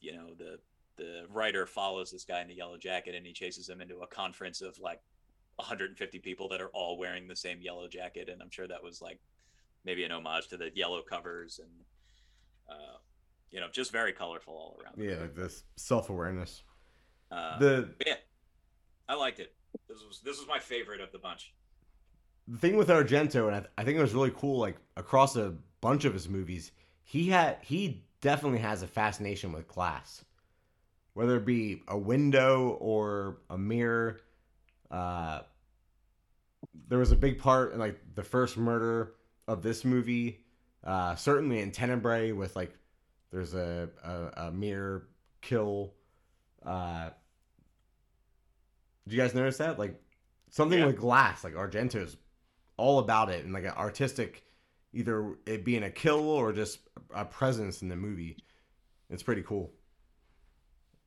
you 0.00 0.12
know, 0.12 0.34
the 0.38 0.58
the 0.96 1.26
writer 1.28 1.66
follows 1.66 2.10
this 2.10 2.24
guy 2.24 2.40
in 2.40 2.50
a 2.50 2.54
yellow 2.54 2.78
jacket, 2.78 3.14
and 3.14 3.26
he 3.26 3.32
chases 3.32 3.68
him 3.68 3.80
into 3.80 3.98
a 4.00 4.06
conference 4.06 4.62
of 4.62 4.78
like 4.78 5.00
150 5.56 6.18
people 6.20 6.48
that 6.48 6.60
are 6.62 6.70
all 6.70 6.96
wearing 6.96 7.28
the 7.28 7.36
same 7.36 7.60
yellow 7.60 7.88
jacket, 7.88 8.28
and 8.28 8.40
I'm 8.40 8.50
sure 8.50 8.68
that 8.68 8.82
was 8.82 9.02
like 9.02 9.20
maybe 9.84 10.04
an 10.04 10.12
homage 10.12 10.48
to 10.48 10.56
the 10.56 10.70
yellow 10.74 11.02
covers 11.02 11.58
and. 11.58 11.70
Uh, 12.68 12.98
you 13.52 13.60
know, 13.60 13.68
just 13.70 13.92
very 13.92 14.12
colorful 14.12 14.52
all 14.52 14.78
around. 14.82 14.96
Yeah, 14.98 15.20
like 15.20 15.34
this 15.34 15.62
self 15.76 16.10
awareness. 16.10 16.62
Uh, 17.30 17.58
The 17.58 17.94
yeah, 18.04 18.16
I 19.08 19.14
liked 19.14 19.40
it. 19.40 19.54
This 19.88 19.98
was 20.06 20.20
this 20.24 20.38
was 20.38 20.48
my 20.48 20.58
favorite 20.58 21.00
of 21.00 21.12
the 21.12 21.18
bunch. 21.18 21.54
The 22.48 22.58
thing 22.58 22.76
with 22.76 22.88
Argento, 22.88 23.46
and 23.48 23.56
I, 23.56 23.64
I 23.78 23.84
think 23.84 23.98
it 23.98 24.02
was 24.02 24.14
really 24.14 24.32
cool. 24.36 24.58
Like 24.58 24.76
across 24.96 25.36
a 25.36 25.54
bunch 25.80 26.04
of 26.04 26.12
his 26.12 26.28
movies, 26.28 26.72
he 27.02 27.28
had 27.28 27.58
he 27.62 28.04
definitely 28.20 28.58
has 28.60 28.82
a 28.82 28.86
fascination 28.86 29.52
with 29.52 29.66
glass, 29.68 30.24
whether 31.14 31.36
it 31.36 31.44
be 31.44 31.82
a 31.88 31.98
window 31.98 32.70
or 32.80 33.38
a 33.50 33.58
mirror. 33.58 34.20
Uh, 34.90 35.40
there 36.88 36.98
was 36.98 37.12
a 37.12 37.16
big 37.16 37.38
part 37.38 37.72
in 37.72 37.78
like 37.78 37.98
the 38.14 38.22
first 38.22 38.56
murder 38.56 39.14
of 39.48 39.62
this 39.62 39.84
movie. 39.84 40.40
Uh, 40.84 41.16
certainly 41.16 41.60
in 41.60 41.72
Tenebrae, 41.72 42.30
with 42.32 42.54
like 42.54 42.72
there's 43.32 43.54
a 43.54 43.88
a, 44.04 44.46
a 44.48 44.52
mirror 44.52 45.08
kill. 45.40 45.94
Uh, 46.64 47.10
did 49.04 49.14
you 49.14 49.20
guys 49.20 49.34
notice 49.34 49.58
that? 49.58 49.78
Like 49.78 50.00
something 50.50 50.78
Yeah. 50.78 50.86
with 50.86 50.96
glass, 50.96 51.42
like 51.44 51.54
Argento's 51.54 52.16
all 52.76 52.98
about 52.98 53.30
it, 53.30 53.44
and 53.44 53.52
like 53.52 53.64
an 53.64 53.70
artistic, 53.70 54.44
either 54.92 55.34
it 55.46 55.64
being 55.64 55.84
a 55.84 55.90
kill 55.90 56.28
or 56.28 56.52
just 56.52 56.80
a 57.14 57.24
presence 57.24 57.82
in 57.82 57.88
the 57.88 57.96
movie. 57.96 58.36
It's 59.10 59.22
pretty 59.22 59.42
cool. 59.42 59.72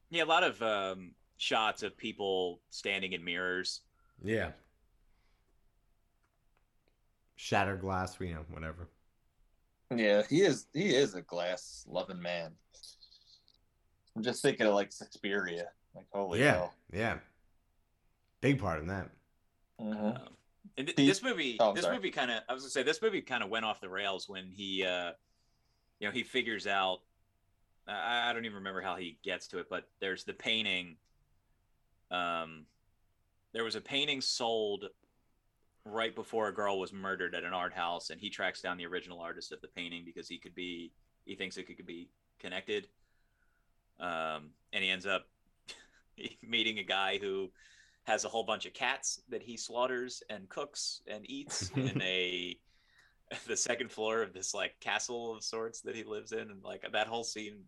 Yeah, 0.10 0.24
a 0.24 0.26
lot 0.26 0.44
of 0.44 0.62
um, 0.62 1.12
shots 1.38 1.84
of 1.84 1.98
people 1.98 2.62
standing 2.70 3.14
in 3.14 3.24
mirrors. 3.24 3.82
Yeah. 4.24 4.52
Shattered 7.36 7.82
glass, 7.82 8.18
you 8.20 8.34
know, 8.34 8.46
whatever. 8.52 8.90
Yeah, 9.96 10.24
he 10.30 10.42
is. 10.42 10.68
He 10.74 10.94
is 10.96 11.16
a 11.16 11.22
glass 11.22 11.86
loving 11.88 12.22
man. 12.22 12.52
I'm 14.16 14.24
just 14.24 14.42
thinking 14.42 14.68
of 14.68 14.74
like 14.74 14.92
Suspiria. 14.92 15.66
Like 15.96 16.06
holy 16.12 16.40
yeah, 16.40 16.52
hell. 16.52 16.74
yeah. 16.94 17.18
Big 18.42 18.60
part 18.60 18.82
in 18.82 18.88
that. 18.88 19.10
Mhm. 19.82 20.16
Um, 20.18 20.28
and 20.78 20.88
th- 20.88 20.96
this 20.96 21.24
movie, 21.24 21.58
Oh, 21.60 21.74
this 21.74 21.84
sorry. 21.84 21.96
movie 21.96 22.12
kind 22.12 22.32
of, 22.32 22.44
I 22.48 22.54
was 22.54 22.64
gonna 22.64 22.72
say, 22.72 22.84
this 22.84 23.02
movie 23.02 23.22
kind 23.22 23.44
of 23.44 23.50
went 23.50 23.66
off 23.66 23.82
the 23.82 23.90
rails 23.90 24.28
when 24.30 24.50
he, 24.52 24.84
uh, 24.86 25.12
you 26.00 26.08
know, 26.08 26.14
he 26.14 26.24
figures 26.24 26.68
out. 26.68 27.00
I, 27.88 28.30
I 28.30 28.34
don't 28.34 28.46
even 28.46 28.58
remember 28.58 28.82
how 28.82 28.96
he 28.96 29.18
gets 29.24 29.48
to 29.50 29.60
it, 29.60 29.68
but 29.70 29.90
there's 30.00 30.24
the 30.24 30.34
painting. 30.34 30.98
Um, 32.12 32.66
there 33.54 33.64
was 33.64 33.76
a 33.76 33.82
painting 33.82 34.22
sold 34.22 34.86
right 35.86 36.14
before 36.14 36.48
a 36.48 36.54
girl 36.54 36.80
was 36.80 36.94
murdered 36.94 37.34
at 37.36 37.44
an 37.44 37.54
art 37.54 37.74
house, 37.74 38.10
and 38.10 38.20
he 38.20 38.30
tracks 38.30 38.62
down 38.62 38.78
the 38.78 38.86
original 38.86 39.20
artist 39.20 39.52
of 39.52 39.62
the 39.62 39.68
painting 39.68 40.04
because 40.06 40.28
he 40.28 40.38
could 40.38 40.54
be, 40.56 40.92
he 41.26 41.36
thinks 41.36 41.58
it 41.58 41.64
could 41.64 41.86
be 41.86 42.10
connected. 42.40 42.88
Um, 44.00 44.52
and 44.72 44.84
he 44.84 44.90
ends 44.90 45.06
up 45.06 45.28
meeting 46.48 46.80
a 46.80 46.84
guy 46.84 47.18
who 47.18 47.50
has 48.10 48.26
a 48.26 48.30
whole 48.30 48.44
bunch 48.44 48.66
of 48.66 48.74
cats 48.74 49.22
that 49.30 49.42
he 49.42 49.56
slaughters 49.56 50.24
and 50.30 50.50
cooks 50.50 51.02
and 51.08 51.30
eats 51.30 51.70
in 51.76 52.02
a 52.02 52.58
the 53.48 53.56
second 53.56 53.92
floor 53.92 54.22
of 54.22 54.34
this 54.34 54.54
like 54.54 54.80
castle 54.80 55.36
of 55.36 55.44
sorts 55.44 55.82
that 55.82 55.96
he 55.96 56.04
lives 56.04 56.32
in 56.32 56.40
and 56.40 56.64
like 56.64 56.84
that 56.92 57.08
whole 57.08 57.24
scene 57.24 57.60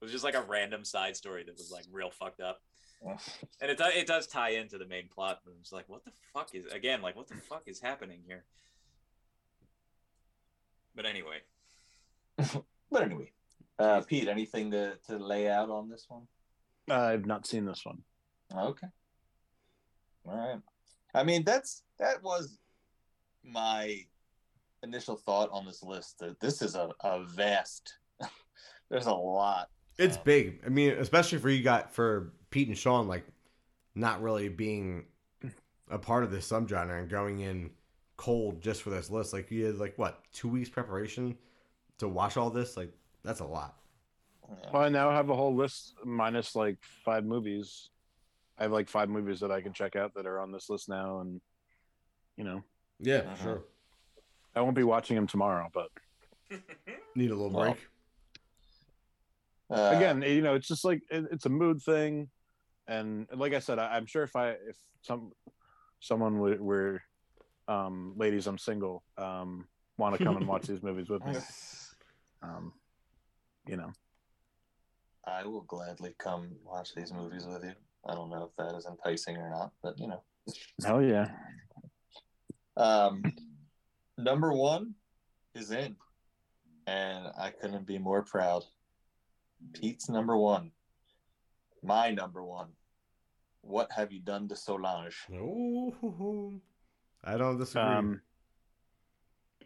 was 0.00 0.10
just 0.10 0.24
like 0.24 0.34
a 0.34 0.42
random 0.42 0.84
side 0.84 1.16
story 1.16 1.44
that 1.44 1.56
was 1.56 1.70
like 1.70 1.84
real 1.92 2.10
fucked 2.10 2.40
up 2.40 2.60
and 3.60 3.70
it, 3.70 3.80
it 3.80 4.06
does 4.06 4.26
tie 4.26 4.50
into 4.50 4.78
the 4.78 4.86
main 4.86 5.06
plot 5.08 5.40
but 5.44 5.54
it's 5.60 5.72
like 5.72 5.88
what 5.88 6.04
the 6.04 6.10
fuck 6.34 6.54
is 6.54 6.66
again 6.72 7.00
like 7.02 7.14
what 7.14 7.28
the 7.28 7.34
fuck 7.34 7.62
is 7.66 7.80
happening 7.80 8.20
here 8.26 8.44
but 10.94 11.06
anyway 11.06 11.38
But 12.90 13.02
anyway, 13.02 13.32
uh, 13.78 14.02
Pete, 14.02 14.28
anything 14.28 14.70
to, 14.70 14.96
to 15.08 15.18
lay 15.18 15.48
out 15.48 15.70
on 15.70 15.88
this 15.88 16.06
one? 16.08 16.22
I've 16.88 17.26
not 17.26 17.46
seen 17.46 17.64
this 17.64 17.84
one. 17.84 18.02
Okay. 18.54 18.86
All 20.28 20.36
right. 20.36 20.60
I 21.14 21.22
mean, 21.22 21.44
that's 21.44 21.82
that 21.98 22.22
was 22.22 22.58
my 23.44 24.00
initial 24.82 25.16
thought 25.16 25.50
on 25.52 25.64
this 25.64 25.82
list. 25.82 26.18
That 26.18 26.40
this 26.40 26.62
is 26.62 26.74
a, 26.74 26.90
a 27.00 27.24
vast. 27.24 27.94
there's 28.90 29.06
a 29.06 29.14
lot. 29.14 29.70
It's 29.98 30.16
Um, 30.16 30.22
big. 30.24 30.60
I 30.66 30.68
mean, 30.68 30.92
especially 30.92 31.38
for 31.38 31.48
you 31.48 31.62
got 31.62 31.94
for 31.94 32.32
Pete 32.50 32.68
and 32.68 32.76
Sean, 32.76 33.08
like 33.08 33.26
not 33.94 34.22
really 34.22 34.48
being 34.48 35.06
a 35.90 35.98
part 35.98 36.24
of 36.24 36.30
this 36.30 36.50
subgenre 36.50 36.98
and 36.98 37.08
going 37.08 37.40
in 37.40 37.70
cold 38.16 38.60
just 38.60 38.82
for 38.82 38.90
this 38.90 39.10
list. 39.10 39.32
Like 39.32 39.50
you 39.50 39.66
had 39.66 39.76
like 39.76 39.96
what 39.96 40.20
two 40.32 40.48
weeks 40.48 40.68
preparation 40.68 41.36
to 41.98 42.08
watch 42.08 42.36
all 42.36 42.50
this. 42.50 42.76
Like 42.76 42.92
that's 43.22 43.40
a 43.40 43.46
lot. 43.46 43.76
Well, 44.72 44.82
I 44.82 44.88
now 44.88 45.10
have 45.10 45.30
a 45.30 45.34
whole 45.34 45.54
list 45.54 45.94
minus 46.04 46.54
like 46.54 46.78
five 47.04 47.24
movies. 47.24 47.90
I 48.58 48.62
have 48.64 48.72
like 48.72 48.88
five 48.88 49.08
movies 49.08 49.40
that 49.40 49.50
I 49.50 49.60
can 49.60 49.72
check 49.72 49.96
out 49.96 50.14
that 50.14 50.26
are 50.26 50.40
on 50.40 50.52
this 50.52 50.70
list 50.70 50.88
now, 50.88 51.20
and 51.20 51.40
you 52.36 52.44
know, 52.44 52.62
Yeah, 53.00 53.18
Uh-huh. 53.20 53.42
sure. 53.42 53.64
I 54.54 54.62
won't 54.62 54.76
be 54.76 54.84
watching 54.84 55.16
them 55.16 55.26
tomorrow. 55.26 55.68
But 55.72 55.90
Need 57.14 57.30
a 57.30 57.34
little 57.34 57.50
Well, 57.50 57.74
break. 57.74 57.88
Uh, 59.68 59.96
again, 59.96 60.22
you 60.22 60.42
know, 60.42 60.54
it's 60.54 60.68
just 60.68 60.84
like 60.84 61.02
it, 61.10 61.24
it's 61.32 61.46
a 61.46 61.50
mood 61.50 61.82
thing, 61.82 62.30
and 62.86 63.26
like 63.34 63.52
I 63.52 63.58
said, 63.58 63.78
I, 63.78 63.96
I'm 63.96 64.06
sure 64.06 64.22
if 64.22 64.36
I 64.36 64.50
if 64.50 64.76
some 65.02 65.32
someone 66.00 66.38
were, 66.38 66.56
were 66.62 67.02
um, 67.66 68.14
ladies, 68.16 68.46
I'm 68.46 68.58
single, 68.58 69.02
um, 69.18 69.66
want 69.98 70.16
to 70.16 70.24
come 70.24 70.36
and 70.36 70.46
watch 70.46 70.62
these 70.68 70.82
movies 70.82 71.08
with 71.08 71.24
me, 71.26 71.34
um, 72.42 72.72
you 73.66 73.76
know, 73.76 73.90
I 75.26 75.44
will 75.44 75.62
gladly 75.62 76.14
come 76.18 76.52
watch 76.64 76.94
these 76.94 77.12
movies 77.12 77.44
with 77.46 77.64
you. 77.64 77.72
I 78.08 78.14
don't 78.14 78.30
know 78.30 78.44
if 78.44 78.56
that 78.56 78.76
is 78.76 78.86
enticing 78.86 79.36
or 79.36 79.50
not, 79.50 79.72
but 79.82 79.98
you 79.98 80.06
know. 80.06 80.22
hell 80.84 81.02
yeah. 81.02 81.28
Um, 82.76 83.22
number 84.16 84.52
one 84.52 84.94
is 85.54 85.70
in, 85.70 85.96
and 86.86 87.26
I 87.38 87.50
couldn't 87.50 87.86
be 87.86 87.98
more 87.98 88.22
proud. 88.22 88.64
Pete's 89.72 90.08
number 90.08 90.36
one, 90.36 90.70
my 91.82 92.10
number 92.10 92.44
one. 92.44 92.68
What 93.62 93.90
have 93.90 94.12
you 94.12 94.20
done 94.20 94.46
to 94.48 94.54
Solange? 94.54 95.26
Ooh, 95.32 96.60
I 97.24 97.36
don't 97.36 97.58
disagree. 97.58 97.82
Um, 97.82 98.20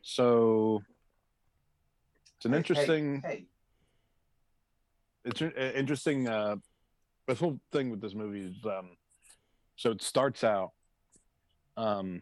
so 0.00 0.82
it's 2.36 2.46
an 2.46 2.52
Hey, 2.52 2.54
hey, 2.54 2.58
interesting. 2.58 3.20
Hey, 3.22 3.46
it's 5.26 5.40
an 5.42 5.52
interesting 5.52 6.28
uh 6.28 6.56
the 7.30 7.36
whole 7.38 7.60
thing 7.70 7.90
with 7.90 8.00
this 8.00 8.14
movie 8.14 8.40
is 8.46 8.54
um 8.66 8.90
so 9.76 9.90
it 9.92 10.02
starts 10.02 10.42
out 10.44 10.72
um 11.76 12.20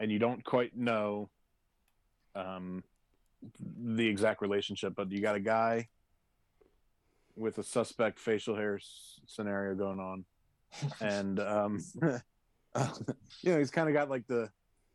and 0.00 0.10
you 0.10 0.18
don't 0.18 0.42
quite 0.44 0.74
know 0.76 1.28
um 2.34 2.82
the 3.84 4.06
exact 4.08 4.40
relationship 4.40 4.94
but 4.96 5.10
you 5.12 5.20
got 5.20 5.34
a 5.36 5.40
guy 5.40 5.86
with 7.36 7.58
a 7.58 7.62
suspect 7.62 8.18
facial 8.18 8.56
hair 8.56 8.76
s- 8.76 9.20
scenario 9.26 9.74
going 9.74 9.98
on. 10.00 10.24
And 11.00 11.40
um 11.40 11.78
you 13.42 13.50
know 13.52 13.58
he's 13.58 13.70
kind 13.70 13.88
of 13.88 13.94
got 13.94 14.08
like 14.08 14.26
the 14.26 14.48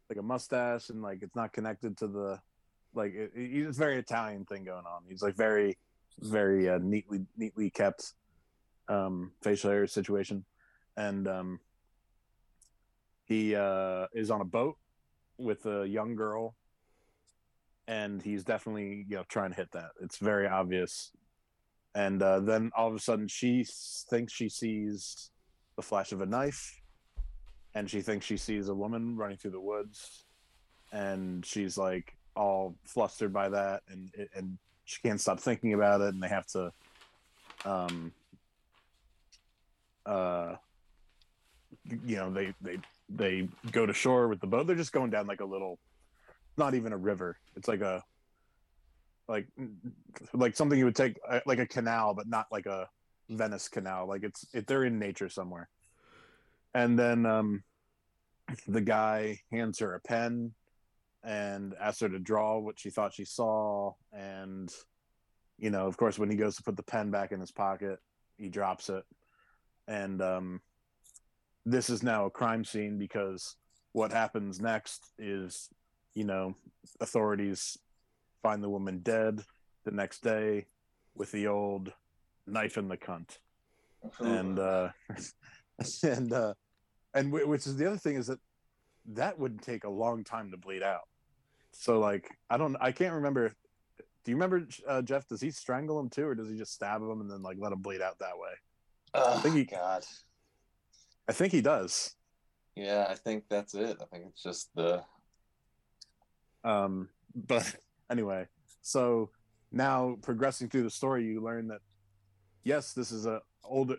like 0.10 0.18
a 0.18 0.22
mustache 0.24 0.90
and 0.90 1.02
like 1.02 1.20
it's 1.22 1.36
not 1.36 1.54
connected 1.54 1.98
to 1.98 2.08
the 2.08 2.40
like 2.96 3.14
it, 3.14 3.32
it- 3.36 3.68
it's 3.68 3.78
very 3.78 3.98
italian 3.98 4.46
thing 4.46 4.64
going 4.64 4.86
on. 4.86 5.04
He's 5.08 5.22
like 5.22 5.36
very 5.36 5.78
very 6.22 6.68
uh, 6.70 6.80
neatly 6.82 7.26
neatly 7.38 7.70
kept 7.70 8.14
um 8.90 9.32
facial 9.42 9.72
hair 9.72 9.88
situation. 9.88 10.46
And 10.98 11.28
um 11.28 11.60
he 13.26 13.56
uh 13.56 14.08
is 14.14 14.32
on 14.32 14.42
a 14.42 14.46
boat 14.46 14.76
with 15.38 15.66
a 15.66 15.88
young 15.88 16.16
girl. 16.16 16.56
And 17.88 18.22
he's 18.22 18.44
definitely 18.44 19.06
you 19.08 19.18
know 19.18 19.24
trying 19.30 19.52
to 19.52 19.56
hit 19.56 19.72
that. 19.72 19.92
It's 20.02 20.18
very 20.18 20.48
obvious. 20.48 21.12
And 21.96 22.22
uh, 22.22 22.40
then 22.42 22.72
all 22.78 22.88
of 22.88 22.96
a 22.96 23.00
sudden 23.00 23.28
she 23.28 23.66
thinks 24.10 24.32
she 24.32 24.48
sees 24.48 25.32
the 25.76 25.82
flash 25.82 26.12
of 26.12 26.22
a 26.22 26.26
knife. 26.26 26.82
And 27.74 27.90
she 27.90 28.02
thinks 28.02 28.26
she 28.26 28.38
sees 28.38 28.68
a 28.68 28.76
woman 28.76 29.16
running 29.16 29.38
through 29.38 29.52
the 29.52 29.62
woods. 29.62 30.26
And 30.92 31.46
she's 31.46 31.78
like 31.78 32.16
all 32.36 32.76
flustered 32.86 33.34
by 33.34 33.50
that. 33.50 33.82
And 33.90 34.12
and 34.36 34.58
she 34.86 35.02
can't 35.02 35.22
stop 35.22 35.40
thinking 35.40 35.74
about 35.74 36.02
it. 36.02 36.14
And 36.14 36.22
they 36.22 36.30
have 36.30 36.48
to 36.48 36.72
um 37.66 38.12
uh 40.06 40.56
you 42.06 42.16
know 42.16 42.32
they 42.32 42.54
they 42.62 42.78
they 43.10 43.48
go 43.72 43.86
to 43.86 43.94
shore 43.94 44.28
with 44.28 44.40
the 44.40 44.48
boat. 44.48 44.68
They're 44.68 44.76
just 44.76 44.92
going 44.92 45.10
down 45.10 45.28
like 45.28 45.42
a 45.42 45.46
little 45.46 45.80
not 46.58 46.76
even 46.76 46.94
a 46.94 46.98
river. 46.98 47.38
It's 47.56 47.68
like 47.68 47.82
a 47.82 48.04
like 49.28 49.48
like 50.34 50.56
something 50.56 50.78
you 50.78 50.86
would 50.86 50.96
take 50.96 51.20
uh, 51.28 51.40
like 51.46 51.60
a 51.60 51.66
canal 51.66 52.14
but 52.14 52.28
not 52.28 52.48
like 52.52 52.66
a 52.66 52.88
venice 53.30 53.68
canal. 53.68 54.08
Like 54.08 54.24
it's 54.24 54.46
it, 54.54 54.68
they're 54.68 54.86
in 54.86 55.00
nature 55.00 55.30
somewhere. 55.30 55.70
And 56.74 56.98
then 56.98 57.26
um 57.26 57.64
the 58.68 58.82
guy 58.82 59.40
hands 59.52 59.80
her 59.80 59.96
a 59.96 60.00
pen 60.00 60.54
and 61.24 61.76
asks 61.80 62.02
her 62.02 62.10
to 62.10 62.20
draw 62.20 62.58
what 62.58 62.80
she 62.80 62.90
thought 62.90 63.14
she 63.14 63.26
saw. 63.26 63.94
And 64.14 64.74
you 65.58 65.70
know 65.70 65.88
of 65.88 65.98
course 65.98 66.18
when 66.18 66.30
he 66.30 66.38
goes 66.38 66.56
to 66.56 66.64
put 66.64 66.78
the 66.78 66.84
pen 66.84 67.12
back 67.12 67.32
in 67.32 67.40
his 67.40 67.52
pocket 67.52 68.00
he 68.38 68.48
drops 68.48 68.90
it 68.90 69.04
and 69.90 70.22
um 70.22 70.62
this 71.66 71.90
is 71.90 72.04
now 72.04 72.26
a 72.26 72.30
crime 72.30 72.64
scene 72.64 72.98
because 72.98 73.56
what 73.92 74.14
happens 74.14 74.62
next 74.62 75.12
is 75.18 75.70
you 76.14 76.24
know 76.24 76.56
authorities 77.02 77.78
find 78.42 78.64
the 78.64 78.70
woman 78.70 79.00
dead 79.00 79.42
the 79.84 79.92
next 79.92 80.24
day 80.24 80.68
with 81.16 81.32
the 81.32 81.48
old 81.48 81.92
knife 82.48 82.78
in 82.78 82.88
the 82.88 82.98
cunt. 82.98 83.38
And 84.20 84.58
uh 84.60 84.90
and 86.04 86.32
uh 86.32 86.54
and 87.14 87.34
wh- 87.34 87.48
which 87.48 87.68
is 87.68 87.76
the 87.76 87.88
other 87.88 87.98
thing 87.98 88.16
is 88.16 88.28
that 88.28 88.40
that 89.14 89.38
would 89.40 89.62
take 89.62 89.84
a 89.84 89.90
long 89.90 90.24
time 90.24 90.52
to 90.52 90.58
bleed 90.58 90.84
out. 90.84 91.08
So 91.72 92.00
like 92.00 92.30
i 92.50 92.58
don't 92.58 92.76
i 92.80 92.92
can't 92.92 93.16
remember 93.16 93.54
do 94.26 94.32
you 94.32 94.36
remember 94.36 94.68
uh, 94.88 95.02
jeff 95.02 95.28
does 95.28 95.42
he 95.42 95.50
strangle 95.50 96.00
him 96.00 96.10
too 96.10 96.26
or 96.26 96.36
does 96.36 96.50
he 96.50 96.58
just 96.58 96.74
stab 96.74 97.02
him 97.02 97.22
and 97.22 97.32
then 97.32 97.42
like 97.42 97.58
let 97.60 97.72
him 97.72 97.82
bleed 97.82 98.02
out 98.02 98.20
that 98.20 98.38
way 98.38 98.52
oh, 99.14 99.40
think 99.40 99.56
he- 99.56 99.66
God. 99.66 100.04
i 101.28 101.32
think 101.34 101.52
he 101.52 101.62
does 101.62 102.16
Yeah, 102.76 103.08
I 103.10 103.16
think 103.16 103.44
that's 103.50 103.74
it. 103.74 103.98
I 104.02 104.06
think 104.06 104.26
it's 104.30 104.44
just 104.44 104.70
the 104.76 105.04
um 106.64 107.10
but 107.36 107.76
anyway 108.12 108.48
so 108.82 109.30
now 109.72 110.18
progressing 110.22 110.70
through 110.70 110.84
the 110.84 110.90
story 110.90 111.26
you 111.26 111.42
learn 111.44 111.68
that 111.68 111.82
yes 112.64 112.94
this 112.94 113.12
is 113.12 113.26
a 113.26 113.42
older 113.64 113.98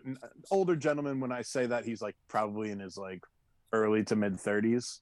older 0.49 0.75
gentleman. 0.75 1.19
When 1.19 1.31
I 1.31 1.41
say 1.41 1.65
that, 1.67 1.85
he's 1.85 2.01
like 2.01 2.15
probably 2.27 2.71
in 2.71 2.79
his 2.79 2.97
like 2.97 3.23
early 3.71 4.03
to 4.05 4.15
mid 4.15 4.39
thirties, 4.39 4.99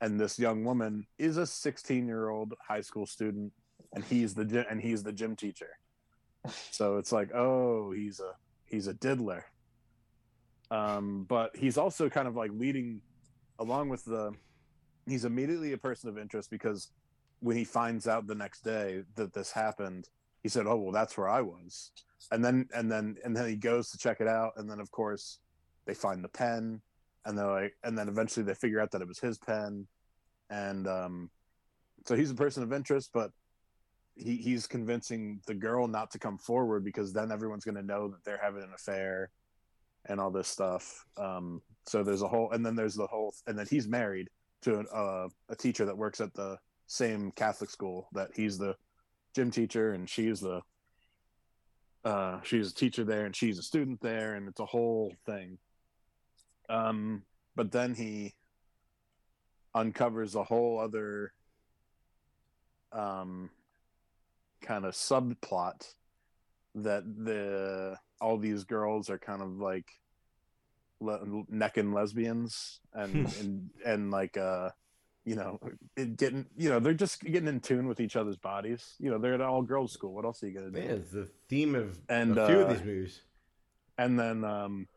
and 0.00 0.18
this 0.18 0.38
young 0.38 0.64
woman 0.64 1.06
is 1.18 1.36
a 1.36 1.46
sixteen 1.46 2.06
year 2.06 2.30
old 2.30 2.54
high 2.66 2.80
school 2.80 3.06
student, 3.06 3.52
and 3.94 4.04
he's 4.04 4.34
the 4.34 4.66
and 4.70 4.80
he's 4.80 5.02
the 5.02 5.12
gym 5.12 5.36
teacher. 5.36 5.70
So 6.70 6.96
it's 6.96 7.12
like, 7.12 7.34
oh, 7.34 7.92
he's 7.92 8.20
a 8.20 8.32
he's 8.68 8.86
a 8.86 8.94
diddler. 8.94 9.44
Um, 10.70 11.24
but 11.28 11.56
he's 11.56 11.78
also 11.78 12.08
kind 12.08 12.28
of 12.28 12.36
like 12.36 12.50
leading 12.52 13.00
along 13.58 13.88
with 13.88 14.04
the 14.04 14.32
he's 15.06 15.24
immediately 15.24 15.72
a 15.72 15.78
person 15.78 16.08
of 16.08 16.18
interest 16.18 16.50
because 16.50 16.92
when 17.40 17.56
he 17.56 17.64
finds 17.64 18.06
out 18.06 18.26
the 18.26 18.34
next 18.34 18.62
day 18.62 19.02
that 19.14 19.32
this 19.32 19.50
happened, 19.50 20.08
he 20.42 20.48
said, 20.48 20.66
"Oh 20.66 20.76
well, 20.76 20.92
that's 20.92 21.16
where 21.16 21.28
I 21.28 21.40
was," 21.40 21.92
and 22.30 22.44
then 22.44 22.68
and 22.74 22.90
then 22.90 23.16
and 23.24 23.36
then 23.36 23.48
he 23.48 23.56
goes 23.56 23.90
to 23.90 23.98
check 23.98 24.20
it 24.20 24.28
out, 24.28 24.52
and 24.56 24.70
then 24.70 24.80
of 24.80 24.90
course 24.90 25.38
they 25.86 25.94
find 25.94 26.22
the 26.22 26.28
pen, 26.28 26.82
and 27.24 27.38
they're 27.38 27.46
like, 27.46 27.74
and 27.82 27.96
then 27.96 28.08
eventually 28.08 28.44
they 28.44 28.54
figure 28.54 28.80
out 28.80 28.90
that 28.90 29.00
it 29.00 29.08
was 29.08 29.20
his 29.20 29.38
pen, 29.38 29.86
and 30.50 30.86
um, 30.86 31.30
so 32.06 32.14
he's 32.14 32.30
a 32.30 32.34
person 32.34 32.62
of 32.62 32.72
interest, 32.72 33.10
but 33.12 33.30
he 34.18 34.36
he's 34.36 34.66
convincing 34.66 35.40
the 35.46 35.54
girl 35.54 35.86
not 35.86 36.10
to 36.10 36.18
come 36.18 36.38
forward 36.38 36.84
because 36.84 37.12
then 37.12 37.30
everyone's 37.30 37.64
going 37.64 37.76
to 37.76 37.82
know 37.82 38.08
that 38.08 38.24
they're 38.24 38.40
having 38.42 38.62
an 38.62 38.72
affair, 38.74 39.30
and 40.06 40.20
all 40.20 40.30
this 40.30 40.48
stuff. 40.48 41.04
Um, 41.16 41.62
so 41.86 42.02
there's 42.02 42.22
a 42.22 42.28
whole, 42.28 42.50
and 42.50 42.64
then 42.64 42.76
there's 42.76 42.94
the 42.94 43.06
whole, 43.06 43.34
and 43.46 43.58
then 43.58 43.66
he's 43.68 43.88
married 43.88 44.28
to 44.62 44.80
an, 44.80 44.86
uh, 44.92 45.28
a 45.48 45.56
teacher 45.56 45.84
that 45.84 45.96
works 45.96 46.20
at 46.20 46.34
the 46.34 46.58
same 46.86 47.30
Catholic 47.32 47.70
school 47.70 48.08
that 48.12 48.30
he's 48.34 48.58
the 48.58 48.74
gym 49.34 49.50
teacher 49.50 49.92
and 49.92 50.08
she's 50.08 50.40
the 50.40 50.60
uh 52.04 52.40
she's 52.42 52.70
a 52.70 52.74
teacher 52.74 53.04
there 53.04 53.26
and 53.26 53.36
she's 53.36 53.58
a 53.58 53.62
student 53.62 54.00
there 54.00 54.34
and 54.34 54.48
it's 54.48 54.60
a 54.60 54.64
whole 54.66 55.12
thing 55.26 55.58
um 56.70 57.22
but 57.54 57.70
then 57.70 57.94
he 57.94 58.34
uncovers 59.74 60.34
a 60.34 60.42
whole 60.42 60.80
other 60.80 61.32
um 62.92 63.50
kind 64.60 64.84
of 64.84 64.94
subplot 64.94 65.94
that 66.74 67.04
the 67.24 67.96
all 68.20 68.36
these 68.38 68.64
girls 68.64 69.10
are 69.10 69.18
kind 69.18 69.42
of 69.42 69.58
like 69.58 69.86
le- 71.00 71.44
and 71.76 71.94
lesbians 71.94 72.80
and 72.92 73.32
and 73.40 73.70
and 73.84 74.10
like 74.10 74.36
uh 74.36 74.70
you 75.24 75.34
know 75.36 75.58
it 75.96 76.16
getting 76.16 76.46
you 76.56 76.68
know 76.68 76.80
they're 76.80 76.94
just 76.94 77.22
getting 77.22 77.48
in 77.48 77.60
tune 77.60 77.86
with 77.86 78.00
each 78.00 78.16
other's 78.16 78.36
bodies. 78.36 78.94
You 78.98 79.10
know 79.10 79.18
they're 79.18 79.34
at 79.34 79.40
all 79.40 79.62
girls 79.62 79.92
school. 79.92 80.12
What 80.14 80.24
else 80.24 80.42
are 80.42 80.48
you 80.48 80.54
gonna 80.58 80.70
do? 80.70 80.80
Yeah, 80.80 80.94
the 81.12 81.28
theme 81.48 81.74
of 81.74 81.98
And, 82.08 82.36
a 82.38 82.46
few 82.46 82.60
of 82.60 82.68
uh, 82.68 82.72
these 82.72 82.84
movies. 82.84 83.20
and 83.98 84.18
then 84.18 84.44
um 84.44 84.88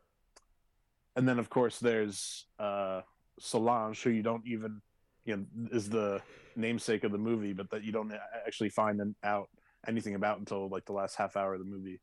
and 1.16 1.28
then 1.28 1.40
of 1.40 1.50
course 1.50 1.80
there's 1.80 2.46
uh 2.60 3.02
solange 3.40 4.02
who 4.02 4.10
you 4.10 4.24
don't 4.24 4.46
even 4.48 4.82
you 5.26 5.36
know 5.38 5.46
is 5.72 5.90
the 5.90 6.22
namesake 6.56 7.04
of 7.04 7.12
the 7.12 7.18
movie 7.18 7.54
but 7.54 7.70
that 7.70 7.84
you 7.84 7.92
don't 7.92 8.12
actually 8.46 8.70
find 8.70 9.16
out 9.24 9.50
anything 9.88 10.16
about 10.16 10.40
until 10.40 10.70
like 10.70 10.86
the 10.86 10.94
last 10.94 11.16
half 11.16 11.36
hour 11.36 11.54
of 11.54 11.60
the 11.60 11.66
movie. 11.66 12.00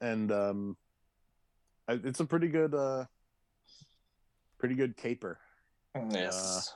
And 0.00 0.30
um 0.30 0.76
it's 1.88 2.20
a 2.20 2.24
pretty 2.24 2.48
good 2.48 2.74
uh 2.74 3.04
pretty 4.58 4.74
good 4.74 4.96
caper. 4.96 5.38
Yes. 6.10 6.74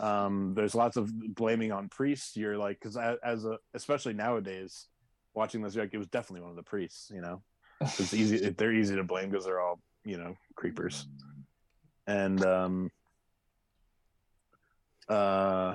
um 0.00 0.54
there's 0.54 0.74
lots 0.74 0.96
of 0.96 1.10
blaming 1.34 1.72
on 1.72 1.88
priests. 1.88 2.36
You're 2.36 2.56
like 2.56 2.78
because 2.80 2.96
as 3.22 3.44
a 3.44 3.58
especially 3.74 4.14
nowadays 4.14 4.86
watching 5.34 5.62
this 5.62 5.76
like 5.76 5.94
it 5.94 5.98
was 5.98 6.08
definitely 6.08 6.42
one 6.42 6.50
of 6.50 6.56
the 6.56 6.62
priests 6.62 7.10
you 7.14 7.20
know? 7.20 7.42
It's 7.80 8.14
easy 8.14 8.48
they're 8.50 8.72
easy 8.72 8.96
to 8.96 9.04
blame 9.04 9.30
because 9.30 9.44
they're 9.44 9.60
all 9.60 9.80
you 10.04 10.16
know 10.16 10.34
creepers. 10.56 11.06
And 12.06 12.44
um 12.44 12.90
uh 15.08 15.74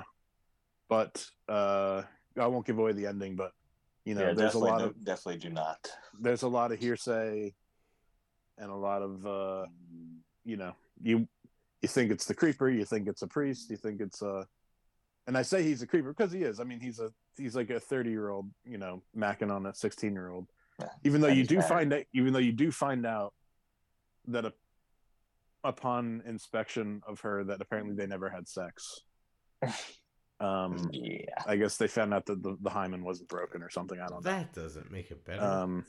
but 0.88 1.24
uh 1.48 2.02
i 2.40 2.46
won't 2.46 2.66
give 2.66 2.78
away 2.78 2.92
the 2.92 3.06
ending 3.06 3.36
but 3.36 3.52
you 4.04 4.14
know 4.14 4.28
yeah, 4.28 4.32
there's 4.34 4.54
a 4.54 4.58
lot 4.58 4.78
no- 4.80 4.86
of 4.86 5.04
definitely 5.04 5.38
do 5.38 5.50
not. 5.50 5.90
there's 6.20 6.42
a 6.42 6.48
lot 6.48 6.72
of 6.72 6.78
hearsay 6.78 7.52
and 8.56 8.70
a 8.70 8.74
lot 8.74 9.02
of 9.02 9.26
uh 9.26 9.66
you 10.44 10.56
know 10.56 10.72
you 11.02 11.28
you 11.82 11.88
think 11.88 12.10
it's 12.10 12.24
the 12.24 12.34
creeper 12.34 12.68
you 12.70 12.84
think 12.84 13.06
it's 13.06 13.22
a 13.22 13.26
priest 13.26 13.70
you 13.70 13.76
think 13.76 14.00
it's 14.00 14.22
a 14.22 14.46
and 15.26 15.36
i 15.36 15.42
say 15.42 15.62
he's 15.62 15.82
a 15.82 15.86
creeper 15.86 16.08
because 16.12 16.32
he 16.32 16.42
is 16.42 16.58
i 16.58 16.64
mean 16.64 16.80
he's 16.80 16.98
a 17.00 17.10
he's 17.36 17.54
like 17.54 17.70
a 17.70 17.78
30 17.78 18.10
year 18.10 18.30
old 18.30 18.50
you 18.64 18.78
know 18.78 19.02
macking 19.16 19.52
on 19.54 19.66
a 19.66 19.74
16 19.74 20.12
year 20.12 20.30
old 20.30 20.48
Yeah. 20.80 20.86
even 21.04 21.20
though 21.20 21.28
you 21.28 21.44
do 21.44 21.60
find 21.60 21.92
out 21.92 22.04
even 22.14 22.32
though 22.32 22.38
you 22.40 22.52
do 22.52 22.72
find 22.72 23.04
out 23.06 23.34
that 24.28 24.44
a, 24.46 24.52
upon 25.64 26.22
inspection 26.26 27.02
of 27.06 27.20
her 27.20 27.44
that 27.44 27.60
apparently 27.60 27.94
they 27.94 28.06
never 28.06 28.28
had 28.28 28.48
sex 28.48 29.00
um 30.40 30.88
Yeah. 30.92 31.24
i 31.46 31.56
guess 31.56 31.76
they 31.76 31.88
found 31.88 32.14
out 32.14 32.24
that 32.26 32.42
the, 32.42 32.56
the 32.62 32.70
hymen 32.70 33.02
wasn't 33.02 33.28
broken 33.28 33.62
or 33.62 33.70
something 33.70 33.98
i 34.00 34.06
don't 34.06 34.24
know 34.24 34.30
That 34.30 34.52
doesn't 34.52 34.90
make 34.90 35.10
it 35.10 35.24
better. 35.24 35.42
um 35.42 35.84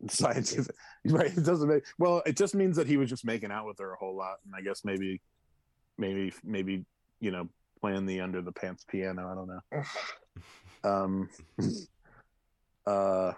scientific 0.08 0.74
right 1.06 1.36
it 1.36 1.44
doesn't 1.44 1.68
make 1.68 1.84
well 1.98 2.22
it 2.24 2.36
just 2.36 2.54
means 2.54 2.76
that 2.76 2.86
he 2.86 2.96
was 2.96 3.10
just 3.10 3.24
making 3.24 3.50
out 3.50 3.66
with 3.66 3.78
her 3.78 3.92
a 3.92 3.96
whole 3.96 4.16
lot 4.16 4.36
and 4.46 4.54
i 4.56 4.60
guess 4.62 4.84
maybe 4.84 5.20
maybe 5.98 6.32
maybe 6.44 6.84
you 7.20 7.30
know 7.30 7.48
playing 7.80 8.06
the 8.06 8.20
under 8.20 8.40
the 8.40 8.52
pants 8.52 8.84
piano 8.88 9.28
i 9.30 9.34
don't 9.34 9.48
know 9.48 9.82
um 10.90 11.28
uh 12.86 13.32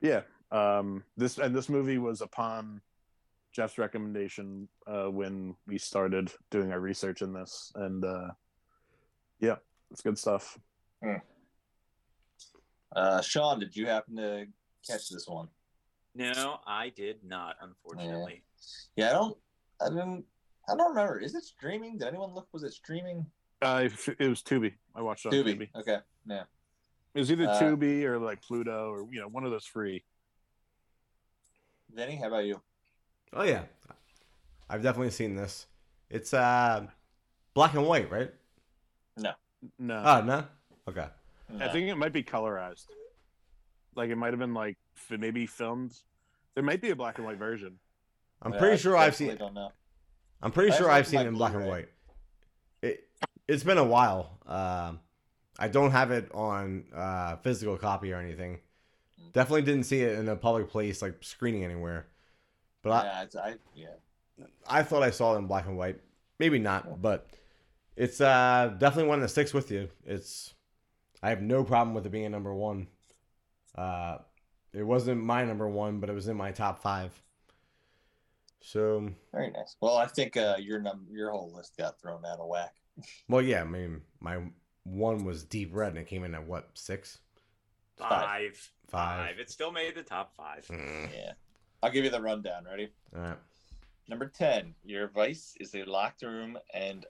yeah 0.00 0.22
um 0.52 1.02
this 1.16 1.38
and 1.38 1.54
this 1.54 1.68
movie 1.68 1.98
was 1.98 2.20
upon 2.20 2.80
jeff's 3.52 3.78
recommendation 3.78 4.68
uh 4.86 5.06
when 5.06 5.54
we 5.66 5.76
started 5.78 6.30
doing 6.50 6.72
our 6.72 6.80
research 6.80 7.20
in 7.22 7.32
this 7.32 7.72
and 7.76 8.04
uh 8.04 8.28
yeah 9.40 9.56
it's 9.90 10.02
good 10.02 10.18
stuff 10.18 10.58
Uh, 12.94 13.20
Sean, 13.22 13.60
did 13.60 13.76
you 13.76 13.86
happen 13.86 14.16
to 14.16 14.46
catch 14.86 15.08
this 15.10 15.28
one? 15.28 15.46
No, 16.16 16.58
I 16.66 16.88
did 16.88 17.18
not, 17.24 17.54
unfortunately. 17.62 18.42
Yeah, 18.96 19.10
I 19.10 19.12
don't. 19.12 19.36
I 19.80 19.88
didn't. 19.90 20.24
I 20.68 20.74
don't 20.76 20.88
remember. 20.88 21.20
Is 21.20 21.36
it 21.36 21.44
streaming? 21.44 21.98
Did 21.98 22.08
anyone 22.08 22.34
look? 22.34 22.48
Was 22.52 22.64
it 22.64 22.72
streaming? 22.72 23.24
uh 23.62 23.88
it 24.18 24.28
was 24.28 24.42
tubi 24.42 24.72
i 24.96 25.02
watched 25.02 25.26
it 25.26 25.28
on 25.28 25.34
Tubi. 25.34 25.54
tubi. 25.56 25.68
Okay. 25.80 25.98
Yeah. 26.26 26.42
It 27.14 27.18
was 27.20 27.30
either 27.30 27.46
Uh, 27.48 27.60
Tubi 27.60 28.02
or 28.04 28.18
like 28.18 28.42
Pluto 28.42 28.90
or 28.90 29.06
you 29.12 29.20
know 29.20 29.28
one 29.28 29.44
of 29.44 29.50
those 29.52 29.66
free. 29.66 30.02
Vinny, 31.94 32.16
how 32.16 32.26
about 32.28 32.44
you? 32.46 32.60
Oh 33.32 33.42
yeah, 33.42 33.62
I've 34.68 34.82
definitely 34.82 35.10
seen 35.10 35.36
this. 35.36 35.66
It's 36.08 36.34
uh 36.34 36.86
black 37.54 37.74
and 37.74 37.86
white, 37.86 38.10
right? 38.10 38.32
No, 39.16 39.32
No. 39.78 40.02
Oh 40.04 40.22
no. 40.22 40.44
Okay. 40.88 41.06
I 41.58 41.68
think 41.68 41.88
it 41.88 41.96
might 41.96 42.12
be 42.12 42.22
colorized. 42.22 42.86
Like 43.96 44.10
it 44.10 44.16
might 44.16 44.32
have 44.32 44.38
been 44.38 44.54
like 44.54 44.76
maybe 45.10 45.46
filmed. 45.46 45.94
There 46.54 46.64
might 46.64 46.80
be 46.80 46.90
a 46.90 46.96
black 46.96 47.18
and 47.18 47.26
white 47.26 47.38
version. 47.38 47.78
I'm 48.42 48.52
Yeah, 48.52 48.58
pretty 48.58 48.74
I 48.74 48.76
sure 48.76 48.96
I've 48.96 49.12
definitely 49.12 49.34
seen. 49.34 49.38
Don't 49.38 49.54
know. 49.54 49.72
I'm 50.42 50.52
pretty 50.52 50.72
I 50.72 50.76
sure 50.76 50.90
I've 50.90 51.06
seen 51.06 51.20
it 51.20 51.26
in 51.26 51.34
black 51.34 51.54
and 51.54 51.66
white. 51.66 51.88
It 52.82 53.08
it's 53.46 53.64
been 53.64 53.78
a 53.78 53.84
while. 53.84 54.38
Um, 54.46 55.00
I 55.58 55.68
don't 55.68 55.90
have 55.90 56.10
it 56.10 56.30
on 56.32 56.84
uh, 56.94 57.36
physical 57.36 57.76
copy 57.76 58.12
or 58.12 58.16
anything. 58.16 58.60
Definitely 59.32 59.62
didn't 59.62 59.84
see 59.84 60.00
it 60.02 60.18
in 60.18 60.28
a 60.28 60.36
public 60.36 60.70
place 60.70 61.02
like 61.02 61.16
screening 61.22 61.64
anywhere. 61.64 62.06
But 62.82 63.04
yeah, 63.04 63.22
it's, 63.22 63.36
I 63.36 63.54
yeah. 63.74 63.86
I 64.68 64.80
I 64.80 64.82
thought 64.82 65.02
I 65.02 65.10
saw 65.10 65.34
it 65.34 65.38
in 65.38 65.46
black 65.46 65.66
and 65.66 65.76
white. 65.76 66.00
Maybe 66.38 66.58
not, 66.58 67.02
but 67.02 67.28
it's 67.96 68.20
uh, 68.20 68.74
definitely 68.78 69.08
one 69.08 69.20
that 69.20 69.28
sticks 69.28 69.52
with 69.52 69.70
you. 69.70 69.88
It's 70.06 70.54
I 71.22 71.28
have 71.30 71.42
no 71.42 71.64
problem 71.64 71.94
with 71.94 72.06
it 72.06 72.10
being 72.10 72.24
a 72.24 72.30
number 72.30 72.54
one. 72.54 72.86
Uh, 73.76 74.18
it 74.72 74.82
wasn't 74.82 75.22
my 75.22 75.44
number 75.44 75.68
one, 75.68 76.00
but 76.00 76.08
it 76.08 76.14
was 76.14 76.28
in 76.28 76.36
my 76.36 76.52
top 76.52 76.80
five. 76.80 77.20
So 78.62 79.10
Very 79.32 79.50
nice. 79.50 79.76
Well, 79.80 79.96
I 79.96 80.06
think 80.06 80.36
uh, 80.36 80.56
your 80.58 80.80
num 80.80 81.06
your 81.10 81.30
whole 81.30 81.52
list 81.54 81.76
got 81.76 82.00
thrown 82.00 82.24
out 82.24 82.38
of 82.38 82.48
whack. 82.48 82.74
Well, 83.28 83.40
yeah, 83.40 83.62
I 83.62 83.64
mean, 83.64 84.02
my 84.20 84.38
one 84.84 85.24
was 85.24 85.44
deep 85.44 85.70
red, 85.72 85.90
and 85.90 85.98
it 85.98 86.06
came 86.06 86.22
in 86.24 86.34
at 86.34 86.46
what 86.46 86.68
six, 86.74 87.18
Five. 87.96 88.10
Five. 88.10 88.70
Five. 88.88 89.28
five. 89.28 89.38
It 89.38 89.50
still 89.50 89.72
made 89.72 89.94
the 89.94 90.02
top 90.02 90.34
five. 90.36 90.66
Mm. 90.68 91.08
Yeah. 91.14 91.32
I'll 91.82 91.90
give 91.90 92.04
you 92.04 92.10
the 92.10 92.20
rundown. 92.20 92.64
Ready? 92.64 92.90
All 93.14 93.22
right. 93.22 93.38
Number 94.08 94.26
10, 94.26 94.74
your 94.84 95.08
vice 95.08 95.54
is 95.60 95.74
a 95.74 95.84
locked 95.84 96.22
room 96.22 96.58
and 96.74 97.06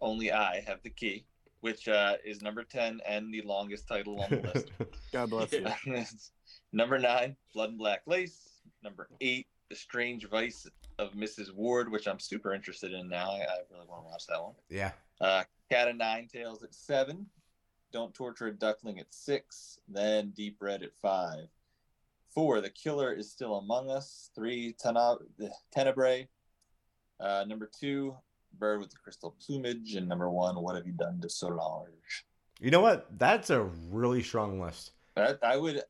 only 0.00 0.32
I 0.32 0.60
have 0.66 0.82
the 0.82 0.90
key, 0.90 1.24
which 1.60 1.86
uh, 1.88 2.14
is 2.24 2.42
number 2.42 2.64
10 2.64 3.00
and 3.08 3.32
the 3.32 3.42
longest 3.42 3.86
title 3.86 4.20
on 4.20 4.30
the 4.30 4.50
list. 4.54 4.72
God 5.12 5.30
bless 5.30 5.52
you. 5.52 5.66
number 6.72 6.98
9, 6.98 7.36
Blood 7.54 7.70
and 7.70 7.78
Black 7.78 8.02
Lace. 8.06 8.60
Number 8.82 9.08
8, 9.20 9.46
The 9.70 9.76
Strange 9.76 10.28
Vice 10.28 10.66
of 10.98 11.12
Mrs. 11.12 11.54
Wardh, 11.56 11.90
which 11.90 12.08
I'm 12.08 12.18
super 12.18 12.52
interested 12.52 12.92
in 12.92 13.08
now. 13.08 13.30
I, 13.30 13.42
I 13.42 13.58
really 13.72 13.86
want 13.88 14.02
to 14.02 14.08
watch 14.10 14.26
that 14.26 14.42
one. 14.42 14.54
yeah. 14.68 14.92
Uh, 15.20 15.44
Cat 15.70 15.88
of 15.88 15.96
Nine 15.96 16.28
Tails 16.30 16.62
at 16.62 16.74
7. 16.74 17.24
Don't 17.92 18.12
Torture 18.12 18.48
a 18.48 18.52
Duckling 18.52 18.98
at 18.98 19.12
6. 19.14 19.78
Then 19.88 20.30
Deep 20.30 20.56
Red 20.60 20.82
at 20.82 20.94
5. 21.00 21.46
Four, 22.36 22.60
The 22.60 22.68
Killer 22.68 23.14
is 23.14 23.32
Still 23.32 23.54
Among 23.56 23.90
Us. 23.90 24.30
Three, 24.34 24.74
Tena- 24.74 25.16
Tenebrae. 25.72 26.28
Uh, 27.18 27.46
number 27.48 27.70
two, 27.80 28.14
Bird 28.58 28.78
with 28.78 28.90
the 28.90 28.96
Crystal 29.02 29.34
Plumage. 29.40 29.94
And 29.94 30.06
number 30.06 30.28
one, 30.28 30.60
What 30.60 30.76
Have 30.76 30.86
You 30.86 30.92
Done 30.92 31.18
to 31.22 31.30
Solange? 31.30 32.26
You 32.60 32.70
know 32.70 32.82
what? 32.82 33.06
That's 33.18 33.48
a 33.48 33.62
really 33.90 34.22
strong 34.22 34.60
list. 34.60 34.92
I, 35.16 35.34
I 35.42 35.56
would 35.56 35.82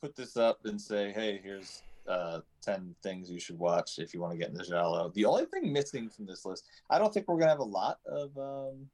put 0.00 0.14
this 0.14 0.36
up 0.36 0.60
and 0.66 0.80
say, 0.80 1.10
hey, 1.12 1.40
here's 1.42 1.82
uh, 2.08 2.42
10 2.62 2.94
things 3.02 3.28
you 3.28 3.40
should 3.40 3.58
watch 3.58 3.98
if 3.98 4.14
you 4.14 4.20
want 4.20 4.32
to 4.32 4.38
get 4.38 4.50
into 4.50 4.64
Giallo. 4.64 5.10
The 5.16 5.24
only 5.24 5.46
thing 5.46 5.72
missing 5.72 6.08
from 6.08 6.26
this 6.26 6.44
list, 6.44 6.64
I 6.90 7.00
don't 7.00 7.12
think 7.12 7.26
we're 7.26 7.38
going 7.38 7.46
to 7.46 7.50
have 7.50 7.58
a 7.58 7.64
lot 7.64 7.98
of 8.06 8.38
um, 8.38 8.86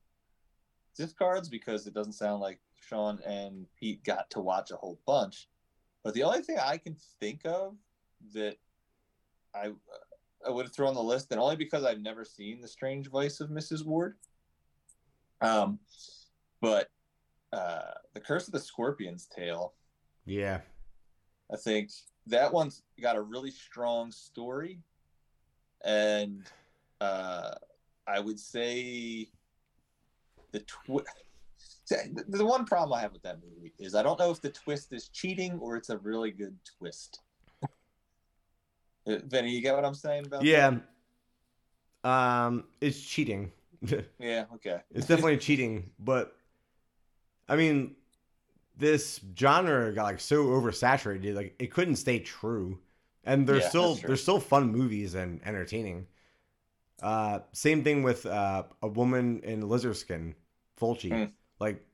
gift 0.97 1.19
cards 1.19 1.51
because 1.51 1.87
it 1.87 1.93
doesn't 1.93 2.15
sound 2.15 2.41
like 2.41 2.61
Sean 2.81 3.21
and 3.27 3.67
Pete 3.79 4.03
got 4.05 4.31
to 4.31 4.41
watch 4.41 4.71
a 4.71 4.77
whole 4.77 4.99
bunch. 5.07 5.51
But 6.05 6.13
the 6.15 6.23
only 6.23 6.43
thing 6.43 6.59
I 6.63 6.77
can 6.77 6.97
think 7.19 7.41
of 7.45 7.75
that 8.35 8.57
I 9.55 9.73
I 10.47 10.51
would 10.51 10.73
throw 10.73 10.89
on 10.89 10.95
the 10.95 11.03
list, 11.03 11.31
and 11.31 11.41
only 11.41 11.57
because 11.57 11.85
I've 11.85 12.01
never 12.01 12.25
seen 12.25 12.61
The 12.61 12.69
Strange 12.69 13.09
Vice 13.09 13.41
of 13.41 13.49
Mrs. 13.49 13.83
Wardh. 13.83 14.13
Um, 15.41 15.79
but 16.61 16.91
uh, 17.51 17.93
The 18.13 18.21
Curse 18.21 18.47
of 18.47 18.53
the 18.53 18.61
Scorpion's 18.61 19.27
Tail. 19.27 19.73
Yeah. 20.27 20.61
I 21.51 21.57
think 21.57 21.91
that 22.27 22.53
one's 22.53 22.83
got 23.01 23.17
a 23.17 23.23
really 23.23 23.51
strong 23.51 24.13
story, 24.13 24.81
and 25.85 26.43
uh, 27.01 27.55
I 28.07 28.21
would 28.21 28.39
say 28.39 29.29
the 30.53 30.61
twist. 30.61 31.09
The, 31.89 32.25
the 32.29 32.47
one 32.47 32.65
problem 32.65 32.97
I 32.99 33.03
have 33.03 33.13
with 33.13 33.23
that 33.23 33.39
movie 33.43 33.73
is 33.79 33.95
I 33.95 34.03
don't 34.03 34.19
know 34.19 34.31
if 34.31 34.41
the 34.41 34.51
twist 34.51 34.93
is 34.93 35.09
cheating 35.09 35.59
or 35.61 35.77
it's 35.77 35.91
a 35.91 35.99
really 35.99 36.31
good 36.31 36.57
twist. 36.79 37.21
Uh, 39.07 39.19
Vinny, 39.25 39.51
you 39.51 39.61
get 39.61 39.75
what 39.75 39.85
I'm 39.85 39.95
saying 39.95 40.27
about? 40.27 40.45
Yeah. 40.45 40.79
Um, 42.03 42.65
it's 42.81 43.01
cheating. 43.01 43.53
Yeah. 44.19 44.47
Okay. 44.55 44.79
it's 44.95 45.07
definitely 45.09 45.37
cheating, 45.39 45.91
but 45.99 46.37
I 47.49 47.57
mean, 47.57 47.97
this 48.77 49.21
genre 49.39 49.93
got 49.93 50.05
like 50.05 50.21
so 50.21 50.47
oversaturated, 50.47 51.35
like 51.35 51.55
it 51.59 51.71
couldn't 51.73 51.97
stay 51.97 52.19
true. 52.19 52.79
And 53.25 53.47
there's 53.47 53.65
Yeah, 53.65 53.69
still 53.69 53.95
they're 53.95 54.17
still 54.17 54.41
fun 54.41 54.71
movies 54.73 55.15
and 55.15 55.41
entertaining. 55.45 56.07
Uh, 57.03 57.41
same 57.53 57.83
thing 57.85 58.03
with 58.03 58.25
uh, 58.27 58.65
a 58.83 58.89
woman 58.89 59.41
in 59.43 59.69
lizard 59.69 59.97
skin, 59.97 60.35
Fulci. 60.81 61.11
Hmm. 61.11 61.25
Like, 61.65 61.85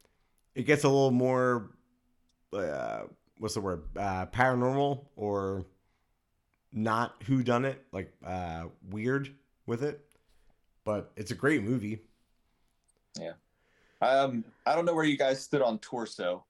it 0.54 0.64
gets 0.64 0.84
a 0.84 0.88
little 0.88 1.10
more, 1.10 1.70
uh, 2.52 3.02
what's 3.38 3.54
the 3.54 3.60
word, 3.60 3.82
uh, 3.96 4.26
paranormal 4.26 5.06
or 5.16 5.64
not 6.72 7.14
who 7.26 7.42
done 7.42 7.64
it, 7.64 7.84
like 7.92 8.12
uh, 8.24 8.64
weird 8.90 9.32
with 9.66 9.82
it. 9.82 10.04
But 10.84 11.12
it's 11.16 11.30
a 11.30 11.34
great 11.34 11.62
movie. 11.62 12.00
Yeah 13.18 13.32
um, 14.00 14.44
I 14.66 14.74
don't 14.74 14.84
know 14.84 14.94
where 14.94 15.04
you 15.04 15.16
guys 15.16 15.42
stood 15.42 15.62
on 15.62 15.78
Torso. 15.78 16.44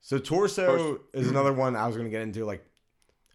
So 0.00 0.18
Torso 0.18 1.00
is 1.12 1.28
another 1.28 1.52
one 1.52 1.76
I 1.76 1.86
was 1.86 1.96
gonna 1.96 2.08
get 2.08 2.22
into. 2.22 2.44
Like, 2.44 2.64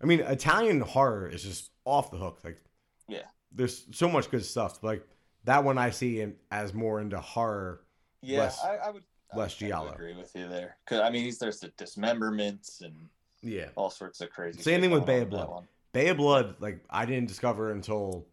I 0.01 0.05
mean, 0.05 0.19
Italian 0.21 0.81
horror 0.81 1.27
is 1.27 1.43
just 1.43 1.71
off 1.85 2.11
the 2.11 2.17
hook. 2.17 2.39
Like, 2.43 2.61
Yeah. 3.07 3.23
there's 3.51 3.85
so 3.91 4.09
much 4.09 4.29
good 4.29 4.43
stuff. 4.43 4.83
Like 4.83 5.07
that 5.45 5.63
one 5.63 5.77
I 5.77 5.91
see 5.91 6.21
in, 6.21 6.35
as 6.51 6.73
more 6.73 6.99
into 6.99 7.19
horror. 7.19 7.81
Yeah, 8.21 8.39
Less- 8.39 8.63
I, 8.63 8.75
I 8.75 8.89
would. 8.91 9.03
I 9.33 9.37
less 9.37 9.51
would 9.53 9.59
to 9.59 9.67
giallo. 9.67 9.91
Agree 9.91 10.15
with 10.15 10.33
you 10.35 10.47
there. 10.47 10.77
Cause 10.85 11.01
I 11.01 11.09
mean, 11.09 11.23
he's 11.23 11.37
there's 11.37 11.59
the 11.59 11.69
dismemberments 11.77 12.81
and 12.81 12.95
Yeah, 13.41 13.69
all 13.75 13.89
sorts 13.89 14.21
of 14.21 14.29
crazy. 14.29 14.61
Same 14.61 14.81
thing 14.81 14.91
with 14.91 15.05
Bay 15.05 15.21
of 15.21 15.29
Blood. 15.29 15.67
Bay 15.91 16.07
of 16.09 16.17
Blood. 16.17 16.55
Like 16.59 16.83
I 16.89 17.05
didn't 17.05 17.27
discover 17.27 17.71
until 17.71 18.25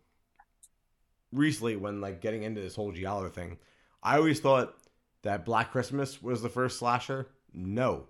recently 1.33 1.77
when 1.77 2.01
like 2.01 2.21
getting 2.21 2.45
into 2.45 2.61
this 2.61 2.77
whole 2.77 2.93
giallo 2.93 3.29
thing. 3.29 3.59
I 4.03 4.17
always 4.17 4.39
thought 4.39 4.77
that 5.23 5.45
Black 5.45 5.73
Christmas 5.73 6.23
was 6.23 6.43
the 6.43 6.49
first 6.49 6.79
slasher. 6.79 7.29
No, 7.53 8.05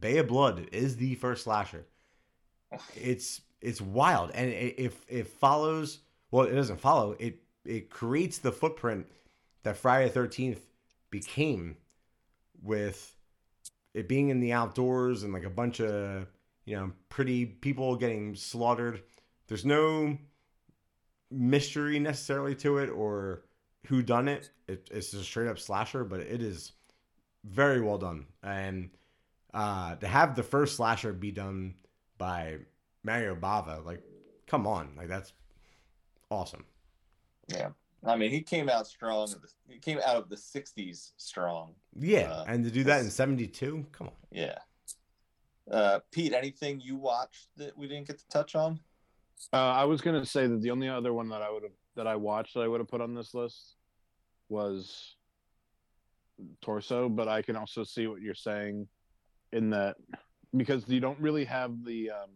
Bay 0.00 0.18
of 0.18 0.28
Blood 0.28 0.68
is 0.72 0.96
the 0.96 1.14
first 1.14 1.44
slasher. 1.44 1.86
it's 2.94 3.40
it's 3.60 3.80
wild 3.80 4.30
and 4.34 4.50
it, 4.50 4.74
if 4.78 5.04
it 5.08 5.26
follows 5.26 6.00
well 6.30 6.46
it 6.46 6.54
doesn't 6.54 6.80
follow 6.80 7.16
it 7.18 7.38
it 7.64 7.90
creates 7.90 8.38
the 8.38 8.52
footprint 8.52 9.06
that 9.62 9.76
friday 9.76 10.08
the 10.08 10.20
13th 10.20 10.58
became 11.20 11.76
with 12.62 13.16
it 13.94 14.08
being 14.08 14.28
in 14.28 14.40
the 14.40 14.52
outdoors 14.52 15.22
and 15.22 15.32
like 15.32 15.44
a 15.44 15.50
bunch 15.50 15.80
of 15.80 16.26
you 16.64 16.76
know 16.76 16.92
pretty 17.08 17.46
people 17.46 17.96
getting 17.96 18.34
slaughtered 18.34 19.02
there's 19.48 19.64
no 19.64 20.16
mystery 21.30 21.98
necessarily 21.98 22.54
to 22.54 22.78
it 22.78 22.88
or 22.88 23.42
who 23.86 24.02
done 24.02 24.28
it. 24.28 24.50
it 24.68 24.88
it's 24.92 25.12
a 25.12 25.22
straight 25.22 25.48
up 25.48 25.58
slasher 25.58 26.04
but 26.04 26.20
it 26.20 26.42
is 26.42 26.72
very 27.44 27.80
well 27.80 27.98
done 27.98 28.26
and 28.42 28.90
uh 29.54 29.94
to 29.96 30.06
have 30.06 30.34
the 30.34 30.42
first 30.42 30.76
slasher 30.76 31.12
be 31.12 31.30
done 31.30 31.74
by 32.18 32.58
Mario 33.06 33.36
Bava. 33.36 33.84
Like, 33.84 34.02
come 34.46 34.66
on, 34.66 34.90
like 34.96 35.08
that's 35.08 35.32
awesome. 36.30 36.64
Yeah, 37.48 37.70
I 38.04 38.16
mean, 38.16 38.30
he 38.30 38.42
came 38.42 38.68
out 38.68 38.86
strong. 38.86 39.28
He 39.68 39.78
came 39.78 39.98
out 39.98 40.16
of 40.16 40.28
the 40.28 40.36
'60s 40.36 41.12
strong. 41.16 41.74
Yeah, 41.98 42.30
Uh, 42.30 42.44
and 42.46 42.64
to 42.64 42.70
do 42.70 42.84
that 42.84 43.00
in 43.00 43.10
'72, 43.10 43.86
come 43.92 44.08
on. 44.08 44.12
Yeah. 44.30 44.58
Uh, 45.70 46.00
Pete, 46.12 46.32
anything 46.32 46.80
you 46.80 46.96
watched 46.96 47.48
that 47.56 47.76
we 47.76 47.88
didn't 47.88 48.06
get 48.06 48.18
to 48.18 48.28
touch 48.28 48.54
on? 48.54 48.78
Uh, 49.52 49.56
I 49.56 49.84
was 49.84 50.00
gonna 50.00 50.24
say 50.24 50.46
that 50.46 50.60
the 50.60 50.70
only 50.70 50.88
other 50.88 51.12
one 51.12 51.28
that 51.30 51.42
I 51.42 51.50
would 51.50 51.64
have 51.64 51.72
that 51.96 52.06
I 52.06 52.16
watched 52.16 52.54
that 52.54 52.60
I 52.60 52.68
would 52.68 52.80
have 52.80 52.88
put 52.88 53.00
on 53.00 53.14
this 53.14 53.34
list 53.34 53.76
was 54.48 55.16
Torso, 56.60 57.08
but 57.08 57.28
I 57.28 57.42
can 57.42 57.56
also 57.56 57.82
see 57.82 58.06
what 58.06 58.20
you're 58.20 58.34
saying 58.34 58.86
in 59.52 59.70
that 59.70 59.96
because 60.56 60.88
you 60.88 61.00
don't 61.00 61.18
really 61.18 61.44
have 61.44 61.84
the 61.84 62.10
um, 62.10 62.30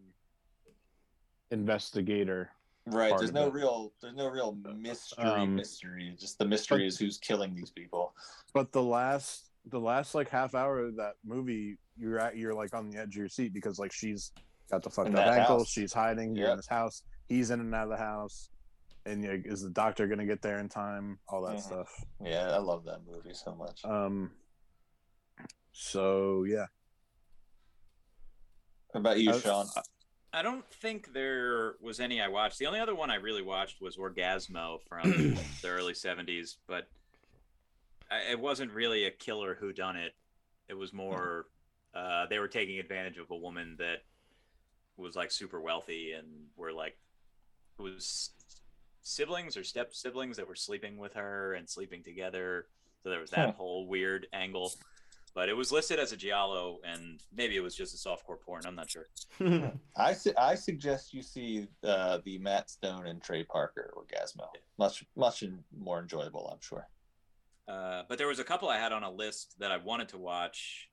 investigator. 1.50 2.50
Right. 2.86 3.12
There's 3.18 3.32
no 3.32 3.46
it. 3.46 3.52
real. 3.52 3.92
There's 4.00 4.14
no 4.14 4.28
real 4.28 4.56
mystery. 4.76 5.24
Um, 5.24 5.54
mystery. 5.54 6.14
Just 6.18 6.38
the 6.38 6.44
mystery 6.46 6.86
is 6.86 6.98
who's 6.98 7.18
killing 7.18 7.54
these 7.54 7.70
people. 7.70 8.14
But 8.54 8.72
the 8.72 8.82
last 8.82 9.50
the 9.66 9.78
last 9.78 10.14
like 10.14 10.28
half 10.28 10.54
hour 10.54 10.78
of 10.86 10.96
that 10.96 11.14
movie, 11.24 11.76
you're 11.96 12.18
at 12.18 12.36
you're 12.36 12.54
like 12.54 12.74
on 12.74 12.88
the 12.90 12.98
edge 12.98 13.08
of 13.10 13.16
your 13.16 13.28
seat 13.28 13.52
because 13.52 13.78
like 13.78 13.92
she's 13.92 14.32
got 14.70 14.82
the 14.82 14.90
fucked 14.90 15.08
In 15.10 15.16
up 15.16 15.26
ankle, 15.26 15.58
house. 15.58 15.68
she's 15.68 15.92
hiding, 15.92 16.34
Yep. 16.34 16.50
in 16.50 16.56
this 16.56 16.66
house, 16.68 17.02
he's 17.28 17.50
in 17.50 17.60
and 17.60 17.74
out 17.74 17.84
of 17.84 17.90
the 17.90 17.96
house, 18.02 18.48
and 19.04 19.22
you 19.22 19.42
is 19.44 19.60
the 19.62 19.70
doctor 19.70 20.06
gonna 20.06 20.24
get 20.26 20.40
there 20.40 20.58
in 20.58 20.68
time? 20.68 21.18
All 21.28 21.42
that 21.42 21.56
Mhm. 21.58 21.62
stuff. 21.62 22.04
Yeah, 22.24 22.50
I 22.52 22.58
love 22.58 22.84
that 22.84 23.00
movie 23.06 23.34
so 23.34 23.54
much. 23.54 23.84
Um. 23.84 24.32
So 25.72 26.44
yeah, 26.44 26.66
What 28.92 29.00
about 29.00 29.20
you, 29.20 29.38
Sean? 29.38 29.66
I 30.32 30.42
don't 30.42 30.68
think 30.72 31.12
there 31.12 31.74
was 31.80 31.98
any 32.00 32.20
I 32.20 32.28
watched. 32.28 32.58
The 32.58 32.66
only 32.66 32.80
other 32.80 32.94
one 32.94 33.10
I 33.10 33.16
really 33.16 33.42
watched 33.42 33.80
was 33.80 33.96
Orgasmo 33.96 34.78
from 34.88 35.34
the 35.62 35.68
early 35.68 35.94
'70s, 35.94 36.56
but 36.68 36.88
I, 38.10 38.32
it 38.32 38.40
wasn't 38.40 38.72
really 38.72 39.04
a 39.04 39.10
killer 39.10 39.54
who 39.54 39.72
done 39.72 39.96
it. 39.96 40.12
It 40.68 40.74
was 40.74 40.92
more 40.92 41.46
uh, 41.94 42.26
they 42.26 42.38
were 42.38 42.48
taking 42.48 42.78
advantage 42.78 43.18
of 43.18 43.30
a 43.30 43.36
woman 43.36 43.76
that 43.78 43.98
was 44.96 45.16
like 45.16 45.30
super 45.30 45.60
wealthy 45.60 46.12
and 46.12 46.26
were 46.56 46.72
like 46.72 46.98
it 47.78 47.82
was 47.82 48.30
siblings 49.02 49.56
or 49.56 49.64
step 49.64 49.94
siblings 49.94 50.36
that 50.36 50.48
were 50.48 50.54
sleeping 50.54 50.98
with 50.98 51.14
her 51.14 51.54
and 51.54 51.68
sleeping 51.68 52.02
together. 52.04 52.66
So 53.02 53.10
there 53.10 53.20
was 53.20 53.30
that 53.30 53.50
Huh. 53.50 53.52
whole 53.52 53.88
weird 53.88 54.26
angle. 54.32 54.72
But 55.32 55.48
it 55.48 55.56
was 55.56 55.70
listed 55.70 55.98
as 56.00 56.10
a 56.12 56.16
giallo, 56.16 56.80
and 56.84 57.22
maybe 57.32 57.56
it 57.56 57.60
was 57.62 57.74
just 57.76 57.94
a 57.94 58.08
softcore 58.08 58.40
porn. 58.40 58.62
I'm 58.66 58.74
not 58.74 58.90
sure. 58.90 59.06
I 59.96 60.12
su- 60.12 60.34
I 60.36 60.56
suggest 60.56 61.14
you 61.14 61.22
see 61.22 61.68
uh, 61.84 62.18
the 62.24 62.38
Matt 62.38 62.68
Stone 62.68 63.06
and 63.06 63.22
Trey 63.22 63.44
Parker 63.44 63.92
Orgasmo. 63.96 64.46
Much 64.78 65.04
much 65.16 65.44
more 65.78 66.00
enjoyable, 66.00 66.48
I'm 66.52 66.60
sure. 66.60 66.88
Uh, 67.68 68.02
but 68.08 68.18
there 68.18 68.26
was 68.26 68.40
a 68.40 68.44
couple 68.44 68.68
I 68.68 68.78
had 68.78 68.92
on 68.92 69.04
a 69.04 69.10
list 69.10 69.54
that 69.60 69.70
I 69.70 69.76
wanted 69.76 70.08
to 70.08 70.18
watch. 70.18 70.88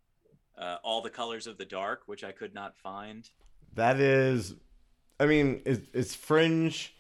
Uh, 0.56 0.78
All 0.84 1.02
the 1.02 1.10
Colors 1.10 1.46
of 1.48 1.58
the 1.58 1.66
Dark, 1.66 2.04
which 2.08 2.24
I 2.24 2.32
could 2.32 2.54
not 2.54 2.76
find. 2.78 3.28
that 3.76 4.00
is, 4.00 4.56
I 5.20 5.26
mean, 5.28 5.62
it's, 5.66 5.82
it's 5.94 6.16
fringe, 6.16 6.96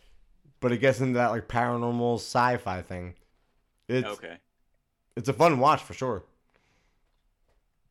but 0.59 0.71
it 0.71 0.77
gets 0.77 0.99
into 0.99 1.17
that 1.17 1.29
like 1.31 1.47
paranormal 1.47 2.15
sci-fi 2.15 2.81
thing. 2.83 3.15
It's 3.87 4.07
okay. 4.07 4.37
it's 5.15 5.27
a 5.29 5.33
fun 5.33 5.59
watch 5.59 5.81
for 5.81 5.93
sure. 5.93 6.23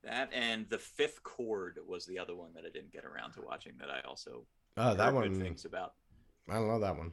That 0.07 0.31
and 0.33 0.69
The 0.71 0.79
Fifth 0.79 1.23
Chord 1.25 1.79
was 1.87 2.07
the 2.07 2.19
other 2.19 2.35
one 2.37 2.51
that 2.55 2.65
I 2.65 2.71
didn't 2.71 2.93
get 2.93 3.05
around 3.05 3.33
to 3.33 3.43
watching 3.43 3.73
that 3.81 3.91
I 3.91 4.01
also 4.09 4.47
Oh, 4.77 4.95
that 4.95 5.13
heard 5.13 5.23
good 5.23 5.33
one, 5.33 5.41
things 5.41 5.65
about. 5.65 5.95
I 6.49 6.55
don't 6.55 6.69
know 6.69 6.79
that 6.81 6.97
one. 6.97 7.13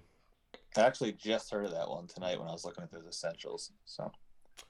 I 0.78 0.82
actually 0.82 1.14
just 1.14 1.50
heard 1.52 1.66
of 1.66 1.72
that 1.72 1.90
one 1.90 2.08
tonight 2.08 2.38
when 2.40 2.48
I 2.48 2.52
was 2.52 2.66
looking 2.66 2.84
at 2.84 2.92
those 2.92 3.08
essentials. 3.08 3.72
So 3.86 4.12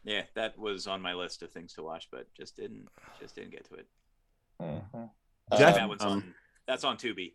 Yeah, 0.06 0.22
that 0.36 0.58
was 0.58 0.88
on 0.88 1.02
my 1.02 1.14
list 1.14 1.44
of 1.44 1.52
things 1.52 1.74
to 1.74 1.84
watch, 1.84 2.08
but 2.12 2.34
just 2.34 2.56
didn't 2.56 2.88
just 3.20 3.36
didn't 3.36 3.52
get 3.52 3.66
to 3.66 3.76
it. 3.76 3.88
Mhm. 4.62 5.10
Jeff- 5.58 5.76
that 5.76 5.90
one's 5.90 6.02
um, 6.04 6.12
on 6.12 6.34
That's 6.66 6.84
on 6.86 6.98
Tubi. 6.98 7.34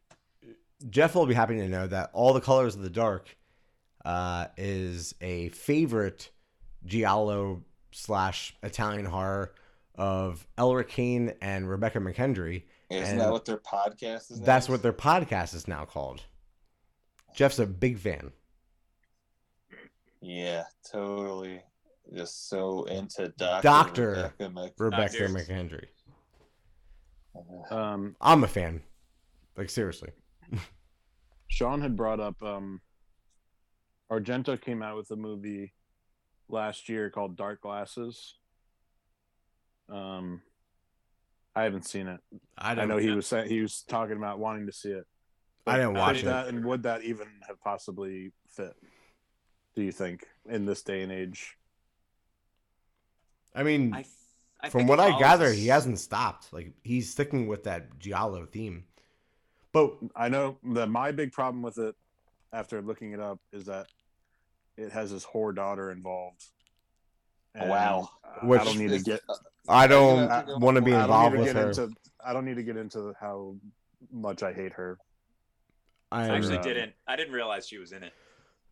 Jeff 0.88 1.14
will 1.14 1.26
be 1.26 1.34
happy 1.34 1.56
to 1.56 1.68
know 1.68 1.86
that 1.86 2.10
All 2.14 2.32
the 2.32 2.40
Colors 2.40 2.74
of 2.76 2.82
the 2.82 2.88
Dark 2.90 3.36
uh, 4.06 4.46
is 4.56 5.14
a 5.20 5.48
favorite 5.50 6.30
giallo 6.86 7.62
slash 7.90 8.56
Italian 8.62 9.04
horror 9.04 9.52
of 9.98 10.46
Elric 10.56 10.88
Kane 10.88 11.34
and 11.42 11.68
Rebecca 11.68 11.98
McKendry. 11.98 12.62
Isn't 12.90 13.04
And 13.12 13.20
that 13.20 13.30
what 13.30 13.44
their 13.44 13.58
podcast 13.58 14.30
is? 14.30 14.40
That's 14.40 14.68
named? 14.68 14.74
what 14.76 14.82
their 14.82 14.92
podcast 14.94 15.54
is 15.54 15.68
now 15.68 15.84
called. 15.84 16.22
Jeff's 17.34 17.58
a 17.58 17.66
big 17.66 17.98
fan. 17.98 18.32
Yeah, 20.20 20.64
totally. 20.90 21.62
Just 22.14 22.48
so 22.48 22.84
into 22.84 23.28
Doctor 23.36 23.62
Doctor 23.68 24.10
Rebecca 24.38 24.50
Mc- 24.50 24.72
Rebecca 24.78 25.18
Doctor. 25.18 25.28
McKendry. 25.28 25.84
Um, 27.70 28.16
I'm 28.20 28.42
a 28.44 28.48
fan. 28.48 28.82
Like 29.56 29.68
seriously. 29.70 30.10
Sean 31.48 31.80
had 31.82 31.96
brought 31.96 32.20
up 32.20 32.42
um, 32.42 32.80
Argento 34.10 34.60
came 34.60 34.82
out 34.82 34.96
with 34.96 35.10
a 35.10 35.16
movie 35.16 35.74
last 36.48 36.88
year 36.88 37.10
called 37.10 37.36
Dark 37.36 37.60
Glasses. 37.60 38.36
Um, 39.88 40.42
I 41.54 41.64
haven't 41.64 41.86
seen 41.86 42.06
it. 42.06 42.20
I 42.56 42.72
I 42.72 42.74
don't 42.74 42.88
know 42.88 42.98
he 42.98 43.10
was 43.10 43.26
saying 43.26 43.48
he 43.48 43.60
was 43.60 43.82
talking 43.88 44.16
about 44.16 44.38
wanting 44.38 44.66
to 44.66 44.72
see 44.72 44.90
it. 44.90 45.06
I 45.66 45.76
didn't 45.76 45.94
Could 45.94 45.98
watch 46.00 46.18
it. 46.22 46.24
that, 46.26 46.48
and 46.48 46.64
would 46.64 46.84
that 46.84 47.02
even 47.02 47.26
have 47.46 47.60
possibly 47.60 48.32
fit? 48.48 48.74
Do 49.74 49.82
you 49.82 49.92
think 49.92 50.26
in 50.48 50.66
this 50.66 50.82
day 50.82 51.02
and 51.02 51.12
age? 51.12 51.56
I 53.54 53.62
mean, 53.62 53.94
I, 53.94 54.04
I 54.60 54.68
from 54.68 54.86
what 54.86 55.00
I 55.00 55.08
follows 55.08 55.20
gather, 55.20 55.52
he 55.52 55.66
hasn't 55.66 55.98
stopped. 55.98 56.52
Like 56.52 56.72
he's 56.82 57.10
sticking 57.10 57.46
with 57.46 57.64
that 57.64 57.98
giallo 57.98 58.46
theme. 58.46 58.84
But 59.72 59.94
I 60.16 60.28
know 60.28 60.58
that 60.72 60.88
my 60.88 61.12
big 61.12 61.32
problem 61.32 61.62
with 61.62 61.78
it, 61.78 61.94
after 62.52 62.80
looking 62.80 63.12
it 63.12 63.20
up, 63.20 63.40
is 63.52 63.66
that 63.66 63.86
it 64.76 64.92
has 64.92 65.10
his 65.10 65.24
whore 65.24 65.54
daughter 65.54 65.90
involved. 65.90 66.46
And 67.54 67.70
Wow. 67.70 68.10
I 68.24 68.46
Which- 68.46 68.62
don't 68.64 68.78
need 68.78 68.90
to 68.90 69.00
get. 69.00 69.20
I 69.68 69.86
don't 69.86 70.18
Yeah, 70.28 70.44
I- 70.48 70.58
want 70.58 70.76
to 70.76 70.80
be 70.82 70.92
involved 70.92 71.36
with 71.36 71.52
her. 71.54 71.68
into. 71.68 71.90
I 72.24 72.32
don't 72.32 72.44
need 72.44 72.56
to 72.56 72.62
get 72.62 72.76
into 72.76 73.14
how 73.20 73.56
much 74.10 74.42
I 74.42 74.52
hate 74.52 74.72
her. 74.74 74.98
I 76.10 76.24
I 76.24 76.36
actually 76.36 76.58
Uh, 76.58 76.62
didn't. 76.62 76.92
I 77.06 77.16
didn't 77.16 77.34
realize 77.34 77.68
she 77.68 77.78
was 77.78 77.92
in 77.92 78.02
it. 78.02 78.12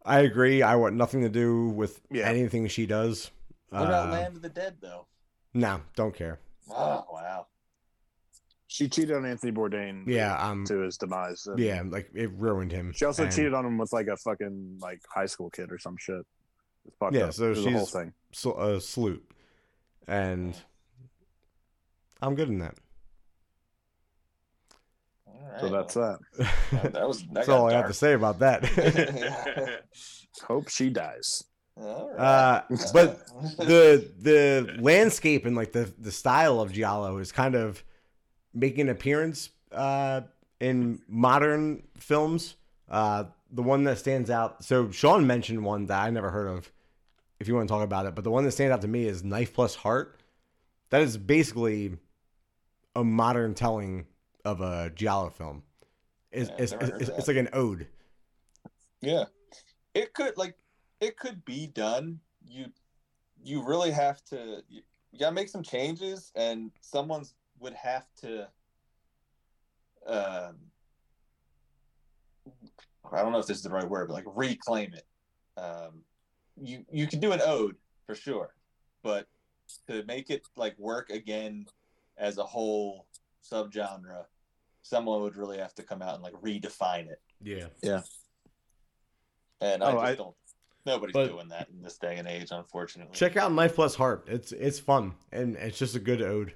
I 0.05 0.20
agree. 0.20 0.62
I 0.62 0.77
want 0.77 0.94
nothing 0.94 1.20
to 1.23 1.28
do 1.28 1.69
with 1.69 2.01
Yeah. 2.11 2.28
anything 2.28 2.66
she 2.69 2.86
does. 2.86 3.31
What 3.70 3.82
about 3.86 4.09
Uh, 4.09 4.12
Land 4.12 4.36
of 4.36 4.43
the 4.43 4.48
Dead 4.48 4.77
though? 4.81 5.07
No, 5.53 5.82
don't 5.97 6.15
care. 6.15 6.39
Oh 6.70 7.05
wow. 7.12 7.47
She 8.69 8.89
cheated 8.89 9.16
on 9.16 9.24
Anthony 9.24 9.53
Bourdain. 9.53 10.05
Yeah, 10.07 10.36
um, 10.44 10.65
to 10.66 10.78
his 10.81 10.97
demise. 10.98 11.47
and 11.47 11.59
yeah, 11.59 11.82
like 11.86 12.11
it 12.15 12.31
ruined 12.32 12.73
him. 12.73 12.93
She 12.93 13.05
also 13.05 13.24
And- 13.24 13.32
cheated 13.32 13.55
on 13.55 13.65
him 13.66 13.78
with 13.78 13.93
like 13.93 14.07
a 14.09 14.16
fucking 14.16 14.78
like 14.81 15.01
high 15.09 15.27
school 15.27 15.51
kid 15.51 15.70
or 15.73 15.78
some 15.78 15.97
shit. 15.98 16.24
It's 16.86 16.96
fucked 16.98 17.14
Yeah, 17.14 17.24
up. 17.26 17.32
so 17.34 17.46
It 17.46 17.48
was 17.50 17.58
a 17.66 17.70
whole 17.70 17.80
she's- 17.80 17.92
thing. 17.92 18.12
sl- 18.32 18.58
a 18.60 18.80
sloop, 18.80 19.34
and 20.06 20.56
I'm 22.22 22.34
good 22.34 22.48
in 22.48 22.58
that. 22.60 22.74
All 25.26 25.48
right, 25.50 25.60
So 25.60 25.68
that's 25.68 25.94
that. 25.94 26.18
well, 26.72 26.90
that 26.92 27.08
was 27.08 27.22
that 27.22 27.34
That's 27.34 27.46
got 27.48 27.58
all 27.58 27.68
I 27.68 27.72
have 27.72 27.80
dark. 27.82 27.92
to 27.92 27.94
say 27.94 28.12
about 28.14 28.38
that. 28.40 28.64
Hope 30.46 30.68
she 30.68 30.90
dies. 30.90 31.44
All 31.78 32.10
right. 32.10 32.18
Uh, 32.18 32.62
but 32.92 33.26
the 33.58 34.10
the 34.18 34.76
landscape 34.80 35.44
and 35.44 35.54
like 35.56 35.72
the 35.72 35.92
the 35.98 36.12
style 36.12 36.60
of 36.60 36.72
giallo 36.72 37.18
is 37.18 37.32
kind 37.32 37.54
of 37.54 37.82
making 38.54 38.82
an 38.82 38.88
appearance 38.90 39.50
uh, 39.72 40.22
in 40.60 41.00
modern 41.08 41.82
films. 41.98 42.56
Uh, 42.88 43.24
the 43.50 43.62
one 43.62 43.84
that 43.84 43.98
stands 43.98 44.30
out. 44.30 44.64
So 44.64 44.90
Sean 44.90 45.26
mentioned 45.26 45.64
one 45.64 45.86
that 45.86 46.02
I 46.02 46.10
never 46.10 46.30
heard 46.30 46.48
of. 46.48 46.72
If 47.38 47.48
you 47.48 47.54
want 47.54 47.68
to 47.68 47.72
talk 47.72 47.82
about 47.84 48.06
it, 48.06 48.14
but 48.14 48.24
the 48.24 48.30
one 48.30 48.44
that 48.44 48.52
stands 48.52 48.72
out 48.72 48.80
to 48.82 48.88
me 48.88 49.04
is 49.04 49.22
Knife 49.22 49.52
Plus 49.52 49.74
Heart. 49.74 50.20
That 50.90 51.02
is 51.02 51.18
basically 51.18 51.96
a 52.94 53.04
modern 53.04 53.54
telling 53.54 54.06
of 54.44 54.60
a 54.60 54.90
giallo 54.94 55.30
film. 55.30 55.62
It's, 56.30 56.50
Yeah, 56.50 56.56
it's, 56.58 56.72
it's, 56.72 57.08
it's 57.10 57.28
like 57.28 57.36
an 57.36 57.48
ode. 57.52 57.86
Yeah, 59.00 59.24
it 59.94 60.14
could 60.14 60.36
like 60.36 60.56
it 61.00 61.16
could 61.18 61.44
be 61.44 61.66
done. 61.66 62.20
You 62.46 62.66
you 63.42 63.64
really 63.64 63.90
have 63.90 64.24
to 64.26 64.62
you, 64.68 64.82
you 65.12 65.18
gotta 65.18 65.34
make 65.34 65.48
some 65.48 65.62
changes, 65.62 66.32
and 66.34 66.70
someone's 66.80 67.34
would 67.60 67.74
have 67.74 68.06
to. 68.20 68.48
Um, 70.06 70.56
I 73.12 73.22
don't 73.22 73.32
know 73.32 73.38
if 73.38 73.46
this 73.46 73.58
is 73.58 73.62
the 73.62 73.70
right 73.70 73.88
word, 73.88 74.08
but 74.08 74.14
like 74.14 74.24
reclaim 74.34 74.94
it. 74.94 75.06
Um, 75.56 76.02
you 76.60 76.84
you 76.90 77.06
can 77.06 77.20
do 77.20 77.32
an 77.32 77.40
ode 77.44 77.76
for 78.06 78.14
sure, 78.14 78.54
but 79.02 79.26
to 79.88 80.04
make 80.04 80.30
it 80.30 80.42
like 80.56 80.78
work 80.78 81.10
again 81.10 81.66
as 82.18 82.38
a 82.38 82.44
whole 82.44 83.06
subgenre, 83.48 84.24
someone 84.82 85.20
would 85.22 85.36
really 85.36 85.58
have 85.58 85.74
to 85.74 85.82
come 85.82 86.02
out 86.02 86.14
and 86.14 86.22
like 86.22 86.34
redefine 86.34 87.08
it. 87.08 87.20
Yeah. 87.42 87.66
Yeah. 87.82 88.02
And 89.60 89.82
oh, 89.82 89.86
I 89.86 89.90
Oh, 89.90 89.92
just 89.94 90.04
I- 90.04 90.14
don't. 90.14 90.36
Nobody's 90.86 91.14
But- 91.14 91.26
doing 91.28 91.48
that 91.48 91.68
in 91.68 91.82
this 91.82 91.98
day 91.98 92.16
and 92.16 92.28
age, 92.28 92.48
unfortunately. 92.52 93.12
Check 93.12 93.36
out 93.36 93.52
Knife 93.52 93.74
Plus 93.74 93.96
Heart. 93.96 94.26
It's 94.28 94.52
it's 94.52 94.78
fun 94.78 95.14
and 95.32 95.56
it's 95.56 95.78
just 95.78 95.96
a 95.96 95.98
good 96.00 96.22
ode. 96.22 96.54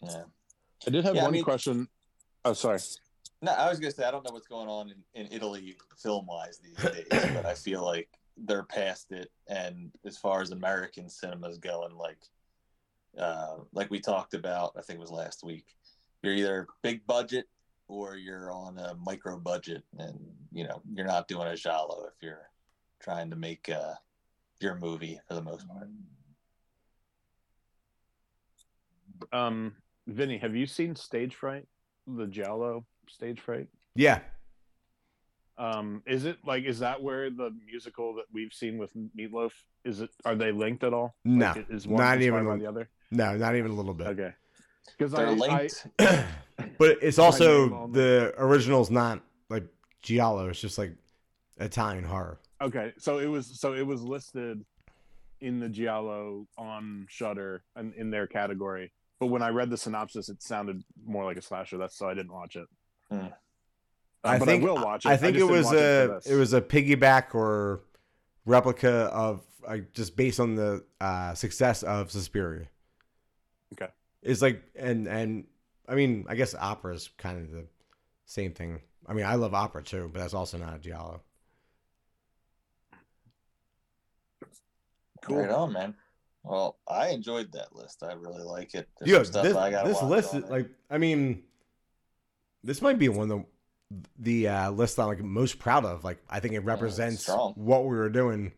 Yeah. 0.00 0.24
I 0.86 0.90
did 0.90 1.04
have 1.04 1.14
Yeah, 1.14 1.20
I 1.22 1.24
one 1.24 1.32
mean- 1.34 1.44
question. 1.44 1.88
Oh, 2.46 2.54
sorry. 2.54 2.78
No, 3.42 3.52
I 3.52 3.68
was 3.68 3.78
gonna 3.78 3.90
say 3.92 4.04
I 4.04 4.10
don't 4.10 4.24
know 4.26 4.32
what's 4.32 4.46
going 4.46 4.68
on 4.68 4.90
in, 5.14 5.26
in 5.26 5.30
Italy 5.32 5.76
film 5.98 6.24
wise 6.26 6.58
these 6.58 6.76
days, 6.76 7.04
but 7.10 7.44
I 7.44 7.52
feel 7.54 7.84
like 7.84 8.08
they're 8.36 8.64
past 8.64 9.12
it. 9.12 9.30
And 9.48 9.92
as 10.04 10.18
far 10.18 10.42
as 10.42 10.50
American 10.50 11.08
cinemas 11.08 11.58
going, 11.58 11.96
like 11.96 12.18
uh, 13.18 13.56
like 13.72 13.90
we 13.90 14.00
talked 14.00 14.34
about, 14.34 14.72
I 14.76 14.82
think 14.82 14.98
it 14.98 15.02
was 15.02 15.10
last 15.10 15.44
week, 15.44 15.66
you're 16.22 16.34
either 16.34 16.66
big 16.82 17.06
budget 17.06 17.46
or 17.86 18.16
you're 18.16 18.50
on 18.50 18.78
a 18.78 18.94
micro 19.04 19.38
budget, 19.38 19.84
and 19.98 20.18
you 20.52 20.64
know 20.64 20.82
you're 20.92 21.06
not 21.06 21.28
doing 21.28 21.48
a 21.48 21.56
giallo 21.56 22.06
if 22.06 22.14
you're 22.22 22.48
trying 23.00 23.30
to 23.30 23.36
make 23.36 23.68
uh, 23.68 23.94
your 24.60 24.76
movie 24.76 25.20
for 25.28 25.34
the 25.34 25.42
most 25.42 25.66
part. 25.68 25.88
Um, 29.32 29.76
Vinny, 30.06 30.38
have 30.38 30.56
you 30.56 30.66
seen 30.66 30.96
Stage 30.96 31.34
Fright? 31.34 31.66
The 32.06 32.26
Giallo 32.26 32.84
Stage 33.08 33.40
Fright? 33.40 33.68
Yeah. 33.94 34.20
Um, 35.56 36.02
is 36.06 36.24
it 36.24 36.38
like 36.44 36.64
is 36.64 36.80
that 36.80 37.00
where 37.02 37.30
the 37.30 37.50
musical 37.64 38.14
that 38.16 38.24
we've 38.32 38.52
seen 38.52 38.76
with 38.78 38.90
Meatloaf 39.16 39.52
is 39.84 40.00
it? 40.00 40.10
Are 40.24 40.34
they 40.34 40.50
linked 40.52 40.82
at 40.84 40.92
all? 40.92 41.14
No, 41.24 41.52
Like, 41.54 41.70
is 41.70 41.86
one 41.86 42.00
not 42.02 42.20
even 42.22 42.44
by 42.44 42.54
a- 42.54 42.58
the 42.58 42.66
other? 42.66 42.88
No, 43.10 43.36
not 43.36 43.54
even 43.54 43.70
a 43.70 43.74
little 43.74 43.94
bit. 43.94 44.08
Okay, 44.08 44.32
because 44.98 45.12
They're 45.12 45.26
I, 45.28 45.30
I 45.30 45.34
linked. 45.34 45.86
but 46.78 46.98
it's 47.02 47.18
also 47.18 47.66
name 47.66 47.72
on 47.74 47.92
the 47.92 48.34
original's 48.38 48.90
not 48.90 49.20
like 49.48 49.64
giallo. 50.02 50.48
It's 50.48 50.60
just 50.60 50.76
like 50.78 50.92
Italian 51.58 52.02
horror. 52.04 52.40
okay, 52.60 52.92
so 52.98 53.18
it 53.18 53.26
was 53.26 53.60
so 53.60 53.74
it 53.74 53.86
was 53.86 54.02
listed 54.02 54.64
in 55.40 55.60
the 55.60 55.68
Giallo 55.68 56.46
on 56.58 57.06
Shudder 57.08 57.62
and 57.76 57.94
in 57.94 58.10
their 58.10 58.26
category. 58.26 58.90
But 59.20 59.26
when 59.26 59.42
I 59.42 59.50
read 59.50 59.70
the 59.70 59.76
synopsis, 59.76 60.28
it 60.28 60.42
sounded 60.42 60.82
more 61.06 61.24
like 61.24 61.36
a 61.36 61.42
slasher. 61.42 61.78
That's 61.78 61.96
so 61.96 62.08
I 62.08 62.14
didn't 62.14 62.32
watch 62.32 62.56
it. 62.56 62.66
Hmm. 63.10 63.26
Uh, 64.24 64.28
I 64.28 64.38
but 64.38 64.46
think 64.46 64.62
I 64.62 64.66
will 64.66 64.76
watch 64.76 65.04
it. 65.04 65.10
I 65.10 65.16
think 65.16 65.36
it 65.36 65.44
was 65.44 65.66
watch 65.66 65.74
it 65.74 65.78
a 65.80 66.20
it 66.26 66.34
was 66.34 66.52
a 66.54 66.60
piggyback 66.60 67.34
or 67.34 67.82
replica 68.46 69.10
of 69.12 69.42
like 69.66 69.92
just 69.92 70.16
based 70.16 70.40
on 70.40 70.54
the 70.54 70.84
uh, 71.00 71.34
success 71.34 71.82
of 71.82 72.10
Suspiria. 72.10 72.66
Okay. 73.74 73.90
It's 74.22 74.40
like 74.40 74.62
and 74.74 75.06
and 75.06 75.44
I 75.88 75.94
mean 75.94 76.24
I 76.28 76.34
guess 76.36 76.54
opera 76.54 76.94
is 76.94 77.10
kind 77.18 77.38
of 77.38 77.50
the 77.50 77.66
same 78.26 78.52
thing. 78.52 78.80
I 79.06 79.12
mean 79.12 79.26
I 79.26 79.34
love 79.34 79.54
opera 79.54 79.82
too, 79.82 80.10
but 80.12 80.20
that's 80.20 80.34
also 80.34 80.58
not 80.58 80.74
a 80.74 80.78
giallo. 80.78 81.20
Cool. 85.22 85.38
Right 85.38 85.50
on, 85.50 85.72
man. 85.72 85.94
Well, 86.42 86.76
I 86.86 87.08
enjoyed 87.08 87.52
that 87.52 87.74
list. 87.74 88.02
I 88.02 88.12
really 88.12 88.42
like 88.42 88.74
it. 88.74 88.88
There's 88.98 89.10
Yeah, 89.10 89.16
some 89.18 89.24
stuff 89.26 89.42
this, 89.44 89.56
I 89.56 89.70
gotta 89.70 89.88
this 89.88 90.02
list 90.02 90.34
is 90.34 90.44
like 90.44 90.68
I 90.90 90.98
mean, 90.98 91.42
this 92.62 92.82
might 92.82 92.98
be 92.98 93.08
one 93.08 93.30
of 93.30 93.38
the 93.38 93.44
the 94.18 94.48
uh, 94.48 94.70
list 94.70 94.98
I'm 94.98 95.06
like 95.06 95.22
most 95.22 95.58
proud 95.58 95.84
of. 95.84 96.04
Like 96.04 96.18
I 96.28 96.40
think 96.40 96.54
it 96.54 96.60
represents 96.60 97.22
strong. 97.22 97.52
what 97.56 97.82
we 97.84 97.96
were 97.96 98.08
doing. 98.08 98.52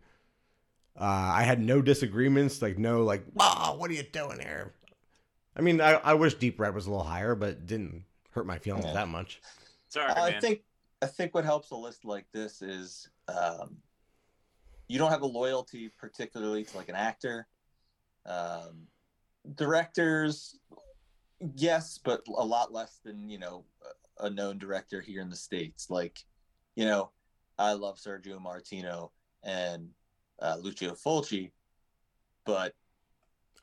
Uh, 0.98 1.04
I 1.04 1.42
had 1.42 1.60
no 1.60 1.82
disagreements, 1.82 2.62
like 2.62 2.78
no 2.78 3.02
like, 3.02 3.24
wow, 3.34 3.76
what 3.78 3.90
are 3.90 3.94
you 3.94 4.02
doing 4.02 4.40
here? 4.40 4.72
I 5.56 5.60
mean, 5.62 5.80
I, 5.80 5.92
I 5.94 6.14
wish 6.14 6.34
Deep 6.34 6.58
Red 6.60 6.74
was 6.74 6.86
a 6.86 6.90
little 6.90 7.04
higher, 7.04 7.34
but 7.34 7.50
it 7.50 7.66
didn't 7.66 8.04
hurt 8.30 8.46
my 8.46 8.58
feelings 8.58 8.86
Yeah. 8.86 8.94
that 8.94 9.08
much. 9.08 9.40
Sorry, 9.88 10.10
I 10.10 10.30
man. 10.32 10.40
think 10.40 10.62
I 11.02 11.06
think 11.06 11.34
what 11.34 11.44
helps 11.44 11.70
a 11.70 11.76
list 11.76 12.04
like 12.04 12.26
this 12.32 12.62
is 12.62 13.08
um, 13.28 13.76
you 14.88 14.98
don't 14.98 15.10
have 15.10 15.22
a 15.22 15.26
loyalty 15.26 15.90
particularly 15.98 16.64
to 16.64 16.76
like 16.76 16.88
an 16.88 16.94
actor. 16.94 17.46
Um, 18.24 18.86
directors, 19.54 20.58
yes, 21.54 21.98
but 22.02 22.22
a 22.26 22.44
lot 22.44 22.72
less 22.72 22.98
than 23.04 23.28
you 23.28 23.38
know 23.38 23.64
a 24.18 24.30
known 24.30 24.58
director 24.58 25.00
here 25.00 25.20
in 25.20 25.30
the 25.30 25.36
states. 25.36 25.90
Like, 25.90 26.18
you 26.74 26.84
know, 26.84 27.10
I 27.58 27.72
love 27.72 27.98
Sergio 27.98 28.40
Martino 28.40 29.12
and 29.42 29.88
uh, 30.40 30.56
Lucio 30.60 30.92
Fulci, 30.92 31.50
but 32.44 32.74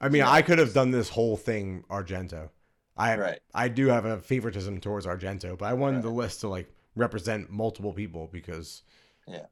I 0.01 0.09
mean, 0.09 0.19
Yeah. 0.19 0.31
I 0.31 0.41
could 0.41 0.59
have 0.59 0.73
done 0.73 0.91
this 0.91 1.09
whole 1.09 1.37
thing 1.37 1.83
Argento. 1.89 2.49
I 2.95 3.17
right, 3.17 3.39
I 3.55 3.69
do 3.69 3.87
have 3.87 4.05
a 4.05 4.19
favoritism 4.19 4.79
towards 4.79 5.05
Argento, 5.05 5.57
but 5.57 5.65
I 5.65 5.73
wanted 5.73 5.97
Right. 5.97 6.03
the 6.03 6.09
list 6.11 6.41
to 6.41 6.47
like 6.47 6.71
represent 6.95 7.49
multiple 7.49 7.91
people 7.93 8.29
because 8.31 8.83
yeah. 9.27 9.45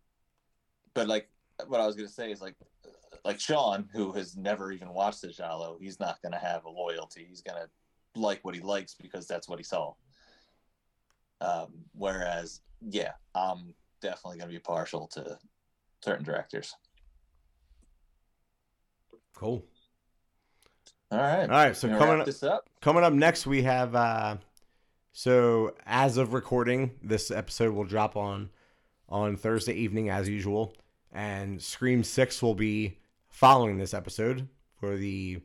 but 0.93 1.07
like 1.07 1.27
what 1.67 1.79
I 1.79 1.87
was 1.87 1.95
gonna 1.95 2.07
say 2.07 2.31
is 2.31 2.41
like 2.41 2.55
like 3.23 3.39
Sean, 3.39 3.87
who 3.93 4.11
has 4.13 4.35
never 4.35 4.71
even 4.71 4.89
watched 4.93 5.21
the 5.21 5.29
Giallo, 5.29 5.77
he's 5.79 5.99
not 5.99 6.21
gonna 6.21 6.39
have 6.39 6.65
a 6.65 6.69
loyalty. 6.69 7.25
He's 7.27 7.41
gonna 7.41 7.67
like 8.15 8.43
what 8.43 8.55
he 8.55 8.61
likes 8.61 8.95
because 8.95 9.27
that's 9.27 9.47
what 9.47 9.57
he 9.59 9.63
saw. 9.63 9.93
Um, 11.41 11.73
whereas, 11.93 12.61
yeah, 12.89 13.11
I'm 13.35 13.73
definitely 14.01 14.37
gonna 14.39 14.51
be 14.51 14.59
partial 14.59 15.07
to 15.07 15.37
certain 16.03 16.23
directors. 16.23 16.73
cool. 19.35 19.63
All 21.11 21.17
right, 21.19 21.41
All 21.41 21.47
right, 21.49 21.75
so 21.75 21.89
coming 21.89 22.19
up, 22.21 22.25
this 22.25 22.41
up. 22.43 22.69
coming 22.79 23.03
up 23.03 23.11
next 23.11 23.45
we 23.45 23.63
have 23.63 23.95
uh 23.95 24.37
so 25.11 25.75
as 25.85 26.15
of 26.15 26.33
recording 26.33 26.91
this 27.03 27.31
episode 27.31 27.73
will 27.73 27.83
drop 27.83 28.15
on 28.15 28.49
on 29.09 29.35
thursday 29.35 29.73
evening 29.73 30.09
as 30.09 30.29
usual 30.29 30.73
and 31.11 31.61
scream 31.61 32.01
6 32.01 32.41
will 32.41 32.55
be 32.55 32.97
following 33.27 33.77
this 33.77 33.93
episode 33.93 34.47
for 34.79 34.95
the 34.95 35.41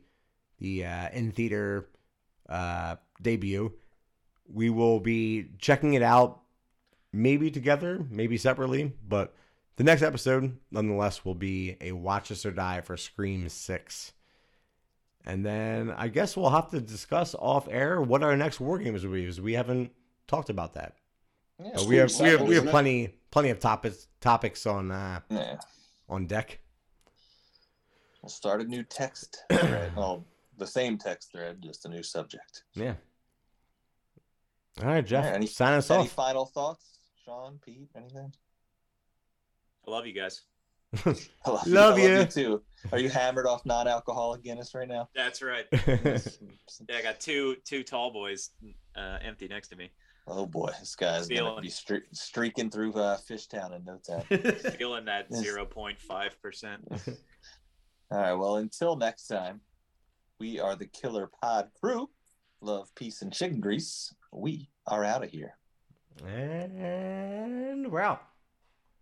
the 0.61 0.85
uh, 0.85 1.09
in 1.13 1.33
theater 1.33 1.89
uh 2.49 2.95
debut 3.23 3.73
we 4.53 4.71
will 4.71 5.01
be 5.01 5.51
checking 5.59 5.95
it 5.95 6.03
out 6.03 6.41
maybe 7.13 7.51
together 7.51 8.05
maybe 8.11 8.37
separately 8.37 8.93
but 9.09 9.35
the 9.77 9.85
next 9.85 10.03
episode 10.03 10.57
nonetheless 10.71 11.25
will 11.25 11.35
be 11.35 11.77
a 11.81 11.93
watch 11.93 12.31
us 12.31 12.45
or 12.47 12.51
die 12.51 12.81
for 12.81 12.97
scream 12.97 13.49
6 13.49 14.13
and 15.29 15.45
then 15.45 15.91
I 15.91 16.09
guess 16.09 16.37
we'll 16.37 16.51
have 16.51 16.71
to 16.71 16.81
discuss 16.81 17.35
off 17.35 17.67
air 17.71 18.01
what 18.01 18.23
our 18.23 18.37
next 18.37 18.61
war 18.61 18.79
games 18.79 19.05
will 19.05 19.13
be 19.13 19.23
because 19.23 19.41
we 19.41 19.55
haven't 19.55 19.91
talked 20.29 20.51
about 20.51 20.75
that. 20.75 20.95
Yeah, 21.59 21.71
But 21.75 21.87
we 21.87 21.97
have 21.97 22.13
we 22.21 22.29
have 22.29 22.43
we 22.43 22.55
have 22.55 22.67
it? 22.67 22.71
plenty 22.71 23.15
plenty 23.33 23.51
of 23.51 23.59
topics 23.59 24.07
topics 24.21 24.67
on 24.67 24.93
uh, 24.93 25.21
yeah. 25.29 25.57
on 26.09 26.27
deck. 26.27 26.61
We'll 28.23 28.31
start 28.31 28.61
a 28.61 28.65
new 28.65 28.85
text 28.85 29.43
thread. 29.53 29.97
well, 29.97 30.25
the 30.59 30.67
same 30.67 30.97
text 30.97 31.33
thread, 31.33 31.61
just 31.61 31.85
a 31.87 31.89
new 31.89 32.05
subject. 32.05 32.63
Yeah. 32.75 32.95
All 34.83 34.87
right, 34.89 35.05
Jeff. 35.05 35.25
All 35.25 35.31
right, 35.31 35.37
any- 35.37 35.47
sign 35.47 35.75
us 35.75 35.91
off. 35.91 35.99
Any 35.99 36.07
off. 36.09 36.13
final 36.13 36.47
thoughts, 36.47 36.99
Sean, 37.25 37.59
Pete, 37.65 37.89
anything? 37.97 38.33
I 39.87 39.91
love 39.91 40.07
you 40.07 40.13
guys. 40.13 40.43
I 41.05 41.11
love, 41.51 41.67
Love 41.67 41.95
I 41.97 41.99
you. 42.03 42.09
Love 42.09 42.19
you 42.19 42.25
too. 42.27 42.63
Are 42.93 42.99
you 42.99 43.09
hammered 43.11 43.47
off 43.47 43.67
non-alcoholic 43.67 44.43
Guinness 44.43 44.75
right 44.75 44.89
now? 44.89 45.09
That's 45.15 45.43
right. 45.43 45.67
Yeah, 46.89 46.97
I 46.99 47.03
got 47.03 47.21
two 47.21 47.57
two 47.65 47.83
tall 47.83 48.11
boys 48.13 48.51
uh, 48.97 49.19
empty 49.23 49.49
next 49.49 49.69
to 49.69 49.77
me. 49.77 49.91
Oh 50.27 50.45
boy, 50.47 50.71
this 50.81 50.95
guy's 50.97 51.29
gonna 51.29 51.61
be 51.61 51.69
stre- 51.69 52.03
streaking 52.13 52.71
through 52.71 52.93
uh, 52.95 53.17
Fishtown 53.19 53.75
in 53.77 53.85
no 53.85 53.99
time. 53.99 54.23
Feeling 54.79 55.05
that 55.07 55.33
zero 55.33 55.65
point 55.65 56.01
five 56.01 56.41
percent. 56.43 56.83
All 58.11 58.19
right, 58.19 58.33
well, 58.35 58.57
until 58.57 58.97
next 58.97 59.27
time, 59.29 59.61
we 60.39 60.59
are 60.61 60.75
the 60.77 60.87
Killer 60.87 61.29
Pod 61.43 61.69
crew. 61.81 62.09
Love, 62.61 62.93
peace, 62.95 63.23
and 63.23 63.33
chicken 63.33 63.61
grease. 63.61 64.13
We 64.37 64.69
are 64.87 65.03
out 65.03 65.25
of 65.25 65.31
here. 65.31 65.57
and 66.23 67.91
we're 67.91 68.01
out. 68.01 68.21